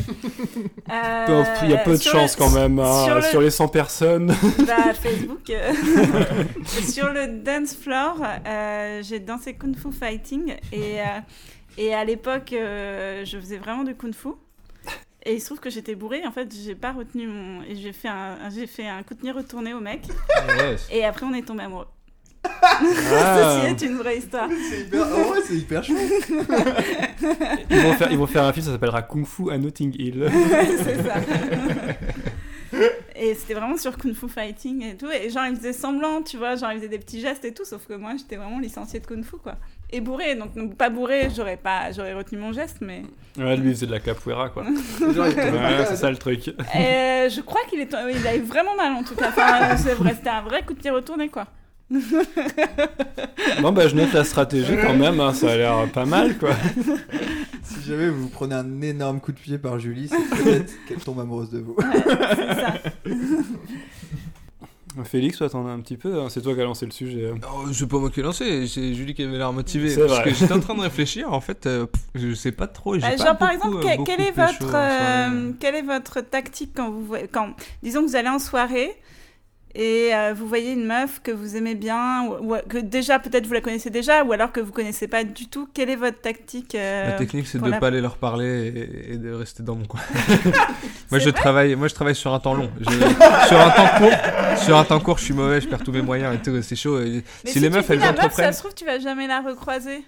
euh, 0.89 1.43
Il 1.63 1.69
y 1.69 1.73
a 1.73 1.79
peu 1.79 1.97
de 1.97 2.01
chance 2.01 2.37
le- 2.37 2.45
quand 2.45 2.51
même, 2.51 2.79
hein, 2.79 3.03
sur 3.05 3.23
sur, 3.25 3.39
le- 3.41 3.45
les 3.47 3.51
100 3.51 3.67
personnes. 3.67 4.27
Bah, 4.65 4.93
Facebook. 4.93 5.49
euh, 5.49 5.73
sur 6.87 7.09
le 7.11 7.41
dance 7.43 7.75
floor, 7.75 8.21
euh, 8.47 9.01
j'ai 9.03 9.19
dansé 9.19 9.55
Kung 9.55 9.75
Fu 9.75 9.91
Fighting, 9.91 10.55
et, 10.71 11.01
euh, 11.01 11.03
et 11.77 11.93
à 11.93 12.05
l'époque, 12.05 12.53
euh, 12.53 13.25
je 13.25 13.37
faisais 13.39 13.57
vraiment 13.57 13.83
du 13.83 13.93
Kung 13.93 14.13
Fu. 14.13 14.29
Et 15.25 15.33
il 15.33 15.41
se 15.41 15.47
trouve 15.47 15.59
que 15.59 15.69
j'étais 15.69 15.95
bourrée, 15.95 16.25
en 16.25 16.31
fait, 16.31 16.49
j'ai 16.63 16.75
pas 16.75 16.93
retenu 16.93 17.27
mon. 17.27 17.61
Et 17.63 17.75
j'ai 17.75 17.91
fait 17.91 18.07
un, 18.07 18.37
j'ai 18.55 18.67
fait 18.67 18.87
un 18.87 19.03
coup 19.03 19.15
de 19.15 19.19
pied 19.19 19.31
retourné 19.31 19.73
au 19.73 19.81
mec, 19.81 20.03
Yes. 20.59 20.87
et 20.93 21.03
après, 21.03 21.25
on 21.25 21.33
est 21.33 21.45
tombé 21.45 21.63
amoureux. 21.63 21.87
Ah. 22.43 23.61
Ceci 23.61 23.85
est 23.85 23.89
une 23.89 23.97
vraie 23.97 24.17
histoire. 24.17 24.49
C'est 24.69 24.81
hyper... 24.81 25.07
oh 25.11 25.31
ouais, 25.31 25.39
c'est 25.45 25.55
hyper 25.55 25.83
chouette. 25.83 26.31
ils, 27.69 27.79
vont 27.79 27.93
faire, 27.93 28.11
ils 28.11 28.17
vont 28.17 28.27
faire 28.27 28.43
un 28.43 28.53
film, 28.53 28.65
ça 28.65 28.71
s'appellera 28.71 29.01
Kung 29.01 29.25
Fu 29.25 29.51
à 29.51 29.57
Notting 29.57 29.93
Hill. 29.97 30.29
c'est 30.83 31.03
ça. 31.03 31.15
Et 33.15 33.33
c'était 33.35 33.53
vraiment 33.53 33.75
sur 33.75 33.97
Kung 33.97 34.13
Fu 34.13 34.29
Fighting 34.29 34.83
et 34.83 34.95
tout. 34.95 35.09
Et 35.09 35.29
genre, 35.29 35.45
il 35.49 35.57
faisait 35.57 35.73
semblant, 35.73 36.21
tu 36.21 36.37
vois, 36.37 36.55
genre, 36.55 36.71
il 36.71 36.77
faisait 36.77 36.89
des 36.89 36.99
petits 36.99 37.19
gestes 37.19 37.43
et 37.43 37.53
tout. 37.53 37.65
Sauf 37.65 37.85
que 37.85 37.93
moi, 37.93 38.13
j'étais 38.17 38.37
vraiment 38.37 38.59
licenciée 38.59 39.01
de 39.01 39.05
Kung 39.05 39.23
Fu, 39.23 39.37
quoi. 39.37 39.55
Et 39.91 40.01
bourré, 40.01 40.35
donc 40.35 40.75
pas 40.75 40.89
bourré, 40.89 41.29
j'aurais 41.35 41.57
pas, 41.57 41.91
j'aurais 41.91 42.13
retenu 42.13 42.37
mon 42.37 42.53
geste, 42.53 42.77
mais. 42.79 43.01
Ouais, 43.37 43.57
lui, 43.57 43.69
il 43.69 43.75
faisait 43.75 43.87
de 43.87 43.91
la 43.91 43.99
capoeira, 43.99 44.49
quoi. 44.49 44.63
Genre, 44.99 45.27
il 45.27 45.35
Ouais, 45.35 45.85
c'est 45.87 45.97
ça 45.97 46.09
le 46.09 46.17
truc. 46.17 46.47
Et 46.47 46.53
euh, 46.77 47.29
je 47.29 47.41
crois 47.41 47.61
qu'il 47.69 47.81
est, 47.81 47.93
il 48.15 48.27
a 48.27 48.35
eu 48.35 48.41
vraiment 48.41 48.75
mal 48.75 48.93
en 48.93 49.03
tout 49.03 49.15
cas. 49.15 49.29
Enfin, 49.29 49.75
c'est 49.75 49.95
vrai, 49.95 50.13
c'était 50.15 50.29
un 50.29 50.41
vrai 50.41 50.63
coup 50.63 50.73
de 50.73 50.79
pied 50.79 50.91
retourné, 50.91 51.27
quoi. 51.27 51.47
Bon, 53.61 53.71
bah, 53.71 53.87
je 53.87 53.95
note 53.95 54.13
la 54.13 54.23
stratégie 54.23 54.75
quand 54.81 54.93
même, 54.95 55.19
hein, 55.19 55.33
ça 55.33 55.51
a 55.51 55.57
l'air 55.57 55.91
pas 55.91 56.05
mal, 56.05 56.37
quoi. 56.37 56.51
Si 57.63 57.87
jamais 57.87 58.09
vous 58.09 58.29
prenez 58.29 58.55
un 58.55 58.81
énorme 58.81 59.19
coup 59.19 59.31
de 59.31 59.39
pied 59.39 59.57
par 59.57 59.79
Julie, 59.79 60.07
c'est 60.07 60.43
peut-être 60.43 60.73
qu'elle 60.87 60.97
tombe 60.97 61.19
amoureuse 61.19 61.51
de 61.51 61.59
vous. 61.59 61.75
Ouais, 61.75 61.85
c'est 62.35 62.55
ça. 62.55 62.73
Félix, 65.03 65.37
toi, 65.37 65.49
t'en 65.49 65.67
as 65.67 65.71
un 65.71 65.79
petit 65.79 65.97
peu, 65.97 66.19
hein, 66.19 66.27
c'est 66.29 66.41
toi 66.41 66.55
qui 66.55 66.61
as 66.61 66.63
lancé 66.63 66.85
le 66.85 66.91
sujet. 66.91 67.31
Oh, 67.31 67.67
c'est 67.71 67.87
pas 67.87 67.99
moi 67.99 68.09
qui 68.09 68.19
ai 68.19 68.23
lancé, 68.23 68.67
c'est 68.67 68.93
Julie 68.93 69.13
qui 69.13 69.23
avait 69.23 69.37
l'air 69.37 69.53
motivée. 69.53 69.95
Parce 69.95 70.11
vrai. 70.11 70.23
que 70.23 70.33
j'étais 70.33 70.53
en 70.53 70.59
train 70.59 70.75
de 70.75 70.81
réfléchir, 70.81 71.31
en 71.31 71.41
fait, 71.41 71.67
euh, 71.67 71.85
je 72.15 72.33
sais 72.33 72.51
pas 72.51 72.67
trop. 72.67 72.95
Euh, 72.95 72.99
pas 72.99 73.15
genre 73.15 73.37
par 73.37 73.51
exemple, 73.51 73.77
euh, 73.77 74.03
quelle, 74.03 74.21
est 74.21 74.31
votre, 74.31 74.69
soirée. 74.69 74.87
euh, 75.31 75.51
quelle 75.59 75.75
est 75.75 75.83
votre 75.83 76.21
tactique 76.21 76.71
quand 76.75 76.89
vous 76.89 77.15
quand, 77.31 77.53
disons 77.83 78.01
que 78.01 78.07
vous 78.07 78.15
allez 78.15 78.29
en 78.29 78.39
soirée 78.39 78.91
et 79.75 80.09
euh, 80.13 80.33
vous 80.35 80.47
voyez 80.47 80.73
une 80.73 80.85
meuf 80.85 81.21
que 81.21 81.31
vous 81.31 81.55
aimez 81.55 81.75
bien, 81.75 82.23
ou, 82.25 82.53
ou 82.53 82.57
que 82.67 82.77
déjà 82.79 83.19
peut-être 83.19 83.45
vous 83.47 83.53
la 83.53 83.61
connaissez 83.61 83.89
déjà, 83.89 84.23
ou 84.23 84.31
alors 84.31 84.51
que 84.51 84.59
vous 84.59 84.71
connaissez 84.71 85.07
pas 85.07 85.23
du 85.23 85.47
tout, 85.47 85.67
quelle 85.73 85.89
est 85.89 85.95
votre 85.95 86.19
tactique 86.21 86.75
euh, 86.75 87.09
La 87.11 87.17
technique, 87.17 87.47
c'est 87.47 87.59
de 87.61 87.69
la- 87.69 87.79
pas 87.79 87.87
aller 87.87 88.01
leur 88.01 88.17
parler 88.17 88.67
et, 88.67 89.13
et 89.13 89.17
de 89.17 89.31
rester 89.31 89.61
dans 89.63 89.75
mon 89.75 89.85
coin. 89.85 89.99
moi, 91.11 91.19
je 91.19 91.29
travaille, 91.29 91.75
moi, 91.75 91.87
je 91.87 91.93
travaille 91.95 92.15
sur 92.15 92.33
un 92.33 92.39
temps 92.39 92.53
long. 92.55 92.69
Je- 92.79 93.47
sur 93.47 93.59
un 93.59 93.69
temps 93.71 93.97
court, 93.99 94.57
sur 94.63 94.77
un 94.77 94.83
temps 94.83 94.99
court, 94.99 95.17
je 95.17 95.23
suis 95.25 95.33
mauvais, 95.33 95.61
je 95.61 95.67
perds 95.67 95.83
tous 95.83 95.91
mes 95.91 96.01
moyens 96.01 96.35
et 96.35 96.41
tout. 96.41 96.61
C'est 96.61 96.75
chaud. 96.75 96.99
et 97.01 97.23
si, 97.45 97.59
les 97.59 97.69
meufs, 97.69 97.89
elles 97.89 97.99
la 97.99 98.07
meuf, 98.11 98.15
ça 98.17 98.23
entreprennent. 98.25 98.53
se 98.53 98.59
trouve, 98.59 98.73
tu 98.73 98.85
vas 98.85 98.99
jamais 98.99 99.27
la 99.27 99.41
recroiser. 99.41 100.03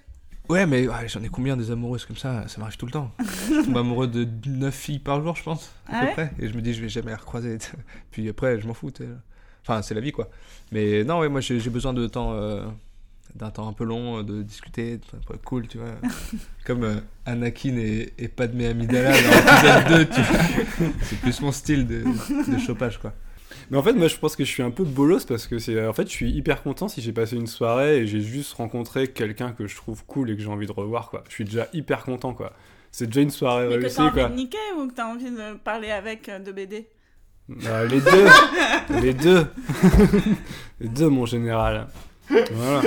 Ouais, 0.49 0.65
mais 0.65 0.87
ouais, 0.87 1.07
j'en 1.07 1.21
ai 1.23 1.29
combien 1.29 1.55
des 1.55 1.71
amoureuses 1.71 2.05
comme 2.05 2.17
ça? 2.17 2.43
Ça 2.47 2.59
m'arrive 2.59 2.75
tout 2.75 2.85
le 2.87 2.91
temps. 2.91 3.11
je 3.47 3.63
tombe 3.63 3.77
amoureux 3.77 4.07
de 4.07 4.27
9 4.47 4.73
filles 4.73 4.99
par 4.99 5.21
jour, 5.23 5.35
je 5.35 5.43
pense, 5.43 5.71
à 5.87 5.91
Ah 5.93 5.99
peu 5.99 6.05
ouais 6.07 6.11
près. 6.13 6.31
Et 6.39 6.49
je 6.49 6.53
me 6.55 6.61
dis, 6.61 6.73
je 6.73 6.81
vais 6.81 6.89
jamais 6.89 7.11
les 7.11 7.15
recroiser. 7.15 7.57
Puis 8.11 8.27
après, 8.27 8.59
je 8.59 8.67
m'en 8.67 8.73
fous. 8.73 8.89
Enfin, 9.63 9.81
c'est 9.81 9.93
la 9.93 10.01
vie, 10.01 10.11
quoi. 10.11 10.29
Mais 10.71 11.03
non, 11.03 11.19
ouais, 11.19 11.29
moi, 11.29 11.41
j'ai 11.41 11.59
besoin 11.69 11.93
de 11.93 12.07
temps. 12.07 12.33
euh, 12.33 12.65
d'un 13.33 13.49
temps 13.49 13.65
un 13.69 13.71
peu 13.71 13.85
long, 13.85 14.19
euh, 14.19 14.23
de 14.23 14.41
discuter, 14.41 14.97
de- 14.97 15.37
cool, 15.45 15.65
tu 15.67 15.77
vois. 15.77 15.87
Comme 16.65 16.83
euh, 16.83 16.95
Anakin 17.25 17.77
et, 17.77 18.11
et 18.17 18.27
Padmé 18.27 18.67
Amidala 18.67 19.11
dans 19.11 19.17
l'épisode 19.87 20.09
2, 20.09 20.15
tu 20.15 20.21
vois. 20.21 20.89
C'est 21.03 21.19
plus 21.21 21.39
mon 21.41 21.53
style 21.53 21.87
de, 21.87 22.03
de 22.03 22.57
chopage, 22.59 22.97
quoi. 22.99 23.13
Mais 23.69 23.77
en 23.77 23.83
fait, 23.83 23.93
moi, 23.93 24.09
je 24.09 24.17
pense 24.17 24.35
que 24.35 24.43
je 24.43 24.49
suis 24.51 24.63
un 24.63 24.71
peu 24.71 24.83
bolos 24.83 25.23
parce 25.25 25.47
que 25.47 25.59
c'est. 25.59 25.85
En 25.87 25.93
fait, 25.93 26.03
je 26.07 26.11
suis 26.11 26.29
hyper 26.29 26.61
content 26.61 26.89
si 26.89 27.01
j'ai 27.01 27.13
passé 27.13 27.37
une 27.37 27.47
soirée 27.47 27.99
et 27.99 28.07
j'ai 28.07 28.19
juste 28.19 28.51
rencontré 28.53 29.07
quelqu'un 29.07 29.53
que 29.53 29.65
je 29.65 29.77
trouve 29.77 30.03
cool 30.05 30.29
et 30.29 30.35
que 30.35 30.41
j'ai 30.41 30.49
envie 30.49 30.67
de 30.67 30.71
revoir, 30.73 31.09
quoi. 31.09 31.23
Je 31.29 31.33
suis 31.35 31.45
déjà 31.45 31.67
hyper 31.71 32.03
content, 32.03 32.33
quoi. 32.33 32.51
C'est 32.91 33.05
déjà 33.07 33.21
une 33.21 33.29
soirée 33.29 33.69
Mais 33.69 33.87
que 33.87 33.95
t'as 33.95 34.03
envie 34.03 34.11
quoi. 34.13 34.27
de 34.27 34.35
niquer 34.35 34.57
ou 34.77 34.87
que 34.89 34.93
t'as 34.93 35.05
envie 35.07 35.31
de 35.31 35.53
parler 35.63 35.91
avec 35.91 36.29
de 36.29 36.51
BD 36.51 36.85
Bah, 37.63 37.85
les 37.85 37.99
deux 38.01 38.27
Les 39.01 39.13
deux 39.13 39.45
Les 40.79 40.87
deux, 40.89 41.09
mon 41.09 41.25
général. 41.25 41.87
Voilà. 42.53 42.81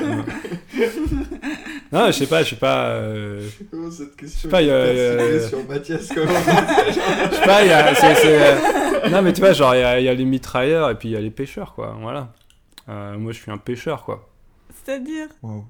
non, 1.93 2.07
je 2.07 2.12
sais 2.12 2.27
pas, 2.27 2.43
je 2.43 2.51
sais 2.51 2.57
pas. 2.57 2.87
euh, 2.89 3.47
Comment 3.71 3.91
cette 3.91 4.17
question 4.17 4.49
pas, 4.49 4.62
il 4.62 4.69
y 4.69 4.71
a- 4.71 4.87
est 4.87 4.93
il 4.93 4.97
y 4.97 5.01
a- 5.01 5.17
personnelle 5.17 5.49
sur 5.49 5.69
Mathias 5.69 6.09
comment 6.15 6.27
Je 6.89 7.35
sais 7.35 7.45
pas, 7.45 7.62
il 7.62 7.69
y 7.69 7.73
a. 7.73 7.93
euh, 7.93 9.09
Non, 9.11 9.23
mais 9.23 9.33
tu 9.33 9.41
vois, 9.41 9.53
genre, 9.53 9.75
il 9.75 9.81
y 9.81 9.85
a, 9.85 10.01
il 10.01 10.05
y 10.07 10.09
a 10.09 10.15
les 10.15 10.25
mitrailleurs 10.25 10.91
et 10.91 10.95
puis 10.95 11.09
il 11.11 11.12
y 11.12 11.17
a 11.17 11.21
les 11.21 11.31
pêcheurs, 11.31 11.75
quoi. 11.75 11.95
Voilà. 12.01 12.33
Euh, 12.89 13.19
moi, 13.19 13.33
je 13.33 13.39
suis 13.41 13.51
un 13.51 13.59
pêcheur, 13.59 14.05
quoi. 14.05 14.29
C'est-à-dire? 14.85 15.29
Wow. 15.43 15.65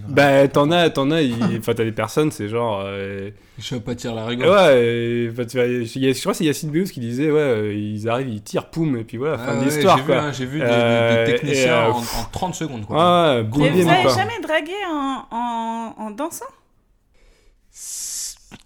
Vraiment- 0.00 0.14
Bah, 0.14 0.48
t'en 0.48 0.70
as, 0.70 0.90
t'en 0.90 1.10
as, 1.10 1.22
il- 1.22 1.34
enfin, 1.58 1.74
t'as 1.74 1.84
des 1.84 1.92
personnes, 1.92 2.30
c'est 2.30 2.48
genre. 2.48 2.82
euh, 2.84 3.30
Je 3.58 3.74
vais 3.74 3.80
pas 3.80 3.94
tirer 3.94 4.14
la 4.14 4.24
et 4.24 4.26
rigole. 4.26 4.48
Ouais, 4.48 4.84
et, 4.84 5.28
enfin, 5.30 5.44
tu 5.44 5.56
vois, 5.56 5.66
je 5.66 6.20
crois 6.20 6.32
que 6.32 6.38
c'est 6.38 6.44
Yacine 6.44 6.70
Beous 6.70 6.84
qui 6.84 7.00
disait, 7.00 7.30
ouais, 7.30 7.38
euh, 7.40 7.74
ils 7.74 8.08
arrivent, 8.08 8.28
ils 8.28 8.42
tirent, 8.42 8.70
poum, 8.70 8.96
et 8.96 9.04
puis 9.04 9.16
voilà, 9.18 9.38
fin 9.38 9.44
Ah 9.48 9.54
de 9.54 9.58
ouais, 9.60 9.64
l'histoire, 9.66 9.98
j'ai 9.98 10.02
vu, 10.04 10.12
hein, 10.12 10.32
J'ai 10.32 10.46
vu 10.46 10.58
des, 10.58 10.64
Euh, 10.66 11.26
des 11.26 11.32
techniciens 11.32 11.84
et, 11.86 11.88
euh, 11.88 11.92
en, 11.92 11.98
en 11.98 12.24
30 12.32 12.54
secondes, 12.54 12.86
quoi. 12.86 12.96
Ouais, 12.96 13.42
Mais 13.42 13.70
bim, 13.70 13.82
vous 13.82 13.88
avez 13.90 14.08
jamais 14.14 14.40
dragué 14.42 14.72
en, 14.90 15.24
en, 15.30 15.94
en 15.98 16.10
dansant? 16.10 16.44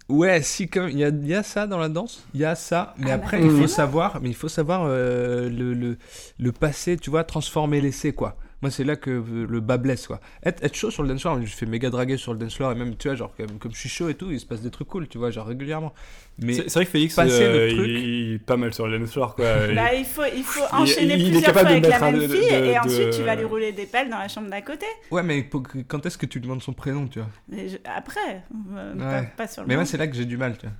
Ouais, 0.09 0.41
si 0.41 0.67
même, 0.69 0.87
il 0.89 0.99
y 0.99 1.03
a, 1.03 1.09
il 1.09 1.27
y 1.27 1.33
a 1.33 1.43
ça 1.43 1.67
dans 1.67 1.77
la 1.77 1.89
danse, 1.89 2.25
il 2.33 2.39
y 2.41 2.45
a 2.45 2.55
ça, 2.55 2.93
mais 2.97 3.11
Ah, 3.11 3.15
après 3.15 3.37
bah, 3.39 3.43
il 3.45 3.51
faut 3.51 3.67
savoir, 3.67 4.19
mais 4.21 4.29
il 4.29 4.35
faut 4.35 4.47
savoir 4.49 4.83
euh, 4.85 5.49
le, 5.49 5.73
le, 5.73 5.97
le 6.39 6.51
passé, 6.51 6.97
tu 6.97 7.09
vois, 7.09 7.23
transformer 7.23 7.81
l'essai 7.81 8.13
quoi. 8.13 8.37
Moi 8.63 8.71
c'est 8.71 8.83
là 8.83 8.95
que 8.95 9.11
le 9.11 9.59
bas 9.59 9.77
blesse 9.77 10.07
quoi. 10.07 10.19
Être, 10.43 10.63
être 10.63 10.75
chaud 10.75 10.89
sur 10.89 11.03
le 11.03 11.09
dance 11.09 11.21
floor, 11.21 11.39
je 11.45 11.55
fais 11.55 11.67
méga 11.67 11.91
draguer 11.91 12.17
sur 12.17 12.33
le 12.33 12.39
dance 12.39 12.55
floor 12.55 12.71
et 12.71 12.75
même 12.75 12.95
tu 12.95 13.07
vois 13.07 13.15
genre 13.15 13.35
comme, 13.35 13.59
comme 13.59 13.71
je 13.71 13.77
suis 13.79 13.89
chaud 13.89 14.09
et 14.09 14.15
tout, 14.15 14.31
il 14.31 14.39
se 14.39 14.47
passe 14.47 14.61
des 14.61 14.71
trucs 14.71 14.87
cool, 14.87 15.07
tu 15.07 15.19
vois, 15.19 15.29
genre 15.29 15.45
régulièrement. 15.45 15.93
Mais 16.39 16.53
C'est 16.53 16.73
vrai 16.73 16.85
que 16.85 16.91
Félix, 16.91 17.15
euh, 17.19 17.69
truc- 17.69 17.85
il, 17.87 17.97
il 17.97 18.33
est 18.35 18.39
pas 18.39 18.57
mal 18.57 18.73
sur 18.73 18.87
le 18.87 18.97
dance 18.97 19.11
floor, 19.11 19.35
quoi. 19.35 19.45
Il- 19.69 19.75
Bah, 19.75 19.93
il 19.93 20.05
faut, 20.05 20.23
il 20.35 20.43
faut 20.43 20.63
il- 20.71 20.75
enchaîner 20.75 21.13
il 21.15 21.21
est 21.21 21.29
plusieurs 21.31 21.53
capable 21.53 21.69
fois 21.69 21.79
de 21.79 21.85
avec 21.85 21.99
la 21.99 22.11
même 22.11 22.19
de- 22.19 22.27
fille 22.27 22.49
de- 22.49 22.55
et 22.65 22.73
de- 22.73 22.79
ensuite 22.79 23.09
tu 23.11 23.21
vas 23.23 23.35
lui 23.35 23.45
rouler 23.45 23.71
des 23.73 23.85
pelles 23.85 24.09
dans 24.09 24.17
la 24.17 24.27
chambre 24.27 24.49
d'à 24.49 24.61
côté. 24.63 24.85
ouais, 25.11 25.21
mais 25.23 25.43
pour 25.43 25.61
quand 25.87 26.03
est-ce 26.07 26.17
que 26.17 26.25
tu 26.25 26.39
demandes 26.39 26.63
son 26.63 26.73
prénom, 26.73 27.07
tu 27.07 27.19
vois? 27.19 27.29
Mais 27.49 27.69
je- 27.69 27.77
après, 27.85 28.43
euh, 28.75 28.95
pas, 28.95 29.19
Ouais. 29.21 29.33
pas 29.37 29.47
sur 29.47 29.61
le 29.61 29.67
Mais 29.67 29.75
moi 29.75 29.85
c'est 29.85 29.97
là 29.97 30.07
que 30.07 30.15
j'ai 30.15 30.25
du 30.25 30.37
mal, 30.37 30.57
tu 30.57 30.65
vois. 30.65 30.75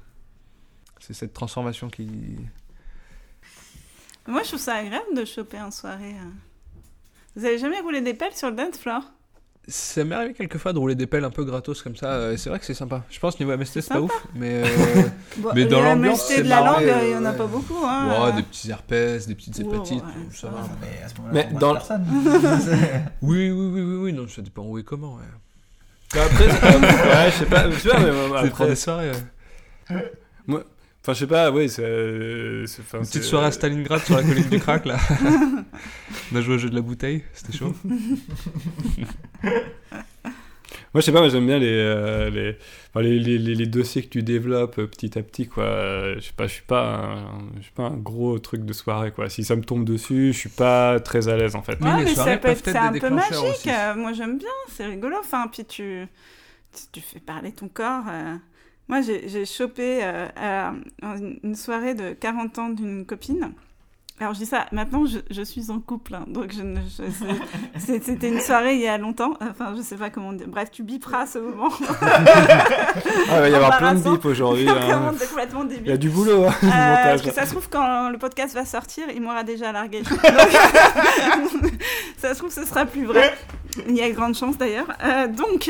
C'est 1.00 1.14
cette 1.14 1.34
transformation 1.34 1.90
qui. 1.90 2.10
Moi, 4.28 4.42
je 4.44 4.48
trouve 4.50 4.60
ça 4.60 4.76
agréable 4.76 5.16
de 5.16 5.24
choper 5.26 5.60
en 5.62 5.72
soirée. 5.72 6.16
hein. 6.22 6.32
Vous 7.38 7.46
avez 7.46 7.58
jamais 7.60 7.80
roulé 7.80 8.02
des 8.02 8.14
pelles 8.16 8.34
sur 8.34 8.50
le 8.50 8.56
dance 8.56 8.78
floor? 8.80 9.04
Ça 9.70 10.04
m'est 10.06 10.16
arrivé 10.16 10.34
quelquefois 10.34 10.72
de 10.72 10.80
rouler 10.80 10.96
des 10.96 11.08
pelles 11.08 11.26
un 11.26 11.30
peu 11.30 11.44
gratos 11.44 11.82
comme 11.82 11.96
ça, 11.98 12.08
euh, 12.14 12.38
c'est 12.38 12.50
vrai 12.50 12.58
que 12.58 12.66
c'est 12.66 12.74
sympa. 12.74 13.04
Je 13.10 13.20
pense 13.20 13.38
niveau 13.38 13.52
MST 13.56 13.82
c'est 13.82 13.90
pas 13.90 14.00
ouf, 14.00 14.14
mais. 14.34 14.64
euh, 14.64 14.68
Bon, 15.40 15.50
Mais 15.54 15.66
dans 15.66 15.82
l'ambiance, 15.82 16.20
MST 16.22 16.36
c'est 16.38 16.44
de 16.44 16.48
la 16.50 16.62
marrant, 16.62 16.80
langue, 16.80 16.88
ouais, 16.88 17.10
il 17.10 17.12
y 17.12 17.16
en 17.18 17.26
a 17.26 17.34
pas 17.34 17.48
beaucoup. 17.48 17.76
Hein. 17.86 18.26
Ouais, 18.28 18.32
des 18.32 18.44
petits 18.44 18.72
herpès, 18.72 19.28
des 19.28 19.36
petites 19.36 19.60
Wow, 19.60 19.74
hépatites, 19.76 20.04
ouais, 20.04 20.10
euh, 20.10 20.34
ça 20.34 20.48
va. 20.48 20.62
Mais 20.82 21.04
à 21.04 21.10
ce 21.10 21.16
moment-là, 21.22 21.44
dans- 21.60 21.74
personne. 21.74 22.06
Oui, 23.22 23.52
oui, 23.52 23.72
oui, 23.74 23.82
oui, 23.82 23.96
oui, 23.98 24.14
non, 24.14 24.26
ça 24.30 24.42
dépend 24.42 24.64
où 24.64 24.78
et 24.80 24.84
comment. 24.84 25.16
Ouais. 25.18 26.22
Après, 26.22 26.50
c'est 26.50 26.60
comme- 26.72 26.82
ouais, 26.84 27.32
je 27.32 27.36
sais 27.38 27.46
pas, 27.46 27.64
tu 27.64 27.88
vois, 27.90 28.00
mais 28.00 28.06
euh, 28.06 28.34
après, 28.36 28.68
des 28.70 28.76
soirées. 28.78 29.12
ouais. 29.90 30.64
Enfin, 31.08 31.14
je 31.14 31.20
sais 31.20 31.28
pas, 31.28 31.52
ouais, 31.52 31.68
c'est. 31.68 31.84
euh, 31.84 32.66
Une 32.94 33.00
petite 33.02 33.24
soirée 33.24 33.48
à 33.48 33.52
Stalingrad 33.52 34.02
sur 34.04 34.16
la 34.18 34.24
colline 34.28 34.50
du 34.50 34.60
crack 34.60 34.86
là. 34.86 34.98
On 36.32 36.36
a 36.36 36.42
joué 36.42 36.56
au 36.56 36.58
jeu 36.58 36.70
de 36.70 36.76
la 36.76 36.82
bouteille, 36.82 37.24
c'était 37.34 37.58
chaud. 37.58 37.74
Moi, 40.94 41.02
je 41.02 41.06
sais 41.06 41.12
pas, 41.12 41.20
moi 41.20 41.30
j'aime 41.30 41.46
bien 41.46 41.60
les, 41.60 41.68
euh, 41.70 42.30
les, 42.30 42.58
enfin, 42.90 43.02
les, 43.02 43.20
les, 43.20 43.38
les- 43.38 43.56
les 43.56 43.66
dossiers 43.68 44.02
que 44.04 44.08
tu 44.10 44.24
développes 44.24 44.80
euh, 44.80 44.88
petit 44.88 45.18
à 45.20 45.22
petit, 45.22 45.48
quoi. 45.48 45.64
Euh, 45.66 46.16
Je 46.18 46.22
sais 46.26 46.34
pas, 46.36 46.48
je 46.48 46.54
suis 46.54 46.64
pas, 46.64 46.82
un, 46.96 47.40
je 47.58 47.64
suis 47.64 47.72
pas 47.74 47.84
un 47.84 47.98
gros 47.98 48.40
truc 48.40 48.66
de 48.66 48.74
soirée, 48.74 49.12
quoi. 49.12 49.30
Si 49.30 49.44
ça 49.44 49.56
me 49.56 49.62
tombe 49.64 49.84
dessus, 49.86 50.32
je 50.34 50.38
suis 50.38 50.50
pas 50.50 51.00
très 51.00 51.28
à 51.28 51.36
l'aise, 51.36 51.56
en 51.56 51.62
fait. 51.62 51.78
Mais 51.82 51.88
Ouais, 51.94 52.04
mais 52.06 52.14
soirées 52.16 52.32
ça 52.32 52.38
peut 52.38 52.48
être, 52.48 52.60
être 52.68 52.72
c'est 52.72 52.78
un 52.78 52.94
peu 52.94 53.10
magique. 53.10 53.32
aussi. 53.52 53.70
euh, 53.70 53.96
moi, 53.96 54.14
j'aime 54.14 54.38
bien, 54.38 54.48
c'est 54.70 54.86
rigolo. 54.86 55.18
Enfin, 55.20 55.48
puis 55.52 55.66
tu, 55.66 56.08
tu, 56.74 56.82
tu 56.94 57.02
fais 57.02 57.20
parler 57.20 57.52
ton 57.52 57.68
corps. 57.68 58.06
Moi, 58.88 59.02
j'ai 59.02 59.46
chopé 59.46 60.00
euh, 60.02 60.28
à 60.38 60.74
une- 61.44 61.56
soirée 61.56 61.94
de 61.94 62.14
40 62.14 62.58
ans 62.60 62.70
d'une 62.70 63.06
copine. 63.06 63.52
Alors, 64.20 64.34
je 64.34 64.40
dis 64.40 64.46
ça, 64.48 64.66
maintenant, 64.72 65.06
je, 65.06 65.20
je 65.30 65.44
suis 65.44 65.70
en 65.70 65.80
couple, 65.80 66.16
hein, 66.16 66.26
donc 66.28 66.52
je 66.52 66.64
je- 66.98 67.80
c'était 67.80 68.30
une 68.30 68.40
soirée 68.40 68.74
il 68.74 68.82
y 68.82 68.88
a 68.88 68.98
longtemps. 68.98 69.34
Enfin, 69.42 69.76
je 69.78 69.82
sais 69.84 69.96
pas 69.96 70.10
comment 70.10 70.34
dire. 70.34 70.48
Bref, 70.48 70.72
tu 70.72 70.82
biperas 70.82 71.28
ce 71.28 71.38
moment. 71.38 71.70
Ah, 73.30 73.36
il 73.36 73.42
va 73.42 73.50
y 73.50 73.54
avoir 73.56 73.78
plein 73.78 73.94
de 73.94 74.00
bips 74.00 74.26
aujourd'hui. 74.26 74.68
Hein. 74.70 75.14
Il 75.86 75.90
y 75.90 75.92
a 75.92 75.98
du 75.98 76.10
boulot, 76.10 76.46
hein, 76.46 76.54
Euh, 76.64 76.68
parce 76.70 77.22
que 77.22 77.32
ça 77.32 77.46
se 77.46 77.52
trouve, 77.52 77.70
quand 77.70 78.10
le 78.10 78.18
podcast 78.18 78.56
va 78.56 78.66
sortir, 78.66 79.04
il 79.14 79.22
m'aura 79.22 79.44
déjà 79.44 79.72
largué. 79.72 80.02
Donc, 80.02 80.20
ça 82.18 82.34
se 82.34 82.40
trouve, 82.40 82.52
ce 82.52 82.66
sera 82.66 82.86
plus 82.86 83.06
vrai. 83.06 83.34
Il 83.88 83.96
y 83.96 84.02
a 84.02 84.10
grande 84.10 84.34
chance 84.36 84.58
d'ailleurs. 84.58 84.88
Euh, 85.04 85.28
donc, 85.28 85.70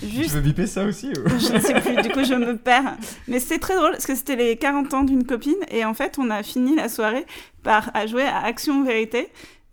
Tu 0.00 0.08
juste 0.08 0.30
veux 0.34 0.40
biper 0.40 0.66
ça 0.66 0.84
aussi 0.84 1.08
ou? 1.08 1.28
Je 1.38 1.52
ne 1.52 1.58
sais 1.60 1.74
plus, 1.80 1.96
du 2.02 2.08
coup 2.10 2.24
je 2.24 2.34
me 2.34 2.56
perds. 2.56 2.96
Mais 3.26 3.40
c'était 3.40 3.58
très 3.58 3.74
drôle 3.76 3.92
parce 3.92 4.06
que 4.06 4.14
c'était 4.14 4.36
les 4.36 4.56
40 4.56 4.94
ans 4.94 5.02
d'une 5.04 5.24
copine 5.24 5.56
et 5.70 5.84
en 5.84 5.94
fait 5.94 6.16
on 6.18 6.30
a 6.30 6.42
fini 6.42 6.74
la 6.76 6.88
soirée 6.88 7.26
par 7.62 7.90
à 7.94 8.06
jouer 8.06 8.24
à 8.24 8.38
Action 8.44 8.82
Vérité. 8.84 9.28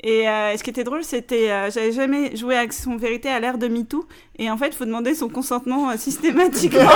Et 0.08 0.30
euh, 0.30 0.56
ce 0.56 0.62
qui 0.62 0.70
était 0.70 0.84
drôle, 0.84 1.04
c'était 1.04 1.50
euh, 1.50 1.72
j'avais 1.72 1.92
jamais 1.92 2.36
joué 2.36 2.56
à 2.56 2.60
Action 2.60 2.96
Vérité 2.96 3.30
à 3.30 3.40
l'ère 3.40 3.58
de 3.58 3.68
MeToo 3.68 4.06
et 4.38 4.52
en 4.52 4.58
fait 4.58 4.68
il 4.68 4.74
faut 4.76 4.86
demander 4.86 5.16
son 5.16 5.30
consentement 5.30 5.90
euh, 5.90 5.98
systématiquement. 5.98 6.82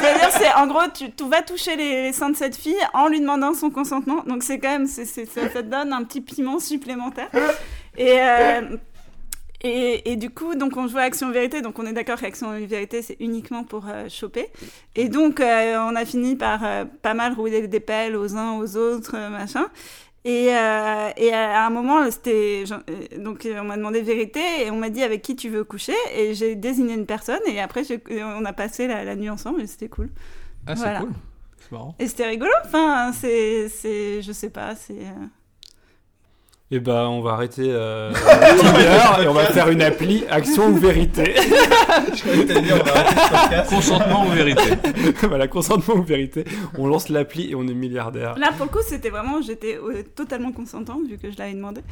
C'est-à-dire 0.00 0.28
c'est 0.30 0.52
en 0.54 0.66
gros 0.66 0.80
tu, 0.92 1.10
tu 1.12 1.24
vas 1.28 1.40
toucher 1.42 1.76
les, 1.76 2.02
les 2.02 2.12
seins 2.12 2.28
de 2.30 2.36
cette 2.36 2.56
fille 2.56 2.76
en 2.92 3.08
lui 3.08 3.20
demandant 3.20 3.54
son 3.54 3.70
consentement. 3.70 4.22
Donc 4.26 4.42
c'est 4.42 4.58
quand 4.58 4.68
même 4.72 4.86
c'est, 4.86 5.06
c'est- 5.06 5.24
ça, 5.26 5.42
ça 5.48 5.62
te 5.62 5.68
donne 5.68 5.92
un 5.92 6.02
petit 6.04 6.20
piment 6.20 6.58
supplémentaire. 6.58 7.30
Et 7.96 8.18
et, 9.64 10.12
et 10.12 10.16
du 10.16 10.30
coup, 10.30 10.54
donc 10.54 10.76
on 10.76 10.86
joue 10.86 10.98
à 10.98 11.02
Action 11.02 11.30
Vérité, 11.32 11.62
donc 11.62 11.78
on 11.78 11.86
est 11.86 11.92
d'accord 11.92 12.20
qu'Action 12.20 12.52
Vérité 12.66 13.02
c'est 13.02 13.16
uniquement 13.20 13.64
pour 13.64 13.86
euh, 13.88 14.08
choper. 14.08 14.48
Et 14.94 15.08
donc 15.08 15.40
euh, 15.40 15.76
on 15.80 15.96
a 15.96 16.04
fini 16.04 16.36
par 16.36 16.64
euh, 16.64 16.84
pas 17.02 17.14
mal 17.14 17.32
rouler 17.32 17.66
des 17.66 17.80
pelles 17.80 18.14
aux 18.16 18.36
uns 18.36 18.58
aux 18.58 18.76
autres, 18.76 19.16
machin. 19.30 19.66
Et, 20.26 20.46
et 20.46 20.54
à 21.34 21.66
un 21.66 21.70
moment, 21.70 22.10
c'était 22.10 22.64
donc 23.18 23.46
on 23.46 23.64
m'a 23.64 23.76
demandé 23.76 24.00
vérité 24.00 24.40
et 24.64 24.70
on 24.70 24.76
m'a 24.76 24.88
dit 24.88 25.02
avec 25.02 25.20
qui 25.20 25.36
tu 25.36 25.50
veux 25.50 25.64
coucher? 25.64 25.92
Et 26.16 26.32
j'ai 26.34 26.54
désigné 26.54 26.94
une 26.94 27.04
personne 27.04 27.40
et 27.46 27.60
après 27.60 27.82
on 28.10 28.44
a 28.46 28.52
passé 28.54 28.86
la, 28.86 29.04
la 29.04 29.16
nuit 29.16 29.28
ensemble 29.28 29.60
et 29.60 29.66
c'était 29.66 29.88
cool. 29.88 30.08
Ah, 30.66 30.76
c'est 30.76 30.82
Voilà. 30.82 31.00
cool. 31.00 31.12
C'est 31.60 31.72
marrant. 31.72 31.94
Et 31.98 32.06
c'était 32.08 32.26
rigolo. 32.26 32.50
Enfin, 32.64 33.12
c'est 33.12 33.68
c'est 33.68 34.22
je 34.22 34.32
sais 34.32 34.48
pas, 34.48 34.74
c'est 34.74 35.04
Et 36.70 36.80
bah, 36.80 37.08
on 37.10 37.20
va 37.20 37.32
arrêter 37.32 37.66
euh, 37.66 38.10
Tinder 38.60 39.22
et 39.22 39.28
on 39.28 39.34
va 39.34 39.44
faire 39.44 39.68
une 39.68 39.82
appli 39.82 40.24
action 40.30 40.68
ou 40.68 40.76
vérité. 40.76 41.34
Je 41.36 42.20
croyais 42.22 42.42
que 42.42 42.48
t'allais 42.48 42.62
dire 42.62 42.78
on 42.80 42.84
va 42.84 42.96
arrêter 42.96 43.20
ce 43.20 43.30
podcast. 43.30 43.70
Consentement 43.70 44.26
ou 44.26 44.30
vérité 44.30 44.62
voilà, 45.28 45.46
consentement 45.46 45.94
ou 45.96 46.02
vérité. 46.02 46.44
On 46.78 46.86
lance 46.86 47.10
l'appli 47.10 47.50
et 47.50 47.54
on 47.54 47.68
est 47.68 47.74
milliardaire. 47.74 48.38
Là, 48.38 48.50
pour 48.56 48.64
le 48.64 48.70
coup, 48.72 48.82
c'était 48.82 49.10
vraiment, 49.10 49.42
j'étais 49.42 49.76
euh, 49.76 50.02
totalement 50.16 50.52
consentante 50.52 51.06
vu 51.06 51.18
que 51.18 51.30
je 51.30 51.36
l'avais 51.36 51.52
demandé. 51.52 51.82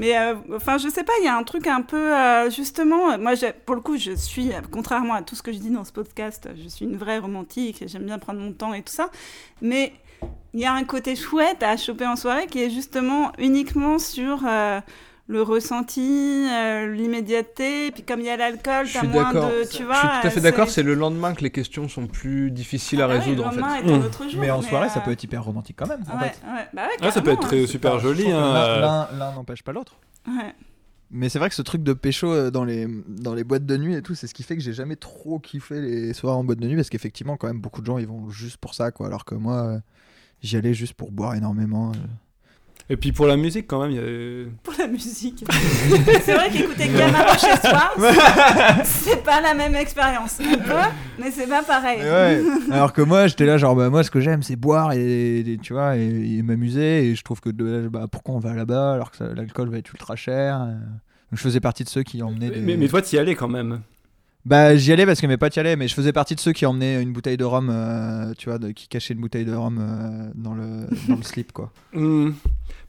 Mais 0.00 0.18
euh, 0.18 0.34
enfin, 0.54 0.76
je 0.76 0.88
sais 0.88 1.04
pas, 1.04 1.12
il 1.22 1.24
y 1.24 1.28
a 1.28 1.36
un 1.36 1.44
truc 1.44 1.68
un 1.68 1.82
peu, 1.82 2.14
euh, 2.16 2.50
justement, 2.50 3.16
moi, 3.18 3.36
j'ai- 3.36 3.52
pour 3.52 3.76
le 3.76 3.80
coup, 3.80 3.96
je 3.96 4.10
suis, 4.16 4.50
contrairement 4.72 5.14
à 5.14 5.22
tout 5.22 5.36
ce 5.36 5.42
que 5.42 5.52
je 5.52 5.58
dis 5.58 5.70
dans 5.70 5.84
ce 5.84 5.92
podcast, 5.92 6.48
je 6.60 6.68
suis 6.68 6.84
une 6.84 6.96
vraie 6.96 7.18
romantique, 7.18 7.84
j'aime 7.86 8.04
bien 8.06 8.18
prendre 8.18 8.40
mon 8.40 8.52
temps 8.52 8.74
et 8.74 8.82
tout 8.82 8.92
ça. 8.92 9.08
Mais 9.62 9.92
il 10.54 10.60
y 10.60 10.64
a 10.64 10.72
un 10.72 10.84
côté 10.84 11.16
chouette 11.16 11.62
à 11.62 11.76
choper 11.76 12.06
en 12.06 12.16
soirée 12.16 12.46
qui 12.46 12.62
est 12.62 12.70
justement 12.70 13.32
uniquement 13.38 13.98
sur 13.98 14.42
euh, 14.46 14.80
le 15.28 15.42
ressenti, 15.42 16.46
euh, 16.48 16.92
l'immédiateté, 16.94 17.90
puis 17.90 18.04
comme 18.04 18.20
il 18.20 18.26
y 18.26 18.30
a 18.30 18.36
l'alcool, 18.36 18.86
Je 18.86 18.94
t'as 18.94 19.02
moins 19.02 19.32
de, 19.32 19.40
Je 19.40 19.60
tu 19.62 19.66
suis 19.68 19.78
tout 19.80 19.86
vois. 19.86 19.96
à 19.96 20.30
fait 20.30 20.40
d'accord, 20.40 20.70
c'est 20.70 20.82
le 20.84 20.94
lendemain 20.94 21.34
que 21.34 21.42
les 21.42 21.50
questions 21.50 21.88
sont 21.88 22.06
plus 22.06 22.50
difficiles 22.50 23.02
à 23.02 23.06
Ah 23.06 23.08
ouais, 23.08 23.18
résoudre 23.18 23.42
le 23.42 23.48
en 23.48 23.52
fait. 23.52 23.60
lendemain 23.60 23.74
est 23.76 23.92
un 23.92 23.98
Mm. 23.98 24.04
autre 24.04 24.28
jour, 24.30 24.40
Mais 24.40 24.50
en 24.50 24.62
soirée, 24.62 24.88
ça 24.88 25.00
euh, 25.00 25.02
peut 25.02 25.10
être 25.10 25.24
hyper 25.24 25.42
romantique 25.44 25.76
quand 25.78 25.88
même. 25.88 26.02
En 26.10 26.18
Ouais, 26.18 26.28
fait. 26.28 26.46
ouais, 26.46 26.66
bah 26.72 26.82
ouais, 26.86 26.96
Ah, 27.02 27.10
ça 27.10 27.22
peut 27.22 27.30
être 27.32 27.52
ouais. 27.54 27.66
super 27.66 27.98
je 27.98 28.06
joli. 28.08 28.30
Hein. 28.30 29.08
l'un- 29.18 29.32
n'empêche 29.34 29.62
pas 29.62 29.72
l'autre. 29.72 29.96
Ouais. 30.28 30.54
Mais 31.10 31.28
c'est 31.28 31.38
vrai 31.38 31.48
que 31.48 31.54
ce 31.54 31.62
truc 31.62 31.82
de 31.84 31.92
pécho 31.92 32.50
dans 32.50 32.64
les, 32.64 32.88
dans 33.08 33.34
les 33.34 33.44
boîtes 33.44 33.64
de 33.66 33.76
nuit 33.76 33.94
et 33.94 34.02
tout, 34.02 34.14
c'est 34.16 34.26
ce 34.26 34.34
qui 34.34 34.42
fait 34.42 34.56
que 34.56 34.62
j'ai 34.62 34.72
jamais 34.72 34.96
trop 34.96 35.38
kiffé 35.38 35.80
les 35.80 36.12
soirées 36.14 36.36
en 36.36 36.42
boîte 36.44 36.58
de 36.58 36.66
nuit 36.66 36.74
parce 36.76 36.88
qu'effectivement, 36.90 37.36
quand 37.36 37.46
même, 37.46 37.60
beaucoup 37.60 37.80
de 37.80 37.86
gens 37.86 37.98
ils 37.98 38.08
vont 38.08 38.28
juste 38.30 38.56
pour 38.56 38.74
ça, 38.74 38.90
quoi. 38.90 39.06
Alors 39.06 39.24
que 39.24 39.36
moi, 39.36 39.54
euh, 39.66 39.78
j'y 40.42 40.56
allais 40.56 40.74
juste 40.74 40.94
pour 40.94 41.10
boire 41.12 41.34
énormément. 41.34 41.90
euh. 41.92 41.98
Et 42.88 42.96
puis 42.96 43.10
pour 43.10 43.26
la 43.26 43.36
musique, 43.36 43.66
quand 43.66 43.82
même, 43.82 43.90
il 43.90 43.96
y 43.96 43.98
a. 43.98 44.48
pour 44.62 44.72
la 44.78 44.86
musique. 44.86 45.44
c'est 46.22 46.34
vrai 46.34 46.50
qu'écouter 46.50 46.88
Camaro 46.88 47.30
chez 47.36 47.56
soi, 47.68 47.90
c'est- 47.98 48.84
c'est 48.84 49.24
pas 49.24 49.40
la 49.40 49.54
même 49.54 49.74
expérience. 49.74 50.38
Mais 51.18 51.32
c'est 51.32 51.48
pas 51.48 51.64
pareil. 51.64 51.98
Ouais. 52.00 52.42
Alors 52.70 52.92
que 52.92 53.02
moi, 53.02 53.26
j'étais 53.26 53.44
là, 53.44 53.58
genre, 53.58 53.74
bah, 53.74 53.90
moi, 53.90 54.04
ce 54.04 54.10
que 54.12 54.20
j'aime, 54.20 54.44
c'est 54.44 54.54
boire 54.54 54.92
et, 54.92 55.40
et, 55.40 55.58
tu 55.60 55.72
vois, 55.72 55.96
et, 55.96 56.36
et 56.38 56.42
m'amuser. 56.42 57.08
Et 57.08 57.14
je 57.16 57.22
trouve 57.24 57.40
que 57.40 57.50
de- 57.50 57.88
bah, 57.88 58.06
pourquoi 58.08 58.36
on 58.36 58.38
va 58.38 58.54
là-bas 58.54 58.92
alors 58.92 59.10
que 59.10 59.24
l'alcool 59.24 59.68
va 59.68 59.78
être 59.78 59.90
ultra 59.92 60.14
cher. 60.14 60.60
euh. 60.60 60.66
Donc, 60.74 61.38
je 61.38 61.42
faisais 61.42 61.58
partie 61.58 61.82
de 61.82 61.88
ceux 61.88 62.04
qui 62.04 62.22
emmenaient 62.22 62.50
des. 62.50 62.60
Mais, 62.60 62.76
mais 62.76 62.86
toi, 62.86 63.02
t'y 63.02 63.18
allais 63.18 63.34
quand 63.34 63.48
même. 63.48 63.80
Bah, 64.46 64.76
j'y 64.76 64.92
allais 64.92 65.06
parce 65.06 65.20
que 65.20 65.26
mes 65.26 65.36
potes 65.36 65.56
y 65.56 65.58
allaient, 65.60 65.74
mais 65.74 65.88
je 65.88 65.94
faisais 65.94 66.12
partie 66.12 66.36
de 66.36 66.40
ceux 66.40 66.52
qui 66.52 66.64
emmenaient 66.66 67.02
une 67.02 67.12
bouteille 67.12 67.36
de 67.36 67.44
rhum, 67.44 67.68
euh, 67.68 68.32
tu 68.38 68.48
vois, 68.48 68.58
de- 68.58 68.70
qui 68.70 68.86
cachaient 68.86 69.12
une 69.14 69.20
bouteille 69.20 69.44
de 69.44 69.52
rhum 69.52 69.78
euh, 69.80 70.30
dans, 70.36 70.54
le, 70.54 70.86
dans 71.08 71.16
le 71.16 71.22
slip, 71.24 71.50
quoi. 71.50 71.72
Hmm. 71.92 72.30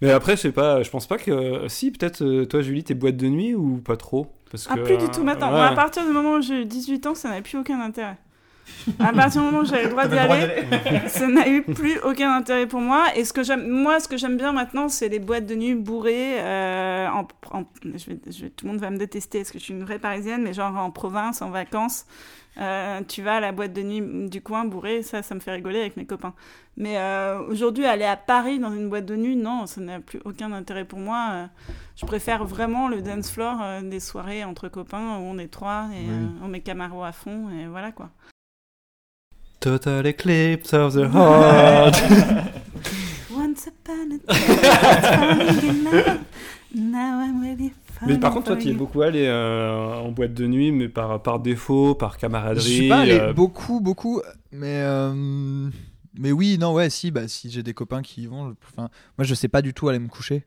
Mais 0.01 0.12
après, 0.12 0.36
je 0.36 0.41
sais 0.43 0.51
pas, 0.51 0.84
je 0.84 0.89
pense 0.91 1.08
pas 1.08 1.18
que. 1.18 1.68
Si, 1.68 1.89
peut-être, 1.91 2.22
euh, 2.24 2.45
toi, 2.45 2.62
Julie, 2.62 2.84
t'es 2.84 2.93
boîte 2.93 3.18
de 3.18 3.28
nuit 3.28 3.55
ou 3.55 3.78
pas 3.78 3.97
trop? 3.97 4.28
Parce 4.51 4.68
Ah, 4.70 4.76
que, 4.76 4.82
plus 4.82 4.97
du 4.97 5.10
tout 5.10 5.24
maintenant. 5.24 5.51
ouais. 5.51 5.60
À 5.60 5.74
partir 5.74 6.05
du 6.05 6.12
moment 6.14 6.36
où 6.36 6.41
j'ai 6.41 6.62
eu 6.62 6.66
18 6.66 7.08
ans, 7.08 7.16
ça 7.16 7.30
n'avait 7.30 7.41
plus 7.41 7.58
aucun 7.58 7.82
intérêt. 7.82 8.18
À 8.99 9.11
partir 9.13 9.41
du 9.41 9.47
moment 9.47 9.59
où 9.63 9.65
j'avais 9.65 9.84
le 9.84 9.89
droit 9.89 10.07
d'y 10.07 10.18
aller, 10.18 10.63
ça 11.07 11.28
n'a 11.28 11.47
eu 11.49 11.61
plus 11.63 11.99
aucun 11.99 12.32
intérêt 12.36 12.68
pour 12.68 12.80
moi. 12.82 13.05
Et 13.15 13.26
ce 13.26 13.34
que 13.34 13.43
j'aime, 13.43 13.68
moi, 13.68 13.99
ce 13.99 14.07
que 14.07 14.18
j'aime 14.18 14.38
bien 14.38 14.51
maintenant, 14.51 14.88
c'est 14.89 15.09
les 15.09 15.20
boîtes 15.20 15.45
de 15.45 15.55
nuit 15.55 15.76
bourrées. 15.76 16.39
euh, 16.39 17.07
en, 17.09 17.28
en- 17.51 17.63
je 17.84 17.89
vais, 18.11 18.20
je 18.30 18.43
vais- 18.43 18.49
tout 18.49 18.65
le 18.65 18.72
monde 18.72 18.82
va 18.82 18.89
me 18.89 18.97
détester 18.97 19.39
parce 19.39 19.51
que 19.51 19.59
je 19.59 19.63
suis 19.63 19.74
une 19.74 19.84
vraie 19.84 19.99
parisienne, 19.99 20.41
mais 20.43 20.53
genre 20.53 20.76
en 20.78 20.91
province, 20.91 21.41
en 21.41 21.49
vacances, 21.49 22.05
euh, 22.59 23.01
tu 23.07 23.22
vas 23.22 23.36
à 23.36 23.39
la 23.39 23.51
boîte 23.51 23.74
de 23.74 23.84
nuit 23.84 24.30
du 24.30 24.41
coin 24.41 24.65
bourrée, 24.65 25.03
ça, 25.03 25.22
ça 25.22 25.36
me 25.36 25.39
fait 25.39 25.51
rigoler 25.51 25.80
avec 25.82 25.95
mes 25.97 26.05
copains. 26.05 26.34
Mais 26.76 26.97
euh, 26.97 27.39
aujourd'hui, 27.47 27.86
aller 27.86 28.05
à 28.05 28.15
Paris 28.15 28.57
dans 28.59 28.72
une 28.72 28.89
boîte 28.89 29.05
de 29.05 29.15
nuit, 29.15 29.36
non, 29.36 29.65
ça 29.68 29.82
n'a 29.82 29.99
plus 29.99 30.20
aucun 30.26 30.51
intérêt 30.53 30.86
pour 30.86 30.99
moi. 30.99 31.49
Je 31.95 32.05
préfère 32.05 32.45
vraiment 32.45 32.88
le 32.88 33.01
dance 33.01 33.32
floor 33.32 33.82
des 33.84 33.99
soirées 33.99 34.43
entre 34.43 34.70
copains 34.70 35.18
où 35.18 35.22
on 35.24 35.38
est 35.39 35.47
trois 35.51 35.88
et 35.93 36.07
Oui. 36.09 36.28
on 36.43 36.47
met 36.47 36.61
Camaro 36.61 37.03
à 37.03 37.11
fond 37.11 37.49
et 37.49 37.68
voilà 37.68 37.91
quoi. 37.91 38.09
Total 39.60 40.05
eclipse 40.05 40.74
of 40.74 40.93
the 40.93 41.10
heart. 41.10 41.95
Once 43.32 43.68
upon 43.68 44.12
a 44.12 44.20
time, 44.20 44.60
falling 44.60 45.70
in 45.70 45.84
love. 45.84 46.26
Now 46.74 47.20
I'm 47.22 47.41
really 47.41 47.74
mais 48.05 48.18
par 48.18 48.34
contre, 48.34 48.47
toi, 48.47 48.55
tu 48.55 48.68
es 48.68 48.72
you. 48.72 48.78
beaucoup 48.78 49.01
allé 49.01 49.26
euh, 49.26 49.95
en 49.95 50.12
boîte 50.12 50.34
de 50.34 50.45
nuit, 50.45 50.72
mais 50.72 50.88
par, 50.88 51.22
par 51.22 51.39
défaut, 51.39 51.95
par 51.95 52.18
camaraderie. 52.18 52.64
Je 52.64 52.74
suis 52.74 52.89
pas 52.89 52.99
allé 52.99 53.20
euh, 53.20 53.34
beaucoup, 53.34 53.80
beaucoup, 53.80 54.22
mais 54.51 54.82
euh, 54.84 55.70
mais 56.20 56.32
oui, 56.32 56.58
non, 56.60 56.74
ouais, 56.74 56.89
si, 56.89 57.12
bah 57.12 57.28
si 57.28 57.49
j'ai 57.49 57.64
des 57.64 57.74
copains 57.74 58.01
qui 58.01 58.24
y 58.24 58.26
vont, 58.28 58.55
enfin, 58.64 58.89
moi 59.18 59.26
je 59.26 59.34
sais 59.34 59.47
pas 59.47 59.62
du 59.62 59.74
tout 59.74 59.89
aller 59.89 59.99
me 59.99 60.08
coucher. 60.08 60.45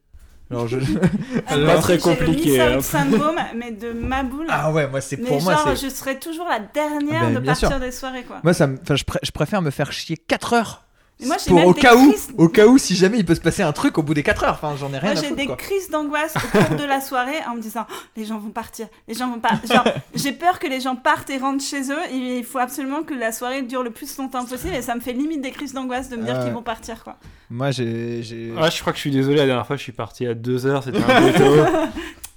Alors 0.50 0.66
je... 0.68 0.78
Ah, 1.46 1.56
pas 1.56 1.78
très 1.78 1.98
j'ai 1.98 2.10
le 2.10 2.16
compliqué, 2.16 2.60
out 2.62 2.68
hein. 2.76 2.80
syndrome, 2.80 3.36
mais 3.56 3.70
de 3.72 3.92
ma 3.92 4.22
boule. 4.22 4.46
ah 4.50 4.70
ouais, 4.72 4.86
moi 4.88 5.00
c'est 5.00 5.16
mais 5.18 5.28
pour 5.28 5.42
moi 5.42 5.54
genre, 5.54 5.76
c'est 5.76 5.88
je 5.88 5.94
serais 5.94 6.18
toujours 6.18 6.46
la 6.48 6.58
dernière 6.60 7.22
Ah 7.22 7.26
ben, 7.26 7.34
de 7.34 7.40
bien 7.40 7.54
sûr. 7.54 7.68
partir 7.68 7.84
des 7.86 7.92
soirées 7.92 8.22
quoi. 8.24 8.40
moi 8.42 8.52
ça 8.52 8.66
me, 8.66 8.78
enfin 8.82 8.96
je, 8.96 9.04
pré- 9.04 9.18
je 9.22 9.30
préfère 9.30 9.62
me 9.62 9.70
faire 9.70 9.92
chier 9.92 10.16
4 10.16 10.52
heures. 10.54 10.84
Moi, 11.26 11.36
j'ai 11.38 11.48
pour 11.50 11.58
même 11.58 11.68
au 11.68 11.74
des 11.74 11.80
cas 11.80 11.94
où, 11.96 12.08
crises- 12.10 12.28
au 12.38 12.48
cas 12.48 12.66
où 12.66 12.78
si 12.78 12.94
jamais 12.96 13.18
il 13.18 13.24
peut 13.24 13.34
se 13.34 13.40
passer 13.40 13.62
un 13.62 13.72
truc 13.72 13.98
au 13.98 14.02
bout 14.02 14.14
des 14.14 14.22
4 14.22 14.44
heures, 14.44 14.52
enfin 14.54 14.74
j'en 14.78 14.88
ai 14.92 14.98
rien 14.98 15.10
Moi, 15.12 15.18
à 15.18 15.22
j'ai 15.22 15.28
foutre 15.28 15.36
des 15.40 15.46
quoi. 15.46 15.56
crises 15.56 15.90
d'angoisse 15.90 16.34
au 16.36 16.58
cours 16.58 16.76
de 16.76 16.84
la 16.84 17.00
soirée 17.00 17.38
en 17.50 17.54
me 17.56 17.60
disant 17.60 17.86
Oh, 17.90 17.94
les 18.16 18.24
gens 18.24 18.38
vont 18.38 18.50
partir, 18.50 18.86
les 19.08 19.14
gens 19.14 19.28
vont 19.30 19.40
partir. 19.40 19.84
J'ai 20.14 20.32
peur 20.32 20.58
que 20.58 20.66
les 20.66 20.80
gens 20.80 20.96
partent 20.96 21.30
et 21.30 21.38
rentrent 21.38 21.64
chez 21.64 21.82
eux. 21.90 21.98
Et 22.12 22.38
il 22.38 22.44
faut 22.44 22.58
absolument 22.58 23.02
que 23.02 23.14
la 23.14 23.32
soirée 23.32 23.62
dure 23.62 23.82
le 23.82 23.90
plus 23.90 24.16
longtemps 24.18 24.44
possible. 24.44 24.74
Et 24.74 24.82
ça 24.82 24.94
me 24.94 25.00
fait 25.00 25.12
limite 25.12 25.40
des 25.42 25.50
crises 25.50 25.72
d'angoisse 25.72 26.08
de 26.08 26.16
me 26.16 26.24
dire 26.24 26.40
qu'ils 26.42 26.52
vont 26.52 26.62
partir. 26.62 27.02
Quoi. 27.04 27.16
Moi 27.50 27.70
j'ai 27.70 28.22
j'ai 28.22 28.52
Ah, 28.58 28.70
je 28.70 28.80
crois 28.80 28.92
que 28.92 28.96
je 28.98 29.02
suis 29.02 29.10
désolé, 29.10 29.36
la 29.36 29.46
dernière 29.46 29.66
fois, 29.66 29.76
je 29.76 29.82
suis 29.82 29.92
parti 29.92 30.26
à 30.26 30.34
2h, 30.34 30.82
c'était 30.84 30.98
un 31.02 31.22
peu 31.22 31.32
tôt. 31.38 31.88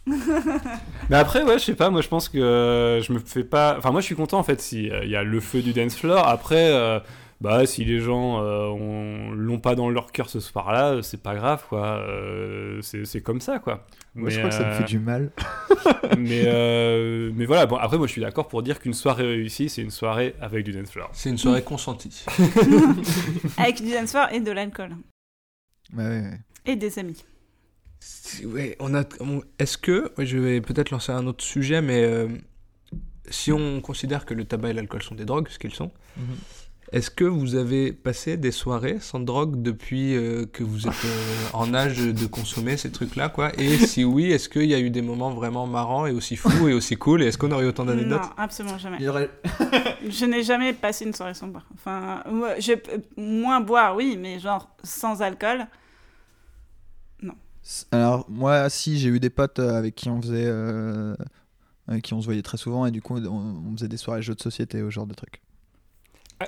Mais 1.09 1.15
après, 1.15 1.43
ouais, 1.43 1.59
je 1.59 1.63
sais 1.65 1.75
pas, 1.75 1.89
moi 1.89 2.01
je 2.01 2.07
pense 2.07 2.29
que 2.29 2.37
euh, 2.37 3.01
je 3.01 3.13
me 3.13 3.19
fais 3.19 3.43
pas. 3.43 3.75
Enfin, 3.77 3.91
moi 3.91 4.01
je 4.01 4.05
suis 4.05 4.15
content 4.15 4.37
en 4.39 4.43
fait 4.43 4.59
si 4.61 4.89
euh, 4.89 5.03
il 5.03 5.09
y 5.09 5.15
a 5.15 5.23
le 5.23 5.39
feu 5.39 5.61
du 5.61 5.73
dance 5.73 5.95
floor. 5.95 6.27
Après, 6.27 6.71
euh, 6.71 6.99
bah 7.43 7.65
si 7.65 7.83
les 7.83 7.99
gens 7.99 8.41
euh, 8.41 8.67
ont- 8.67 9.31
l'ont 9.31 9.59
pas 9.59 9.75
dans 9.75 9.89
leur 9.89 10.11
cœur 10.13 10.29
ce 10.29 10.39
soir-là, 10.39 11.01
c'est 11.03 11.21
pas 11.21 11.35
grave 11.35 11.63
quoi. 11.67 11.97
Euh, 11.99 12.79
c'est 12.81 13.03
c'est 13.05 13.21
comme 13.21 13.41
ça 13.41 13.59
quoi. 13.59 13.85
moi 14.15 14.29
je 14.29 14.37
crois 14.39 14.49
que 14.49 14.55
ça 14.55 14.63
me 14.63 14.71
euh, 14.71 14.77
fait 14.77 14.85
du 14.85 14.97
mal. 14.99 15.31
mais, 16.17 16.43
euh, 16.45 17.31
mais 17.35 17.45
voilà, 17.45 17.65
bon, 17.65 17.75
après 17.75 17.97
moi 17.97 18.07
je 18.07 18.13
suis 18.13 18.21
d'accord 18.21 18.47
pour 18.47 18.63
dire 18.63 18.79
qu'une 18.79 18.93
soirée 18.93 19.23
réussie, 19.27 19.67
c'est 19.69 19.81
une 19.81 19.91
soirée 19.91 20.35
avec 20.41 20.63
du 20.63 20.71
dance 20.71 20.89
floor. 20.91 21.09
C'est 21.13 21.29
une 21.29 21.37
soirée 21.37 21.61
consentie. 21.63 22.25
Avec 23.57 23.81
du 23.83 23.91
dance 23.91 24.11
floor 24.11 24.27
et 24.31 24.39
de 24.39 24.51
l'alcool. 24.51 24.95
Ouais, 25.95 26.03
ouais, 26.05 26.21
ouais. 26.21 26.39
Et 26.65 26.75
des 26.75 26.97
amis. 26.97 27.23
Ouais, 28.45 28.75
on 28.79 28.95
a. 28.95 29.03
on- 29.19 29.41
Est-ce 29.59 29.77
que 29.77 30.11
je 30.17 30.37
vais 30.37 30.61
peut-être 30.61 30.91
lancer 30.91 31.11
un 31.11 31.27
autre 31.27 31.43
sujet, 31.43 31.81
mais 31.81 32.03
euh, 32.03 32.27
si 33.29 33.51
on 33.51 33.81
considère 33.81 34.25
que 34.25 34.33
le 34.33 34.45
tabac 34.45 34.69
et 34.69 34.73
l'alcool 34.73 35.01
sont 35.03 35.15
des 35.15 35.25
drogues, 35.25 35.47
ce 35.49 35.59
qu'ils 35.59 35.73
sont, 35.73 35.91
Mhm. 36.17 36.35
Est-ce 36.93 37.09
que 37.09 37.25
vous 37.25 37.55
avez 37.55 37.91
passé 37.91 38.37
des 38.37 38.51
soirées 38.51 38.99
sans 39.01 39.19
drogue 39.19 39.61
depuis 39.61 40.15
euh, 40.15 40.45
que 40.45 40.63
vous 40.63 40.87
êtes 40.87 40.93
euh, 41.05 41.47
en 41.53 41.73
âge 41.73 41.97
de 41.97 42.25
consommer 42.27 42.77
ces 42.77 42.91
trucs-là, 42.91 43.29
quoi? 43.29 43.51
Et 43.59 43.77
si 43.85 44.03
oui, 44.03 44.31
est-ce 44.31 44.47
qu'il 44.47 44.65
y 44.65 44.73
a 44.73 44.79
eu 44.79 44.89
des 44.89 45.01
moments 45.01 45.31
vraiment 45.31 45.67
marrants 45.67 46.05
et 46.05 46.11
aussi 46.11 46.35
fous 46.35 46.67
et 46.69 46.73
aussi 46.73 46.95
cool? 46.95 47.23
Et 47.23 47.27
est-ce 47.27 47.37
qu'on 47.37 47.51
aurait 47.51 47.65
eu 47.65 47.69
autant 47.69 47.85
d'anecdotes? 47.85 48.21
Non, 48.21 48.29
absolument 48.37 48.77
jamais. 48.77 48.97
Il 48.99 49.05
y 49.05 49.09
aurait- 49.09 49.31
Je 50.09 50.25
n'ai 50.25 50.43
jamais 50.43 50.73
passé 50.73 51.05
une 51.05 51.13
soirée 51.13 51.33
sans 51.33 51.47
boire. 51.47 51.65
Enfin, 51.73 52.23
je, 52.59 52.73
moins 53.19 53.59
boire, 53.59 53.95
oui, 53.95 54.17
mais 54.19 54.39
genre 54.39 54.69
sans 54.83 55.21
alcool. 55.21 55.65
C- 57.65 57.85
Alors, 57.91 58.25
moi, 58.29 58.69
si, 58.69 58.99
j'ai 58.99 59.07
eu 59.09 59.19
des 59.21 59.29
potes 59.29 59.59
euh, 59.59 59.77
avec 59.77 59.95
qui 59.95 60.09
on 60.09 60.21
faisait. 60.21 60.43
euh, 60.45 61.15
avec 61.87 62.03
qui 62.03 62.13
on 62.13 62.19
se 62.21 62.25
voyait 62.25 62.41
très 62.41 62.57
souvent 62.57 62.85
et 62.85 62.91
du 62.91 63.01
coup, 63.01 63.17
on, 63.17 63.63
on 63.69 63.73
faisait 63.77 63.87
des 63.87 63.97
soirées 63.97 64.21
jeux 64.21 64.35
de 64.35 64.41
société, 64.41 64.81
au 64.81 64.89
genre 64.89 65.05
de 65.07 65.13
trucs. 65.13 65.41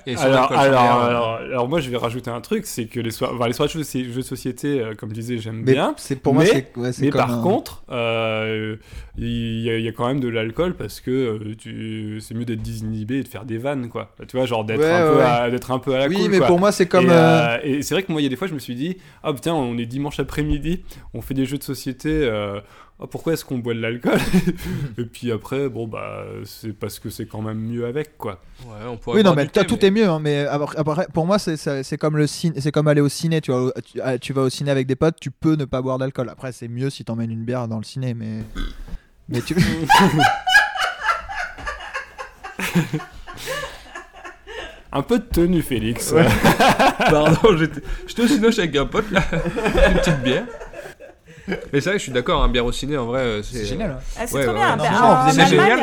Et 0.05 0.15
Alors, 0.15 0.51
alors, 0.51 0.81
alors, 1.01 1.33
alors, 1.35 1.67
moi 1.69 1.79
je 1.79 1.89
vais 1.89 1.97
rajouter 1.97 2.29
un 2.29 2.41
truc, 2.41 2.65
c'est 2.65 2.85
que 2.85 2.99
les, 2.99 3.11
soir... 3.11 3.31
enfin, 3.35 3.47
les 3.47 3.53
soirées 3.53 3.71
de 3.73 3.83
jeux, 3.83 4.03
jeux 4.11 4.15
de 4.17 4.21
société, 4.21 4.79
euh, 4.79 4.93
comme 4.95 5.09
je 5.09 5.15
disais, 5.15 5.37
j'aime 5.37 5.63
bien. 5.63 5.93
c'est 5.97 6.15
pour 6.21 6.33
moi, 6.33 6.43
mais- 6.43 6.49
c'est 6.49 6.77
ouais, 6.79 6.91
c'est 6.93 7.01
Mais 7.03 7.09
comme 7.09 7.21
par 7.21 7.39
un- 7.39 7.41
contre, 7.43 7.83
euh, 7.91 8.75
il 9.17 9.61
y, 9.61 9.69
a- 9.69 9.77
il 9.77 9.83
y 9.83 9.87
a 9.87 9.91
quand 9.91 10.07
même 10.07 10.19
de 10.19 10.27
l'alcool 10.27 10.75
parce 10.75 10.99
que 11.01 11.11
euh, 11.11 11.55
tu... 11.57 12.19
c'est 12.21 12.33
mieux 12.33 12.45
d'être 12.45 12.61
désinhibé 12.61 13.17
et 13.19 13.23
de 13.23 13.27
faire 13.27 13.45
des 13.45 13.57
vannes, 13.57 13.89
quoi. 13.89 14.13
Tu 14.27 14.37
vois, 14.37 14.45
genre 14.45 14.65
d'être 14.65 14.79
Ouais, 14.79 14.89
un, 14.91 15.11
peu 15.11 15.17
ouais. 15.17 15.23
un 15.69 15.79
peu 15.79 15.95
à 15.95 15.99
la 15.99 16.07
Oui, 16.07 16.15
cool, 16.15 16.29
mais 16.31 16.37
quoi. 16.39 16.47
pour 16.47 16.59
moi, 16.59 16.71
c'est 16.71 16.87
comme. 16.87 17.05
et, 17.05 17.09
euh, 17.11 17.55
euh, 17.55 17.57
et 17.63 17.81
c'est 17.81 17.93
vrai 17.95 18.03
que 18.03 18.11
moi, 18.11 18.21
il 18.21 18.25
y 18.25 18.27
a 18.27 18.29
des 18.29 18.35
fois, 18.35 18.47
je 18.47 18.53
me 18.53 18.59
suis 18.59 18.75
dit, 18.75 18.97
ah 19.23 19.33
putain, 19.33 19.53
on 19.53 19.77
est 19.77 19.85
dimanche 19.85 20.19
après-midi, 20.19 20.83
on 21.13 21.21
fait 21.21 21.33
des 21.33 21.45
jeux 21.45 21.57
de 21.57 21.63
société, 21.63 22.09
ah, 22.97 23.07
pourquoi 23.11 23.33
est-ce 23.33 23.43
qu'on 23.43 23.57
boit 23.57 23.73
de 23.73 23.81
l'alcool 23.81 24.17
Et 24.97 25.03
puis 25.03 25.29
après, 25.31 25.67
bon, 25.67 25.85
bah, 25.85 26.23
c'est 26.45 26.71
parce 26.71 26.97
que 26.99 27.09
c'est 27.09 27.25
quand 27.25 27.41
même 27.41 27.59
mieux 27.59 27.85
avec, 27.85 28.17
quoi. 28.17 28.39
Ouais, 28.65 28.87
on 28.87 28.95
pourrait 28.95 29.17
Oui, 29.17 29.23
non, 29.23 29.33
mais 29.35 29.47
thé, 29.47 29.65
tout 29.65 29.77
mais- 29.81 29.87
est 29.87 29.91
mieux. 29.91 30.07
hein, 30.07 30.19
mais 30.19 30.45
après, 30.45 31.05
pour 31.13 31.25
moi, 31.25 31.37
c'est- 31.37 31.97
comme, 31.97 32.15
le 32.17 32.25
aller 32.87 33.01
au 33.01 33.09
ciné. 33.09 33.41
Tu, 33.41 33.51
vois, 33.51 33.73
tu, 33.83 33.99
ah, 34.01 34.17
tu 34.17 34.31
vas 34.31 34.43
au 34.43 34.49
ciné 34.49 34.71
avec 34.71 34.87
des 34.87 34.95
potes, 34.95 35.17
tu 35.19 35.29
peux 35.29 35.55
ne 35.55 35.65
pas 35.65 35.81
boire 35.81 35.97
d'alcool. 35.97 36.29
Après, 36.29 36.53
c'est 36.53 36.69
mieux 36.69 36.89
si 36.89 37.03
t'emmènes 37.03 37.31
une 37.31 37.43
bière 37.43 37.67
dans 37.67 37.77
le 37.79 37.83
ciné, 37.83 38.13
mais. 38.13 38.43
Mais 39.27 39.41
tu. 39.41 39.55
Un 44.91 45.01
peu 45.01 45.19
de 45.19 45.25
tenue, 45.25 45.61
Félix. 45.61 46.11
Ouais. 46.11 46.25
Pardon, 47.09 47.57
j'étais 47.57 47.81
j'étais 48.07 48.21
au 48.21 48.27
cinéma 48.27 48.47
avec 48.47 48.75
un 48.77 48.85
pote 48.85 49.11
là, 49.11 49.21
une 49.91 49.97
petite 49.97 50.21
bière. 50.23 50.45
Mais 51.47 51.79
c'est 51.81 51.89
vrai, 51.89 51.93
je 51.99 52.03
suis 52.03 52.11
d'accord, 52.11 52.43
un 52.43 52.49
bière 52.49 52.65
au 52.65 52.71
ciné 52.71 52.97
en 52.97 53.05
vrai, 53.05 53.19
euh, 53.21 53.43
c'est 53.43 53.65
génial. 53.65 53.91
hein. 53.91 53.99
Ah, 54.17 54.25
c'est 54.27 54.35
Ouais, 54.35 54.43
trop 54.45 54.53
ouais, 54.53 54.59
bien. 54.59 54.75
non, 54.77 54.83
Bah, 54.83 55.27
c'est 55.31 55.41
en, 55.43 55.45
génial, 55.45 55.79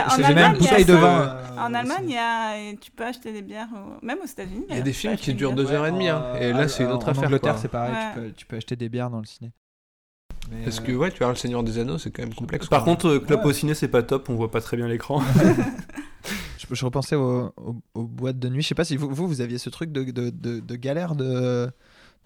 en 0.50 0.54
en 0.54 0.58
Bouteille 0.58 0.84
de 0.84 0.94
vin. 0.94 1.36
En 1.58 1.74
Allemagne, 1.74 2.04
il 2.08 2.14
y 2.14 2.18
a, 2.18 2.74
tu 2.80 2.90
peux 2.90 3.04
acheter 3.04 3.32
des 3.32 3.42
bières. 3.42 3.68
au- 3.72 4.04
Même 4.04 4.18
aux 4.22 4.26
États-Unis. 4.26 4.66
Il 4.70 4.76
y 4.76 4.78
a 4.78 4.82
des 4.82 4.92
films 4.92 5.16
qui 5.16 5.34
durent 5.34 5.52
deux 5.52 5.70
heures 5.70 5.86
et 5.86 5.92
demie, 5.92 6.08
hein, 6.08 6.24
et 6.40 6.52
là 6.52 6.66
c'est 6.68 6.82
une 6.84 6.90
autre 6.90 7.06
en 7.06 7.10
affaire. 7.12 7.24
Angleterre, 7.24 7.52
quoi. 7.52 7.62
c'est 7.62 7.68
pareil. 7.68 7.94
Tu, 8.14 8.20
peux, 8.20 8.30
tu 8.32 8.46
peux 8.46 8.56
acheter 8.56 8.76
des 8.76 8.88
bières 8.88 9.10
dans 9.10 9.20
le 9.20 9.26
ciné. 9.26 9.52
Mais, 10.50 10.64
Parce 10.64 10.80
euh, 10.80 10.82
que 10.82 10.92
ouais, 10.92 11.10
tu 11.12 11.18
vois, 11.18 11.28
le 11.28 11.36
Seigneur 11.36 11.62
des 11.62 11.78
Anneaux, 11.78 11.98
c'est 11.98 12.10
quand 12.10 12.22
même 12.22 12.34
complexe. 12.34 12.66
Par 12.66 12.82
quoi. 12.82 12.92
contre, 12.94 13.06
euh, 13.08 13.20
Club 13.20 13.40
Ouais. 13.40 13.46
au 13.46 13.52
ciné, 13.52 13.74
c'est 13.74 13.86
pas 13.88 14.02
top, 14.02 14.28
on 14.28 14.34
voit 14.34 14.50
pas 14.50 14.60
très 14.60 14.76
bien 14.76 14.88
l'écran. 14.88 15.22
je, 16.58 16.66
je 16.74 16.84
repensais 16.84 17.14
aux, 17.16 17.52
boîtes 17.94 18.38
de 18.40 18.48
nuit. 18.48 18.62
Je 18.62 18.68
sais 18.68 18.74
pas 18.74 18.84
si 18.84 18.96
vous, 18.96 19.08
vous, 19.14 19.28
vous 19.28 19.40
aviez 19.40 19.58
ce 19.58 19.70
truc 19.70 19.92
de, 19.92 20.02
de, 20.02 20.30
de, 20.30 20.58
de 20.60 20.76
galère 20.76 21.14
de, 21.14 21.70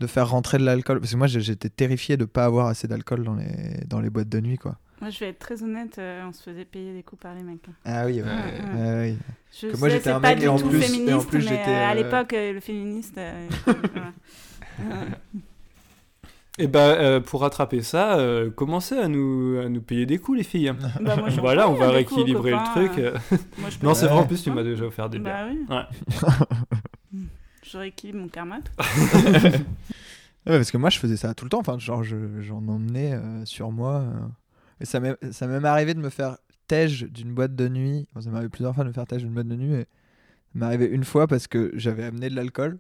de 0.01 0.07
faire 0.07 0.28
rentrer 0.30 0.59
de 0.59 0.64
l'alcool. 0.64 1.01
Parce 1.01 1.12
que 1.12 1.16
moi, 1.16 1.26
j'étais 1.26 1.68
terrifié 1.68 2.16
de 2.16 2.24
pas 2.24 2.44
avoir 2.44 2.66
assez 2.66 2.86
d'alcool 2.88 3.24
dans 3.24 3.34
les, 3.34 3.84
dans 3.86 4.01
les 4.01 4.11
boîtes 4.11 4.28
de 4.28 4.40
nuit, 4.40 4.59
quoi. 4.59 4.76
Moi, 5.01 5.11
je 5.11 5.18
vais 5.20 5.28
être 5.28 5.38
très 5.38 5.62
honnête, 5.62 5.97
euh, 5.99 6.24
on 6.26 6.32
se 6.32 6.42
faisait 6.42 6.64
payer 6.64 6.94
des 6.94 7.03
coups 7.03 7.20
par 7.20 7.34
les 7.34 7.42
mecs. 7.42 7.61
hein. 7.68 7.72
Ah 7.84 8.07
oui, 8.07 8.14
ouais. 8.14 8.22
Ouais. 8.22 8.28
Ouais, 8.30 8.80
Ouais, 8.80 8.94
ouais. 8.94 9.16
Je 9.61 9.66
Que 9.68 9.76
moi, 9.76 9.88
j'étais 9.90 10.09
un 10.11 10.20
pas 10.20 10.30
mec 10.30 10.38
du 10.38 10.44
et 10.47 10.49
en 10.49 10.59
tout 10.59 10.68
plus- 10.68 10.80
et 10.80 10.84
en 10.84 10.86
féministe, 11.20 11.28
plus, 11.28 11.38
mais 11.38 11.44
j'étais, 11.44 11.70
euh, 11.70 11.86
à 11.86 11.90
euh, 11.90 11.94
l'époque, 11.94 12.32
euh, 12.32 12.53
le 12.55 12.61
féministe. 12.61 13.18
euh. 13.18 13.47
Et 16.59 16.68
bah, 16.68 16.80
euh, 16.80 17.20
pour 17.20 17.42
rattraper 17.42 17.82
ça, 17.82 18.16
euh, 18.16 18.49
commencez 18.51 18.97
à 18.97 19.09
nous, 19.09 19.59
à 19.62 19.68
nous 19.68 19.82
payer 19.82 20.07
des 20.07 20.16
coups, 20.16 20.38
les 20.38 20.44
filles. 20.44 20.72
Bah, 21.03 21.16
moi, 21.16 21.28
voilà, 21.38 21.68
on 21.68 21.74
va 21.74 21.88
hein, 21.88 22.03
coups 22.05 22.12
aux 22.12 22.24
rééquilibrer 22.24 22.53
le 22.53 22.64
truc. 22.72 22.92
moi, 23.59 23.68
Non, 23.82 23.92
c'est 23.92 24.07
pas. 24.07 24.14
vrai, 24.14 24.22
en 24.22 24.26
plus, 24.26 24.42
tu 24.42 24.51
m'as 24.51 24.62
déjà 24.62 24.86
offert 24.86 25.11
des 25.11 25.18
bières. 25.18 25.49
Bah 25.68 25.86
oui. 27.12 27.18
Je 27.70 27.78
rééquilibre 27.78 28.18
mon 28.20 28.28
karma. 28.28 28.58
tout. 28.60 28.72
Ouais, 30.46 30.58
parce 30.58 30.70
que 30.70 30.76
moi, 30.78 30.90
je 30.90 30.98
faisais 31.00 31.16
ça 31.16 31.34
tout 31.34 31.44
le 31.44 31.48
temps. 31.48 31.58
Enfin, 31.58 31.76
genre, 31.78 32.04
je- 32.04 32.40
j'en 32.40 32.58
emmenais 32.68 33.14
euh, 33.14 33.44
sur 33.44 33.72
moi. 33.72 33.94
euh. 34.02 34.12
Et 34.80 34.84
ça 34.84 35.00
m'est 35.00 35.16
ça 35.32 35.46
m'est 35.48 35.54
même 35.54 35.64
arrivé 35.64 35.92
de 35.92 35.98
me 35.98 36.08
faire 36.10 36.36
tège 36.68 37.02
d'une 37.10 37.34
boîte 37.34 37.56
de 37.56 37.68
nuit. 37.68 38.06
Enfin, 38.12 38.20
ça 38.20 38.30
m'est 38.30 38.36
arrivé 38.36 38.50
plusieurs 38.50 38.72
fois 38.74 38.84
de 38.84 38.88
me 38.90 38.94
faire 38.94 39.06
tège 39.06 39.22
d'une 39.22 39.32
boîte 39.34 39.48
de 39.48 39.56
nuit. 39.56 39.70
Mais 39.70 39.86
ça 40.52 40.58
m'est 40.60 40.66
arrivé 40.66 40.86
une 40.86 41.02
fois 41.04 41.26
parce 41.26 41.48
que 41.48 41.72
j'avais 41.74 42.04
amené 42.04 42.28
de 42.30 42.36
l'alcool. 42.36 42.78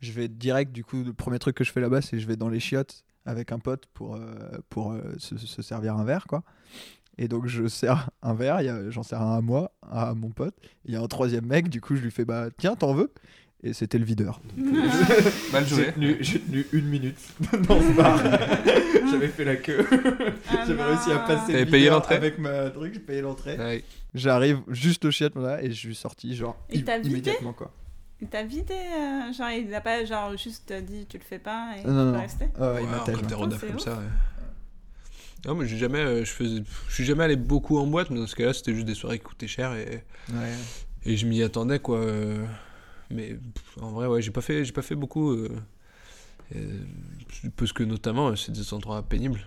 Je 0.00 0.12
vais 0.12 0.28
direct, 0.28 0.70
du 0.70 0.84
coup, 0.84 1.02
le 1.02 1.12
premier 1.12 1.40
truc 1.40 1.56
que 1.56 1.64
je 1.64 1.72
fais 1.72 1.80
là-bas, 1.80 2.02
c'est 2.02 2.12
que 2.12 2.18
je 2.22 2.26
vais 2.28 2.36
dans 2.36 2.50
les 2.50 2.60
chiottes 2.60 3.04
avec 3.24 3.50
un 3.50 3.58
pote 3.58 3.86
pour, 3.92 4.14
euh, 4.14 4.20
pour 4.68 4.92
euh, 4.92 5.00
se, 5.18 5.36
se 5.36 5.62
servir 5.62 5.96
un 5.96 6.04
verre, 6.04 6.26
quoi. 6.28 6.44
Et 7.18 7.26
donc, 7.26 7.46
je 7.48 7.66
sers 7.66 8.10
un 8.22 8.34
verre, 8.34 8.60
il 8.60 8.66
y 8.66 8.68
a- 8.68 8.90
j'en 8.90 9.02
sers 9.02 9.20
un 9.20 9.38
à 9.38 9.40
moi, 9.40 9.72
un 9.90 9.98
à 10.10 10.14
mon 10.14 10.30
pote. 10.30 10.54
Il 10.84 10.92
y 10.92 10.96
a 10.96 11.00
un 11.02 11.06
troisième 11.08 11.46
mec, 11.46 11.68
du 11.68 11.80
coup, 11.80 11.96
je 11.96 12.02
lui 12.02 12.10
fais, 12.12 12.24
bah, 12.26 12.48
tiens, 12.58 12.76
t'en 12.76 12.92
veux? 12.94 13.10
Et 13.62 13.72
c'était 13.72 13.98
le 13.98 14.04
videur. 14.04 14.40
Mal 15.52 15.66
joué. 15.66 15.92
tenu, 15.92 16.16
j'ai 16.20 16.38
tenu 16.40 16.66
une 16.72 16.86
minute 16.86 17.16
dans 17.66 17.80
ce 17.80 17.92
bar. 17.96 18.18
J'avais 19.10 19.28
fait 19.28 19.44
la 19.44 19.56
queue. 19.56 19.84
Ah 20.50 20.64
J'avais 20.66 20.82
réussi 20.82 21.10
à 21.10 21.18
passer 21.20 21.52
T'avais 21.52 21.64
le 21.64 21.70
payé 21.70 21.88
l'entrée 21.88 22.16
avec 22.16 22.38
ma 22.38 22.70
truc, 22.70 22.92
j'ai 22.94 23.00
payé 23.00 23.22
l'entrée. 23.22 23.56
Ouais. 23.56 23.84
J'arrive 24.14 24.60
juste 24.68 25.04
au 25.06 25.10
chiottes 25.10 25.36
là 25.36 25.62
et 25.62 25.68
je 25.70 25.74
suis 25.74 25.94
sorti 25.94 26.36
genre 26.36 26.56
Il 26.70 26.84
t'a 26.84 26.94
im- 26.94 26.98
vidé 26.98 27.10
immédiatement 27.10 27.52
quoi. 27.54 27.72
Il 28.20 28.28
t'a 28.28 28.42
vidé, 28.44 28.74
euh, 28.74 29.32
genre 29.32 29.50
il 29.50 29.74
a 29.74 29.80
pas 29.80 30.04
genre 30.04 30.36
juste 30.36 30.72
dit 30.72 31.06
tu 31.08 31.18
le 31.18 31.24
fais 31.24 31.38
pas 31.38 31.70
et 31.78 31.86
Non, 31.86 31.92
non, 31.92 32.12
tu 32.12 32.18
rester. 32.20 32.46
Ah 32.60 32.72
ouais, 32.74 32.82
il 32.82 32.88
m'a 32.88 33.36
rodaf 33.36 33.60
C'est 33.60 33.66
comme 33.68 33.78
ça, 33.78 33.92
ouais. 33.94 34.04
Non, 35.46 35.54
mais 35.54 35.66
j'ai 35.66 35.76
jamais, 35.76 35.98
euh, 35.98 36.24
je 36.24 36.30
faisais, 36.32 36.62
je 36.88 36.94
suis 36.94 37.04
jamais 37.04 37.24
allé 37.24 37.36
beaucoup 37.36 37.78
en 37.78 37.86
boîte, 37.86 38.10
mais 38.10 38.18
dans 38.18 38.26
ce 38.26 38.34
cas-là, 38.36 38.52
c'était 38.52 38.74
juste 38.74 38.86
des 38.86 38.94
soirées 38.94 39.18
qui 39.18 39.24
coûtaient 39.24 39.46
cher 39.46 39.74
et, 39.74 40.02
Ouais. 40.32 40.52
et 41.04 41.16
je 41.16 41.26
m'y 41.26 41.42
attendais 41.42 41.78
quoi. 41.78 42.00
Mais 43.10 43.34
pff, 43.54 43.82
en 43.82 43.90
vrai, 43.92 44.06
ouais, 44.06 44.22
j'ai 44.22 44.30
pas 44.32 44.40
fait, 44.40 44.64
j'ai 44.64 44.72
pas 44.72 44.82
fait 44.82 44.96
beaucoup. 44.96 45.30
euh, 45.32 45.48
euh, 46.54 46.60
parce 47.56 47.72
que 47.72 47.82
notamment, 47.82 48.28
euh, 48.28 48.36
c'est 48.36 48.52
des 48.52 48.72
endroits 48.74 49.02
pénibles 49.02 49.40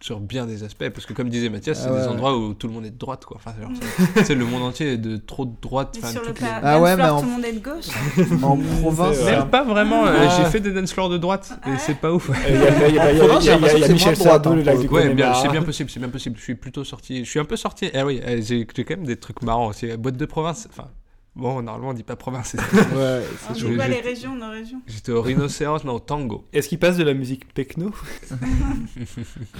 sur 0.00 0.18
bien 0.18 0.46
des 0.46 0.64
aspects. 0.64 0.88
Parce 0.88 1.06
que 1.06 1.12
comme 1.12 1.28
disait 1.28 1.48
Mathias, 1.48 1.78
Ah 1.80 1.84
c'est 1.84 1.90
ouais, 1.90 2.00
des 2.00 2.06
ouais. 2.06 2.12
endroits 2.12 2.36
où 2.36 2.54
tout 2.54 2.66
le 2.66 2.72
monde 2.72 2.84
est 2.84 2.90
de 2.90 2.98
droite 2.98 3.24
quoi. 3.24 3.36
Enfin, 3.36 3.54
c'est- 3.74 4.20
tu 4.20 4.24
sais, 4.26 4.34
le 4.34 4.44
monde 4.44 4.62
entier 4.62 4.94
est 4.94 4.98
de 4.98 5.16
trop 5.16 5.44
de 5.46 5.54
droite. 5.62 5.96
Mais 6.02 6.10
sur 6.10 6.22
le 6.22 6.28
les- 6.28 6.34
Ah 6.62 6.80
ouais, 6.80 6.94
floor, 6.94 7.06
mais 7.06 7.12
en- 7.12 7.20
tout 7.20 7.26
le 7.26 7.32
monde 7.32 7.44
est 7.44 7.52
de 7.52 7.60
gauche. 7.60 7.86
En 8.42 8.56
province, 8.80 9.22
Même 9.24 9.48
pas 9.48 9.62
vraiment. 9.62 10.04
euh, 10.06 10.26
Ah. 10.28 10.36
J'ai 10.42 10.50
fait 10.50 10.58
des 10.60 10.72
dance 10.72 10.92
floors 10.92 11.08
de 11.08 11.18
droite 11.18 11.52
et 11.66 11.70
Ouais. 11.70 11.76
c'est 11.78 11.94
pas 12.00 12.12
ouf. 12.12 12.30
Il 12.48 12.94
y 12.94 12.98
a, 12.98 13.40
j'ai 13.40 13.92
Michel 13.92 14.16
Sardou, 14.16 14.54
le 14.54 14.62
hein, 14.62 14.64
lac 14.64 14.80
du 14.80 14.88
Ouais, 14.88 15.14
c'est 15.40 15.48
bien 15.50 15.62
possible, 15.62 15.88
c'est 15.88 16.00
bien 16.00 16.08
possible. 16.08 16.36
Je 16.36 16.42
suis 16.42 16.54
plutôt 16.56 16.82
sorti, 16.82 17.24
je 17.24 17.30
suis 17.30 17.38
un 17.40 17.44
peu 17.44 17.56
sorti. 17.56 17.88
Ah 17.94 18.04
oui, 18.04 18.20
j'ai 18.40 18.66
j'ai 18.74 18.84
quand 18.84 18.96
même 18.96 19.06
des 19.06 19.16
trucs 19.16 19.40
marrants 19.42 19.68
aussi. 19.68 19.86
Boîte 19.96 20.16
de 20.16 20.26
province, 20.26 20.66
enfin, 20.70 20.88
bon, 21.36 21.62
normalement 21.62 21.90
on 21.90 21.94
dit 21.94 22.02
pas 22.02 22.16
province. 22.16 22.54
Ouais, 22.94 23.22
On 23.48 23.52
dit 23.52 23.62
quoi 23.76 23.84
je- 23.86 23.90
les 23.90 24.00
régions, 24.00 24.34
nos 24.36 24.50
régions 24.50 24.80
J'étais 24.86 25.12
au 25.12 25.22
rhinocéros, 25.22 25.84
non, 25.84 25.94
au 25.94 26.00
tango. 26.00 26.44
Est-ce 26.52 26.68
qu'il 26.68 26.78
passe 26.78 26.96
de 26.96 27.04
la 27.04 27.14
musique 27.14 27.52
techno 27.54 27.90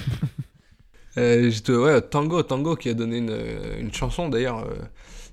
Euh, 1.18 1.51
J'étais 1.51 1.73
ouais, 1.75 1.95
au 1.97 2.01
tango, 2.01 2.39
au 2.39 2.43
tango 2.43 2.75
qui 2.75 2.89
a 2.89 2.95
donné 2.95 3.18
une, 3.18 3.29
euh, 3.31 3.79
une 3.81 3.93
chanson 3.93 4.31
d'ailleurs, 4.31 4.61
euh, 4.61 4.77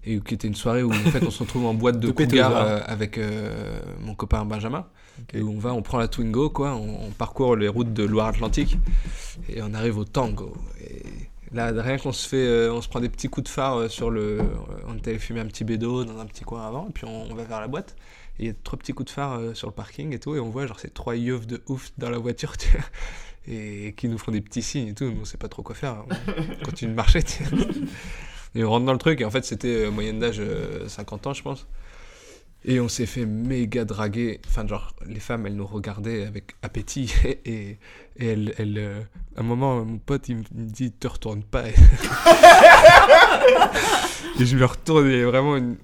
et 0.04 0.20
qui 0.20 0.34
était 0.34 0.48
une 0.48 0.56
soirée 0.56 0.84
où 0.84 0.92
en 0.92 0.94
fait 0.94 1.24
on 1.26 1.32
se 1.32 1.40
retrouve 1.42 1.66
en 1.68 1.74
boîte 1.74 2.00
de, 2.02 2.08
De 2.08 2.12
cougar 2.12 2.54
hein. 2.56 2.66
euh, 2.66 2.82
avec 2.86 3.18
euh, 3.18 3.80
mon 4.02 4.14
copain 4.14 4.44
Benjamin. 4.44 4.86
Et 5.34 5.42
où 5.42 5.50
on 5.52 5.58
va, 5.60 5.74
on 5.74 5.82
prend 5.82 5.98
la 5.98 6.08
Twingo, 6.10 6.50
quoi, 6.50 6.74
on, 6.76 7.08
on 7.08 7.12
parcourt 7.12 7.56
les 7.56 7.68
routes 7.70 7.94
de 7.94 8.04
Loire-Atlantique 8.04 8.78
et 9.50 9.62
on 9.62 9.74
arrive 9.74 9.98
au 9.98 10.04
tango. 10.06 10.54
Et 10.82 11.04
là, 11.54 11.72
rien 11.82 11.98
qu'on 11.98 12.12
se 12.12 12.28
fait, 12.28 12.46
euh, 12.46 12.74
on 12.74 12.82
se 12.82 12.90
prend 12.90 13.00
des 13.00 13.10
petits 13.10 13.28
coups 13.28 13.46
de 13.46 13.50
phare 13.50 13.78
euh, 13.78 13.90
sur 13.90 14.10
le. 14.10 14.40
euh, 14.40 14.44
on 14.88 14.98
était 14.98 15.12
allé 15.12 15.20
fumer 15.20 15.40
un 15.40 15.46
petit 15.46 15.64
bédo 15.64 16.04
dans 16.04 16.20
un 16.20 16.26
petit 16.26 16.44
coin 16.44 16.66
avant, 16.66 16.88
et 16.90 16.92
puis 16.92 17.06
on, 17.06 17.34
va 17.34 17.44
vers 17.44 17.60
la 17.60 17.68
boîte. 17.68 17.96
Il 18.40 18.46
y 18.46 18.50
a 18.50 18.54
trois 18.64 18.80
petits 18.80 18.94
coups 18.94 19.08
de 19.08 19.14
phare 19.14 19.40
sur 19.54 19.68
le 19.68 19.74
parking 19.74 20.14
et 20.14 20.20
tout, 20.20 20.36
et 20.36 20.40
on 20.40 20.50
voit 20.50 20.66
genre 20.66 20.80
ces 20.80 20.90
trois 20.90 21.16
yeufs 21.16 21.46
de 21.46 21.62
ouf 21.68 21.92
dans 21.98 22.10
la 22.10 22.18
voiture, 22.18 22.56
tu 22.58 22.70
vois, 22.70 22.86
et 23.48 23.94
qui 23.98 24.08
nous 24.08 24.18
font 24.18 24.32
des 24.32 24.42
petits 24.42 24.62
signes 24.62 24.90
et 24.90 24.94
tout. 24.94 25.06
Nous, 25.06 25.22
on 25.22 25.26
sait 25.26 25.38
pas 25.38 25.50
trop 25.50 25.62
quoi 25.62 25.76
faire. 25.76 26.06
On 26.62 26.66
continue 26.66 26.92
de 26.92 26.96
marcher, 26.96 27.24
tu 27.24 27.44
sais. 27.44 27.56
Et 28.56 28.64
on 28.64 28.70
rentre 28.70 28.86
dans 28.86 28.94
le 28.94 29.00
truc, 29.00 29.22
et 29.22 29.26
en 29.26 29.30
fait, 29.30 29.46
c'était 29.46 29.90
moyenne 29.92 30.20
d'âge 30.20 30.40
euh, 30.40 30.88
50 30.88 31.28
ans, 31.28 31.34
je 31.34 31.44
pense. 31.44 31.68
Et 32.66 32.80
on 32.82 32.90
s'est 32.90 33.06
fait 33.06 33.26
méga 33.26 33.86
draguer. 33.86 34.42
Enfin, 34.48 34.68
genre, 34.68 34.94
les 35.06 35.20
femmes, 35.22 35.46
elles 35.48 35.56
nous 35.56 35.66
regardaient 35.66 36.26
avec 36.26 36.56
appétit. 36.62 37.14
Et, 37.24 37.40
et, 37.46 37.78
elles, 38.20 38.54
elles, 38.58 38.78
euh, 38.78 39.00
à 39.38 39.40
un 39.40 39.44
moment, 39.44 39.84
mon 39.86 39.98
pote, 39.98 40.28
il 40.28 40.38
me 40.38 40.44
dit 40.52 40.92
Te 40.92 41.08
retourne 41.08 41.42
pas. 41.44 41.64
et 44.40 44.46
je 44.46 44.58
me 44.58 44.66
retourne, 44.66 45.08
et 45.08 45.14
il 45.14 45.20
y 45.20 45.24
a 45.24 45.28
vraiment 45.28 45.56
une, 45.58 45.78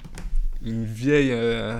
une 0.63 0.83
vieille 0.85 1.31
euh, 1.31 1.79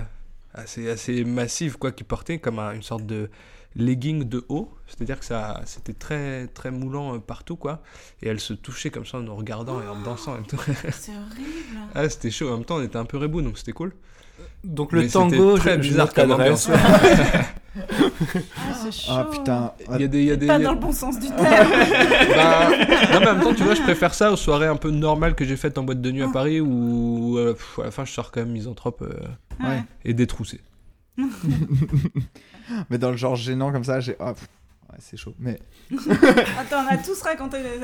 assez, 0.54 0.90
assez 0.90 1.24
massive, 1.26 1.78
quoi, 1.78 1.92
qui 1.92 2.04
portait 2.06 2.40
comme 2.40 2.60
un- 2.60 2.74
une 2.74 2.84
sorte 2.84 3.06
de 3.06 3.30
legging 3.76 4.24
de 4.24 4.46
haut. 4.48 4.74
C'est-à-dire 4.88 5.20
que 5.20 5.26
ça, 5.26 5.62
c'était 5.66 5.92
très, 5.94 6.48
très 6.48 6.72
moulant 6.72 7.16
euh, 7.16 7.20
partout, 7.20 7.58
quoi. 7.58 7.82
Et 8.22 8.30
elle 8.30 8.40
se 8.40 8.54
touchait 8.54 8.90
comme 8.92 9.06
ça 9.06 9.18
en 9.18 9.22
nous 9.22 9.36
regardant 9.36 9.82
et 9.82 9.88
en 9.88 10.00
dansant 10.02 10.38
et 10.40 10.44
tout. 10.48 10.58
C'est 10.92 11.12
horrible. 11.12 11.80
ah, 11.96 12.08
c'était 12.08 12.32
chaud. 12.32 12.50
En 12.50 12.54
même 12.58 12.66
temps, 12.66 12.78
on 12.78 12.84
était 12.84 12.96
un 12.98 13.04
peu 13.06 13.18
rebou, 13.18 13.42
donc 13.42 13.58
c'était 13.58 13.74
cool. 13.74 13.94
Donc 14.66 14.92
le 14.92 15.02
Mais 15.04 15.08
tango, 15.08 15.58
très 15.58 15.78
je, 15.78 15.82
je 15.84 15.90
bizarre 15.90 16.14
comme 16.14 16.30
l'adresse. 16.30 16.68
ambiance. 16.68 16.80
Ah, 17.78 18.74
c'est 18.84 18.92
chaud. 18.94 19.12
Ah 19.14 19.28
putain. 19.30 19.74
Il 19.96 20.02
y 20.02 20.04
a 20.06 20.08
des, 20.08 20.20
il 20.22 20.26
y 20.28 20.32
a 20.32 20.36
des, 20.38 20.48
Pas 20.48 20.56
il 20.58 20.62
y 20.62 20.64
a- 20.64 20.68
dans 20.68 20.74
le 20.76 20.80
bon 20.80 20.94
sens 20.94 21.20
du 21.20 21.28
terme. 21.36 21.38
Bah, 21.40 22.70
non, 22.70 23.20
mais 23.20 23.28
en 23.28 23.34
même 23.36 23.42
temps, 23.44 23.54
tu 23.54 23.64
vois, 23.64 23.76
je 23.76 23.82
préfère 23.82 24.14
ça 24.14 24.32
aux 24.32 24.38
soirées 24.38 24.68
un 24.68 24.78
peu 24.78 24.92
normales 24.92 25.36
que 25.36 25.44
j'ai 25.44 25.58
faites 25.58 25.78
en 25.78 25.84
boîte 25.84 26.00
de 26.00 26.10
nuit 26.12 26.24
à 26.24 26.30
Paris 26.30 26.62
où 26.62 27.38
euh, 27.38 27.52
pff, 27.54 27.80
à 27.80 27.84
la 27.84 27.92
fin 27.92 28.06
je 28.06 28.14
sors 28.14 28.32
quand 28.32 28.40
même 28.40 28.52
misanthrope 28.52 29.02
euh, 29.02 29.66
Ouais. 29.68 29.84
et 30.06 30.14
détroussé. 30.14 30.62
Mais 32.90 32.98
dans 32.98 33.12
le 33.12 33.18
genre 33.18 33.36
gênant 33.36 33.72
comme 33.74 33.84
ça, 33.84 34.00
j'ai. 34.00 34.16
ah, 34.20 34.34
pff. 34.34 34.48
Ouais, 34.90 34.98
c'est 35.00 35.18
chaud. 35.18 35.34
Mais 35.40 35.60
Attends, 35.92 36.84
on 36.90 36.94
a 36.94 36.98
tous 36.98 37.22
raconté 37.24 37.58
des. 37.62 37.82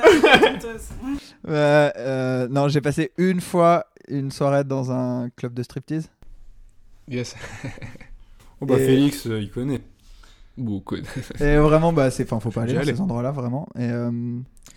Euh, 1.49 1.89
euh, 1.97 2.47
non, 2.49 2.67
j'ai 2.69 2.79
passé 2.81 3.11
une 3.17 3.41
fois 3.41 3.85
une 4.07 4.31
soirée 4.31 4.63
dans 4.63 4.91
un 4.91 5.29
club 5.35 5.53
de 5.53 5.63
striptease. 5.63 6.09
Yes. 7.11 7.35
Oh 8.63 8.67
bah 8.67 8.75
Et- 8.79 8.85
Félix, 8.85 9.25
euh, 9.25 9.41
il 9.41 9.49
connaît. 9.49 9.81
Beaucoup. 10.55 10.95
Et 11.39 11.57
vraiment, 11.57 11.93
bah, 11.93 12.11
c'est, 12.11 12.23
enfin, 12.23 12.39
faut 12.39 12.51
pas 12.51 12.61
aller 12.63 12.77
à 12.77 12.83
ces 12.85 13.01
endroits-là, 13.01 13.31
vraiment. 13.31 13.67
Et 13.75 13.89
euh, 13.89 14.11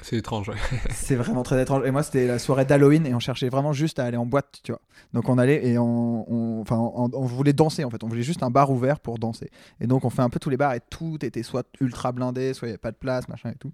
C'est 0.04 0.16
étrange. 0.16 0.50
ouais. 0.50 0.56
c'est 0.90 1.14
vraiment 1.16 1.42
très 1.42 1.62
étrange. 1.62 1.86
Et 1.86 1.90
moi, 1.90 2.02
c'était 2.02 2.26
la 2.26 2.38
soirée 2.38 2.66
d'Halloween 2.66 3.06
et 3.06 3.14
on 3.14 3.20
cherchait 3.20 3.48
vraiment 3.48 3.72
juste 3.72 3.98
à 3.98 4.04
aller 4.04 4.18
en 4.18 4.26
boîte, 4.26 4.60
tu 4.62 4.70
vois. 4.72 4.80
Donc 5.14 5.28
on 5.28 5.38
allait 5.38 5.66
et 5.66 5.78
on, 5.78 6.30
on- 6.30 6.60
enfin, 6.60 6.76
on, 6.76 7.08
on 7.12 7.24
voulait 7.24 7.52
danser 7.54 7.84
en 7.84 7.90
fait. 7.90 8.04
On 8.04 8.08
voulait 8.08 8.22
juste 8.22 8.42
un 8.42 8.50
bar 8.50 8.70
ouvert 8.70 9.00
pour 9.00 9.18
danser. 9.18 9.50
Et 9.80 9.86
donc 9.86 10.04
on 10.04 10.10
fait 10.10 10.22
un 10.22 10.28
peu 10.28 10.38
tous 10.38 10.50
les 10.50 10.56
bars 10.56 10.74
et 10.74 10.80
tout 10.90 11.18
était 11.22 11.42
soit 11.42 11.66
ultra 11.80 12.12
blindé, 12.12 12.52
soit 12.52 12.68
il 12.68 12.70
n'y 12.70 12.74
avait 12.74 12.78
pas 12.78 12.90
de 12.92 12.96
place, 12.96 13.28
machin 13.28 13.50
et 13.50 13.56
tout. 13.56 13.72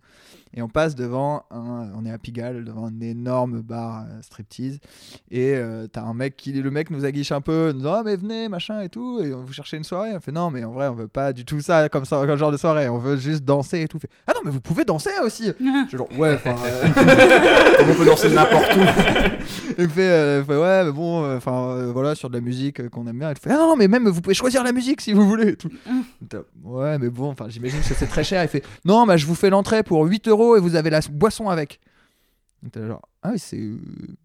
Et 0.55 0.63
on 0.63 0.69
passe 0.69 0.95
devant 0.95 1.45
un, 1.51 1.91
on 1.97 2.05
est 2.07 2.11
à 2.13 2.19
Pigalle, 2.19 2.65
devant 2.65 2.87
un 2.87 3.01
énorme 3.01 3.61
bar 3.63 4.05
euh, 4.09 4.23
striptease. 4.23 4.79
Et 5.31 5.55
euh, 5.57 5.87
t'as 5.89 6.03
un 6.03 6.15
mec 6.15 6.37
qui, 6.37 6.53
le 6.53 6.71
mec 6.71 6.91
nous 6.91 7.05
aguiche 7.05 7.33
un 7.33 7.41
peu, 7.41 7.73
nous 7.73 7.79
disant 7.79 7.95
ah 7.99 8.03
mais 8.05 8.17
venez 8.17 8.49
machin 8.49 8.81
et 8.83 8.89
tout. 8.89 9.21
Et 9.21 9.31
vous 9.33 9.53
cherchez 9.53 9.77
une 9.77 9.85
soirée. 9.85 10.13
On 10.15 10.21
fait 10.21 10.33
non 10.33 10.51
mais 10.51 10.65
en 10.65 10.73
vrai 10.73 10.89
on 10.89 10.95
veut 10.95 11.09
pas 11.09 11.33
du 11.33 11.45
tout 11.45 11.61
ça 11.61 11.89
comme 11.89 12.05
ça, 12.05 12.25
comme 12.27 12.37
genre 12.39 12.53
de 12.53 12.57
soirée. 12.57 12.89
On 12.89 12.99
veut 12.99 13.17
juste 13.17 13.45
danser 13.45 13.81
et 13.83 13.89
tout. 13.89 13.99
Fait, 13.99 14.11
ah 14.27 14.33
non 14.35 14.41
mais 14.45 14.51
vous 14.51 14.61
pouvez 14.61 14.85
danser 14.85 15.11
aussi. 15.25 15.47
Je 15.61 15.89
suis 15.89 15.99
genre 15.99 16.09
ouais 16.21 16.35
enfin. 16.35 16.55
euh, 16.65 17.85
on 17.91 17.95
peut 17.95 18.05
danser 18.05 18.29
n'importe 18.29 18.77
où. 18.77 18.81
il 19.79 19.85
me 19.85 19.89
fait, 19.89 20.03
euh, 20.03 20.45
fait, 20.45 20.57
ouais 20.57 20.85
mais 20.85 20.93
bon 20.93 21.25
euh, 21.25 21.37
enfin 21.37 21.71
euh, 21.71 21.93
voilà 21.93 22.15
sur 22.15 22.29
de 22.29 22.35
la 22.35 22.41
musique 22.41 22.81
euh, 22.81 22.89
qu'on 22.89 23.07
aime 23.07 23.19
bien. 23.19 23.31
Il 23.31 23.39
fait 23.39 23.51
ah 23.51 23.57
non 23.57 23.77
mais 23.77 23.89
même 23.89 24.09
vous 24.09 24.21
pouvez 24.21 24.35
choisir 24.35 24.63
la 24.63 24.73
musique 24.73 25.01
si 25.01 25.13
vous 25.13 25.27
voulez. 25.27 25.49
et 25.51 25.57
tout. 25.57 25.71
Mm. 25.87 26.37
Ouais 26.65 26.99
mais 26.99 27.09
bon 27.11 27.29
enfin 27.31 27.47
j'imagine 27.49 27.81
que 27.81 27.95
c'est 27.95 28.07
très 28.07 28.25
cher. 28.25 28.43
Il 28.43 28.49
fait 28.49 28.65
non 28.85 29.07
bah 29.07 29.17
je 29.17 29.27
vous 29.27 29.35
fais 29.35 29.51
l'entrée 29.51 29.83
pour 29.83 30.05
8 30.05 30.29
euros 30.29 30.57
et 30.57 30.61
vous 30.61 30.77
avez 30.77 30.91
la 30.91 31.01
boisson 31.11 31.49
avec. 31.49 31.81
Donc, 32.63 32.73
t'es 32.73 32.87
genre 32.87 33.03
ah 33.23 33.31
oui 33.33 33.39
c'est 33.39 33.59
euh, 33.59 33.79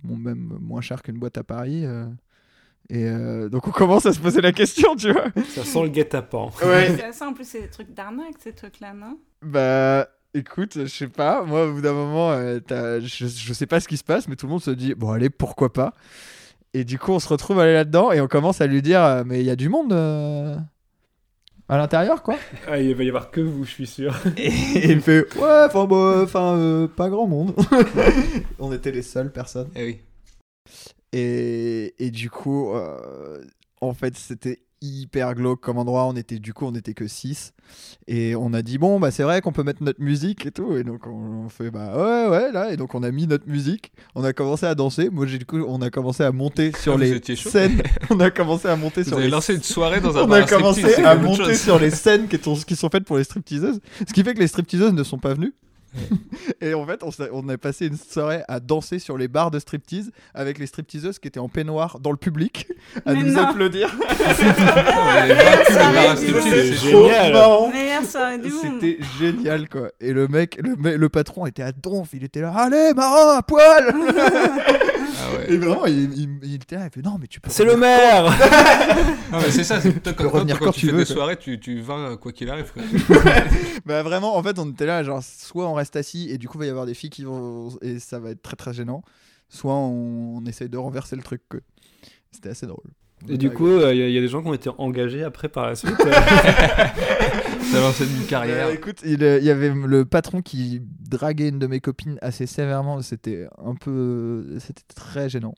bon, 0.04 0.18
même 0.18 0.58
moins 0.62 0.82
cher 0.82 1.02
qu'une 1.02 1.18
boîte 1.18 1.38
à 1.38 1.44
Paris. 1.44 1.86
euh. 1.86 2.06
Et 2.90 3.06
euh, 3.06 3.50
donc 3.50 3.68
on 3.68 3.72
commence 3.72 4.06
à 4.06 4.14
se 4.14 4.20
poser 4.20 4.42
la 4.42 4.52
question 4.52 4.96
tu 4.96 5.12
vois. 5.12 5.26
Ça 5.56 5.64
sent 5.64 5.82
le 5.82 5.90
guet-apens. 5.90 6.52
C'est 6.60 7.14
ça, 7.14 7.28
en 7.28 7.34
plus, 7.34 7.46
c'est 7.48 7.62
des 7.62 7.68
trucs 7.70 7.92
d'arnaque, 7.96 8.36
ces 8.44 8.54
trucs-là, 8.54 8.94
non? 8.94 9.18
Bah, 9.42 10.08
écoute, 10.36 10.74
je 10.82 10.86
sais 10.86 11.08
pas. 11.08 11.44
Moi, 11.44 11.68
au 11.68 11.74
bout 11.74 11.82
d'un 11.82 11.94
moment, 11.94 12.32
euh, 12.32 12.60
t'as- 12.60 13.00
je, 13.00 13.26
je 13.28 13.54
sais 13.54 13.66
pas 13.66 13.80
ce 13.80 13.88
qui 13.88 13.98
se 13.98 14.04
passe, 14.04 14.28
mais 14.28 14.36
tout 14.36 14.46
le 14.46 14.52
monde 14.52 14.62
se 14.62 14.72
dit 14.72 14.94
bon, 14.96 15.12
allez, 15.12 15.30
pourquoi 15.30 15.72
pas. 15.74 15.94
Et 16.74 16.84
du 16.84 17.00
coup, 17.00 17.12
on 17.14 17.20
se 17.20 17.30
retrouve 17.30 17.60
aller 17.60 17.74
là-dedans 17.74 18.12
et 18.12 18.20
on 18.22 18.28
commence 18.28 18.62
à 18.62 18.68
lui 18.68 18.82
dire 18.82 19.02
euh, 19.04 19.24
mais 19.26 19.40
il 19.40 19.46
y 19.46 19.50
a 19.50 19.56
du 19.56 19.70
monde 19.70 19.94
euh, 19.94 20.58
à 21.70 21.78
l'intérieur, 21.78 22.22
quoi. 22.22 22.36
Ah, 22.68 22.80
il 22.80 22.94
va 22.96 23.04
y 23.04 23.08
avoir 23.08 23.32
que 23.32 23.42
vous, 23.42 23.64
je 23.66 23.72
suis 23.72 23.88
sûr. 23.88 24.14
et 24.38 24.92
il 24.92 24.98
me 24.98 25.02
fait 25.02 25.22
ouais, 25.38 25.66
enfin, 25.68 25.86
bah, 25.86 26.22
enfin, 26.24 26.58
euh, 26.58 26.88
pas 26.88 27.10
grand 27.10 27.28
monde. 27.28 27.56
on 28.60 28.74
était 28.74 28.92
les 28.92 29.02
seules 29.04 29.32
personnes. 29.32 29.70
Eh 29.76 29.86
oui. 29.86 30.02
Et, 31.14 31.96
et 32.06 32.12
du 32.12 32.30
coup, 32.30 32.74
euh, 32.74 33.42
en 33.80 33.94
fait, 33.94 34.18
c'était 34.18 34.60
hyper 34.86 35.34
glauque 35.36 35.62
comme 35.62 35.78
endroit. 35.78 36.06
On 36.06 36.16
était, 36.16 36.40
du 36.40 36.54
coup, 36.54 36.66
on 36.66 36.76
était 36.76 36.94
que 36.94 37.08
6. 37.08 37.54
Et 38.08 38.36
on 38.36 38.54
a 38.54 38.62
dit, 38.62 38.78
bon, 38.78 39.00
bah, 39.00 39.12
c'est 39.12 39.24
vrai 39.24 39.42
qu'on 39.42 39.52
peut 39.52 39.64
mettre 39.64 39.84
notre 39.84 40.02
musique 40.02 40.46
et 40.46 40.52
tout. 40.52 40.76
Et 40.78 40.84
donc, 40.84 41.08
on, 41.08 41.46
on 41.46 41.50
fait, 41.50 41.72
bah, 41.72 41.94
ouais, 41.96 42.30
ouais, 42.30 42.52
là. 42.52 42.72
Et 42.72 42.78
donc, 42.78 42.94
on 42.96 43.04
a 43.04 43.12
mis 43.12 43.28
notre 43.28 43.48
musique. 43.48 43.92
On 44.16 44.24
a 44.24 44.34
commencé 44.34 44.66
à 44.66 44.76
danser. 44.76 45.10
Moi, 45.10 45.26
j'ai, 45.26 45.38
du 45.38 45.46
coup, 45.46 45.64
on 45.68 45.82
a 45.82 45.90
commencé 45.90 46.24
à 46.24 46.32
monter 46.32 46.72
sur 46.80 46.94
Ah, 46.94 46.96
vous 46.98 47.02
les 47.02 47.36
scènes. 47.36 47.82
on 48.10 48.20
a 48.20 48.30
commencé 48.32 48.68
à 48.68 48.76
monter 48.76 49.02
Vous 49.02 49.10
sur 49.10 49.18
avez 49.18 49.26
les 49.26 49.32
lancé 49.32 49.56
une 49.56 49.64
soirée 49.64 50.00
dans 50.02 50.18
un 50.18 50.24
on 50.24 50.32
a 50.32 50.44
commencé 50.44 50.96
à 51.04 51.16
monter 51.16 51.44
chose. 51.46 51.60
sur 51.62 51.80
les 51.80 51.90
scènes 51.92 52.28
qui, 52.28 52.38
sont- 52.38 52.56
qui 52.56 52.76
sont 52.76 52.90
faites 52.90 53.06
pour 53.06 53.18
les 53.18 53.24
stripteaseuses. 53.24 53.80
Ce 54.08 54.14
qui 54.14 54.24
fait 54.24 54.34
que 54.34 54.40
les 54.40 54.48
stripteaseuses 54.48 54.94
ne 54.94 55.04
sont 55.04 55.18
pas 55.20 55.34
venues. 55.34 55.54
Et 56.62 56.74
en 56.74 56.86
fait, 56.86 57.02
on, 57.32 57.50
a 57.50 57.58
passé 57.58 57.88
une 57.88 57.98
soirée 57.98 58.44
à 58.48 58.60
danser 58.60 59.00
sur 59.00 59.18
les 59.18 59.28
bars 59.28 59.52
de 59.52 59.60
striptease 59.60 60.12
avec 60.34 60.58
les 60.58 60.68
stripteaseuses 60.68 61.20
qui 61.20 61.28
étaient 61.28 61.40
en 61.40 61.50
peignoir 61.50 62.00
dans 62.00 62.12
le 62.12 62.18
public 62.18 62.68
à 63.06 63.14
Mais 63.14 63.24
nous 63.24 63.34
non. 63.34 63.48
applaudir. 63.48 63.96
Marrant. 67.34 67.72
Du 68.42 68.52
monde. 68.52 68.82
C'était 68.82 68.98
génial 69.20 69.70
quoi. 69.70 69.90
Et 70.00 70.14
le 70.14 70.28
mec, 70.28 70.60
le, 70.62 70.98
le 70.98 71.10
patron 71.10 71.46
était 71.46 71.64
à 71.64 71.72
donf, 71.72 72.10
il 72.14 72.24
était 72.24 72.42
là, 72.42 72.54
allez 72.56 72.94
marin 72.94 73.38
à 73.38 73.42
poil. 73.42 73.94
Ouais. 75.32 75.52
Et 75.54 75.58
vraiment, 75.58 75.86
il, 75.86 76.14
il- 76.18 76.40
il 76.44 76.54
était 76.56 76.76
là, 76.76 76.86
il 76.86 76.92
fait 76.92 77.02
non 77.02 77.18
mais 77.20 77.28
tu 77.28 77.40
peux. 77.40 77.50
C'est 77.50 77.66
le 77.66 77.76
maire 77.78 78.26
mais 79.32 79.52
c'est 79.52 79.64
ça, 79.64 79.80
c'est 79.82 80.02
toi, 80.02 80.14
quand, 80.14 80.30
revenir 80.30 80.60
quand 80.60 80.66
quand 80.66 80.72
tu 80.72 80.82
tu 80.82 80.86
fais 80.88 80.92
veux, 80.94 81.00
des 81.00 81.06
quoi. 81.06 81.16
soirées, 81.16 81.38
tu, 81.38 81.60
tu 81.60 81.80
vins 81.82 82.12
euh, 82.12 82.16
quoi 82.18 82.32
qu'il 82.32 82.50
arrive. 82.50 82.66
frère. 82.66 82.84
Bah 83.86 84.02
vraiment, 84.04 84.36
en 84.36 84.42
fait, 84.44 84.58
on 84.60 84.70
était 84.72 84.86
là, 84.86 85.04
genre, 85.04 85.22
soit 85.24 85.68
on 85.70 85.74
reste 85.74 85.96
assis 85.96 86.30
et 86.32 86.38
du 86.38 86.48
coup, 86.48 86.58
il 86.58 86.62
va 86.62 86.66
y 86.66 86.70
avoir 86.70 86.86
des 86.86 86.94
filles 86.94 87.10
qui 87.12 87.24
vont. 87.24 87.70
et 87.82 88.00
ça 88.00 88.20
va 88.20 88.32
être 88.32 88.42
très 88.42 88.56
très 88.56 88.74
gênant, 88.74 89.04
soit 89.50 89.74
on, 89.74 90.38
on 90.38 90.46
essaye 90.46 90.70
de 90.70 90.78
renverser 90.78 91.16
le 91.16 91.22
truc. 91.24 91.42
quoi. 91.50 91.60
C'était 92.32 92.50
assez 92.50 92.66
drôle. 92.68 92.90
Et 93.30 93.38
du 93.38 93.50
coup, 93.50 93.68
il 93.68 93.98
y, 93.98 94.18
a 94.18 94.22
des 94.22 94.28
gens 94.28 94.42
qui 94.42 94.48
ont 94.48 94.54
été 94.54 94.70
engagés 94.78 95.24
après 95.24 95.50
par 95.50 95.68
la 95.68 95.76
suite. 95.76 95.96
T'as 97.72 97.82
lancé 97.82 98.06
une 98.06 98.26
carrière. 98.26 98.68
Euh, 98.68 98.74
écoute, 98.74 99.02
il 99.06 99.24
euh, 99.24 99.40
y 99.40 99.50
avait 99.50 99.74
le 99.74 100.06
patron 100.06 100.42
qui 100.42 100.82
draguait 101.10 101.50
une 101.50 101.60
de 101.60 101.68
mes 101.68 101.80
copines 101.80 102.18
assez 102.22 102.46
sévèrement. 102.46 103.02
C'était 103.02 103.48
un 103.64 103.76
peu. 103.76 104.58
C'était 104.60 104.84
très 104.94 105.30
gênant. 105.30 105.56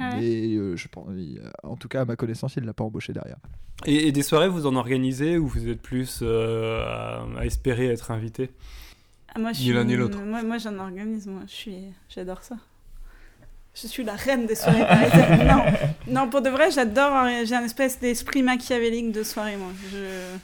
Ah 0.00 0.16
ouais 0.16 0.24
Et 0.24 0.54
euh, 0.56 0.76
je 0.76 0.88
pense, 0.88 1.06
il- 1.16 1.40
en 1.62 1.76
tout 1.76 1.88
cas, 1.88 2.00
à 2.00 2.04
ma 2.04 2.16
connaissance, 2.16 2.56
il 2.56 2.64
l'a 2.64 2.74
pas 2.74 2.84
embauché 2.84 3.12
derrière. 3.12 3.36
et, 3.86 4.08
et 4.08 4.12
des 4.12 4.22
soirées, 4.22 4.48
vous 4.48 4.66
en 4.66 4.74
organisez 4.74 5.38
ou 5.38 5.46
vous 5.46 5.68
êtes 5.68 5.80
plus 5.80 6.20
euh, 6.22 6.82
à, 6.84 7.24
à 7.38 7.44
espérer 7.44 7.86
être 7.86 8.10
invité? 8.10 8.50
Ah, 9.34 9.38
moi, 9.38 9.52
je 9.52 9.62
Ni 9.62 9.72
l'un 9.72 9.84
ni 9.84 9.96
l'autre. 9.96 10.20
Moi, 10.20 10.42
moi 10.42 10.58
j'en 10.58 10.78
organise, 10.78 11.26
moi. 11.26 11.42
J'adore 12.08 12.42
ça. 12.42 12.56
Je 13.74 13.86
suis 13.88 14.04
la 14.04 14.14
reine 14.14 14.46
des 14.46 14.54
soirées 14.54 14.86
parisiennes. 14.86 15.46
non. 15.48 15.64
non, 16.06 16.30
pour 16.30 16.40
de 16.42 16.48
vrai, 16.50 16.70
j'adore. 16.70 17.26
J'ai 17.44 17.54
un 17.56 17.64
espèce 17.64 17.98
d'esprit 17.98 18.42
machiavélique 18.42 19.10
de 19.12 19.22
soirée, 19.22 19.56
moi. 19.56 19.72
Je... 19.90 20.36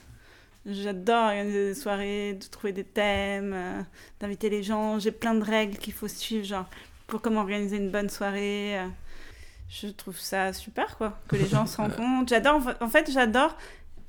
J'adore 0.66 1.26
organiser 1.28 1.68
des 1.68 1.74
soirées, 1.74 2.34
de 2.34 2.44
trouver 2.46 2.72
des 2.72 2.84
thèmes, 2.84 3.52
euh, 3.54 3.80
d'inviter 4.20 4.50
les 4.50 4.62
gens. 4.62 4.98
J'ai 4.98 5.10
plein 5.10 5.34
de 5.34 5.42
règles 5.44 5.78
qu'il 5.78 5.94
faut 5.94 6.06
suivre, 6.08 6.44
genre, 6.44 6.66
pour 7.06 7.22
comment 7.22 7.40
organiser 7.40 7.76
une 7.78 7.90
bonne 7.90 8.10
soirée. 8.10 8.78
euh. 8.78 8.86
Je 9.70 9.86
trouve 9.86 10.18
ça 10.18 10.52
super, 10.52 10.98
quoi, 10.98 11.18
que 11.28 11.36
les 11.36 11.46
gens 11.46 11.64
se 11.66 11.76
rencontrent. 11.78 12.28
J'adore, 12.28 12.60
en 12.80 12.88
fait, 12.88 13.08
j'adore 13.10 13.56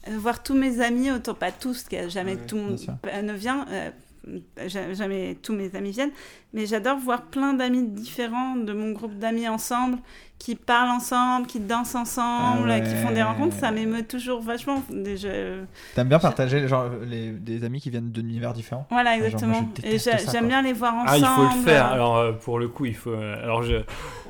euh, 0.07 0.17
voir 0.17 0.41
tous 0.43 0.55
mes 0.55 0.81
amis 0.81 1.11
autour, 1.11 1.35
pas 1.35 1.51
tous, 1.51 1.83
parce 1.83 2.03
que 2.03 2.09
jamais 2.09 2.33
Ouais, 2.33 2.45
tout 2.47 2.55
le 2.57 2.61
monde 2.63 2.79
ne 3.23 3.33
vient, 3.33 3.65
euh, 3.69 3.89
ja- 4.67 4.91
jamais 4.93 5.37
tous 5.41 5.53
mes 5.53 5.73
amis 5.75 5.91
viennent, 5.91 6.11
mais 6.53 6.65
j'adore 6.65 6.97
voir 6.97 7.23
plein 7.23 7.53
d'amis 7.53 7.87
différents 7.87 8.55
de 8.55 8.73
mon 8.73 8.91
groupe 8.91 9.17
d'amis 9.17 9.47
ensemble, 9.47 9.97
qui 10.37 10.55
parlent 10.55 10.89
ensemble, 10.89 11.45
qui 11.45 11.59
dansent 11.59 11.93
ensemble, 11.93 12.71
Ah 12.71 12.79
qui 12.79 12.95
font 12.95 13.11
des 13.11 13.21
rencontres, 13.21 13.55
ça 13.57 13.71
m'émeut 13.71 14.03
toujours 14.07 14.41
vachement. 14.41 14.81
T'aimes 15.95 16.07
bien 16.07 16.19
partager 16.19 16.67
genre, 16.67 16.85
les, 17.07 17.29
des 17.31 17.63
amis 17.63 17.79
qui 17.79 17.89
viennent 17.89 18.09
d'univers 18.09 18.53
différents 18.53 18.87
voilà, 18.89 19.11
genre, 19.29 19.41
moi, 19.47 19.59
exactement. 19.83 20.17
Et 20.23 20.31
j'aime 20.31 20.47
bien 20.47 20.61
les 20.61 20.73
voir 20.73 20.93
Ah, 21.05 21.15
ensemble. 21.17 21.25
il 21.43 21.49
faut 21.51 21.57
le 21.57 21.63
faire. 21.63 21.85
Alors, 21.85 22.17
euh, 22.17 22.31
pour 22.31 22.59
le 22.59 22.67
coup, 22.67 22.85
il 22.85 22.95
faut. 22.95 23.11
euh, 23.11 23.43
alors, 23.43 23.61
je... 23.63 23.75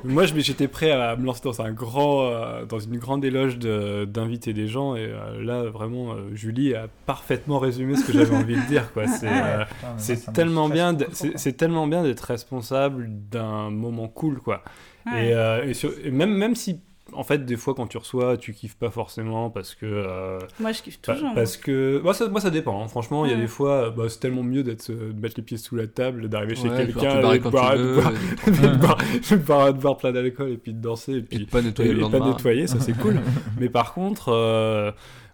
moi, 0.04 0.24
j'étais 0.26 0.68
prêt 0.68 0.90
à 0.92 1.16
me 1.16 1.24
lancer 1.24 1.40
dans 1.44 1.62
un 1.62 1.72
grand, 1.72 2.22
euh, 2.26 2.64
dans 2.66 2.78
une 2.78 2.98
grande 2.98 3.24
éloge 3.24 3.58
de- 3.58 4.04
d'inviter 4.04 4.52
des 4.52 4.68
gens. 4.68 4.94
Et 4.96 5.10
là, 5.40 5.62
vraiment, 5.64 6.14
Julie 6.34 6.74
a 6.74 6.88
parfaitement 7.06 7.58
résumé 7.58 7.96
ce 7.96 8.04
que 8.04 8.12
j'avais 8.12 8.36
envie 8.36 8.56
de 8.56 8.66
dire. 8.66 8.92
Quoi. 8.92 9.06
C'est, 9.12 9.28
euh, 9.28 9.64
c'est 9.96 10.32
tellement 10.32 10.68
bien, 10.68 10.92
de- 10.92 11.06
c'est, 11.12 11.38
c'est 11.38 11.52
tellement 11.52 11.86
bien 11.86 12.02
d'être 12.12 12.20
responsable 12.20 13.08
d'un 13.30 13.70
moment 13.70 14.08
cool, 14.08 14.40
quoi. 14.40 14.62
ouais. 15.06 15.28
Et, 15.28 15.34
euh, 15.34 15.64
et 15.66 15.74
sur- 15.74 15.92
et 16.04 16.10
même, 16.10 16.34
même 16.34 16.54
si, 16.54 16.80
en 17.14 17.24
fait, 17.24 17.44
des 17.44 17.56
fois, 17.56 17.74
quand 17.74 17.86
tu 17.88 17.98
reçois, 17.98 18.36
tu 18.38 18.54
kiffes 18.54 18.76
pas 18.76 18.90
forcément 18.90 19.50
parce 19.50 19.74
que. 19.74 19.84
euh, 19.86 20.38
Moi, 20.60 20.72
je 20.72 20.82
kiffe 20.82 20.98
Pa- 21.00 21.12
toujours. 21.14 21.34
Parce 21.34 21.56
que 21.58 22.00
moi 22.02 22.14
ça, 22.14 22.28
moi, 22.28 22.40
ça 22.40 22.48
dépend. 22.50 22.82
hein. 22.82 22.88
Franchement, 22.88 23.26
il 23.26 23.30
y 23.30 23.32
a 23.32 23.36
Ouais. 23.36 23.42
des 23.42 23.48
fois, 23.48 23.90
bah, 23.90 24.04
c'est 24.08 24.20
tellement 24.20 24.42
mieux 24.44 24.62
d'être 24.62 24.90
de 24.90 25.20
mettre 25.20 25.34
les 25.36 25.42
pieds 25.42 25.58
sous 25.58 25.76
la 25.76 25.86
table, 25.86 26.28
d'arriver 26.28 26.54
chez 26.54 26.68
Ouais, 26.70 26.76
quelqu'un, 26.86 27.16
de 27.20 27.36
de 27.38 27.38
boire- 27.50 27.76
boire- 27.76 27.76
de 27.76 29.36
boire- 29.36 29.72
de 29.74 29.78
boire 29.78 29.96
plein 29.96 30.12
d'alcool 30.12 30.50
et 30.50 30.56
puis 30.56 30.72
de 30.72 30.80
danser 30.80 31.12
et 31.12 31.16
et 31.18 31.22
puis 31.22 31.38
de 31.40 31.50
pas 31.50 31.60
et, 31.60 31.64
nettoyer 31.64 31.92
le 31.92 31.98
et 31.98 32.02
pas 32.02 32.08
lendemain. 32.18 32.30
nettoyer, 32.32 32.66
ça 32.66 32.78
c'est 32.80 32.92
cool. 32.98 33.20
Mais 33.60 33.68
par 33.68 33.94
contre, 33.94 34.28
euh, 34.30 34.92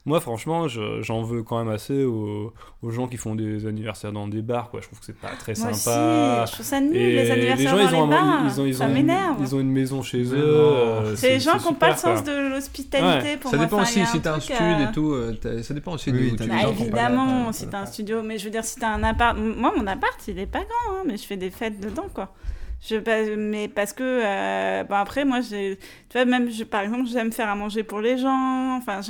moi 0.09 0.21
franchement, 0.21 0.67
je- 0.67 1.01
j'en 1.03 1.23
veux 1.23 1.43
quand 1.45 1.59
même 1.63 1.73
assez 1.73 2.03
aux, 2.05 2.53
aux 2.83 2.91
gens 2.91 3.07
qui 3.07 3.17
font 3.17 3.35
des 3.37 3.67
anniversaires 3.67 4.11
dans 4.13 4.27
des 4.27 4.43
bars. 4.43 4.71
Quoi. 4.71 4.81
Je 4.81 4.87
trouve 4.87 4.99
que 4.99 5.05
c'est 5.07 5.17
pas 5.19 5.29
très 5.39 5.53
Moi 5.59 5.73
sympa. 5.75 6.43
aussi, 6.43 6.51
je 6.51 6.53
trouve 6.55 6.67
ça 6.67 6.81
nul, 6.81 6.97
Et 6.97 7.13
les 7.23 7.31
anniversaires 7.31 7.71
gens, 7.71 7.77
dans 7.77 7.83
ils 7.91 7.95
ont, 7.95 8.07
les 8.07 8.11
bars. 8.17 8.41
ils 8.47 8.61
ont, 8.61 8.67
ils 8.67 8.75
ça 8.75 8.85
ont, 8.87 8.89
m'énerve. 8.93 9.37
ils 9.41 9.55
ont 9.55 9.61
une 9.61 9.71
maison 9.71 10.03
chez 10.03 10.19
Mais 10.19 10.25
eux. 10.31 10.35
euh, 10.57 11.15
C'est 11.17 11.29
les 11.35 11.41
gens 11.41 11.59
qui 11.59 11.65
n'ont 11.67 11.75
pas 11.75 11.91
le 11.91 11.97
sens 11.97 12.23
quoi. 12.23 12.33
de 12.33 12.49
l'hospitalité 12.51 13.37
pour 13.37 13.51
Ça 13.51 13.57
moi. 13.57 13.67
dépend 13.67 13.77
Enfin, 13.77 13.85
aussi 13.85 14.01
a 14.01 14.07
si 14.07 14.21
t'as 14.21 14.35
un 14.35 14.39
truc, 14.39 14.55
stud 14.55 14.67
euh, 14.67 14.89
et 14.89 14.93
tout. 14.93 15.13
euh, 15.13 15.63
Ça 15.63 15.75
dépend 15.75 15.93
aussi 15.93 16.11
Oui, 16.11 16.35
Bah, 16.39 16.47
pas 16.47 16.71
évidemment, 16.71 17.53
si 17.53 17.69
t'as 17.69 17.81
un 17.83 17.87
studio, 17.87 18.23
mais 18.23 18.39
je 18.39 18.45
veux 18.45 18.51
dire, 18.51 18.65
si 18.65 18.77
t'as 18.81 18.89
un 18.95 19.03
appart, 19.05 19.37
moi 19.39 19.73
mon 19.77 19.87
appart 19.87 20.19
il 20.27 20.39
est 20.39 20.47
pas 20.47 20.61
grand, 20.61 20.97
hein, 20.97 21.03
mais 21.07 21.17
je 21.17 21.25
fais 21.25 21.37
des 21.37 21.51
fêtes 21.51 21.79
dedans 21.81 22.07
quoi. 22.15 22.33
Je, 22.81 23.35
mais 23.37 23.67
parce 23.69 23.93
que, 23.93 24.03
euh, 24.05 24.85
bon 24.85 24.95
après, 24.95 25.25
moi, 25.25 25.41
j'ai, 25.41 25.79
tu 26.09 26.17
vois, 26.17 26.25
même, 26.25 26.49
je, 26.49 26.63
par 26.65 26.83
exemple, 26.83 27.07
j'aime 27.09 27.33
faire 27.33 27.49
à 27.49 27.57
manger 27.57 27.83
pour 27.83 28.01
les 28.01 28.17
gens. 28.19 28.77
Enfin, 28.77 29.01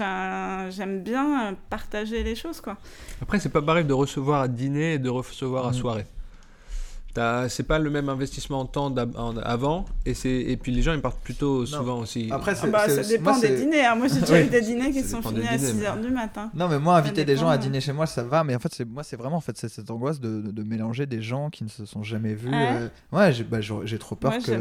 j'aime 0.71 1.03
bien 1.03 1.51
euh, 1.51 1.53
partager 1.69 2.23
les 2.23 2.35
choses, 2.35 2.61
quoi. 2.63 2.79
Après, 3.21 3.39
c'est 3.39 3.51
pas 3.51 3.61
pareil 3.63 3.85
de 3.85 3.93
recevoir 3.93 4.41
à 4.43 4.49
dîner 4.49 4.95
et 4.95 4.99
de 4.99 5.11
recevoir 5.11 5.67
à 5.67 5.71
Mm. 5.71 5.75
soirée. 5.75 6.07
C'est 7.49 7.63
pas 7.67 7.79
le 7.79 7.91
même 7.91 8.09
investissement 8.09 8.61
en 8.61 8.67
temps 8.67 8.95
avant, 9.45 9.85
et, 10.07 10.15
c'est- 10.15 10.29
et 10.31 10.57
puis 10.57 10.73
les 10.73 10.83
gens 10.83 10.93
ils 10.95 11.01
partent 11.01 11.21
plutôt 11.21 11.67
souvent 11.67 11.99
aussi. 12.01 12.29
Après, 12.31 12.55
Ah 12.63 12.67
bah, 12.67 12.89
ça 12.89 13.03
dépend 13.03 13.33
moi, 13.33 13.41
des 13.41 13.57
dîners. 13.57 13.85
hein. 13.85 13.95
Moi, 13.97 14.07
j'ai 14.09 14.21
déjà 14.21 14.41
eu 14.41 14.47
des 14.49 14.61
dîners 14.61 14.91
qui 14.91 15.03
sont 15.03 15.23
finis 15.23 15.47
à 15.47 15.57
dîners, 15.57 15.71
6 15.73 15.75
mais- 15.77 15.87
h 15.87 16.01
du 16.01 16.11
matin. 16.11 16.51
Non, 16.55 16.69
mais 16.69 16.79
moi, 16.79 16.97
inviter 16.97 17.25
des 17.25 17.37
gens 17.37 17.49
à 17.49 17.59
dîner 17.59 17.81
chez 17.81 17.93
moi, 17.93 18.07
ça 18.07 18.23
va. 18.23 18.45
Mais 18.45 18.55
en 18.55 18.59
fait, 18.59 18.73
c'est 18.75 18.85
moi, 18.85 19.03
c'est 19.03 19.17
vraiment 19.17 19.37
en 19.37 19.41
fait, 19.41 19.57
cette 19.57 19.91
angoisse 19.91 20.21
de, 20.21 20.41
de- 20.41 20.51
de 20.51 20.63
mélanger 20.63 21.07
des 21.07 21.23
gens 21.23 21.51
qui 21.51 21.65
ne 21.65 21.69
se 21.69 21.85
sont 21.87 22.03
jamais 22.03 22.35
vus. 22.35 22.51
Ah 22.53 22.57
ouais 22.57 22.69
euh, 22.81 22.89
Ouais, 23.19 23.33
j'ai 23.33 23.45
bah, 23.45 23.59
j'ai 23.61 23.99
trop 23.99 24.15
peur 24.15 24.33
Moi, 24.33 24.41
que. 24.41 24.53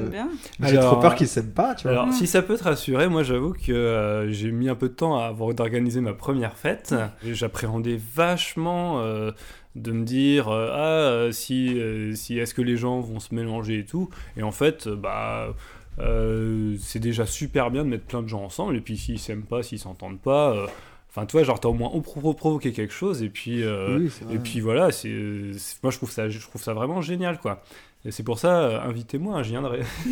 J'ai 0.67 0.79
trop 0.79 0.97
peur 0.97 1.15
qu'ils 1.15 1.27
s'aiment 1.27 1.51
pas, 1.51 1.75
tu 1.75 1.83
vois. 1.83 1.91
Alors, 1.91 2.07
Mm. 2.07 2.11
si 2.13 2.27
ça 2.27 2.41
peut 2.41 2.57
te 2.57 2.63
rassurer, 2.63 3.07
moi 3.09 3.23
j'avoue 3.23 3.53
que 3.53 3.71
euh, 3.71 4.31
j'ai 4.31 4.51
mis 4.51 4.69
un 4.69 4.75
peu 4.75 4.89
de 4.89 4.93
temps 4.93 5.17
à 5.19 5.25
avoir 5.27 5.53
d'organiser 5.53 6.01
ma 6.01 6.13
première 6.13 6.55
fête. 6.57 6.93
J'appréhendais 7.23 7.99
vachement 8.15 8.99
euh, 9.01 9.31
de 9.77 9.91
me 9.91 10.03
dire 10.05 10.49
euh, 10.49 10.69
ah 10.73 10.79
euh, 11.11 11.31
si 11.31 11.79
euh, 11.79 12.13
si 12.15 12.37
est-ce 12.39 12.53
que 12.53 12.61
les 12.61 12.77
gens 12.77 12.99
vont 12.99 13.19
se 13.19 13.33
mélanger 13.35 13.79
et 13.79 13.85
tout. 13.85 14.09
Et 14.35 14.43
en 14.43 14.51
fait, 14.51 14.87
euh, 14.87 14.95
bah 14.95 15.53
euh, 15.99 16.75
c'est 16.79 16.99
déjà 16.99 17.25
super 17.25 17.71
bien 17.71 17.83
de 17.83 17.89
mettre 17.89 18.05
plein 18.05 18.21
de 18.21 18.27
gens 18.27 18.43
ensemble. 18.43 18.75
Et 18.75 18.81
puis 18.81 18.97
s'ils 18.97 19.19
s'aiment 19.19 19.43
pas, 19.45 19.63
s'ils 19.63 19.79
s'entendent 19.79 20.19
pas, 20.19 20.51
euh, 20.51 20.67
enfin 21.09 21.25
tu 21.25 21.31
vois, 21.33 21.43
genre 21.43 21.59
t'as 21.59 21.69
au 21.69 21.73
moins 21.73 21.89
pro- 22.01 22.33
provoqué 22.33 22.71
quelque 22.73 22.93
chose. 22.93 23.23
Et 23.23 23.29
puis 23.29 23.63
euh, 23.63 23.99
Oui, 23.99 24.11
et 24.35 24.37
puis 24.39 24.59
voilà, 24.59 24.91
c'est 24.91 25.09
c'est- 25.57 25.81
moi 25.83 25.91
je 25.91 25.97
trouve 25.97 26.11
ça 26.11 26.29
je 26.29 26.39
trouve 26.39 26.61
ça 26.61 26.73
vraiment 26.73 27.01
génial 27.01 27.39
quoi. 27.39 27.63
Et 28.05 28.11
c'est 28.11 28.23
pour 28.23 28.39
ça, 28.39 28.61
euh, 28.61 28.81
invitez-moi, 28.81 29.37
hein, 29.37 29.43
je 29.43 29.49
viendrai. 29.49 29.79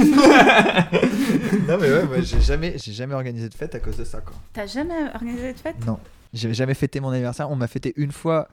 non, 1.68 1.78
mais 1.80 1.90
ouais, 1.92 2.06
moi, 2.06 2.22
j'ai 2.22 2.42
jamais, 2.42 2.76
j'ai 2.78 2.92
jamais 2.92 3.14
organisé 3.14 3.48
de 3.48 3.54
fête 3.54 3.76
à 3.76 3.80
cause 3.80 3.98
de 3.98 4.04
ça, 4.04 4.22
quoi. 4.22 4.36
T'as 4.54 4.66
jamais 4.68 4.94
organisé 5.14 5.54
de 5.54 5.58
fête? 5.60 5.76
Non, 5.86 6.00
j'avais 6.34 6.54
jamais 6.54 6.74
fêté 6.74 7.00
mon 7.00 7.10
anniversaire. 7.10 7.50
On 7.52 7.56
m'a 7.56 7.68
fêté 7.68 7.94
une 7.96 8.12
fois. 8.12 8.48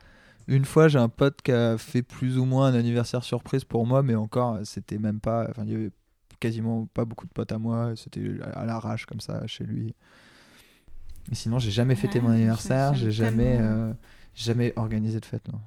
Une 0.48 0.64
fois, 0.64 0.89
j'ai 0.89 0.98
un 0.98 1.09
pote 1.09 1.40
qui 1.43 1.52
a 1.52 1.78
fait 1.78 2.02
plus 2.02 2.39
ou 2.39 2.44
moins 2.44 2.66
un 2.69 2.74
anniversaire 2.74 3.23
surprise 3.24 3.64
pour 3.64 3.86
moi, 3.86 4.02
mais 4.02 4.14
encore, 4.14 4.59
c'était 4.64 4.98
même 4.98 5.20
pas. 5.20 5.47
Enfin, 5.51 5.62
il 5.66 5.73
y 5.73 5.74
avait 5.74 5.90
quasiment 6.40 6.86
pas 6.93 7.05
beaucoup 7.05 7.27
de 7.27 7.32
potes 7.32 7.52
à 7.52 7.59
moi. 7.59 7.93
C'était 7.97 8.23
à 8.55 8.64
l'arrache 8.64 9.06
comme 9.06 9.20
ça 9.20 9.47
chez 9.47 9.64
lui. 9.64 9.94
Mais 11.28 11.35
sinon, 11.36 11.59
j'ai 11.60 11.70
jamais 11.70 11.94
fêté 11.94 12.19
Ouais, 12.19 12.24
mon 12.27 12.31
anniversaire. 12.32 12.94
J'ai 12.94 13.12
jamais, 13.12 13.59
euh, 13.60 13.93
jamais 14.35 14.73
organisé 14.77 15.20
de 15.20 15.24
fête. 15.24 15.47
Non. 15.52 15.60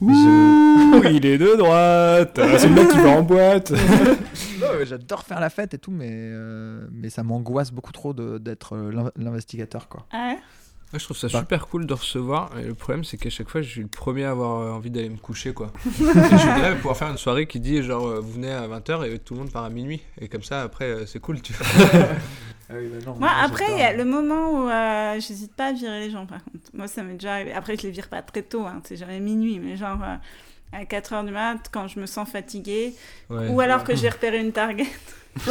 Ouh, 0.00 0.10
il 1.10 1.24
est 1.24 1.38
de 1.38 1.56
droite. 1.56 2.38
C'est 2.58 2.68
le 2.68 2.74
mec 2.74 2.88
qui 2.90 2.98
va 2.98 3.10
en 3.10 3.22
boîte. 3.22 3.72
J'adore 4.84 5.22
faire 5.22 5.40
la 5.40 5.50
fête 5.50 5.72
et 5.74 5.78
tout, 5.78 5.90
mais, 5.90 6.10
euh, 6.10 6.86
mais 6.90 7.08
ça 7.10 7.22
m'angoisse 7.22 7.70
beaucoup 7.70 7.92
trop 7.92 8.12
de- 8.12 8.38
d'être 8.38 8.74
euh, 8.76 8.90
l'in- 8.90 9.12
l'investigateur, 9.16 9.88
quoi. 9.88 10.06
Ah 10.12 10.34
ouais 10.94 10.98
Moi, 10.98 10.98
je 10.98 11.04
trouve 11.04 11.16
ça 11.16 11.28
Bah. 11.32 11.40
super 11.40 11.66
cool 11.68 11.86
de 11.86 11.94
recevoir. 11.94 12.50
Et 12.58 12.62
le 12.64 12.74
problème, 12.74 13.04
c'est 13.04 13.16
qu'à 13.16 13.30
chaque 13.30 13.48
fois, 13.48 13.62
je 13.62 13.68
suis 13.70 13.80
le 13.82 13.88
premier 13.88 14.24
à 14.24 14.30
avoir 14.30 14.60
euh, 14.60 14.70
envie 14.72 14.90
d'aller 14.90 15.08
me 15.08 15.16
coucher, 15.18 15.52
quoi. 15.52 15.72
et 15.86 15.90
je 15.98 16.02
voudrais 16.04 16.76
pouvoir 16.76 16.96
faire 16.96 17.10
une 17.10 17.18
soirée 17.18 17.46
qui 17.46 17.60
dit, 17.60 17.82
genre, 17.82 18.06
euh, 18.06 18.20
vous 18.20 18.32
venez 18.32 18.52
à 18.52 18.66
20h 18.68 19.04
et 19.12 19.18
tout 19.18 19.34
le 19.34 19.40
monde 19.40 19.50
part 19.52 19.64
à 19.64 19.70
minuit. 19.70 20.00
Et 20.20 20.28
comme 20.28 20.42
ça, 20.42 20.62
après, 20.62 20.84
euh, 20.86 21.06
c'est 21.06 21.18
cool, 21.20 21.40
tu 21.42 21.52
vois. 21.52 21.66
Moi, 23.18 23.28
après, 23.42 23.64
il 23.72 23.78
y 23.78 23.82
a 23.82 23.92
le 23.92 24.04
moment 24.06 24.50
où 24.52 24.68
euh, 24.70 25.14
j'hésite 25.20 25.52
pas 25.54 25.66
à 25.66 25.72
virer 25.72 26.00
les 26.00 26.10
gens, 26.10 26.24
par 26.26 26.42
contre. 26.44 26.64
Moi, 26.72 26.88
ça 26.88 27.02
m'est 27.02 27.12
déjà 27.14 27.34
arrivé. 27.34 27.52
Après, 27.52 27.76
je 27.76 27.82
les 27.82 27.90
vire 27.90 28.08
pas 28.08 28.22
très 28.22 28.40
tôt, 28.42 28.62
hein. 28.66 28.80
c'est 28.84 28.96
jamais 28.96 29.20
minuit, 29.20 29.58
mais 29.58 29.76
genre 29.76 29.98
euh, 30.02 30.16
à 30.72 30.84
4h 30.84 31.26
du 31.26 31.30
mat, 31.32 31.58
quand 31.70 31.88
je 31.88 32.00
me 32.00 32.06
sens 32.06 32.28
fatiguée, 32.28 32.94
Ouais. 33.28 33.48
ou 33.48 33.60
alors 33.60 33.84
que 33.84 33.94
j'ai 33.94 34.08
repéré 34.08 34.38
une 34.40 34.52
target. 34.52 34.86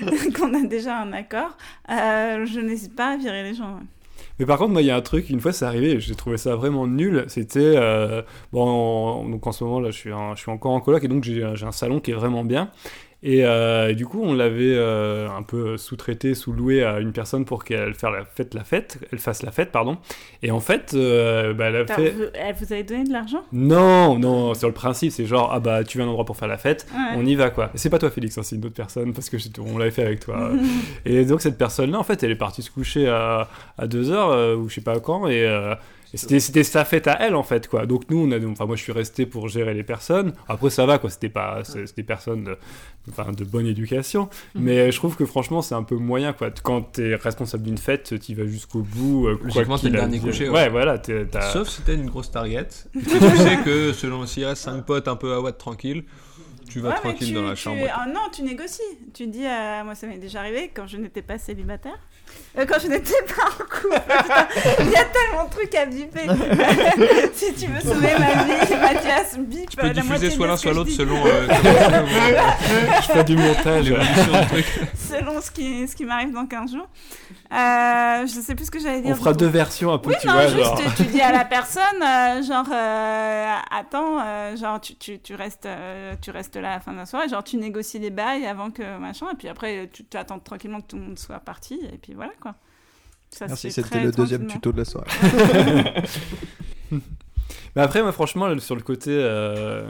qu'on 0.36 0.54
a 0.54 0.62
déjà 0.66 1.00
un 1.00 1.12
accord, 1.12 1.56
euh, 1.90 2.44
je 2.46 2.60
n'hésite 2.60 2.94
pas 2.94 3.12
à 3.12 3.16
virer 3.16 3.42
les 3.42 3.54
gens. 3.54 3.80
Mais 4.38 4.46
par 4.46 4.58
contre, 4.58 4.80
il 4.80 4.86
y 4.86 4.90
a 4.90 4.96
un 4.96 5.02
truc, 5.02 5.30
une 5.30 5.40
fois 5.40 5.52
c'est 5.52 5.64
arrivé, 5.64 6.00
j'ai 6.00 6.14
trouvé 6.14 6.36
ça 6.36 6.56
vraiment 6.56 6.86
nul. 6.86 7.24
C'était. 7.28 7.60
euh, 7.76 8.22
bon, 8.52 9.28
donc 9.28 9.46
en 9.46 9.52
ce 9.52 9.64
moment, 9.64 9.80
là, 9.80 9.90
je 9.90 9.98
suis, 9.98 10.10
je 10.10 10.40
suis 10.40 10.50
encore 10.50 10.72
en 10.72 10.80
coloc 10.80 11.04
et 11.04 11.08
donc 11.08 11.24
j'ai 11.24 11.42
un 11.42 11.72
salon 11.72 12.00
qui 12.00 12.10
est 12.10 12.14
vraiment 12.14 12.44
bien. 12.44 12.70
Et, 13.24 13.44
euh, 13.46 13.90
et 13.90 13.94
du 13.94 14.04
coup, 14.04 14.20
on 14.22 14.34
l'avait 14.34 14.74
euh, 14.74 15.28
un 15.30 15.42
peu 15.44 15.76
sous-traité, 15.76 16.34
sous-loué 16.34 16.82
à 16.82 16.98
une 16.98 17.12
personne 17.12 17.44
pour 17.44 17.62
qu'elle 17.64 17.94
fasse 17.94 18.10
la 18.12 18.24
fête, 18.24 18.54
la 18.54 18.64
fête, 18.64 18.98
elle 19.12 19.18
fasse 19.18 19.42
la 19.44 19.52
fête, 19.52 19.70
pardon. 19.70 19.98
Et 20.42 20.50
en 20.50 20.58
fait, 20.58 20.92
euh, 20.94 21.54
bah, 21.54 21.66
elle 21.66 21.76
a 21.76 21.78
Attends, 21.80 21.94
fait. 21.94 22.10
vous, 22.10 22.24
elle 22.34 22.54
vous 22.56 22.72
avez 22.72 22.82
donné 22.82 23.04
de 23.04 23.12
l'argent? 23.12 23.44
Non, 23.52 24.18
non, 24.18 24.54
sur 24.54 24.66
le 24.66 24.74
principe, 24.74 25.12
c'est 25.12 25.24
genre, 25.26 25.50
ah 25.52 25.60
bah, 25.60 25.84
tu 25.84 25.98
viens 25.98 26.06
à 26.06 26.08
un 26.08 26.10
endroit 26.10 26.24
pour 26.24 26.36
faire 26.36 26.48
la 26.48 26.58
fête, 26.58 26.86
Ouais. 26.92 27.16
on 27.16 27.24
y 27.24 27.36
va 27.36 27.50
quoi. 27.50 27.70
C'est 27.76 27.90
pas 27.90 27.98
toi, 28.00 28.10
Félix, 28.10 28.36
hein, 28.38 28.42
c'est 28.42 28.56
une 28.56 28.64
autre 28.64 28.74
personne 28.74 29.12
parce 29.12 29.30
que 29.30 29.36
on 29.60 29.78
l'avait 29.78 29.90
fait 29.92 30.04
avec 30.04 30.18
toi. 30.20 30.50
Et 31.06 31.24
donc 31.24 31.42
cette 31.42 31.58
personne-là, 31.58 31.98
en 32.00 32.04
fait, 32.04 32.22
elle 32.24 32.32
est 32.32 32.36
partie 32.36 32.62
se 32.62 32.70
coucher 32.72 33.08
à, 33.08 33.48
à 33.78 33.86
2h 33.86 34.54
ou 34.56 34.68
je 34.68 34.74
sais 34.74 34.80
pas 34.80 34.98
quand, 34.98 35.28
et 35.28 35.46
c'était, 36.18 36.40
c'était 36.40 36.64
sa 36.64 36.84
fête 36.84 37.06
à 37.06 37.16
elle, 37.20 37.34
en 37.34 37.42
fait, 37.42 37.68
quoi. 37.68 37.86
Donc 37.86 38.02
nous, 38.10 38.18
on 38.18 38.30
a, 38.32 38.44
enfin 38.46 38.66
moi 38.66 38.76
je 38.76 38.82
suis 38.82 38.92
resté 38.92 39.26
pour 39.26 39.48
gérer 39.48 39.74
les 39.74 39.82
personnes. 39.84 40.32
Après 40.48 40.70
ça 40.70 40.84
va, 40.86 40.98
quoi, 40.98 41.10
c'était 41.10 41.28
pas, 41.28 41.64
c'était 41.64 41.84
des 41.96 42.02
personnes 42.02 42.44
de, 42.44 42.56
enfin, 43.10 43.32
de 43.32 43.44
bonne 43.44 43.66
éducation. 43.66 44.28
Mais 44.54 44.90
je 44.92 44.96
trouve 44.96 45.16
que 45.16 45.24
franchement, 45.24 45.62
c'est 45.62 45.74
un 45.74 45.82
peu 45.82 45.96
moyen, 45.96 46.32
quoi. 46.32 46.50
Quand 46.62 46.82
t'es 46.82 47.14
responsable 47.14 47.62
d'une 47.64 47.78
fête, 47.78 48.14
tu 48.20 48.34
vas 48.34 48.46
jusqu'au 48.46 48.80
bout. 48.82 49.26
euh, 49.28 49.36
quoi 49.36 49.46
Logiquement, 49.46 49.76
t'es 49.76 49.80
qu'il 49.82 49.92
le 49.92 49.98
dernier 49.98 50.18
couché, 50.20 50.48
Ouais, 50.48 50.54
ouais. 50.62 50.68
voilà. 50.68 50.98
t'es- 50.98 51.26
Sauf 51.52 51.68
si 51.68 51.82
t'as 51.82 51.94
une 51.94 52.06
grosse 52.10 52.30
target. 52.30 52.68
Tu 52.94 53.08
sais 53.08 53.58
que 53.64 53.92
selon 53.92 54.26
s'il 54.26 54.44
reste 54.44 54.62
5 54.62 54.82
potes 54.84 55.08
un 55.08 55.16
peu 55.16 55.32
à 55.32 55.40
watt 55.40 55.56
tranquille, 55.58 56.04
tu 56.68 56.80
vas 56.80 56.90
Ouais, 56.90 56.94
tranquille 56.96 57.28
tu- 57.28 57.34
dans 57.34 57.42
la 57.42 57.54
tu- 57.54 57.62
chambre. 57.62 57.82
ah 57.92 58.06
non, 58.06 58.20
tu 58.32 58.42
négocies. 58.42 58.80
Tu 59.12 59.26
dis, 59.26 59.44
euh, 59.44 59.84
moi 59.84 59.94
ça 59.94 60.06
m'est 60.06 60.18
déjà 60.18 60.40
arrivé 60.40 60.70
quand 60.74 60.86
je 60.86 60.96
n'étais 60.96 61.22
pas 61.22 61.38
célibataire. 61.38 61.98
Euh, 62.58 62.66
quand 62.66 62.78
je 62.82 62.88
n'étais 62.88 63.14
pas 63.34 63.46
en 63.46 63.64
couple. 63.64 64.02
Il 64.80 64.90
y 64.90 64.96
a 64.96 65.04
tellement 65.04 65.44
de 65.46 65.50
trucs 65.50 65.74
à 65.74 65.86
biper. 65.86 66.26
si 67.34 67.54
tu 67.54 67.66
veux 67.66 67.80
sauver 67.80 68.10
ma 68.18 68.44
vie, 68.44 68.74
Mathias, 68.78 69.38
bip 69.38 69.70
Tu 69.70 69.76
peux 69.76 69.86
la 69.86 69.94
diffuser 69.94 70.30
soit 70.30 70.46
l'un 70.46 70.56
soit 70.58 70.74
l'autre 70.74 70.90
selon 70.90 71.24
euh, 71.24 71.46
je 73.00 73.06
fais 73.12 73.24
du 73.24 73.36
montage. 73.36 73.92
truc. 74.48 74.66
Selon 74.94 75.40
ce 75.40 75.50
qui, 75.50 75.88
ce 75.88 75.96
qui 75.96 76.04
m'arrive 76.04 76.32
dans 76.32 76.46
15 76.46 76.72
jours. 76.72 76.88
Euh, 77.52 78.26
je 78.26 78.40
sais 78.40 78.54
plus 78.54 78.66
ce 78.66 78.70
que 78.70 78.80
j'allais 78.80 79.02
dire. 79.02 79.12
On 79.12 79.16
fera 79.16 79.34
deux 79.34 79.46
versions 79.46 79.92
un 79.92 79.98
peu, 79.98 80.10
Oui, 80.10 80.16
tu 80.20 80.26
non, 80.26 80.32
vois, 80.34 80.46
juste 80.48 80.64
genre. 80.64 80.94
tu 80.96 81.02
dis 81.04 81.20
à 81.20 81.32
la 81.32 81.44
personne, 81.44 81.82
euh, 82.02 82.42
genre, 82.42 82.66
euh, 82.72 83.54
attends, 83.70 84.20
euh, 84.24 84.56
genre, 84.56 84.80
tu, 84.80 84.94
tu, 84.96 85.18
tu, 85.20 85.34
restes, 85.34 85.66
euh, 85.66 86.14
tu 86.22 86.30
restes 86.30 86.56
là 86.56 86.70
à 86.70 86.74
la 86.74 86.80
fin 86.80 86.92
de 86.92 86.96
la 86.98 87.04
soirée, 87.06 87.28
genre, 87.28 87.44
tu 87.44 87.58
négocies 87.58 87.98
les 87.98 88.08
bails 88.10 88.46
avant 88.46 88.70
que 88.70 88.96
machin, 88.98 89.26
et 89.32 89.36
puis 89.36 89.48
après, 89.48 89.90
tu 89.92 90.04
attends 90.16 90.38
tranquillement 90.38 90.80
que 90.80 90.86
tout 90.86 90.96
le 90.96 91.02
monde 91.02 91.18
soit 91.18 91.40
parti, 91.40 91.78
et 91.92 91.98
puis 91.98 92.14
voilà. 92.14 92.32
Ça 93.32 93.46
Merci, 93.46 93.70
c'était 93.72 93.98
le 94.04 94.10
deuxième 94.12 94.46
tuto 94.46 94.72
de 94.72 94.78
la 94.78 94.84
soirée. 94.84 95.08
Mais 96.90 97.82
après, 97.82 98.02
moi, 98.02 98.12
franchement, 98.12 98.58
sur 98.58 98.74
le 98.76 98.82
côté 98.82 99.10
euh, 99.12 99.84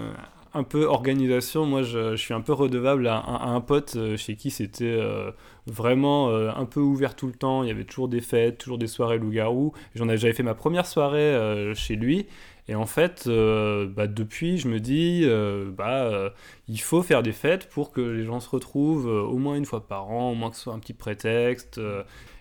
un 0.55 0.63
peu 0.63 0.85
organisation, 0.85 1.67
moi, 1.67 1.83
je, 1.83 2.13
je 2.13 2.17
suis 2.23 2.35
un 2.35 2.41
peu 2.41 2.53
redevable 2.53 3.09
à, 3.09 3.17
un- 3.17 3.37
à 3.37 3.47
un 3.49 3.61
pote 3.61 3.95
euh, 3.97 4.17
chez 4.17 4.37
qui 4.37 4.51
c'était 4.51 4.85
euh, 4.85 5.33
vraiment 5.67 6.29
euh, 6.31 6.51
un 6.55 6.65
peu 6.65 6.81
ouvert 6.81 7.17
tout 7.17 7.27
le 7.27 7.33
temps. 7.33 7.65
Il 7.65 7.69
y 7.69 7.73
avait 7.73 7.85
toujours 7.85 8.09
des 8.09 8.21
fêtes, 8.21 8.59
toujours 8.59 8.79
des 8.79 8.87
soirées 8.87 9.19
loup-garou. 9.19 9.73
J'en 9.97 10.09
avais, 10.09 10.19
j'avais 10.19 10.35
fait 10.35 10.43
ma 10.45 10.55
première 10.55 10.87
soirée 10.87 11.19
euh, 11.19 11.75
chez 11.75 11.97
lui. 11.97 12.27
Et 12.69 12.77
en 12.77 12.87
fait, 12.87 13.25
euh, 13.27 13.89
bah, 13.89 14.07
depuis, 14.07 14.59
je 14.59 14.69
me 14.69 14.79
dis, 14.79 15.23
euh, 15.25 15.69
bah, 15.77 16.05
euh, 16.05 16.31
il 16.69 16.81
faut 16.81 17.03
faire 17.03 17.25
des 17.25 17.33
fêtes 17.33 17.69
pour 17.69 17.91
que 17.91 18.01
les 18.01 18.25
gens 18.25 18.39
se 18.39 18.49
retrouvent 18.49 19.09
euh, 19.09 19.21
au 19.23 19.39
moins 19.39 19.57
une 19.57 19.65
fois 19.67 19.85
par 19.89 20.09
an, 20.13 20.31
au 20.31 20.35
moins 20.37 20.51
que 20.51 20.57
ce 20.57 20.63
soit 20.63 20.73
un 20.75 20.79
petit 20.79 20.93
prétexte. 20.95 21.81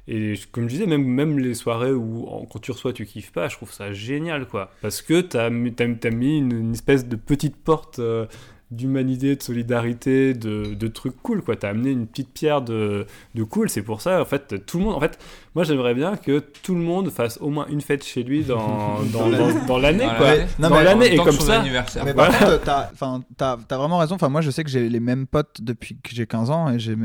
Et 0.07 0.33
comme 0.51 0.63
je 0.65 0.75
disais, 0.75 0.87
même, 0.87 1.05
même 1.05 1.37
les 1.39 1.53
soirées 1.53 1.93
où 1.93 2.25
quand 2.51 2.59
tu 2.59 2.71
reçois, 2.71 2.93
tu 2.93 3.05
kiffes 3.05 3.31
pas, 3.31 3.47
je 3.47 3.55
trouve 3.55 3.71
ça 3.71 3.93
génial, 3.93 4.47
quoi. 4.47 4.71
Parce 4.81 5.01
que 5.01 5.21
t'as 5.21 5.49
t'as, 5.75 5.93
t'as 5.93 6.09
mis 6.09 6.37
une, 6.37 6.51
une 6.51 6.73
espèce 6.73 7.07
de 7.07 7.15
petite 7.15 7.55
porte 7.55 7.99
euh, 7.99 8.25
d'humanité, 8.71 9.35
de 9.35 9.43
solidarité, 9.43 10.33
de, 10.33 10.73
de 10.73 10.87
trucs 10.87 11.21
cool, 11.21 11.41
quoi. 11.41 11.55
T'as 11.55 11.69
amené 11.69 11.91
une 11.91 12.07
petite 12.07 12.29
pierre 12.29 12.61
de, 12.61 13.05
de 13.35 13.43
cool. 13.43 13.69
C'est 13.69 13.81
pour 13.81 14.01
ça, 14.01 14.21
en 14.21 14.25
fait, 14.25 14.65
tout 14.65 14.79
le 14.79 14.85
monde... 14.85 14.95
En 14.95 14.99
fait, 14.99 15.19
moi, 15.53 15.65
j'aimerais 15.65 15.93
bien 15.93 16.15
que 16.15 16.39
tout 16.39 16.73
le 16.73 16.81
monde 16.81 17.09
fasse 17.09 17.37
au 17.41 17.49
moins 17.49 17.67
une 17.67 17.81
fête 17.81 18.03
chez 18.05 18.23
lui 18.23 18.43
dans, 18.43 19.03
dans, 19.13 19.29
dans, 19.29 19.65
dans 19.65 19.77
l'année, 19.77 20.05
Dans 20.05 20.15
quoi. 20.15 20.27
l'année. 20.35 20.45
Non, 20.59 20.69
dans 20.69 20.77
mais 20.77 20.83
l'année, 20.83 21.13
et 21.13 21.17
comme 21.17 21.31
son 21.31 21.45
ça... 21.45 21.59
anniversaire. 21.59 22.05
Mais 22.05 22.13
Voilà. 22.13 22.31
par 22.59 22.89
contre, 22.97 23.25
t'as, 23.37 23.77
vraiment 23.77 23.97
raison. 23.97 24.15
Enfin, 24.15 24.29
moi, 24.29 24.41
je 24.41 24.49
sais 24.49 24.63
que 24.63 24.69
j'ai 24.69 24.87
les 24.87 24.99
mêmes 25.01 25.27
potes 25.27 25.61
depuis 25.61 25.97
que 26.01 26.15
j'ai 26.15 26.25
15 26.25 26.49
ans 26.49 26.69
et 26.71 26.79
j'ai, 26.79 26.95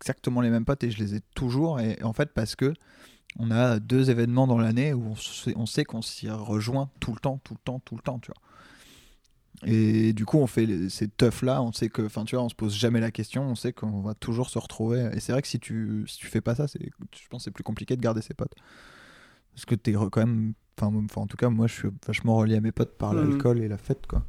exactement 0.00 0.40
les 0.42 0.50
mêmes 0.50 0.64
potes 0.66 0.84
et 0.84 0.90
je 0.90 0.98
les 0.98 1.14
ai 1.14 1.20
toujours. 1.34 1.80
Et 1.80 1.96
en 2.02 2.12
fait, 2.12 2.30
parce 2.34 2.54
que 2.54 2.74
on 3.38 3.50
a 3.50 3.78
deux 3.78 4.10
événements 4.10 4.46
dans 4.46 4.58
l'année 4.58 4.92
où 4.92 5.10
on 5.10 5.16
sait, 5.16 5.52
on 5.56 5.66
sait 5.66 5.84
qu'on 5.84 6.02
s'y 6.02 6.28
rejoint 6.30 6.90
tout 7.00 7.12
le 7.12 7.20
temps, 7.20 7.40
tout 7.44 7.54
le 7.54 7.60
temps, 7.64 7.80
tout 7.84 7.94
le 7.96 8.02
temps, 8.02 8.18
tu 8.18 8.30
vois. 8.30 8.40
Et 9.66 10.12
du 10.12 10.24
coup, 10.24 10.38
on 10.38 10.46
fait 10.46 10.66
les- 10.66 10.88
ces 10.88 11.08
teufs 11.08 11.42
là. 11.42 11.60
On 11.62 11.72
sait 11.72 11.88
que, 11.88 12.02
enfin, 12.02 12.24
tu 12.24 12.36
vois, 12.36 12.44
on 12.44 12.48
se 12.48 12.54
pose 12.54 12.74
jamais 12.74 13.00
la 13.00 13.10
question. 13.10 13.42
On 13.42 13.54
sait 13.54 13.72
qu'on 13.72 14.00
va 14.02 14.14
toujours 14.14 14.50
se 14.50 14.58
retrouver. 14.58 15.10
Et 15.12 15.20
c'est 15.20 15.32
vrai 15.32 15.42
que 15.42 15.48
si 15.48 15.58
tu, 15.58 16.04
si 16.06 16.16
tu 16.18 16.26
fais 16.26 16.40
pas 16.40 16.54
ça, 16.54 16.68
c'est, 16.68 16.78
je 16.82 17.28
pense, 17.28 17.40
que 17.40 17.44
c'est 17.44 17.50
plus 17.50 17.64
compliqué 17.64 17.96
de 17.96 18.00
garder 18.00 18.22
ses 18.22 18.34
potes. 18.34 18.54
Parce 19.54 19.64
que 19.64 19.74
t'es 19.74 19.92
quand 19.92 20.16
même. 20.18 20.54
Enfin, 20.80 20.92
en 21.16 21.26
tout 21.26 21.36
cas, 21.36 21.48
moi, 21.48 21.66
je 21.66 21.74
suis 21.74 21.88
vachement 22.06 22.36
relié 22.36 22.54
à 22.56 22.60
mes 22.60 22.70
potes 22.72 22.96
par 22.96 23.12
Mhm. 23.14 23.16
l'alcool 23.20 23.60
et 23.60 23.66
la 23.68 23.78
fête, 23.78 24.06
quoi. 24.06 24.24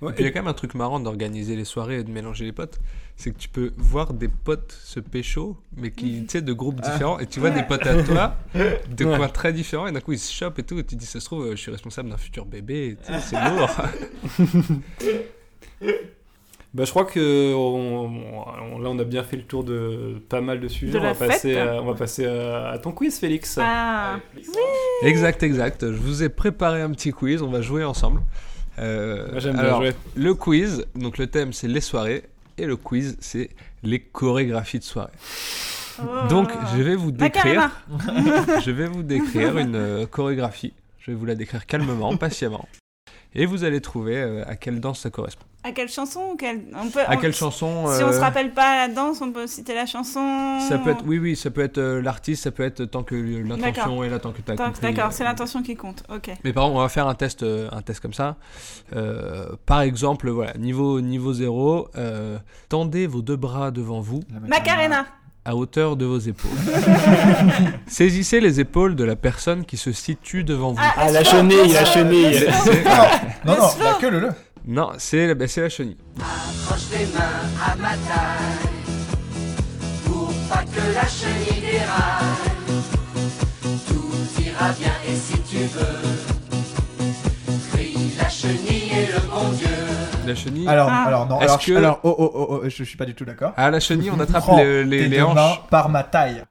Ouais, 0.00 0.10
Et 0.10 0.14
puis 0.14 0.22
il 0.22 0.26
y 0.26 0.28
a 0.28 0.32
quand 0.32 0.38
même 0.40 0.46
un 0.48 0.52
truc 0.54 0.74
marrant 0.74 1.00
d'organiser 1.00 1.56
les 1.56 1.64
soirées 1.64 1.98
et 1.98 2.04
de 2.04 2.10
mélanger 2.10 2.44
les 2.44 2.52
potes, 2.52 2.78
c'est 3.16 3.32
que 3.32 3.38
tu 3.38 3.48
peux 3.48 3.72
voir 3.76 4.12
des 4.14 4.28
potes 4.28 4.70
se 4.84 5.00
pécho, 5.00 5.56
mais 5.76 5.90
qui, 5.90 6.20
tu 6.22 6.26
sais, 6.28 6.40
de 6.40 6.52
groupes 6.52 6.80
différents, 6.80 7.18
et 7.18 7.26
tu 7.26 7.40
vois 7.40 7.50
des 7.50 7.64
potes 7.64 7.84
à 7.86 8.00
toi, 8.04 8.36
de 8.54 9.04
Ouais. 9.04 9.16
coins 9.16 9.28
très 9.28 9.52
différents, 9.52 9.88
et 9.88 9.92
d'un 9.92 10.00
coup 10.00 10.12
ils 10.12 10.18
se 10.20 10.32
chopent 10.32 10.58
et 10.60 10.62
tout, 10.62 10.78
et 10.78 10.84
tu 10.84 10.94
te 10.94 11.00
dis, 11.00 11.06
ça 11.06 11.18
se 11.18 11.24
trouve, 11.24 11.46
euh, 11.46 11.50
je 11.52 11.56
suis 11.56 11.72
responsable 11.72 12.10
d'un 12.10 12.16
futur 12.16 12.46
bébé, 12.46 12.96
c'est 13.20 13.36
lourd. 13.50 13.70
Bah, 16.74 16.84
je 16.84 16.90
crois 16.90 17.06
que 17.06 17.54
on- 17.54 18.44
on- 18.74 18.78
là 18.78 18.90
on 18.90 18.98
a 18.98 19.04
bien 19.04 19.22
fait 19.24 19.38
le 19.38 19.42
tour 19.44 19.64
de 19.64 20.22
pas 20.28 20.42
mal 20.42 20.60
de 20.60 20.68
sujets. 20.68 20.92
De 20.92 20.98
on, 20.98 21.02
la 21.02 21.12
va 21.14 21.26
passer, 21.26 21.54
fête. 21.54 21.66
à, 21.66 21.80
on 21.82 21.86
va 21.86 21.94
passer 21.94 22.26
à, 22.26 22.68
à 22.68 22.78
ton 22.78 22.92
quiz, 22.92 23.18
Félix. 23.18 23.58
Ah, 23.60 24.20
exact, 25.02 25.42
exact. 25.42 25.86
Je 25.90 25.96
vous 25.96 26.22
ai 26.22 26.28
préparé 26.28 26.82
un 26.82 26.90
petit 26.90 27.10
quiz, 27.10 27.40
on 27.40 27.50
va 27.50 27.62
jouer 27.62 27.84
ensemble. 27.84 28.20
Euh, 28.78 29.28
Moi, 29.30 29.40
J'aime 29.40 29.54
bien 29.54 29.62
alors, 29.64 29.80
jouer. 29.82 29.92
Le 30.16 30.34
quiz, 30.34 30.84
donc 30.94 31.18
le 31.18 31.26
thème 31.26 31.52
c'est 31.52 31.68
les 31.68 31.80
soirées, 31.80 32.24
et 32.56 32.66
le 32.66 32.76
quiz 32.76 33.16
c'est 33.20 33.50
les 33.82 34.00
chorégraphies 34.00 34.78
de 34.78 34.84
soirée. 34.84 35.12
oh. 36.00 36.28
Donc 36.28 36.50
je 36.76 36.82
vais 36.82 36.94
vous 36.96 37.10
décrire. 37.12 37.70
Macarena. 37.88 38.60
je 38.64 38.70
vais 38.70 38.86
vous 38.86 39.02
décrire 39.02 39.58
une 39.58 39.76
euh, 39.76 40.06
chorégraphie. 40.06 40.72
Je 41.00 41.10
vais 41.10 41.16
vous 41.16 41.26
la 41.26 41.34
décrire 41.34 41.66
calmement, 41.66 42.16
patiemment. 42.18 42.68
Et 43.34 43.46
vous 43.46 43.64
allez 43.64 43.80
trouver 43.80 44.16
euh, 44.16 44.44
à 44.46 44.56
quelle 44.56 44.80
danse 44.80 45.00
ça 45.00 45.10
correspond. 45.10 45.44
À 45.68 45.72
quelle 45.72 45.88
chanson 45.90 46.34
quelle... 46.38 46.62
on 46.82 46.88
peut, 46.88 47.00
À 47.06 47.16
quelle 47.18 47.34
chanson 47.34 47.92
Si 47.92 48.02
on 48.02 48.08
euh, 48.08 48.12
se 48.12 48.18
rappelle 48.20 48.52
pas 48.54 48.86
la 48.86 48.94
danse, 48.94 49.20
on 49.20 49.30
peut 49.32 49.46
citer 49.46 49.74
la 49.74 49.84
chanson. 49.84 50.58
Ça 50.66 50.78
peut 50.78 50.90
être, 50.90 51.04
oui, 51.06 51.18
oui, 51.18 51.36
ça 51.36 51.50
peut 51.50 51.60
être 51.60 51.76
euh, 51.76 52.00
l'artiste, 52.00 52.44
ça 52.44 52.50
peut 52.50 52.62
être 52.62 52.86
tant 52.86 53.02
que 53.02 53.14
l'intention 53.14 54.02
est 54.02 54.08
là, 54.08 54.18
tant 54.18 54.32
que 54.32 54.40
t'as 54.40 54.54
Tant- 54.54 54.66
compris. 54.66 54.80
D'accord, 54.80 55.10
euh, 55.10 55.12
c'est 55.12 55.24
l'intention 55.24 55.62
qui 55.62 55.76
compte. 55.76 56.04
Ok. 56.08 56.30
Mais 56.44 56.54
par 56.54 56.64
contre, 56.64 56.76
on 56.76 56.80
va 56.80 56.88
faire 56.88 57.06
un 57.06 57.14
test, 57.14 57.42
euh, 57.42 57.68
un 57.70 57.82
test 57.82 58.00
comme 58.00 58.14
ça. 58.14 58.36
Euh, 58.96 59.46
par 59.66 59.82
exemple, 59.82 60.30
voilà, 60.30 60.54
niveau, 60.54 61.02
niveau 61.02 61.34
0, 61.34 61.88
tendez 62.70 63.06
vos 63.06 63.20
deux 63.20 63.36
bras 63.36 63.70
devant 63.70 64.00
vous 64.00 64.20
Macarena. 64.46 65.04
à 65.44 65.54
hauteur 65.54 65.96
de 65.96 66.06
vos 66.06 66.18
épaules. 66.18 66.50
Saisissez 67.86 68.40
les 68.40 68.60
épaules 68.60 68.94
de 68.96 69.04
la 69.04 69.16
personne 69.16 69.64
qui 69.64 69.76
se 69.76 69.92
situe 69.92 70.44
devant 70.44 70.72
vous. 70.72 70.80
Ah, 70.80 70.92
Ah, 70.96 71.10
la 71.10 71.24
chenille, 71.24 71.72
la 71.72 71.84
chenille. 71.84 72.46
Non, 73.44 73.54
non, 73.56 73.68
la 73.82 73.94
queue 74.00 74.10
le 74.10 74.20
le. 74.20 74.28
Non, 74.68 74.90
c'est 74.98 75.34
bah, 75.34 75.48
c'est 75.48 75.62
la 75.62 75.68
chenille. 75.68 75.96
Accroche 76.20 76.88
tes 76.90 77.06
mains 77.16 77.64
à 77.66 77.74
ma 77.76 77.88
taille 77.90 78.68
Pour 80.04 80.32
pas 80.50 80.62
que 80.62 80.94
la 80.94 81.06
chenille 81.08 81.60
déraille 81.62 82.82
Tout 83.88 84.42
ira 84.42 84.72
bien 84.78 84.92
et 85.08 85.14
si 85.16 85.38
tu 85.42 85.56
veux 85.58 85.98
Crie 87.72 88.12
la 88.20 88.28
chenille 88.28 88.90
et 88.92 89.06
le 89.12 89.20
bon 89.30 89.48
Dieu 89.52 89.68
La 90.26 90.34
chenille. 90.34 90.68
Alors, 90.68 90.88
Ah. 90.90 91.04
alors, 91.06 91.26
non, 91.26 91.40
Est-ce 91.40 91.44
alors, 91.52 91.60
que- 91.64 91.76
alors, 91.76 92.00
oh, 92.02 92.14
oh, 92.18 92.30
oh, 92.34 92.46
oh, 92.50 92.68
je, 92.68 92.84
suis 92.84 92.96
pas 92.98 93.06
du 93.06 93.14
tout 93.14 93.24
d'accord. 93.24 93.52
À 93.56 93.70
la 93.70 93.80
chenille, 93.80 94.10
on 94.10 94.20
attrape 94.20 94.44
les, 94.58 94.84
les, 94.84 95.08
les 95.08 95.22
hanches. 95.22 95.34
mains 95.34 95.56
par 95.70 95.88
ma 95.88 96.02
taille. 96.02 96.44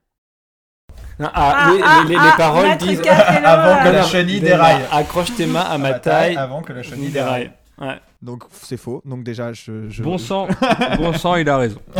Ah, 1.22 1.32
Ah, 1.34 1.72
les, 1.74 1.82
ah, 1.84 2.04
les- 2.08 2.14
les 2.16 2.20
ah, 2.20 2.34
paroles 2.38 2.78
disent 2.78 3.02
Avant 3.08 3.84
que 3.84 3.90
la 3.90 4.02
Non, 4.02 4.08
chenille 4.08 4.40
déraille. 4.40 4.82
Accroche 4.92 5.36
tes 5.36 5.46
mains 5.46 5.62
à 5.62 5.78
ma 5.78 5.94
taille. 5.94 6.36
avant 6.36 6.62
que 6.64 6.74
la 6.74 6.82
chenille 6.84 6.96
chenille 6.98 7.12
déraille. 7.12 7.52
Ouais. 7.80 8.00
Donc 8.24 8.44
c'est 8.52 8.78
faux. 8.78 9.02
Donc 9.06 9.24
déjà, 9.24 9.54
je. 9.54 9.88
je- 9.90 10.02
Bon 10.02 10.18
sang, 10.18 10.48
bon 10.98 11.14
sang, 11.14 11.36
il 11.36 11.48
a 11.50 11.58
raison. 11.58 11.80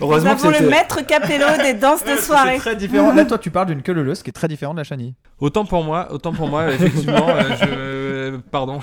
Nous 0.00 0.08
que 0.08 0.26
avons 0.26 0.50
le 0.50 0.68
maître 0.68 1.06
Capello 1.06 1.46
des 1.62 1.74
danses 1.74 2.02
de 2.04 2.10
C'est 2.16 2.20
soirée. 2.22 2.58
très 2.58 2.74
différent. 2.76 3.12
Là, 3.14 3.24
toi, 3.24 3.38
tu 3.38 3.50
parles 3.50 3.68
d'une 3.68 3.82
queue 3.82 3.92
leuleuse 3.92 4.22
qui 4.22 4.30
est 4.30 4.32
très 4.32 4.48
différente 4.48 4.74
de 4.76 4.80
la 4.80 4.84
chenille. 4.84 5.14
Autant 5.38 5.64
pour 5.64 5.84
moi, 5.84 6.08
autant 6.10 6.32
pour 6.32 6.48
moi, 6.48 6.68
effectivement, 6.72 7.28
euh, 7.28 7.42
je, 7.60 7.64
euh, 7.68 8.38
pardon, 8.50 8.80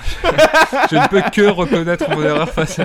je 0.90 0.96
ne 0.96 1.08
peux 1.08 1.22
que 1.30 1.48
reconnaître 1.48 2.08
mon 2.10 2.22
erreur 2.22 2.48
face 2.48 2.78
à. 2.78 2.84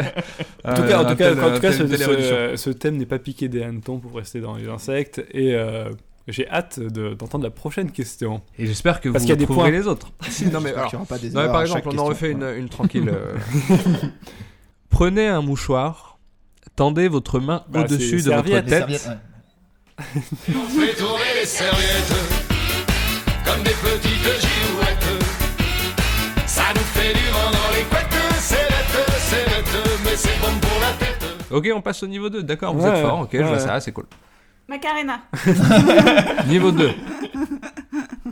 En 0.65 0.73
tout 0.73 0.84
cas, 0.84 0.99
en 1.03 1.05
tout 1.05 1.15
cas, 1.15 1.31
en 1.34 1.53
tout 1.55 1.61
cas, 1.61 1.71
ce, 1.71 1.88
ce, 1.88 1.97
ce- 1.97 2.53
ce 2.55 2.69
thème 2.71 2.97
n'est 2.97 3.05
pas 3.05 3.19
piqué 3.19 3.47
des 3.47 3.63
hannetons 3.63 3.99
pour 3.99 4.15
rester 4.15 4.41
dans 4.41 4.55
les 4.55 4.67
insectes. 4.67 5.23
Et 5.31 5.55
euh, 5.55 5.85
j'ai 6.31 6.49
hâte 6.49 6.80
de- 6.80 7.14
d'entendre 7.14 7.43
la 7.43 7.49
prochaine 7.49 7.91
question. 7.91 8.41
Et 8.57 8.65
j'espère 8.65 9.01
que 9.01 9.10
Parce 9.10 9.23
vous 9.23 9.27
qu'il 9.27 9.30
y 9.30 9.34
a 9.34 9.35
des 9.38 9.45
trouverez 9.45 9.69
points. 9.72 9.80
les 9.80 9.88
autres. 9.88 10.11
Si, 10.30 10.45
non 10.47 10.61
mais 10.61 10.73
alors, 10.73 10.91
pas 11.07 11.18
des 11.18 11.30
non, 11.31 11.41
mais 11.41 11.47
par 11.47 11.61
exemple, 11.61 11.89
on 11.91 11.97
en 11.97 12.06
refait 12.06 12.31
une, 12.31 12.43
une 12.57 12.69
tranquille. 12.69 13.10
euh. 13.10 13.35
Prenez 14.89 15.27
un 15.27 15.41
mouchoir, 15.41 16.18
tendez 16.76 17.07
votre 17.07 17.39
main 17.39 17.64
Bah, 17.69 17.81
au-dessus 17.81 18.22
de 18.22 18.31
votre. 18.31 18.43
Des 18.43 18.51
tête. 18.64 18.69
serviettes, 18.69 19.07
ouais. 19.07 20.22
On 20.56 20.68
fait 20.80 20.95
tourner 20.95 21.23
les 21.39 21.45
serviettes 21.45 22.14
comme 23.45 23.64
des 23.64 23.72
petites 23.72 24.23
girouettes. 24.41 25.23
Ça 26.47 26.64
nous 26.73 26.81
fait 26.81 27.14
du 27.14 27.26
vent 27.31 27.51
dans 27.51 27.76
les 27.76 27.84
couettes, 27.84 28.07
c'est 28.39 28.56
bête, 28.56 29.10
c'est 29.19 29.45
bête, 29.45 29.99
mais 30.03 30.15
c'est 30.15 30.39
bon 30.41 30.60
pour 30.60 30.80
la 30.81 30.93
tête. 31.06 31.26
Ok, 31.51 31.69
on 31.76 31.81
passe 31.81 32.01
au 32.03 32.07
niveau 32.07 32.30
2. 32.30 32.43
D'accord, 32.43 32.73
vous 32.76 32.85
Ouais, 32.85 32.97
êtes 32.99 33.06
fort. 33.06 33.19
Ok, 33.22 33.30
je 33.34 33.38
vois 33.39 33.51
ouais. 33.53 33.60
ça, 33.60 33.80
c'est 33.80 33.91
cool. 33.91 34.06
Macarena. 34.69 35.21
Niveau 36.47 36.71
2. 36.71 36.91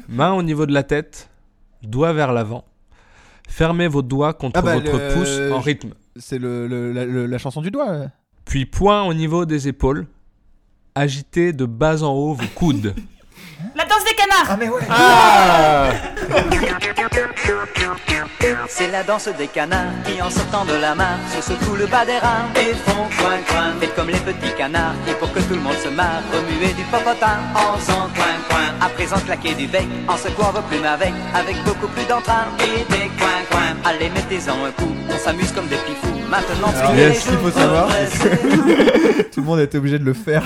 Main 0.08 0.34
au 0.34 0.44
niveau 0.44 0.68
de 0.68 0.72
la 0.74 0.84
tête, 0.84 1.30
doigt 1.82 2.14
vers 2.14 2.32
l'avant. 2.32 2.64
Fermez 3.50 3.88
vos 3.88 4.04
doigts 4.04 4.34
contre 4.34 4.60
Ah 4.60 4.62
bah, 4.62 4.76
votre 4.76 4.92
le- 5.00 5.14
pouce 5.16 5.40
en 5.52 5.60
rythme. 5.60 5.94
C'est 6.16 6.38
le, 6.38 6.68
le- 6.68 6.92
la, 6.92 7.06
le- 7.06 7.26
la 7.26 7.38
chanson 7.40 7.62
du 7.62 7.72
doigt. 7.72 8.12
Puis 8.46 8.68
poing 8.68 9.04
au 9.04 9.14
niveau 9.16 9.46
des 9.46 9.68
épaules. 9.68 10.06
Agitez 10.94 11.54
de 11.54 11.66
bas 11.66 12.04
en 12.04 12.12
haut 12.14 12.34
vos 12.34 12.48
coudes. 12.56 12.94
La 13.76 13.86
danse 13.86 14.04
des. 14.06 14.17
Ah 14.50 14.56
mais 14.58 14.70
ouais. 14.70 14.82
Ah 14.90 15.90
C'est 18.68 18.92
la 18.92 19.04
danse 19.04 19.30
des 19.38 19.48
canards 19.48 19.94
qui 20.06 20.22
en 20.22 20.30
sortant 20.30 20.66
de 20.66 20.74
la 20.80 20.94
mare 20.94 21.18
se 21.36 21.42
secouent 21.42 21.76
le 21.76 21.88
bas 21.88 22.06
des 22.06 22.18
reins 22.20 22.46
et 22.56 22.74
font 22.76 23.08
coin 23.18 23.38
coin. 23.48 23.74
Faites 23.80 23.96
comme 23.96 24.10
les 24.10 24.20
petits 24.20 24.54
canards 24.58 24.94
et 25.10 25.14
pour 25.14 25.32
que 25.34 25.40
tout 25.40 25.56
le 25.56 25.62
monde 25.62 25.78
se 25.84 25.90
marre, 25.90 26.22
remuez 26.32 26.74
du 26.74 26.84
popotin 26.84 27.40
en 27.56 27.78
faisant 27.78 28.08
coin 28.16 28.38
coin. 28.50 28.86
À 28.86 28.90
présent 28.90 29.18
claquez 29.26 29.56
du 29.56 29.68
bec 29.68 29.88
en 30.08 30.18
secouant 30.18 30.52
vos 30.52 30.62
plumes 30.62 30.86
avec, 30.86 31.14
avec 31.34 31.56
beaucoup 31.64 31.88
plus 31.88 32.06
d'entrain 32.06 32.46
et 32.60 32.84
des 32.92 33.10
coin 33.18 33.42
coin. 33.50 33.76
Allez 33.86 34.10
mettez-en 34.10 34.66
un 34.66 34.72
coup, 34.72 34.94
on 35.10 35.18
s'amuse 35.18 35.52
comme 35.52 35.68
des 35.68 35.78
petits 35.78 35.96
fous. 36.02 36.18
Maintenant 36.30 36.74
Alors, 36.78 36.94
les 36.94 37.14
ce 37.14 37.30
qu'il 37.30 37.38
faut 37.38 37.50
jours 37.50 37.54
savoir. 37.54 37.88
Tout 39.32 39.40
le 39.42 39.46
monde 39.46 39.60
était 39.62 39.78
obligé 39.78 39.98
de 39.98 40.04
le 40.04 40.14
faire. 40.14 40.44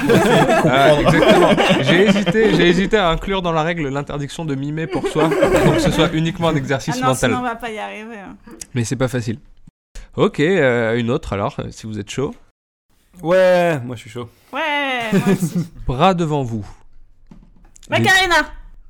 Ah, 0.69 0.93
exactement. 0.99 1.49
J'ai 1.81 2.07
hésité, 2.07 2.53
j'ai 2.55 2.67
hésité 2.67 2.97
à 2.97 3.09
inclure 3.09 3.41
dans 3.41 3.51
la 3.51 3.63
règle 3.63 3.80
l'interdiction 3.89 4.45
de 4.45 4.55
mimer 4.55 4.87
pour 4.87 5.07
soi, 5.07 5.29
pour 5.63 5.73
que 5.73 5.79
ce 5.79 5.91
soit 5.91 6.11
uniquement 6.13 6.49
un 6.49 6.53
Ah 6.55 6.57
exercice 6.57 6.95
non, 6.99 7.07
mental. 7.07 7.29
sinon 7.31 7.39
on 7.39 7.43
va 7.43 7.55
pas 7.55 7.69
y 7.71 7.79
arriver. 7.79 8.17
hein. 8.17 8.35
Mais 8.73 8.83
c'est 8.83 8.95
pas 8.95 9.07
facile. 9.07 9.39
Ok, 10.15 10.39
euh, 10.39 10.97
une 10.97 11.09
autre 11.09 11.33
alors, 11.33 11.55
euh, 11.59 11.67
si 11.71 11.87
vous 11.87 11.99
êtes 11.99 12.09
chaud. 12.09 12.33
Ouais, 13.21 13.79
moi 13.83 13.95
je 13.95 14.01
suis 14.01 14.09
chaud. 14.09 14.29
Ouais, 14.53 15.09
moi 15.13 15.21
aussi. 15.33 15.67
Bras 15.87 16.13
devant 16.13 16.43
vous. 16.43 16.65
Les, 17.89 17.99
Macarena. 17.99 18.35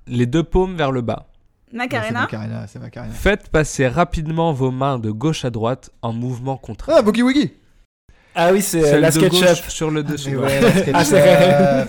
les 0.08 0.26
deux 0.26 0.44
paumes 0.44 0.76
vers 0.76 0.92
le 0.92 1.02
bas. 1.02 1.28
Macarena. 1.74 2.22
Macarena, 2.22 2.68
c'est 2.68 2.80
Macarena. 2.80 3.14
Faites 3.14 3.50
passer 3.50 3.88
rapidement 3.88 4.52
vos 4.54 4.72
mains 4.72 5.00
de 5.00 5.10
gauche 5.12 5.46
à 5.46 5.50
droite 5.50 5.90
en 6.02 6.12
mouvement 6.14 6.58
contraire. 6.58 6.98
Ah, 7.00 7.02
Boogie 7.02 7.24
Woogie 7.24 7.54
Ah 8.36 8.52
oui, 8.52 8.62
c'est 8.62 9.00
la 9.00 9.10
SketchUp. 9.12 9.32
gauche 9.42 9.68
sur 9.70 9.90
le 9.90 10.04
dessus. 10.04 10.32
Mais 10.32 10.38
ouais. 10.38 10.64
ouais, 10.64 10.92
la 10.92 11.04
SketchUp. 11.06 11.24
Ah, 11.24 11.86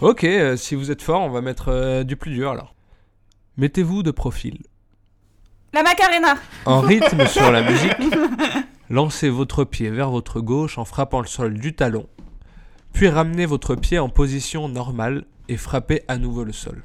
Ok, 0.00 0.22
euh, 0.22 0.56
si 0.56 0.76
vous 0.76 0.92
êtes 0.92 1.02
fort, 1.02 1.22
on 1.22 1.28
va 1.28 1.40
mettre 1.40 1.72
euh, 1.72 2.04
du 2.04 2.16
plus 2.16 2.30
dur 2.30 2.52
alors. 2.52 2.76
Mettez-vous 3.56 4.04
de 4.04 4.12
profil. 4.12 4.58
La 5.72 5.82
Macarena. 5.82 6.36
En 6.66 6.80
rythme 6.80 7.26
sur 7.26 7.50
la 7.50 7.68
musique, 7.68 7.96
lancez 8.90 9.28
votre 9.28 9.64
pied 9.64 9.90
vers 9.90 10.10
votre 10.10 10.40
gauche 10.40 10.78
en 10.78 10.84
frappant 10.84 11.20
le 11.20 11.26
sol 11.26 11.54
du 11.54 11.74
talon, 11.74 12.06
puis 12.92 13.08
ramenez 13.08 13.44
votre 13.44 13.74
pied 13.74 13.98
en 13.98 14.08
position 14.08 14.68
normale 14.68 15.24
et 15.48 15.56
frappez 15.56 16.04
à 16.06 16.16
nouveau 16.16 16.44
le 16.44 16.52
sol. 16.52 16.84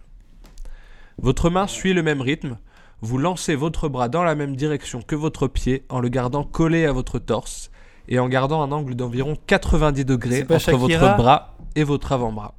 Votre 1.21 1.51
main 1.51 1.67
suit 1.67 1.93
le 1.93 2.01
même 2.01 2.19
rythme, 2.21 2.57
vous 3.01 3.19
lancez 3.19 3.53
votre 3.53 3.89
bras 3.89 4.09
dans 4.09 4.23
la 4.23 4.33
même 4.33 4.55
direction 4.55 5.03
que 5.03 5.15
votre 5.15 5.47
pied 5.47 5.85
en 5.89 5.99
le 5.99 6.09
gardant 6.09 6.43
collé 6.43 6.87
à 6.87 6.91
votre 6.91 7.19
torse 7.19 7.69
et 8.07 8.17
en 8.17 8.27
gardant 8.27 8.63
un 8.63 8.71
angle 8.71 8.95
d'environ 8.95 9.37
90 9.45 10.03
degrés 10.03 10.47
entre 10.49 10.77
votre 10.77 11.15
bras 11.15 11.55
et 11.75 11.83
votre 11.83 12.11
avant-bras. 12.11 12.55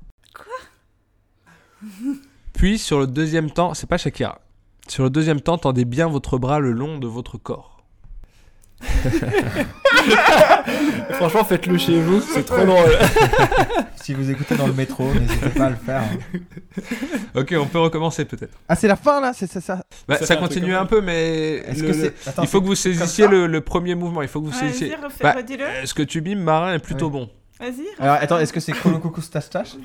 Puis 2.53 2.79
sur 2.79 2.99
le 3.01 3.07
deuxième 3.07 3.51
temps, 3.51 3.75
c'est 3.75 3.89
pas 3.89 3.97
Shakira. 3.99 4.41
Sur 4.89 5.05
le 5.05 5.11
deuxième 5.11 5.41
temps, 5.41 5.59
tendez 5.59 5.85
bien 5.85 6.09
votre 6.09 6.39
bras 6.39 6.61
le 6.61 6.73
long 6.73 6.99
de 6.99 7.07
votre 7.07 7.39
corps. 7.39 7.71
Franchement, 11.13 11.45
faites-le 11.45 11.79
chez 11.79 12.01
vous, 12.01 12.21
c'est 12.21 12.45
trop 12.45 12.65
drôle. 12.65 12.91
Si 14.05 14.13
vous 14.13 14.31
écoutez 14.31 14.55
dans 14.55 14.67
le 14.67 14.75
métro, 14.75 15.11
n'hésitez 15.15 15.49
pas 15.49 15.65
à 15.65 15.71
le 15.71 15.77
faire. 15.77 16.03
Ok, 17.35 17.55
on 17.59 17.65
peut 17.65 17.79
recommencer 17.79 18.27
peut-être. 18.27 18.53
Ah, 18.69 18.77
c'est 18.77 18.87
la 18.87 18.97
fin 18.97 19.19
là 19.19 19.33
C'est 19.35 19.47
ça 19.51 19.83
Bah, 20.07 20.17
Ça 20.19 20.27
ça 20.27 20.27
fait 20.27 20.33
un 20.35 20.37
truc 20.37 20.49
continue 20.51 20.73
comme 20.75 20.83
un 20.83 20.85
peu, 20.85 21.01
mais 21.01 21.55
Est-ce 21.67 21.81
le- 21.83 21.89
que 21.89 21.97
le- 21.97 22.13
c'est. 22.23 22.29
Attends, 22.29 22.43
il 22.43 22.49
faut 22.49 22.59
que 22.61 22.65
vous 22.67 22.73
comme 22.73 22.77
saisissiez 22.77 23.25
ça 23.25 23.31
le, 23.31 23.47
le 23.47 23.61
premier 23.63 23.95
mouvement. 23.95 24.21
Il 24.21 24.29
faut 24.29 24.43
que 24.43 24.49
vous 24.49 24.53
saisissiez. 24.53 24.95
Refais, 25.03 25.23
Bah, 25.25 25.33
redis-le. 25.39 25.65
euh, 25.65 25.87
ce 25.87 25.95
que 25.95 26.03
tu 26.03 26.21
mimes, 26.21 26.43
marin, 26.43 26.75
est 26.75 26.81
plutôt 26.81 27.09
bon. 27.09 27.31
Vas-y. 27.61 27.87
Alors 28.01 28.17
attends, 28.21 28.39
est-ce 28.39 28.53
que 28.53 28.61
c'est 28.61 28.73
Colo 28.73 28.99
Coucou 28.99 29.21
Stache 29.21 29.45
Stache 29.45 29.77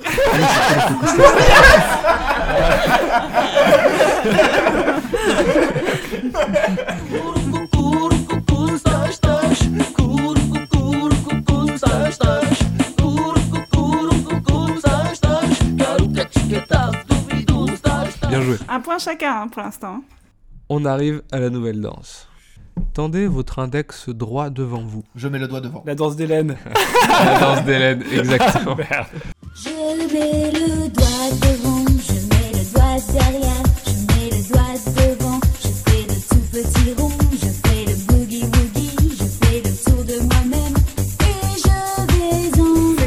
Bien 18.30 18.41
joué. 18.41 18.58
Un 18.68 18.80
point 18.80 19.00
chacun 19.00 19.41
hein, 19.41 19.48
pour 19.48 19.64
l'instant. 19.64 20.02
On 20.70 20.86
arrive 20.86 21.24
à 21.32 21.40
la 21.40 21.50
nouvelle 21.50 21.82
danse. 21.82 22.28
Tendez 22.93 23.27
votre 23.27 23.60
index 23.60 24.10
droit 24.10 24.49
devant 24.49 24.81
vous. 24.84 25.03
Je 25.15 25.27
mets 25.27 25.39
le 25.39 25.47
doigt 25.47 25.61
devant. 25.61 25.84
La 25.85 25.95
danse 25.95 26.15
d'Hélène. 26.15 26.57
La 27.10 27.39
danse 27.39 27.64
d'Hélène, 27.65 28.03
exactement. 28.11 28.76
Merde. 28.77 29.07
Je 29.56 30.14
mets 30.14 30.51
le 30.51 30.89
doigt 30.89 31.30
devant, 31.41 31.85
je 31.88 32.14
mets 32.14 32.51
le 32.53 32.73
doigt 32.73 32.97
derrière, 33.14 33.64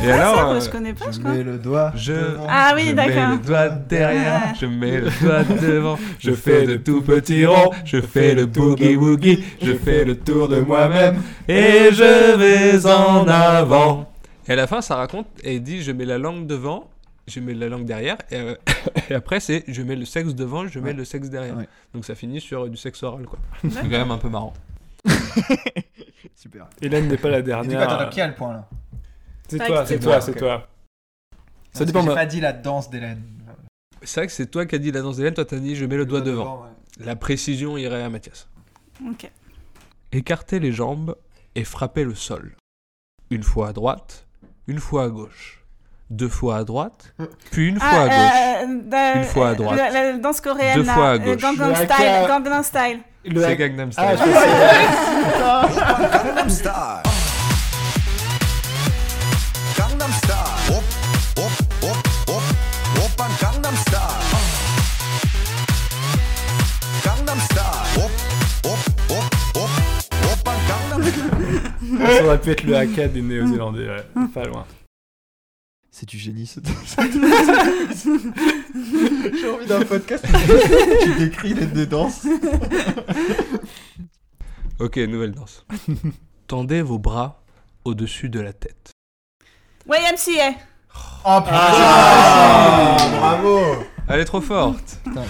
Et 0.03 0.07
quoi 0.07 0.15
alors, 0.15 0.35
ça 0.37 0.43
Moi, 0.45 0.55
euh, 0.55 0.61
Je 0.61 0.71
connais 0.71 0.93
pas, 0.95 1.05
je 1.07 1.13
Je 1.13 1.19
crois. 1.21 1.33
mets 1.33 1.43
le 1.43 1.59
doigt 1.59 1.93
Je- 1.97 2.13
devant. 2.13 2.47
Ah 2.49 2.73
oui, 2.75 2.87
je 2.89 2.95
mets 2.95 3.07
le 3.09 3.39
doigt 3.47 3.69
derrière, 3.69 4.33
Ouais. 4.47 4.53
je 4.61 4.67
mets 4.67 5.01
le 5.01 5.11
doigt 5.23 5.43
devant, 5.45 5.99
je 6.19 6.31
fais 6.33 6.67
de 6.67 6.77
tout 6.77 7.03
ronds, 7.07 7.55
ronds, 7.55 7.71
je 7.85 8.01
fais 8.01 8.35
le 8.35 8.47
boogie 8.47 8.97
woogie, 8.97 9.45
je 9.63 9.73
fais 9.75 10.05
le 10.05 10.19
tour 10.19 10.49
de 10.49 10.61
moi-même 10.61 11.17
et 11.49 11.89
je 11.93 12.37
vais 12.37 12.87
en 12.87 13.27
avant. 13.29 14.11
Et 14.49 14.53
à 14.53 14.57
la 14.57 14.67
fin, 14.67 14.81
ça 14.81 14.97
raconte 14.97 15.27
et 15.45 15.55
il 15.57 15.63
dit 15.63 15.83
je 15.83 15.93
mets 15.93 16.05
la 16.05 16.19
langue 16.19 16.47
devant, 16.47 16.91
je 17.29 17.39
mets 17.41 17.55
la 17.55 17.69
langue 17.69 17.85
derrière, 17.85 18.17
et, 18.31 18.37
euh, 18.37 18.55
et 19.11 19.15
après 19.15 19.39
c'est 19.41 19.63
je 19.69 19.83
mets 19.83 19.95
le 19.97 20.05
sexe 20.05 20.35
devant, 20.35 20.67
je 20.67 20.79
mets 20.81 20.87
Ouais. 20.91 20.93
le 20.95 21.05
sexe 21.05 21.29
derrière. 21.31 21.57
Ouais. 21.57 21.69
Donc 21.95 22.05
ça 22.05 22.15
finit 22.17 22.41
sur 22.41 22.65
euh, 22.65 22.69
du 22.69 22.77
sexe 22.77 23.03
oral 23.05 23.25
quoi. 23.27 23.39
C'est 23.63 23.83
quand 23.83 23.89
même 23.89 24.11
un 24.11 24.19
peu 24.19 24.29
marrant. 24.29 24.53
Super. 26.35 26.67
Hélène 26.81 27.09
n'est 27.09 27.17
pas 27.17 27.31
la 27.31 27.39
Et 27.39 27.43
du 27.43 27.51
coup, 27.51 27.57
attends, 27.57 27.69
dernière. 27.69 28.11
qui 28.11 28.21
a 28.21 28.27
le 28.27 28.35
point 28.35 28.53
là? 28.53 28.69
C'est 29.49 29.59
toi, 29.59 29.87
c'est 29.87 29.99
toi, 29.99 30.21
c'est 30.21 30.35
toi. 30.35 30.69
Ça 31.73 31.85
dépend. 31.85 32.03
J'ai 32.03 32.15
pas 32.15 32.27
dit 32.27 32.41
la 32.41 32.53
danse 32.53 32.91
d'Hélène. 32.91 33.23
C'est 34.03 34.21
vrai 34.21 34.27
que 34.27 34.33
c'est 34.33 34.47
toi 34.47 34.67
qui 34.67 34.75
as 34.75 34.79
dit 34.79 34.91
la 34.93 35.01
danse 35.01 35.17
d'Hélène, 35.17 35.35
toi 35.35 35.45
t'as 35.45 35.57
dit 35.59 35.77
je 35.77 35.85
mets 35.87 35.97
le 35.97 36.05
doigt 36.07 36.21
devant. 36.21 36.63
ouais. 36.63 37.05
La 37.05 37.17
précision 37.17 37.77
irait 37.79 38.03
à 38.03 38.09
Mathias. 38.11 38.49
Ok. 39.09 39.31
Écartez 40.13 40.59
les 40.61 40.73
jambes 40.73 41.17
et 41.55 41.65
frappez 41.65 42.05
le 42.05 42.15
sol. 42.15 42.55
Une 43.31 43.43
fois 43.43 43.69
à 43.69 43.73
droite, 43.73 44.27
une 44.67 44.79
fois 44.79 45.05
à 45.05 45.09
gauche. 45.09 45.59
Deux 46.11 46.29
fois 46.29 46.59
à 46.59 46.65
droite, 46.65 47.15
puis 47.51 47.69
une 47.69 47.79
fois 47.81 47.89
à 47.89 48.09
gauche. 48.09 48.69
euh, 48.93 49.15
Une 49.17 49.25
fois 49.25 49.49
à 49.49 49.55
droite. 49.55 49.79
La, 49.79 50.19
danse 50.19 50.43
coréenne. 50.43 50.75
Deux 50.77 50.85
fois 50.85 51.11
à 51.11 51.15
euh, 51.15 51.19
gauche. 51.19 51.41
Gangnam 51.41 51.71
Le 51.71 51.75
Style. 51.75 52.27
Gangnam 52.29 52.63
Style. 52.63 53.01
Le 53.25 53.41
C'est 53.41 53.47
hack- 53.47 53.59
Gangnam 53.59 53.93
Style. 53.93 54.05
Ah, 55.41 55.69
Gangnam 56.25 56.51
Style. 56.51 57.12
Ça 72.17 72.25
aurait 72.25 72.41
pu 72.41 72.51
être 72.51 72.65
le 72.65 72.77
haka 72.77 73.09
des 73.09 73.23
Néo-Zélandais, 73.23 73.89
ouais. 73.89 74.05
Pas 74.35 74.45
loin. 74.45 74.67
C'est 75.91 76.09
du 76.09 76.19
génie 76.19 76.47
ce 76.47 76.61
J'ai 79.41 79.51
envie 79.51 79.67
d'un 79.67 79.85
podcast 79.85 80.25
où 80.27 81.05
tu 81.05 81.15
décris 81.19 81.55
les 81.55 81.67
deux 81.67 81.87
danses. 81.87 82.27
Ok, 84.79 84.97
nouvelle 84.97 85.33
danse. 85.33 85.65
Tendez 86.49 86.83
vos 86.83 86.99
bras 86.99 87.45
au-dessus 87.85 88.29
de 88.29 88.41
la 88.41 88.53
tête. 88.53 88.91
YMCA. 89.87 90.55
Oh 91.25 91.41
putain 91.41 91.57
Ah. 91.57 92.97
Bravo 93.21 93.61
Elle 94.09 94.21
est 94.21 94.25
trop 94.25 94.41
forte. 94.41 94.99
Putain, 95.05 95.23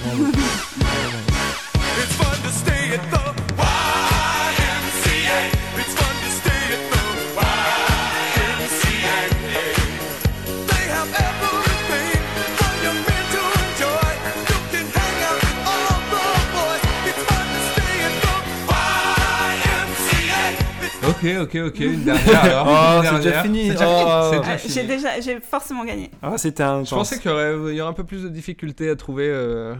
Ok, 21.22 21.28
ok, 21.42 21.56
ok, 21.66 21.78
une 21.80 22.02
dernière 22.04 22.44
alors. 22.44 22.66
Oh, 22.68 23.02
c'est 23.04 23.16
déjà 23.22 23.42
fini. 23.42 23.66
C'est 23.68 23.72
déjà 23.74 23.86
Oh. 23.88 24.30
fini. 24.32 24.36
Euh, 24.36 24.40
déjà 24.40 24.56
J'ai 24.56 24.68
fini. 24.68 24.86
déjà, 24.86 25.20
j'ai 25.20 25.40
forcément 25.40 25.84
gagné. 25.84 26.10
Ah, 26.22 26.32
c'était 26.36 26.62
un. 26.64 26.84
Je 26.84 26.90
pensais 26.90 27.18
qu'il 27.18 27.30
y 27.30 27.34
aurait, 27.34 27.54
il 27.70 27.76
y 27.76 27.80
aurait 27.80 27.90
un 27.90 27.94
peu 27.94 28.04
plus 28.04 28.22
de 28.24 28.28
difficultés 28.28 28.90
à 28.90 28.96
trouver. 28.96 29.28
euh, 29.28 29.74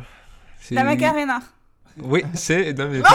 La 0.70 0.85
Macarena. 0.85 1.40
Oui, 2.01 2.23
c'est. 2.35 2.73
Non, 2.78 2.89
mais. 2.93 3.01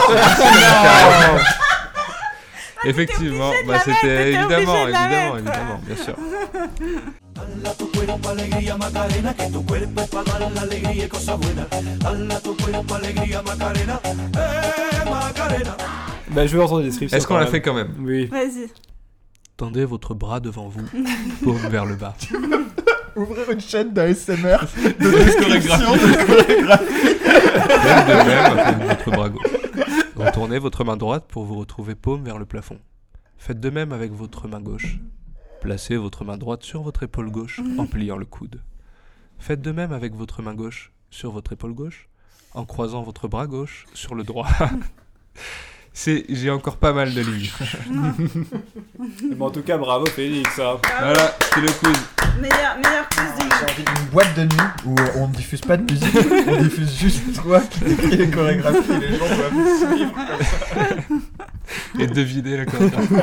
Effectivement, 2.84 3.50
bah 3.66 3.80
c'était 3.84 4.32
évidemment, 4.34 4.86
évidemment, 4.86 5.80
bien 5.82 5.96
sûr. 5.96 6.14
Dala 7.34 7.74
tu 7.76 7.86
cuerpo 7.90 8.28
alegría 8.28 8.76
Macarena, 8.76 9.34
que 9.34 9.50
tu 9.52 9.64
cuerpo 9.64 10.00
es 10.02 10.08
para 10.08 10.38
dar 10.38 10.52
la 10.52 10.60
alegría 10.62 11.04
y 11.06 11.08
cosas 11.08 11.38
buenas. 11.40 11.66
Dala 11.98 12.38
tu 12.40 12.56
cuerpo 12.56 12.94
alegría 12.94 13.42
Macarena, 13.42 14.00
eh 14.04 15.10
Macarena. 15.10 15.76
Bah, 16.30 16.46
je 16.46 16.56
veux 16.56 16.62
entendre 16.62 16.80
les 16.82 16.88
descriptions. 16.88 17.16
Est-ce 17.16 17.26
qu'on 17.26 17.36
l'a 17.36 17.44
même. 17.44 17.50
fait 17.50 17.62
quand 17.62 17.74
même 17.74 17.94
Oui. 18.00 18.26
Vas-y. 18.26 18.68
Tendez 19.56 19.84
votre 19.84 20.14
bras 20.14 20.40
devant 20.40 20.68
vous, 20.68 20.86
paume 21.42 21.68
vers 21.68 21.84
le 21.84 21.96
bas. 21.96 22.14
Ouvrir 23.16 23.50
une 23.50 23.60
chaîne 23.60 23.92
d'ASMR 23.92 24.36
de 24.38 25.08
Faites 25.08 25.40
de 25.40 25.48
même 28.28 28.58
avec 28.58 28.88
votre 28.88 29.10
bras 29.10 29.28
gauche. 29.28 29.42
Retournez 30.14 30.60
votre 30.60 30.84
main 30.84 30.96
droite 30.96 31.24
pour 31.26 31.44
vous 31.44 31.56
retrouver 31.56 31.96
paume 31.96 32.22
vers 32.22 32.38
le 32.38 32.44
plafond. 32.44 32.78
Faites 33.36 33.58
de 33.58 33.70
même 33.70 33.92
avec 33.92 34.12
votre 34.12 34.46
main 34.46 34.60
gauche. 34.60 34.98
Placez 35.60 35.96
votre 35.96 36.24
main 36.24 36.36
droite 36.36 36.62
sur 36.62 36.82
votre 36.82 37.02
épaule 37.02 37.30
gauche 37.30 37.60
en 37.78 37.86
pliant 37.86 38.16
le 38.16 38.26
coude. 38.26 38.62
Faites 39.40 39.62
de 39.62 39.72
même 39.72 39.92
avec 39.92 40.14
votre 40.14 40.40
main 40.42 40.54
gauche 40.54 40.92
sur 41.10 41.32
votre 41.32 41.52
épaule 41.52 41.74
gauche 41.74 42.08
en 42.54 42.64
croisant 42.64 43.02
votre 43.02 43.26
bras 43.26 43.48
gauche 43.48 43.86
sur 43.94 44.14
le 44.14 44.22
droit. 44.22 44.48
C'est, 46.00 46.24
j'ai 46.28 46.48
encore 46.48 46.76
pas 46.76 46.92
mal 46.92 47.12
de 47.12 47.20
lignes. 47.22 47.50
Mais 49.36 49.40
en 49.44 49.50
tout 49.50 49.62
cas, 49.62 49.76
bravo 49.78 50.06
Félix. 50.06 50.48
hein. 50.60 50.76
Voilà, 51.00 51.36
c'est 51.52 51.60
le 51.60 51.66
quiz. 51.66 51.98
Meilleur, 52.40 52.76
meilleur 52.76 53.08
quiz 53.08 53.34
du 53.40 53.48
J'ai 53.58 53.64
envie 53.64 53.82
d'une 53.82 54.08
boîte 54.12 54.36
de 54.36 54.42
nuit 54.42 54.70
où 54.86 54.94
on 55.16 55.26
ne 55.26 55.32
diffuse 55.34 55.60
pas 55.60 55.76
de 55.76 55.82
musique, 55.90 56.14
on 56.46 56.62
diffuse 56.62 56.96
juste 56.96 57.42
toi 57.42 57.60
qui 57.68 57.80
décris 57.80 58.16
les 58.16 58.30
chorégraphies 58.30 58.92
et 58.92 59.08
les 59.08 59.18
gens 59.18 59.26
doivent 59.26 59.92
suivre. 59.92 60.12
Et 61.98 62.06
deviner 62.06 62.58
la 62.58 62.66
chorégraphie. 62.66 63.14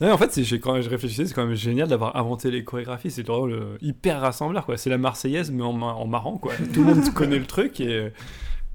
Non, 0.00 0.06
mais 0.06 0.10
en 0.12 0.18
fait, 0.18 0.42
j'ai- 0.44 0.60
quand 0.60 0.80
je 0.80 0.88
réfléchissais, 0.88 1.26
c'est 1.26 1.34
quand 1.34 1.44
même 1.44 1.56
génial 1.56 1.88
d'avoir 1.88 2.14
inventé 2.14 2.52
les 2.52 2.62
chorégraphies. 2.62 3.10
C'est 3.10 3.24
drôle, 3.24 3.52
euh, 3.52 3.76
hyper 3.82 4.20
rassembleur, 4.20 4.64
quoi. 4.64 4.76
C'est 4.76 4.90
la 4.90 4.98
Marseillaise, 4.98 5.50
mais 5.50 5.64
en, 5.64 5.80
en 5.82 6.06
marrant, 6.06 6.36
quoi. 6.36 6.52
Tout 6.72 6.84
le 6.84 6.94
monde 6.94 7.12
connaît 7.14 7.38
le 7.40 7.46
truc 7.46 7.80
et, 7.80 8.12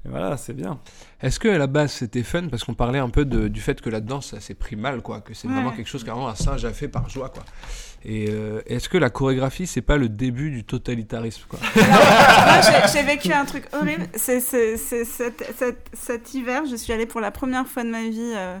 et 0.04 0.08
voilà, 0.08 0.36
c'est 0.36 0.54
bien. 0.54 0.78
Est-ce 1.20 1.38
que 1.38 1.48
à 1.48 1.58
la 1.58 1.66
base 1.66 1.92
c'était 1.92 2.22
fun? 2.22 2.48
Parce 2.48 2.64
qu'on 2.64 2.74
parlait 2.74 2.98
un 2.98 3.10
peu 3.10 3.24
de- 3.24 3.48
du 3.48 3.60
fait 3.60 3.80
que 3.80 3.90
la 3.90 4.00
danse 4.00 4.30
ça 4.30 4.40
s'est 4.40 4.54
pris 4.54 4.76
mal 4.76 5.02
quoi, 5.02 5.20
que 5.20 5.34
c'est 5.34 5.46
Ouais. 5.48 5.54
vraiment 5.54 5.70
quelque 5.72 5.88
chose 5.88 6.04
qu'un 6.04 6.14
un 6.16 6.34
singe 6.34 6.64
a 6.64 6.72
fait 6.72 6.88
par 6.88 7.08
joie 7.10 7.28
quoi. 7.28 7.44
Et 8.02 8.26
euh, 8.30 8.62
est-ce 8.66 8.88
que 8.88 8.96
la 8.96 9.10
chorégraphie 9.10 9.66
c'est 9.66 9.82
pas 9.82 9.98
le 9.98 10.08
début 10.08 10.50
du 10.50 10.64
totalitarisme 10.64 11.42
quoi? 11.48 11.58
Moi, 11.76 12.86
j'ai- 12.92 13.02
vécu 13.02 13.32
un 13.32 13.44
truc 13.44 13.64
horrible. 13.74 14.06
C'est 14.14 14.40
cet, 14.40 14.78
cet- 14.78 15.90
cet 15.92 16.34
hiver, 16.34 16.64
je 16.70 16.76
suis 16.76 16.92
allée 16.92 17.06
pour 17.06 17.20
la 17.20 17.30
première 17.30 17.66
fois 17.66 17.82
de 17.84 17.90
ma 17.90 18.02
vie 18.08 18.32
euh, 18.36 18.58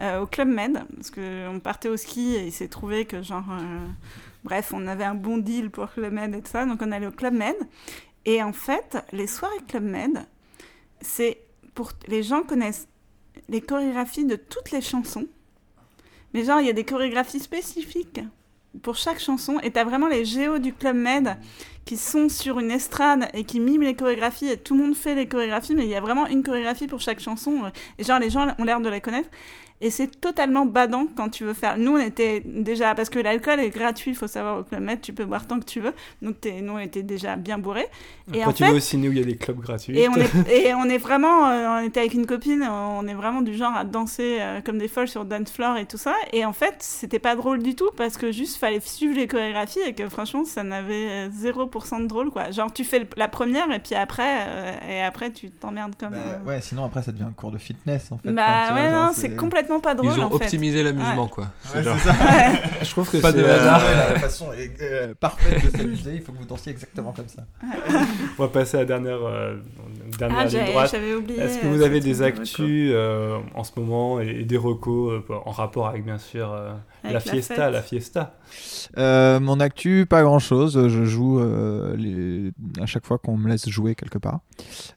euh, 0.00 0.20
au 0.20 0.26
Club 0.26 0.48
Med. 0.48 0.78
Parce 0.94 1.10
qu'on 1.10 1.58
partait 1.60 1.88
au 1.88 1.96
ski 1.96 2.34
et 2.36 2.44
il 2.46 2.52
s'est 2.52 2.68
trouvé 2.68 3.06
que, 3.06 3.22
genre, 3.22 3.44
euh, 3.50 3.86
bref, 4.44 4.72
on 4.72 4.86
avait 4.86 5.04
un 5.04 5.14
bon 5.14 5.38
deal 5.38 5.70
pour 5.70 5.90
Club 5.92 6.12
Med 6.12 6.34
et 6.34 6.42
tout 6.42 6.50
ça. 6.50 6.64
Donc, 6.66 6.80
on 6.82 6.92
allait 6.92 7.06
au 7.06 7.12
Club 7.12 7.34
Med. 7.34 7.54
Et 8.24 8.42
en 8.42 8.52
fait, 8.52 8.98
les 9.12 9.26
soirées 9.26 9.54
Club 9.68 9.84
Med, 9.84 10.18
c'est 11.00 11.38
pour. 11.74 11.92
Les 12.08 12.22
gens 12.22 12.42
connaissent 12.42 12.88
les 13.48 13.60
chorégraphies 13.60 14.24
de 14.24 14.36
toutes 14.36 14.70
les 14.70 14.80
chansons. 14.80 15.26
Mais 16.34 16.44
genre, 16.44 16.60
il 16.60 16.66
y 16.66 16.70
a 16.70 16.74
des 16.74 16.84
chorégraphies 16.84 17.40
spécifiques 17.40 18.20
pour 18.82 18.96
chaque 18.96 19.20
chanson. 19.20 19.58
Et 19.62 19.70
t'as 19.70 19.84
vraiment 19.84 20.08
les 20.08 20.24
géos 20.24 20.58
du 20.58 20.72
Club 20.72 20.96
Med 20.96 21.36
qui 21.84 21.96
sont 21.96 22.28
sur 22.28 22.58
une 22.58 22.70
estrade 22.70 23.28
et 23.32 23.44
qui 23.44 23.60
miment 23.60 23.84
les 23.84 23.94
chorégraphies. 23.94 24.48
Et 24.48 24.56
tout 24.56 24.76
le 24.76 24.82
monde 24.82 24.96
fait 24.96 25.14
les 25.14 25.28
chorégraphies, 25.28 25.74
mais 25.74 25.84
il 25.84 25.90
y 25.90 25.94
a 25.94 26.00
vraiment 26.00 26.26
une 26.26 26.42
chorégraphie 26.42 26.86
pour 26.86 27.00
chaque 27.00 27.20
chanson. 27.20 27.70
Et 27.98 28.04
genre, 28.04 28.18
les 28.18 28.30
gens 28.30 28.54
ont 28.58 28.64
l'air 28.64 28.80
de 28.80 28.88
la 28.88 29.00
connaître. 29.00 29.30
Et 29.80 29.90
c'est 29.90 30.20
totalement 30.20 30.64
badant 30.66 31.06
quand 31.16 31.28
tu 31.28 31.44
veux 31.44 31.54
faire. 31.54 31.76
Nous, 31.78 31.92
on 31.92 31.98
était 31.98 32.42
déjà. 32.44 32.94
Parce 32.94 33.10
que 33.10 33.18
l'alcool 33.18 33.60
est 33.60 33.70
gratuit, 33.70 34.12
il 34.12 34.16
faut 34.16 34.26
savoir, 34.26 34.60
au 34.60 34.62
Club 34.62 34.80
Med, 34.82 35.00
tu 35.00 35.12
peux 35.12 35.24
boire 35.24 35.46
tant 35.46 35.60
que 35.60 35.64
tu 35.66 35.80
veux. 35.80 35.92
Donc, 36.22 36.36
nous, 36.62 36.72
on 36.72 36.78
était 36.78 37.02
déjà 37.02 37.36
bien 37.36 37.58
bourrés. 37.58 37.86
Et 38.32 38.40
Quand 38.40 38.50
en 38.50 38.52
tu 38.52 38.64
fait, 38.64 38.70
vas 38.70 38.76
au 38.76 38.80
ciné 38.80 39.08
où 39.08 39.12
il 39.12 39.18
y 39.18 39.22
a 39.22 39.24
des 39.24 39.36
clubs 39.36 39.60
gratuits. 39.60 39.98
et 39.98 40.08
on 40.08 40.14
est, 40.16 40.48
et 40.50 40.74
on 40.74 40.84
est 40.84 40.98
vraiment, 40.98 41.48
euh, 41.48 41.80
on 41.80 41.84
était 41.84 42.00
avec 42.00 42.14
une 42.14 42.26
copine, 42.26 42.62
on 42.62 43.06
est 43.06 43.14
vraiment 43.14 43.42
du 43.42 43.54
genre 43.54 43.74
à 43.74 43.84
danser 43.84 44.38
euh, 44.40 44.60
comme 44.60 44.78
des 44.78 44.88
folles 44.88 45.08
sur 45.08 45.24
dance 45.24 45.50
floor 45.50 45.76
et 45.76 45.86
tout 45.86 45.98
ça. 45.98 46.14
Et 46.32 46.44
en 46.44 46.52
fait, 46.52 46.76
c'était 46.80 47.18
pas 47.18 47.36
drôle 47.36 47.62
du 47.62 47.74
tout 47.74 47.90
parce 47.96 48.16
que 48.16 48.32
juste 48.32 48.56
fallait 48.56 48.80
suivre 48.80 49.14
les 49.16 49.26
chorégraphies 49.26 49.80
et 49.86 49.92
que 49.92 50.08
franchement, 50.08 50.44
ça 50.44 50.62
n'avait 50.62 51.28
euh, 51.28 51.28
0% 51.28 52.02
de 52.02 52.06
drôle 52.06 52.30
quoi. 52.30 52.50
Genre 52.50 52.72
tu 52.72 52.84
fais 52.84 53.06
la 53.16 53.28
première 53.28 53.70
et 53.72 53.78
puis 53.78 53.94
après, 53.94 54.46
euh, 54.46 54.72
et 54.88 55.02
après 55.02 55.30
tu 55.30 55.50
t'emmerdes 55.50 55.94
comme. 55.98 56.10
Bah, 56.10 56.16
euh, 56.16 56.48
ouais, 56.48 56.60
sinon 56.60 56.84
après 56.84 57.02
ça 57.02 57.12
devient 57.12 57.24
un 57.24 57.32
cours 57.32 57.50
de 57.50 57.58
fitness 57.58 58.10
en 58.10 58.18
fait. 58.18 58.30
Bah 58.30 58.68
vois, 58.70 58.76
ouais, 58.76 58.92
non, 58.92 59.10
c'est 59.12 59.36
complètement 59.36 59.65
pas 59.82 59.94
drôle 59.94 60.12
Ils 60.16 60.20
ont 60.20 60.24
en 60.24 60.28
fait. 60.30 60.44
optimisé 60.44 60.82
l'amusement, 60.82 61.26
quoi. 61.28 61.46
C'est 61.62 61.78
Ouais, 61.78 61.84
genre- 61.84 61.96
c'est 61.98 62.08
ça. 62.08 62.14
Ouais. 62.14 62.60
Je 62.82 62.90
trouve 62.90 63.10
que 63.10 63.16
Pas 63.18 63.30
c'est, 63.32 63.38
de 63.38 63.42
euh, 63.44 63.54
hasard. 63.60 63.80
Ouais, 63.82 64.12
la 64.14 64.20
façon 64.20 64.46
est, 64.52 64.80
euh, 64.82 65.14
parfaite 65.18 65.64
de 65.72 65.76
s'amuser, 65.76 66.10
il 66.14 66.22
faut 66.22 66.32
que 66.32 66.38
vous 66.38 66.44
dansiez 66.44 66.72
exactement 66.72 67.12
comme 67.12 67.28
ça. 67.28 67.42
On 68.38 68.42
va 68.42 68.48
passer 68.48 68.76
à 68.76 68.80
la 68.80 68.86
dernière, 68.86 69.18
euh, 69.22 69.56
dernière 70.18 70.38
Ah, 70.40 70.44
ligne 70.46 70.64
droite. 70.66 70.94
Est-ce 70.94 71.58
que 71.58 71.66
vous 71.66 71.82
avez 71.82 72.00
des 72.00 72.14
de 72.14 72.22
actus 72.24 72.90
euh, 72.94 73.38
en 73.54 73.64
ce 73.64 73.72
moment 73.76 74.20
et, 74.20 74.28
et 74.40 74.44
des 74.44 74.56
recos 74.56 75.12
euh, 75.28 75.34
en 75.44 75.50
rapport 75.50 75.86
avec 75.88 76.04
bien 76.04 76.18
sûr 76.18 76.52
euh, 76.52 76.72
la 77.06 77.12
la 77.14 77.20
fiesta, 77.20 77.54
fête. 77.54 77.72
la 77.72 77.82
fiesta 77.82 78.38
Euh, 78.98 79.40
mon 79.40 79.60
actu, 79.60 80.06
pas 80.08 80.22
grand 80.22 80.38
chose. 80.38 80.88
Je 80.88 81.04
joue 81.04 81.40
euh, 81.40 81.96
les... 81.96 82.52
à 82.80 82.86
chaque 82.86 83.04
fois 83.06 83.18
qu'on 83.18 83.36
me 83.36 83.48
laisse 83.48 83.68
jouer 83.68 83.94
quelque 83.94 84.18
part. 84.18 84.40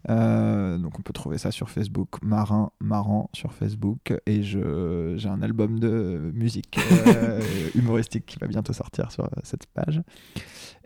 Euh, 0.10 0.78
donc 0.78 0.98
on 1.00 1.02
peut 1.02 1.14
trouver 1.14 1.38
ça 1.38 1.52
sur 1.52 1.70
Facebook, 1.70 2.10
Marin 2.22 2.72
Marrant 2.80 3.30
sur 3.34 3.52
Facebook. 3.54 4.14
Et 4.26 4.44
je... 4.44 5.14
j'ai 5.18 5.30
un 5.30 5.42
album 5.42 5.80
de 5.80 6.32
musique 6.34 6.80
euh, 7.08 7.42
humoristique 7.76 8.26
qui 8.26 8.38
va 8.40 8.48
bientôt 8.48 8.74
sortir 8.74 9.12
sur 9.12 9.30
cette 9.44 9.66
page. 9.68 10.02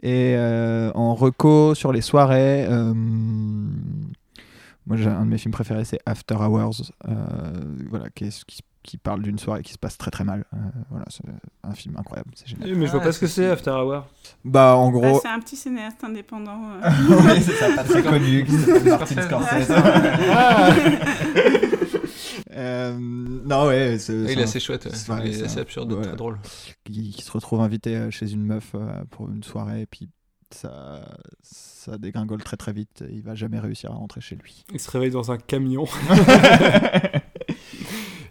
Et 0.02 0.36
euh, 0.38 0.91
en 0.95 1.14
reco 1.16 1.76
sur 1.76 1.91
les 1.94 2.02
soirées. 2.02 2.66
euh, 2.68 2.94
Moi, 4.86 4.98
j'ai 4.98 5.08
un 5.10 5.26
de 5.26 5.30
mes 5.30 5.38
films 5.38 5.54
préférés, 5.54 5.86
c'est 5.86 6.00
After 6.06 6.36
Hours, 6.36 6.91
euh, 7.08 7.14
voilà, 7.90 8.10
qui, 8.10 8.26
est- 8.26 8.44
qui, 8.45 8.62
qui 8.84 8.97
parle 8.97 9.22
d'une 9.22 9.39
soirée 9.39 9.61
qui 9.64 9.73
se 9.73 9.77
passe 9.77 9.97
très 9.97 10.11
très 10.11 10.23
mal. 10.23 10.45
Euh, 10.53 10.57
voilà, 10.89 11.05
c'est 11.10 11.23
un 11.64 11.73
film 11.73 11.95
incroyable, 11.97 12.30
c'est 12.35 12.47
génial. 12.47 12.76
Mais 12.76 12.85
je 12.85 12.91
vois 12.91 13.01
Ah, 13.01 13.05
pas 13.05 13.11
ce 13.14 13.19
que 13.19 13.27
c'est. 13.27 13.49
After 13.49 13.72
Hour. 13.72 14.05
Bah, 14.43 14.76
en 14.76 14.91
Bah, 14.91 14.99
gros, 14.99 15.19
c'est 15.22 15.30
un 15.30 15.39
petit 15.39 15.55
cinéaste 15.55 16.03
indépendant. 16.03 16.60
euh. 16.84 16.89
oui, 17.10 17.41
c'est 17.41 17.53
ça, 17.53 17.69
pas 17.76 17.84
très 17.84 18.03
connu, 18.03 18.43
qui 18.45 18.51
s'appelle 18.57 18.84
Martin 18.89 19.22
Scorsese. 19.22 19.72
Euh, 22.55 22.95
non, 22.99 23.65
ouais, 23.68 23.97
c'est, 23.97 24.14
Il 24.14 24.27
c'est 24.27 24.34
est 24.39 24.43
assez 24.43 24.60
chouette, 24.60 24.85
ouais. 24.85 24.91
il 25.26 25.30
est 25.30 25.34
c'est 25.34 25.45
assez 25.45 25.57
un- 25.57 25.61
absurde, 25.64 25.91
ouais. 25.93 26.03
très 26.03 26.15
drôle. 26.15 26.38
qui, 26.84 27.10
qui 27.10 27.22
se 27.23 27.31
retrouve 27.31 27.61
invité 27.61 28.11
chez 28.11 28.31
une 28.31 28.43
meuf 28.45 28.76
pour 29.10 29.27
une 29.30 29.41
soirée, 29.43 29.81
et 29.81 29.85
puis 29.88 30.07
ça, 30.51 31.01
ça 31.41 31.97
dégringole 31.97 32.43
très 32.43 32.57
très 32.57 32.72
vite. 32.72 33.01
et 33.07 33.11
Il 33.14 33.23
va 33.23 33.34
jamais 33.34 33.60
réussir 33.60 33.91
à 33.91 33.95
rentrer 33.95 34.22
chez 34.22 34.35
lui. 34.35 34.65
Il 34.72 34.80
se 34.80 34.89
réveille 34.91 35.10
dans 35.10 35.31
un 35.31 35.38
camion. 35.38 35.85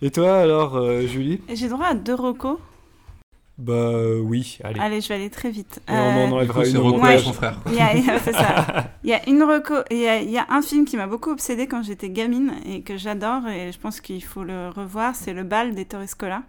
et 0.03 0.11
toi 0.11 0.41
alors, 0.41 0.77
euh, 0.77 1.07
Julie? 1.07 1.41
J'ai 1.53 1.69
droit 1.69 1.87
à 1.87 1.95
deux 1.95 2.15
recos. 2.15 2.59
Bah 3.59 3.73
euh, 3.75 4.19
oui, 4.19 4.59
allez. 4.65 4.81
Allez, 4.81 5.01
je 5.01 5.09
vais 5.09 5.15
aller 5.15 5.31
très 5.31 5.51
vite. 5.51 5.81
Et 5.89 5.93
on 5.93 5.95
en 5.95 6.17
Euh, 6.17 6.33
enlèvera 6.33 6.67
une 6.67 6.77
et 7.11 7.19
son 7.19 7.33
frère. 7.33 7.59
Il 7.67 7.75
y 7.75 7.81
a, 7.81 7.95
il 7.95 8.05
y 8.05 8.11
a- 8.11 8.19
c'est 8.19 8.33
ça. 8.33 8.67
Il 9.05 9.11
y 9.11 9.13
a 9.13 9.29
une 9.29 9.43
reco, 9.43 9.75
il 9.91 9.99
y 9.99 10.09
a, 10.09 10.21
il 10.21 10.31
y 10.31 10.39
a 10.39 10.47
un 10.49 10.63
film 10.63 10.85
qui 10.85 10.97
m'a 10.97 11.07
beaucoup 11.07 11.31
obsédé 11.31 11.67
quand 11.67 11.83
j'étais 11.83 12.09
gamine 12.11 12.55
et 12.65 12.83
que 12.83 12.97
j'adore 12.97 13.47
et 13.49 13.71
je 13.73 13.79
pense 13.79 14.01
qu'il 14.01 14.23
faut 14.25 14.43
le 14.45 14.69
revoir, 14.71 15.15
c'est 15.15 15.33
Le 15.33 15.43
bal 15.45 15.75
des 15.75 15.85
Torrescola, 15.85 16.43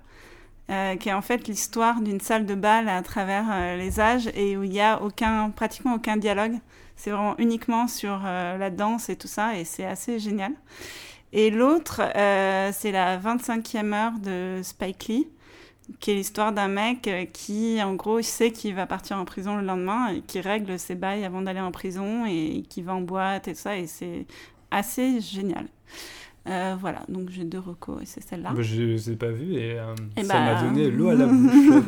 euh, 0.69 0.95
qui 0.95 1.09
est 1.09 1.13
en 1.13 1.21
fait 1.21 1.47
l'histoire 1.47 1.99
d'une 2.01 2.19
salle 2.21 2.45
de 2.45 2.55
bal 2.55 2.87
à 2.89 3.01
travers 3.01 3.45
euh, 3.51 3.75
les 3.77 3.99
âges 3.99 4.29
et 4.35 4.55
où 4.55 4.63
il 4.63 4.73
y 4.73 4.79
a 4.81 5.01
aucun, 5.01 5.49
pratiquement 5.49 5.95
aucun 5.95 6.15
dialogue. 6.17 6.53
C'est 6.95 7.09
vraiment 7.11 7.35
uniquement 7.39 7.87
sur 7.87 8.21
euh, 8.25 8.57
la 8.57 8.69
danse 8.69 9.09
et 9.09 9.15
tout 9.15 9.27
ça 9.27 9.57
et 9.57 9.65
c'est 9.65 9.85
assez 9.85 10.19
génial. 10.19 10.53
Et 11.33 11.49
l'autre, 11.49 12.01
euh, 12.15 12.69
c'est 12.73 12.91
la 12.91 13.17
25e 13.19 13.93
heure 13.93 14.13
de 14.23 14.61
Spike 14.63 15.07
Lee 15.07 15.27
qui 15.99 16.11
est 16.11 16.15
l'histoire 16.15 16.53
d'un 16.53 16.67
mec 16.67 17.07
euh, 17.07 17.25
qui, 17.25 17.81
en 17.83 17.95
gros, 17.95 18.21
sait 18.21 18.51
qu'il 18.51 18.75
va 18.75 18.85
partir 18.85 19.17
en 19.17 19.25
prison 19.25 19.57
le 19.57 19.63
lendemain 19.65 20.09
et 20.09 20.21
qui 20.21 20.39
règle 20.39 20.79
ses 20.79 20.95
bails 20.95 21.25
avant 21.25 21.41
d'aller 21.41 21.59
en 21.59 21.71
prison 21.71 22.25
et 22.25 22.63
qui 22.69 22.81
va 22.81 22.93
en 22.95 23.01
boîte 23.01 23.47
et 23.47 23.53
tout 23.53 23.59
ça. 23.59 23.77
Et 23.77 23.87
c'est 23.87 24.25
assez 24.71 25.19
génial. 25.19 25.67
Euh, 26.47 26.75
voilà, 26.79 27.03
donc 27.07 27.29
j'ai 27.29 27.45
deux 27.45 27.59
recos 27.59 28.01
et 28.01 28.05
c'est 28.05 28.21
celle-là. 28.21 28.51
Bah, 28.53 28.61
je 28.61 28.81
les 28.81 29.11
ai 29.11 29.15
pas 29.15 29.31
vus 29.31 29.53
et, 29.55 29.79
euh, 29.79 29.95
Eh 30.17 30.23
ça 30.23 30.33
bah, 30.33 30.53
m'a 30.55 30.63
donné 30.63 30.89
l'eau 30.89 31.09
à 31.09 31.15
la 31.15 31.25
bouche. 31.27 31.83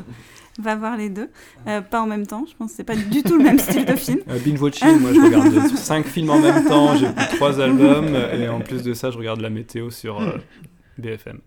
Va 0.59 0.75
voir 0.75 0.95
les 0.95 1.09
deux. 1.09 1.29
Euh, 1.67 1.81
pas 1.81 2.01
en 2.01 2.07
même 2.07 2.25
temps, 2.25 2.45
je 2.49 2.55
pense 2.55 2.71
que 2.71 2.77
c'est 2.77 2.83
pas 2.83 2.95
du 2.95 3.23
tout 3.23 3.37
le 3.37 3.43
même 3.43 3.59
style 3.59 3.85
de 3.85 3.95
film. 3.95 4.19
Euh, 4.29 4.39
binge 4.39 4.61
watching, 4.61 4.99
moi 4.99 5.11
je 5.13 5.19
regarde 5.19 5.75
5 5.75 6.05
films 6.07 6.29
en 6.29 6.39
même 6.39 6.65
temps, 6.65 6.95
j'ai 6.95 7.07
3 7.13 7.61
albums 7.61 8.15
et 8.15 8.47
en 8.47 8.59
plus 8.59 8.81
de 8.81 8.93
ça, 8.93 9.11
je 9.11 9.17
regarde 9.17 9.41
la 9.41 9.49
météo 9.49 9.91
sur 9.91 10.19
euh, 10.21 10.37
BFM. 10.97 11.39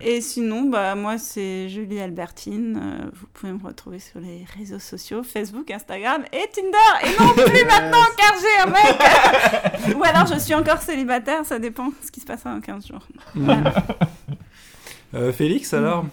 Et 0.00 0.20
sinon, 0.20 0.62
bah, 0.62 0.94
moi, 0.94 1.18
c'est 1.18 1.68
Julie 1.68 2.00
Albertine. 2.00 2.80
Euh, 2.80 3.10
vous 3.12 3.26
pouvez 3.32 3.52
me 3.52 3.62
retrouver 3.62 3.98
sur 3.98 4.20
les 4.20 4.46
réseaux 4.56 4.78
sociaux, 4.78 5.22
Facebook, 5.22 5.70
Instagram 5.70 6.22
et 6.32 6.48
Tinder. 6.52 7.04
Et 7.04 7.20
non 7.20 7.32
plus 7.44 7.64
maintenant, 7.64 8.04
car 8.16 8.34
j'ai 8.40 8.62
un 8.62 8.66
mec 8.66 9.96
Ou 9.96 10.04
alors 10.04 10.26
je 10.26 10.38
suis 10.38 10.54
encore 10.54 10.80
célibataire, 10.80 11.44
ça 11.44 11.58
dépend 11.58 11.92
ce 12.04 12.10
qui 12.10 12.20
se 12.20 12.26
passe 12.26 12.44
dans 12.44 12.60
15 12.60 12.86
jours. 12.86 13.06
Euh, 15.14 15.32
Félix 15.32 15.72
alors? 15.74 16.06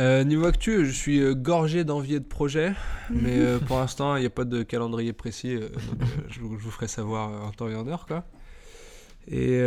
Euh, 0.00 0.22
niveau 0.22 0.46
actu, 0.46 0.84
je 0.86 0.92
suis 0.92 1.20
euh, 1.20 1.34
gorgé 1.34 1.82
d'envie 1.84 2.14
et 2.14 2.20
de 2.20 2.24
projets, 2.24 2.72
mais 3.10 3.36
euh, 3.38 3.58
pour 3.58 3.78
l'instant, 3.78 4.14
il 4.16 4.20
n'y 4.20 4.26
a 4.26 4.30
pas 4.30 4.44
de 4.44 4.62
calendrier 4.62 5.12
précis, 5.12 5.56
donc 5.58 5.70
je, 6.28 6.40
vous- 6.40 6.56
je 6.58 6.62
vous 6.64 6.70
ferai 6.70 6.86
savoir 6.88 7.44
en 7.46 7.50
temps 7.50 7.68
et 7.68 7.74
en 7.74 7.86
heure. 7.88 8.06
Quoi. 8.06 8.24
Et 9.30 9.60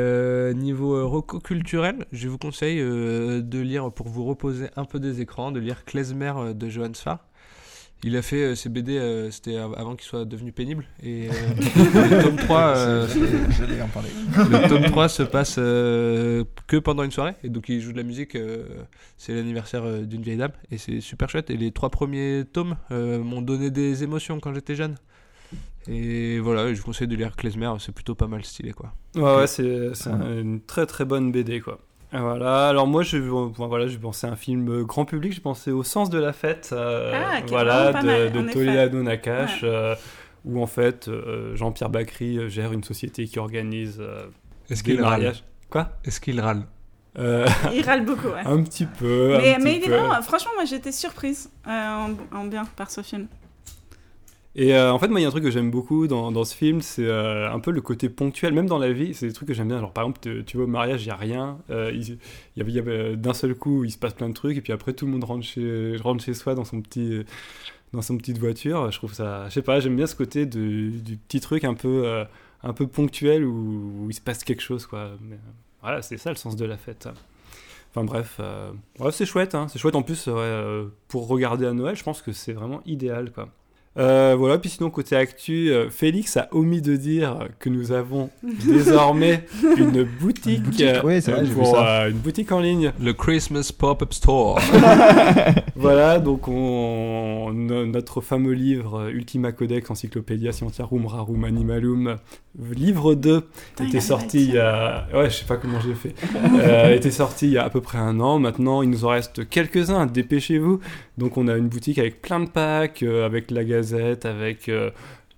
niveau 0.56 1.08
reco 1.08 1.40
culturel, 1.40 2.06
je 2.12 2.28
vous 2.28 2.40
conseille 2.40 2.80
de 2.80 3.60
lire, 3.60 3.92
pour 3.92 4.08
vous 4.08 4.26
reposer 4.26 4.70
un 4.76 4.86
peu 4.86 5.00
des 5.00 5.22
écrans, 5.22 5.52
de 5.52 5.60
lire 5.60 5.86
Klezmer 5.86 6.34
de 6.56 6.68
Johann 6.70 6.96
Sfar. 6.96 7.20
Il 8.04 8.18
a 8.18 8.22
fait 8.24 8.44
euh, 8.44 8.56
ses 8.56 8.70
BD, 8.70 8.98
euh, 8.98 9.30
c'était 9.30 9.58
av- 9.58 9.76
avant 9.78 9.96
qu'il 9.96 10.08
soit 10.08 10.26
devenu 10.26 10.52
pénible. 10.52 10.86
Et 11.04 11.30
euh, 11.30 11.32
le 11.58 12.24
tome 12.24 12.36
3, 12.38 12.60
euh, 12.78 13.08
Je 13.08 13.82
en 13.84 13.88
parlé. 13.88 14.10
le 14.38 14.68
tome 14.70 14.84
3 14.86 15.08
se 15.08 15.22
passe 15.24 15.56
euh, 15.60 16.44
que 16.68 16.78
pendant 16.78 17.04
une 17.04 17.12
soirée. 17.12 17.36
Et 17.44 17.50
donc 17.50 17.70
il 17.70 17.80
joue 17.80 17.92
de 17.92 17.98
la 17.98 18.04
musique 18.04 18.36
euh, 18.36 18.66
c'est 19.18 19.34
l'anniversaire 19.36 19.84
euh, 19.84 20.02
d'une 20.02 20.24
vieille 20.24 20.38
dame. 20.38 20.52
Et 20.72 20.78
c'est 20.80 21.00
super 21.00 21.30
chouette. 21.30 21.52
Et 21.52 21.58
les 21.58 21.72
trois 21.72 21.90
premiers 21.92 22.44
tomes 22.52 22.76
euh, 22.92 23.20
m'ont 23.20 23.42
donné 23.44 23.70
des 23.70 24.04
émotions 24.04 24.40
quand 24.40 24.54
j'étais 24.54 24.76
jeune. 24.76 24.96
Et 25.88 26.40
voilà 26.40 26.74
je 26.74 26.80
vous 26.80 26.86
conseille 26.86 27.08
de 27.08 27.16
lire 27.16 27.36
Klezmer. 27.36 27.72
C'est 27.80 27.94
plutôt 27.94 28.16
pas 28.16 28.28
mal 28.28 28.44
stylé 28.44 28.72
quoi. 28.72 28.94
Ouais, 29.16 29.36
ouais, 29.36 29.48
c'est 29.48 29.94
c'est 29.94 30.10
un- 30.10 30.40
une 30.40 30.62
très 30.62 30.86
très 30.88 31.06
bonne 31.06 31.32
BD 31.32 31.60
quoi. 31.60 31.80
Voilà, 32.14 32.68
alors 32.68 32.88
moi 32.88 33.04
je, 33.04 33.18
bon, 33.18 33.54
voilà, 33.68 33.88
j'ai 33.88 33.98
pensé 33.98 34.28
à 34.28 34.32
un 34.32 34.36
film 34.36 34.68
euh, 34.70 34.84
grand 34.84 35.06
public, 35.06 35.32
j'ai 35.32 35.40
pensé 35.40 35.72
au 35.72 35.82
sens 35.84 36.10
de 36.10 36.20
la 36.20 36.34
fête, 36.34 36.72
euh, 36.74 37.14
Ah, 37.16 37.40
voilà, 37.48 37.94
pas 37.94 38.02
de, 38.02 38.06
mal, 38.08 38.32
de. 38.32 38.52
Toledo 38.52 39.02
Nakash, 39.02 39.62
euh, 39.64 39.96
où 40.44 40.62
en 40.62 40.68
fait 40.68 41.08
euh, 41.08 41.56
Jean-Pierre 41.56 41.90
Bacry 41.90 42.50
gère 42.50 42.74
une 42.74 42.84
société 42.84 43.26
qui 43.28 43.40
organise 43.40 44.00
euh, 44.02 44.26
est-ce 44.70 44.84
des 44.84 44.92
qu'il 44.96 45.02
râle. 45.02 45.34
Quoi? 45.70 45.90
Est-ce 46.04 46.20
qu'il 46.20 46.42
râle? 46.42 46.64
Euh, 47.18 47.48
Il 47.74 47.84
râle 47.86 48.06
beaucoup, 48.06 48.28
ouais. 48.28 48.42
Un 48.46 48.62
petit 48.64 48.86
peu. 48.86 49.38
mais 49.38 49.58
mais 49.62 49.78
il 49.78 49.84
est 49.84 49.88
peu. 49.88 49.96
vraiment, 49.96 50.22
franchement, 50.22 50.52
moi 50.56 50.66
j'étais 50.66 50.92
surprise 50.92 51.50
euh, 51.68 51.72
en, 51.72 52.38
en 52.38 52.46
bien 52.46 52.66
par 52.76 52.92
ce 52.92 53.02
film. 53.02 53.28
Et 54.54 54.76
euh, 54.76 54.92
en 54.92 55.00
fait, 55.00 55.08
moi, 55.08 55.20
il 55.20 55.24
y 55.24 55.26
a 55.26 55.30
un 55.30 55.32
truc 55.32 55.46
que 55.46 55.52
j'aime 55.52 55.72
beaucoup 55.72 56.08
dans, 56.08 56.32
dans 56.32 56.44
ce 56.44 56.54
film, 56.54 56.82
c'est 56.82 57.06
euh, 57.06 57.50
un 57.50 57.60
peu 57.60 57.72
le 57.72 57.80
côté 57.80 58.10
ponctuel, 58.10 58.54
même 58.54 58.68
dans 58.68 58.80
la 58.80 58.92
vie, 58.92 59.14
c'est 59.14 59.28
des 59.28 59.34
trucs 59.34 59.48
que 59.48 59.54
j'aime 59.54 59.70
bien. 59.70 59.80
Genre, 59.80 59.94
par 59.94 60.04
exemple, 60.04 60.44
tu, 60.44 60.58
vas 60.58 60.64
au 60.64 60.68
mariage, 60.68 61.04
il 61.04 61.06
n'y 61.06 61.12
a 61.12 61.16
rien. 61.16 61.60
euh, 61.70 61.92
il 61.94 62.18
y 62.58 62.80
avait, 62.80 63.16
d'un 63.16 63.34
seul 63.34 63.56
coup, 63.56 63.86
il 63.86 63.92
se 63.92 63.98
passe 63.98 64.14
plein 64.14 64.28
de 64.28 64.34
trucs, 64.34 64.58
et 64.58 64.62
puis 64.62 64.74
après, 64.74 64.92
tout 64.94 65.06
le 65.06 65.14
monde 65.14 65.24
rentre 65.24 65.46
chez, 65.46 65.96
rentre 65.98 66.24
chez 66.24 66.34
soi 66.34 66.56
dans 66.56 66.66
son 66.66 66.82
petit. 66.82 67.24
Dans 67.94 68.02
son 68.02 68.18
petite 68.18 68.38
voiture, 68.38 68.90
je 68.90 68.98
trouve 68.98 69.14
ça, 69.14 69.50
je 69.50 69.54
sais 69.56 69.62
pas, 69.62 69.82
j'aime 69.82 69.98
bien 69.98 70.08
ce 70.08 70.16
côté 70.16 70.46
du 70.46 71.20
petit 71.28 71.42
truc 71.42 71.66
un 71.66 71.74
peu, 71.74 72.24
un 72.64 72.72
peu 72.72 72.88
ponctuel 72.88 73.44
où, 73.44 74.08
il 74.10 74.14
se 74.14 74.22
passe 74.22 74.46
quelque 74.46 74.62
chose, 74.62 74.86
quoi. 74.86 75.12
Voilà, 75.82 76.02
c'est 76.02 76.16
ça 76.16 76.30
le 76.30 76.38
sens 76.38 76.56
de 76.56 76.64
la 76.64 76.78
fête. 76.78 77.10
Enfin 77.90 78.06
bref, 78.06 78.40
c'est 79.12 79.26
chouette, 79.26 79.56
hein. 79.56 79.68
c'est 79.68 79.78
chouette 79.78 79.96
en 79.96 80.04
plus 80.04 80.30
pour 81.10 81.28
regarder 81.28 81.66
à 81.66 81.74
Noël, 81.74 81.98
je 81.98 82.04
pense 82.04 82.22
que 82.22 82.32
c'est 82.32 82.54
vraiment 82.54 82.82
idéal, 82.86 83.30
quoi. 83.34 83.50
Euh, 83.98 84.36
voilà, 84.38 84.58
puis 84.58 84.70
sinon, 84.70 84.90
côté 84.90 85.18
actu, 85.18 85.70
euh, 85.70 85.90
Félix 85.90 86.38
a 86.38 86.48
omis 86.52 86.82
de 86.82 86.96
dire 86.96 87.50
que 87.60 87.68
nous 87.70 87.92
avons 87.92 88.30
désormais 88.66 89.44
une 89.78 90.04
boutique, 90.04 90.60
Une 90.60 90.64
boutique, 90.64 90.82
euh, 90.82 91.02
oui, 91.04 91.22
c'est 91.22 91.32
vrai, 91.32 91.42
j'ai 91.46 91.52
vu 91.52 91.58
pour, 91.58 91.76
ça. 91.76 92.04
euh, 92.04 92.10
une 92.12 92.18
boutique 92.18 92.52
en 92.54 92.62
ligne. 92.62 92.94
Le 93.02 93.12
Christmas 93.14 93.72
Pop-Up 93.78 94.14
Store. 94.14 94.60
Voilà, 95.76 96.20
donc 96.20 96.48
on, 96.48 97.52
no- 97.54 97.86
notre 97.88 98.22
fameux 98.22 98.52
livre 98.54 99.10
Ultima 99.10 99.52
Codex 99.52 99.90
Encyclopédia 99.90 100.52
Scientiarum 100.52 101.08
Rarum 101.08 101.44
Animalum, 101.44 102.18
livre 102.76 103.16
2, 103.16 103.42
Putain, 103.42 103.84
il 103.84 103.88
était 103.90 104.00
sorti 104.00 104.44
il 104.44 104.54
y 104.54 104.60
a... 104.60 105.08
Ouais, 105.12 105.30
je 105.32 105.38
sais 105.38 105.46
pas 105.46 105.58
comment 105.58 105.80
j'ai 105.80 105.96
fait. 105.96 106.14
Euh, 106.62 106.94
était 106.96 107.10
sorti 107.12 107.48
il 107.48 107.54
y 107.54 107.58
a 107.58 107.64
à 107.66 107.70
peu 107.70 107.82
près 107.82 107.98
un 107.98 108.20
an. 108.20 108.38
Maintenant, 108.38 108.82
il 108.84 108.90
nous 108.90 109.06
en 109.06 109.10
reste 109.10 109.48
quelques-uns. 109.50 110.06
Dépêchez-vous. 110.06 110.80
Donc, 111.22 111.38
on 111.38 111.48
a 111.48 111.56
une 111.56 111.68
boutique 111.70 112.00
avec 112.00 112.22
plein 112.22 112.40
de 112.40 112.50
packs, 112.50 113.04
euh, 113.04 113.26
avec 113.26 113.52
la 113.52 113.64
Gazette, 113.64 114.26
avec 114.26 114.68
euh, 114.70 114.90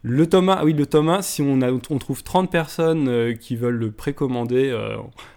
le 0.01 0.27
Thomas. 0.27 0.57
Ah 0.59 0.65
oui, 0.65 0.73
le 0.73 0.85
Thomas. 0.85 1.21
Si 1.21 1.41
on, 1.41 1.61
a, 1.61 1.71
on 1.71 1.97
trouve 1.99 2.23
30 2.23 2.49
personnes 2.49 3.07
euh, 3.09 3.33
qui 3.33 3.55
veulent 3.57 3.75
le 3.75 3.91
précommander, 3.91 4.69
euh, 4.69 4.95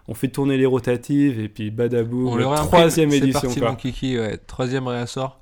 on 0.08 0.14
fait 0.14 0.28
tourner 0.28 0.56
les 0.56 0.66
rotatives 0.66 1.40
et 1.40 1.48
puis 1.48 1.70
badabou. 1.70 2.28
On 2.28 2.36
le 2.36 2.44
troisième 2.44 3.10
C'est 3.10 3.18
édition. 3.18 3.40
parti, 3.40 3.58
quoi. 3.60 3.70
mon 3.70 3.76
kiki, 3.76 4.18
ouais. 4.18 4.36
Troisième 4.38 4.86
réassort. 4.86 5.40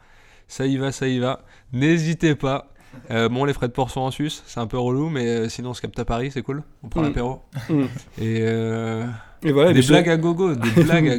Ça 0.48 0.66
y 0.66 0.76
va, 0.78 0.90
ça 0.92 1.06
y 1.06 1.18
va. 1.18 1.42
N'hésitez 1.72 2.34
pas. 2.34 2.70
Euh, 3.10 3.28
bon, 3.28 3.44
les 3.44 3.52
frais 3.52 3.66
de 3.68 3.72
port 3.72 3.90
sont 3.90 4.02
en 4.02 4.10
Suisse, 4.12 4.42
c'est 4.46 4.60
un 4.60 4.68
peu 4.68 4.78
relou, 4.78 5.08
mais 5.10 5.48
sinon 5.48 5.70
on 5.70 5.74
se 5.74 5.82
capte 5.82 5.98
à 5.98 6.04
Paris, 6.04 6.30
c'est 6.32 6.42
cool. 6.42 6.62
On 6.84 6.88
prend 6.88 7.00
Mm. 7.00 7.04
l'apéro. 7.06 7.40
Mm. 7.68 7.82
Et 8.20 8.38
euh, 8.42 9.04
Et 9.44 9.52
voilà, 9.52 9.72
des 9.74 9.82
blagues 9.82 10.08
à 10.08 10.16
gogo, 10.16 10.54
des 10.54 10.70
blagues 10.84 11.08
à... 11.08 11.18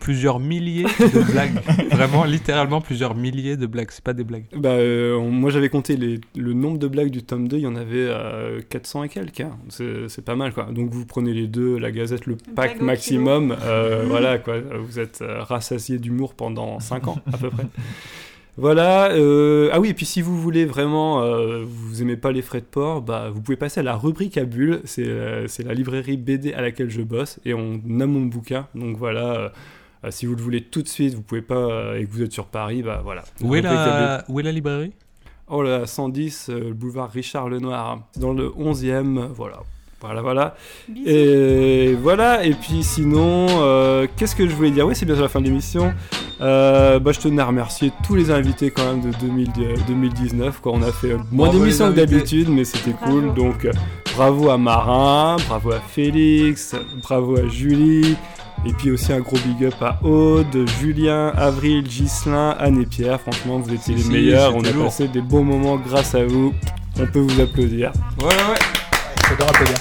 plusieurs 0.00 0.40
milliers 0.40 0.84
de 0.84 1.30
blagues. 1.32 1.52
Vraiment, 1.90 2.24
littéralement 2.24 2.80
plusieurs 2.80 3.14
milliers 3.14 3.56
de 3.56 3.66
blagues. 3.66 3.88
C'est 3.90 4.02
pas 4.02 4.14
des 4.14 4.24
blagues. 4.24 4.44
Bah, 4.56 4.70
euh, 4.70 5.14
on- 5.16 5.30
moi 5.30 5.50
j'avais 5.50 5.68
compté 5.68 5.96
les- 5.96 6.20
le 6.36 6.52
nombre 6.54 6.78
de 6.78 6.88
blagues 6.88 7.10
du 7.10 7.22
tome 7.22 7.48
2, 7.48 7.58
il 7.58 7.62
y 7.62 7.66
en 7.66 7.76
avait 7.76 8.06
euh, 8.08 8.60
400 8.68 9.04
et 9.04 9.08
quelques. 9.08 9.40
hein. 9.40 9.56
C'est 9.68 10.24
pas 10.24 10.36
mal 10.36 10.52
quoi. 10.54 10.64
Donc 10.72 10.90
vous 10.90 11.04
prenez 11.06 11.34
les 11.34 11.46
deux, 11.46 11.78
la 11.78 11.90
gazette, 11.90 12.26
le 12.26 12.36
pack 12.54 12.80
maximum, 12.80 13.54
euh, 13.62 14.04
voilà 14.08 14.38
quoi. 14.38 14.54
Vous 14.80 14.98
êtes 14.98 15.20
euh, 15.22 15.42
rassasié 15.42 15.98
d'humour 15.98 16.34
pendant 16.34 16.80
5 16.80 17.08
ans 17.08 17.18
à 17.32 17.36
peu 17.36 17.50
près. 17.50 17.66
Voilà, 18.56 19.10
euh, 19.10 19.68
ah 19.72 19.80
oui, 19.80 19.90
et 19.90 19.94
puis 19.94 20.06
si 20.06 20.22
vous 20.22 20.40
voulez 20.40 20.64
vraiment, 20.64 21.22
euh, 21.22 21.64
vous 21.66 22.00
aimez 22.00 22.16
pas 22.16 22.32
les 22.32 22.42
frais 22.42 22.60
de 22.60 22.66
port, 22.66 23.02
bah, 23.02 23.28
vous 23.30 23.42
pouvez 23.42 23.56
passer 23.56 23.80
à 23.80 23.82
la 23.82 23.96
rubrique 23.96 24.38
à 24.38 24.44
bulles, 24.44 24.80
c'est 24.84 25.06
euh, 25.06 25.46
c'est 25.46 25.62
la 25.62 25.74
librairie 25.74 26.16
BD 26.16 26.54
à 26.54 26.62
laquelle 26.62 26.88
je 26.88 27.02
bosse, 27.02 27.38
et 27.44 27.52
on 27.52 27.74
a 28.00 28.06
mon 28.06 28.22
bouquin, 28.22 28.66
donc 28.74 28.96
voilà, 28.96 29.52
euh, 30.04 30.10
si 30.10 30.24
vous 30.24 30.34
le 30.34 30.42
voulez 30.42 30.62
tout 30.62 30.82
de 30.82 30.88
suite, 30.88 31.14
vous 31.14 31.22
pouvez 31.22 31.42
pas, 31.42 31.98
et 31.98 32.06
que 32.06 32.10
vous 32.10 32.22
êtes 32.22 32.32
sur 32.32 32.46
Paris, 32.46 32.82
bah 32.82 33.02
voilà. 33.04 33.24
Où 33.42 33.54
est, 33.54 33.60
la... 33.60 34.24
Où 34.28 34.40
est 34.40 34.42
la 34.42 34.52
librairie? 34.52 34.92
Oh 35.48 35.62
là, 35.62 35.86
110, 35.86 36.48
euh, 36.48 36.58
le 36.58 36.74
boulevard 36.74 37.08
Richard 37.08 37.48
Lenoir, 37.48 38.00
c'est 38.10 38.20
dans 38.20 38.32
le 38.32 38.48
11e, 38.48 39.18
euh, 39.18 39.26
voilà. 39.32 39.60
Voilà, 40.00 40.20
voilà. 40.20 40.54
Bisous. 40.88 41.08
Et 41.08 41.94
voilà, 42.00 42.44
et 42.44 42.52
puis 42.52 42.82
sinon, 42.82 43.46
euh, 43.62 44.06
qu'est-ce 44.16 44.36
que 44.36 44.46
je 44.46 44.54
voulais 44.54 44.70
dire? 44.70 44.86
Oui, 44.86 44.94
c'est 44.94 45.06
bientôt 45.06 45.22
la 45.22 45.28
fin 45.28 45.40
de 45.40 45.46
l'émission. 45.46 45.94
Euh, 46.42 46.98
bah, 46.98 47.12
je 47.12 47.20
tenais 47.20 47.40
à 47.40 47.46
remercier 47.46 47.90
tous 48.06 48.14
les 48.14 48.30
invités 48.30 48.70
quand 48.70 48.84
même 48.84 49.00
de 49.00 49.10
2000 49.18 49.52
de 49.52 49.74
2019. 49.88 50.60
Quoi. 50.60 50.72
On 50.74 50.82
a 50.82 50.92
fait 50.92 51.16
moins 51.32 51.48
d'émissions 51.50 51.90
que 51.90 51.96
d'habitude, 51.96 52.48
mais 52.50 52.64
c'était 52.64 52.92
cool. 53.04 53.32
Donc 53.34 53.64
euh, 53.64 53.72
bravo 54.14 54.50
à 54.50 54.58
Marin, 54.58 55.36
bravo 55.48 55.72
à 55.72 55.80
Félix, 55.80 56.74
bravo 57.02 57.38
à 57.38 57.48
Julie. 57.48 58.16
Et 58.66 58.72
puis 58.72 58.90
aussi 58.90 59.12
un 59.12 59.20
gros 59.20 59.36
big 59.46 59.64
up 59.66 59.74
à 59.80 59.98
Aude, 60.04 60.68
Julien, 60.80 61.28
Avril, 61.36 61.82
Ghislain, 61.84 62.54
Anne 62.58 62.82
et 62.82 62.86
Pierre. 62.86 63.20
Franchement, 63.20 63.58
vous 63.58 63.72
étiez 63.72 63.94
Si, 63.96 64.00
les 64.00 64.02
si, 64.02 64.10
meilleurs. 64.10 64.54
On 64.56 64.60
a 64.64 64.70
lourd. 64.72 64.84
passé 64.84 65.08
des 65.08 65.20
beaux 65.22 65.42
moments 65.42 65.76
grâce 65.76 66.14
à 66.14 66.24
vous. 66.24 66.52
On 67.00 67.06
peut 67.06 67.20
vous 67.20 67.40
applaudir. 67.40 67.92
Ouais, 68.20 68.26
ouais. 68.26 68.85
J'adore 69.28 69.48
applaudir. 69.48 69.76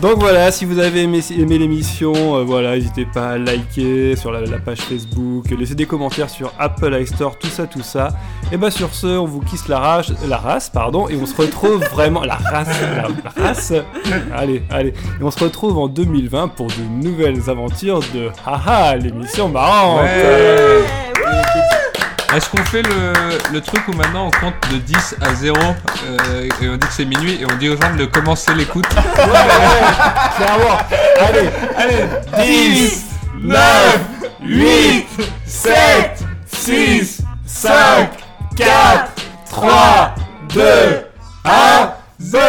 Donc 0.00 0.20
voilà, 0.20 0.52
si 0.52 0.64
vous 0.64 0.78
avez 0.78 1.02
aimé, 1.02 1.18
aimé 1.36 1.58
l'émission, 1.58 2.36
euh, 2.36 2.44
voilà, 2.44 2.76
n'hésitez 2.76 3.04
pas 3.04 3.30
à 3.30 3.38
liker 3.38 4.14
sur 4.14 4.30
la, 4.30 4.42
la 4.42 4.58
page 4.58 4.78
Facebook, 4.78 5.50
laisser 5.50 5.74
des 5.74 5.86
commentaires 5.86 6.30
sur 6.30 6.52
Apple 6.56 6.96
iStore, 7.00 7.36
tout 7.36 7.48
ça, 7.48 7.66
tout 7.66 7.82
ça. 7.82 8.10
Et 8.52 8.56
bah 8.56 8.70
sur 8.70 8.94
ce, 8.94 9.08
on 9.08 9.24
vous 9.24 9.40
kiss 9.40 9.66
la 9.66 9.80
race, 9.80 10.12
la 10.28 10.36
race, 10.36 10.70
pardon, 10.70 11.08
et 11.08 11.16
on 11.16 11.26
se 11.26 11.34
retrouve 11.34 11.82
vraiment 11.92 12.22
la 12.22 12.36
race, 12.36 12.68
la, 12.80 13.08
la 13.08 13.48
race. 13.48 13.72
Allez, 14.32 14.62
allez, 14.70 14.90
et 14.90 15.22
on 15.22 15.32
se 15.32 15.42
retrouve 15.42 15.76
en 15.78 15.88
2020 15.88 16.48
pour 16.48 16.68
de 16.68 16.82
nouvelles 16.88 17.50
aventures 17.50 17.98
de 18.14 18.28
Haha, 18.46 18.94
l'émission 18.94 19.48
marrante. 19.48 20.02
Ouais. 20.02 20.84
Est-ce 22.34 22.50
qu'on 22.50 22.64
fait 22.64 22.82
le, 22.82 23.12
le 23.52 23.60
truc 23.62 23.88
où 23.88 23.92
maintenant 23.92 24.26
on 24.26 24.30
compte 24.30 24.54
de 24.70 24.76
10 24.76 25.16
à 25.22 25.34
0 25.34 25.56
euh, 25.58 26.48
et 26.60 26.68
on 26.68 26.76
dit 26.76 26.86
que 26.86 26.92
c'est 26.92 27.06
minuit 27.06 27.38
et 27.40 27.46
on 27.50 27.56
dit 27.56 27.70
aux 27.70 27.76
gens 27.80 27.94
de 27.96 28.04
commencer 28.04 28.52
l'écoute? 28.54 28.86
Clairement. 28.86 30.78
Allez, 31.26 31.48
allez, 31.76 32.04
10, 32.44 33.04
9, 33.40 33.98
8, 34.42 35.06
7, 35.46 36.24
6, 36.52 37.22
5, 37.46 38.10
4, 38.56 39.12
3, 39.50 40.14
2, 40.54 40.62
1, 41.46 41.90
0 42.20 42.48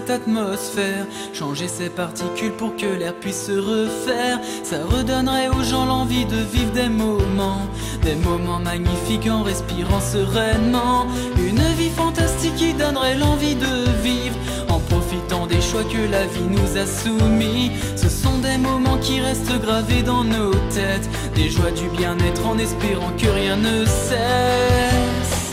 cette 0.00 0.10
atmosphère. 0.10 1.06
Changer 1.32 1.68
ses 1.68 1.90
particules 1.90 2.52
pour 2.52 2.76
que 2.76 2.86
l'air 2.86 3.14
puisse 3.14 3.46
se 3.46 3.52
refaire. 3.52 4.38
Ça 4.62 4.78
redonnerait 4.84 5.48
aux 5.48 5.62
gens 5.62 5.84
l'envie 5.84 6.24
de 6.24 6.36
vivre 6.36 6.72
des 6.72 6.88
moments. 6.88 7.66
Des 8.02 8.14
moments 8.14 8.60
magnifiques 8.60 9.28
en 9.30 9.42
respirant 9.42 10.00
sereinement. 10.00 11.06
Une 11.36 11.62
vie 11.78 11.90
fantastique 11.90 12.56
qui 12.56 12.72
donnerait 12.72 13.16
l'envie 13.16 13.56
de 13.56 13.90
vivre. 14.02 14.36
En 14.68 14.78
profitant 14.78 15.46
des 15.46 15.60
choix 15.60 15.84
que 15.84 16.10
la 16.10 16.24
vie 16.26 16.48
nous 16.48 16.78
a 16.78 16.86
soumis. 16.86 17.72
Ce 17.96 18.08
sont 18.08 18.38
des 18.38 18.56
moments 18.56 18.98
qui 18.98 19.20
restent 19.20 19.60
gravés 19.60 20.02
dans 20.02 20.24
nos 20.24 20.54
têtes. 20.70 21.08
Des 21.34 21.50
joies 21.50 21.72
du 21.72 21.88
bien-être 21.88 22.46
en 22.46 22.56
espérant 22.58 23.12
que 23.18 23.28
rien 23.28 23.56
ne 23.56 23.84
cesse. 23.84 25.52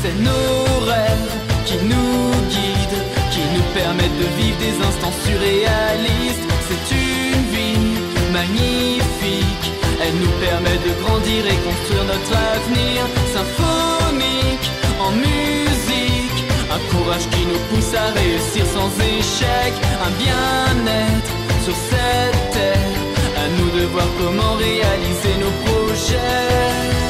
C'est 0.00 0.18
nos 0.22 0.86
rêves 0.86 1.32
qui 1.66 1.74
nous 1.84 2.30
guident, 2.48 3.17
permettent 3.74 4.18
de 4.18 4.28
vivre 4.40 4.58
des 4.58 4.76
instants 4.88 5.16
surréalistes. 5.24 6.46
C'est 6.68 6.86
une 6.94 7.44
vie 7.54 7.98
magnifique, 8.32 9.66
elle 10.02 10.16
nous 10.22 10.34
permet 10.46 10.78
de 10.86 10.92
grandir 11.02 11.46
et 11.46 11.58
construire 11.68 12.04
notre 12.04 12.34
avenir. 12.54 13.00
Symphonique 13.34 14.68
en 15.00 15.12
musique, 15.12 16.40
un 16.70 16.80
courage 16.92 17.26
qui 17.30 17.46
nous 17.46 17.62
pousse 17.70 17.94
à 17.94 18.06
réussir 18.20 18.64
sans 18.66 18.90
échec. 19.16 19.72
Un 20.06 20.12
bien-être 20.24 21.32
sur 21.64 21.74
cette 21.90 22.50
terre, 22.52 22.98
à 23.42 23.46
nous 23.56 23.70
de 23.78 23.86
voir 23.86 24.08
comment 24.18 24.54
réaliser 24.54 25.34
nos 25.40 25.54
projets. 25.66 27.07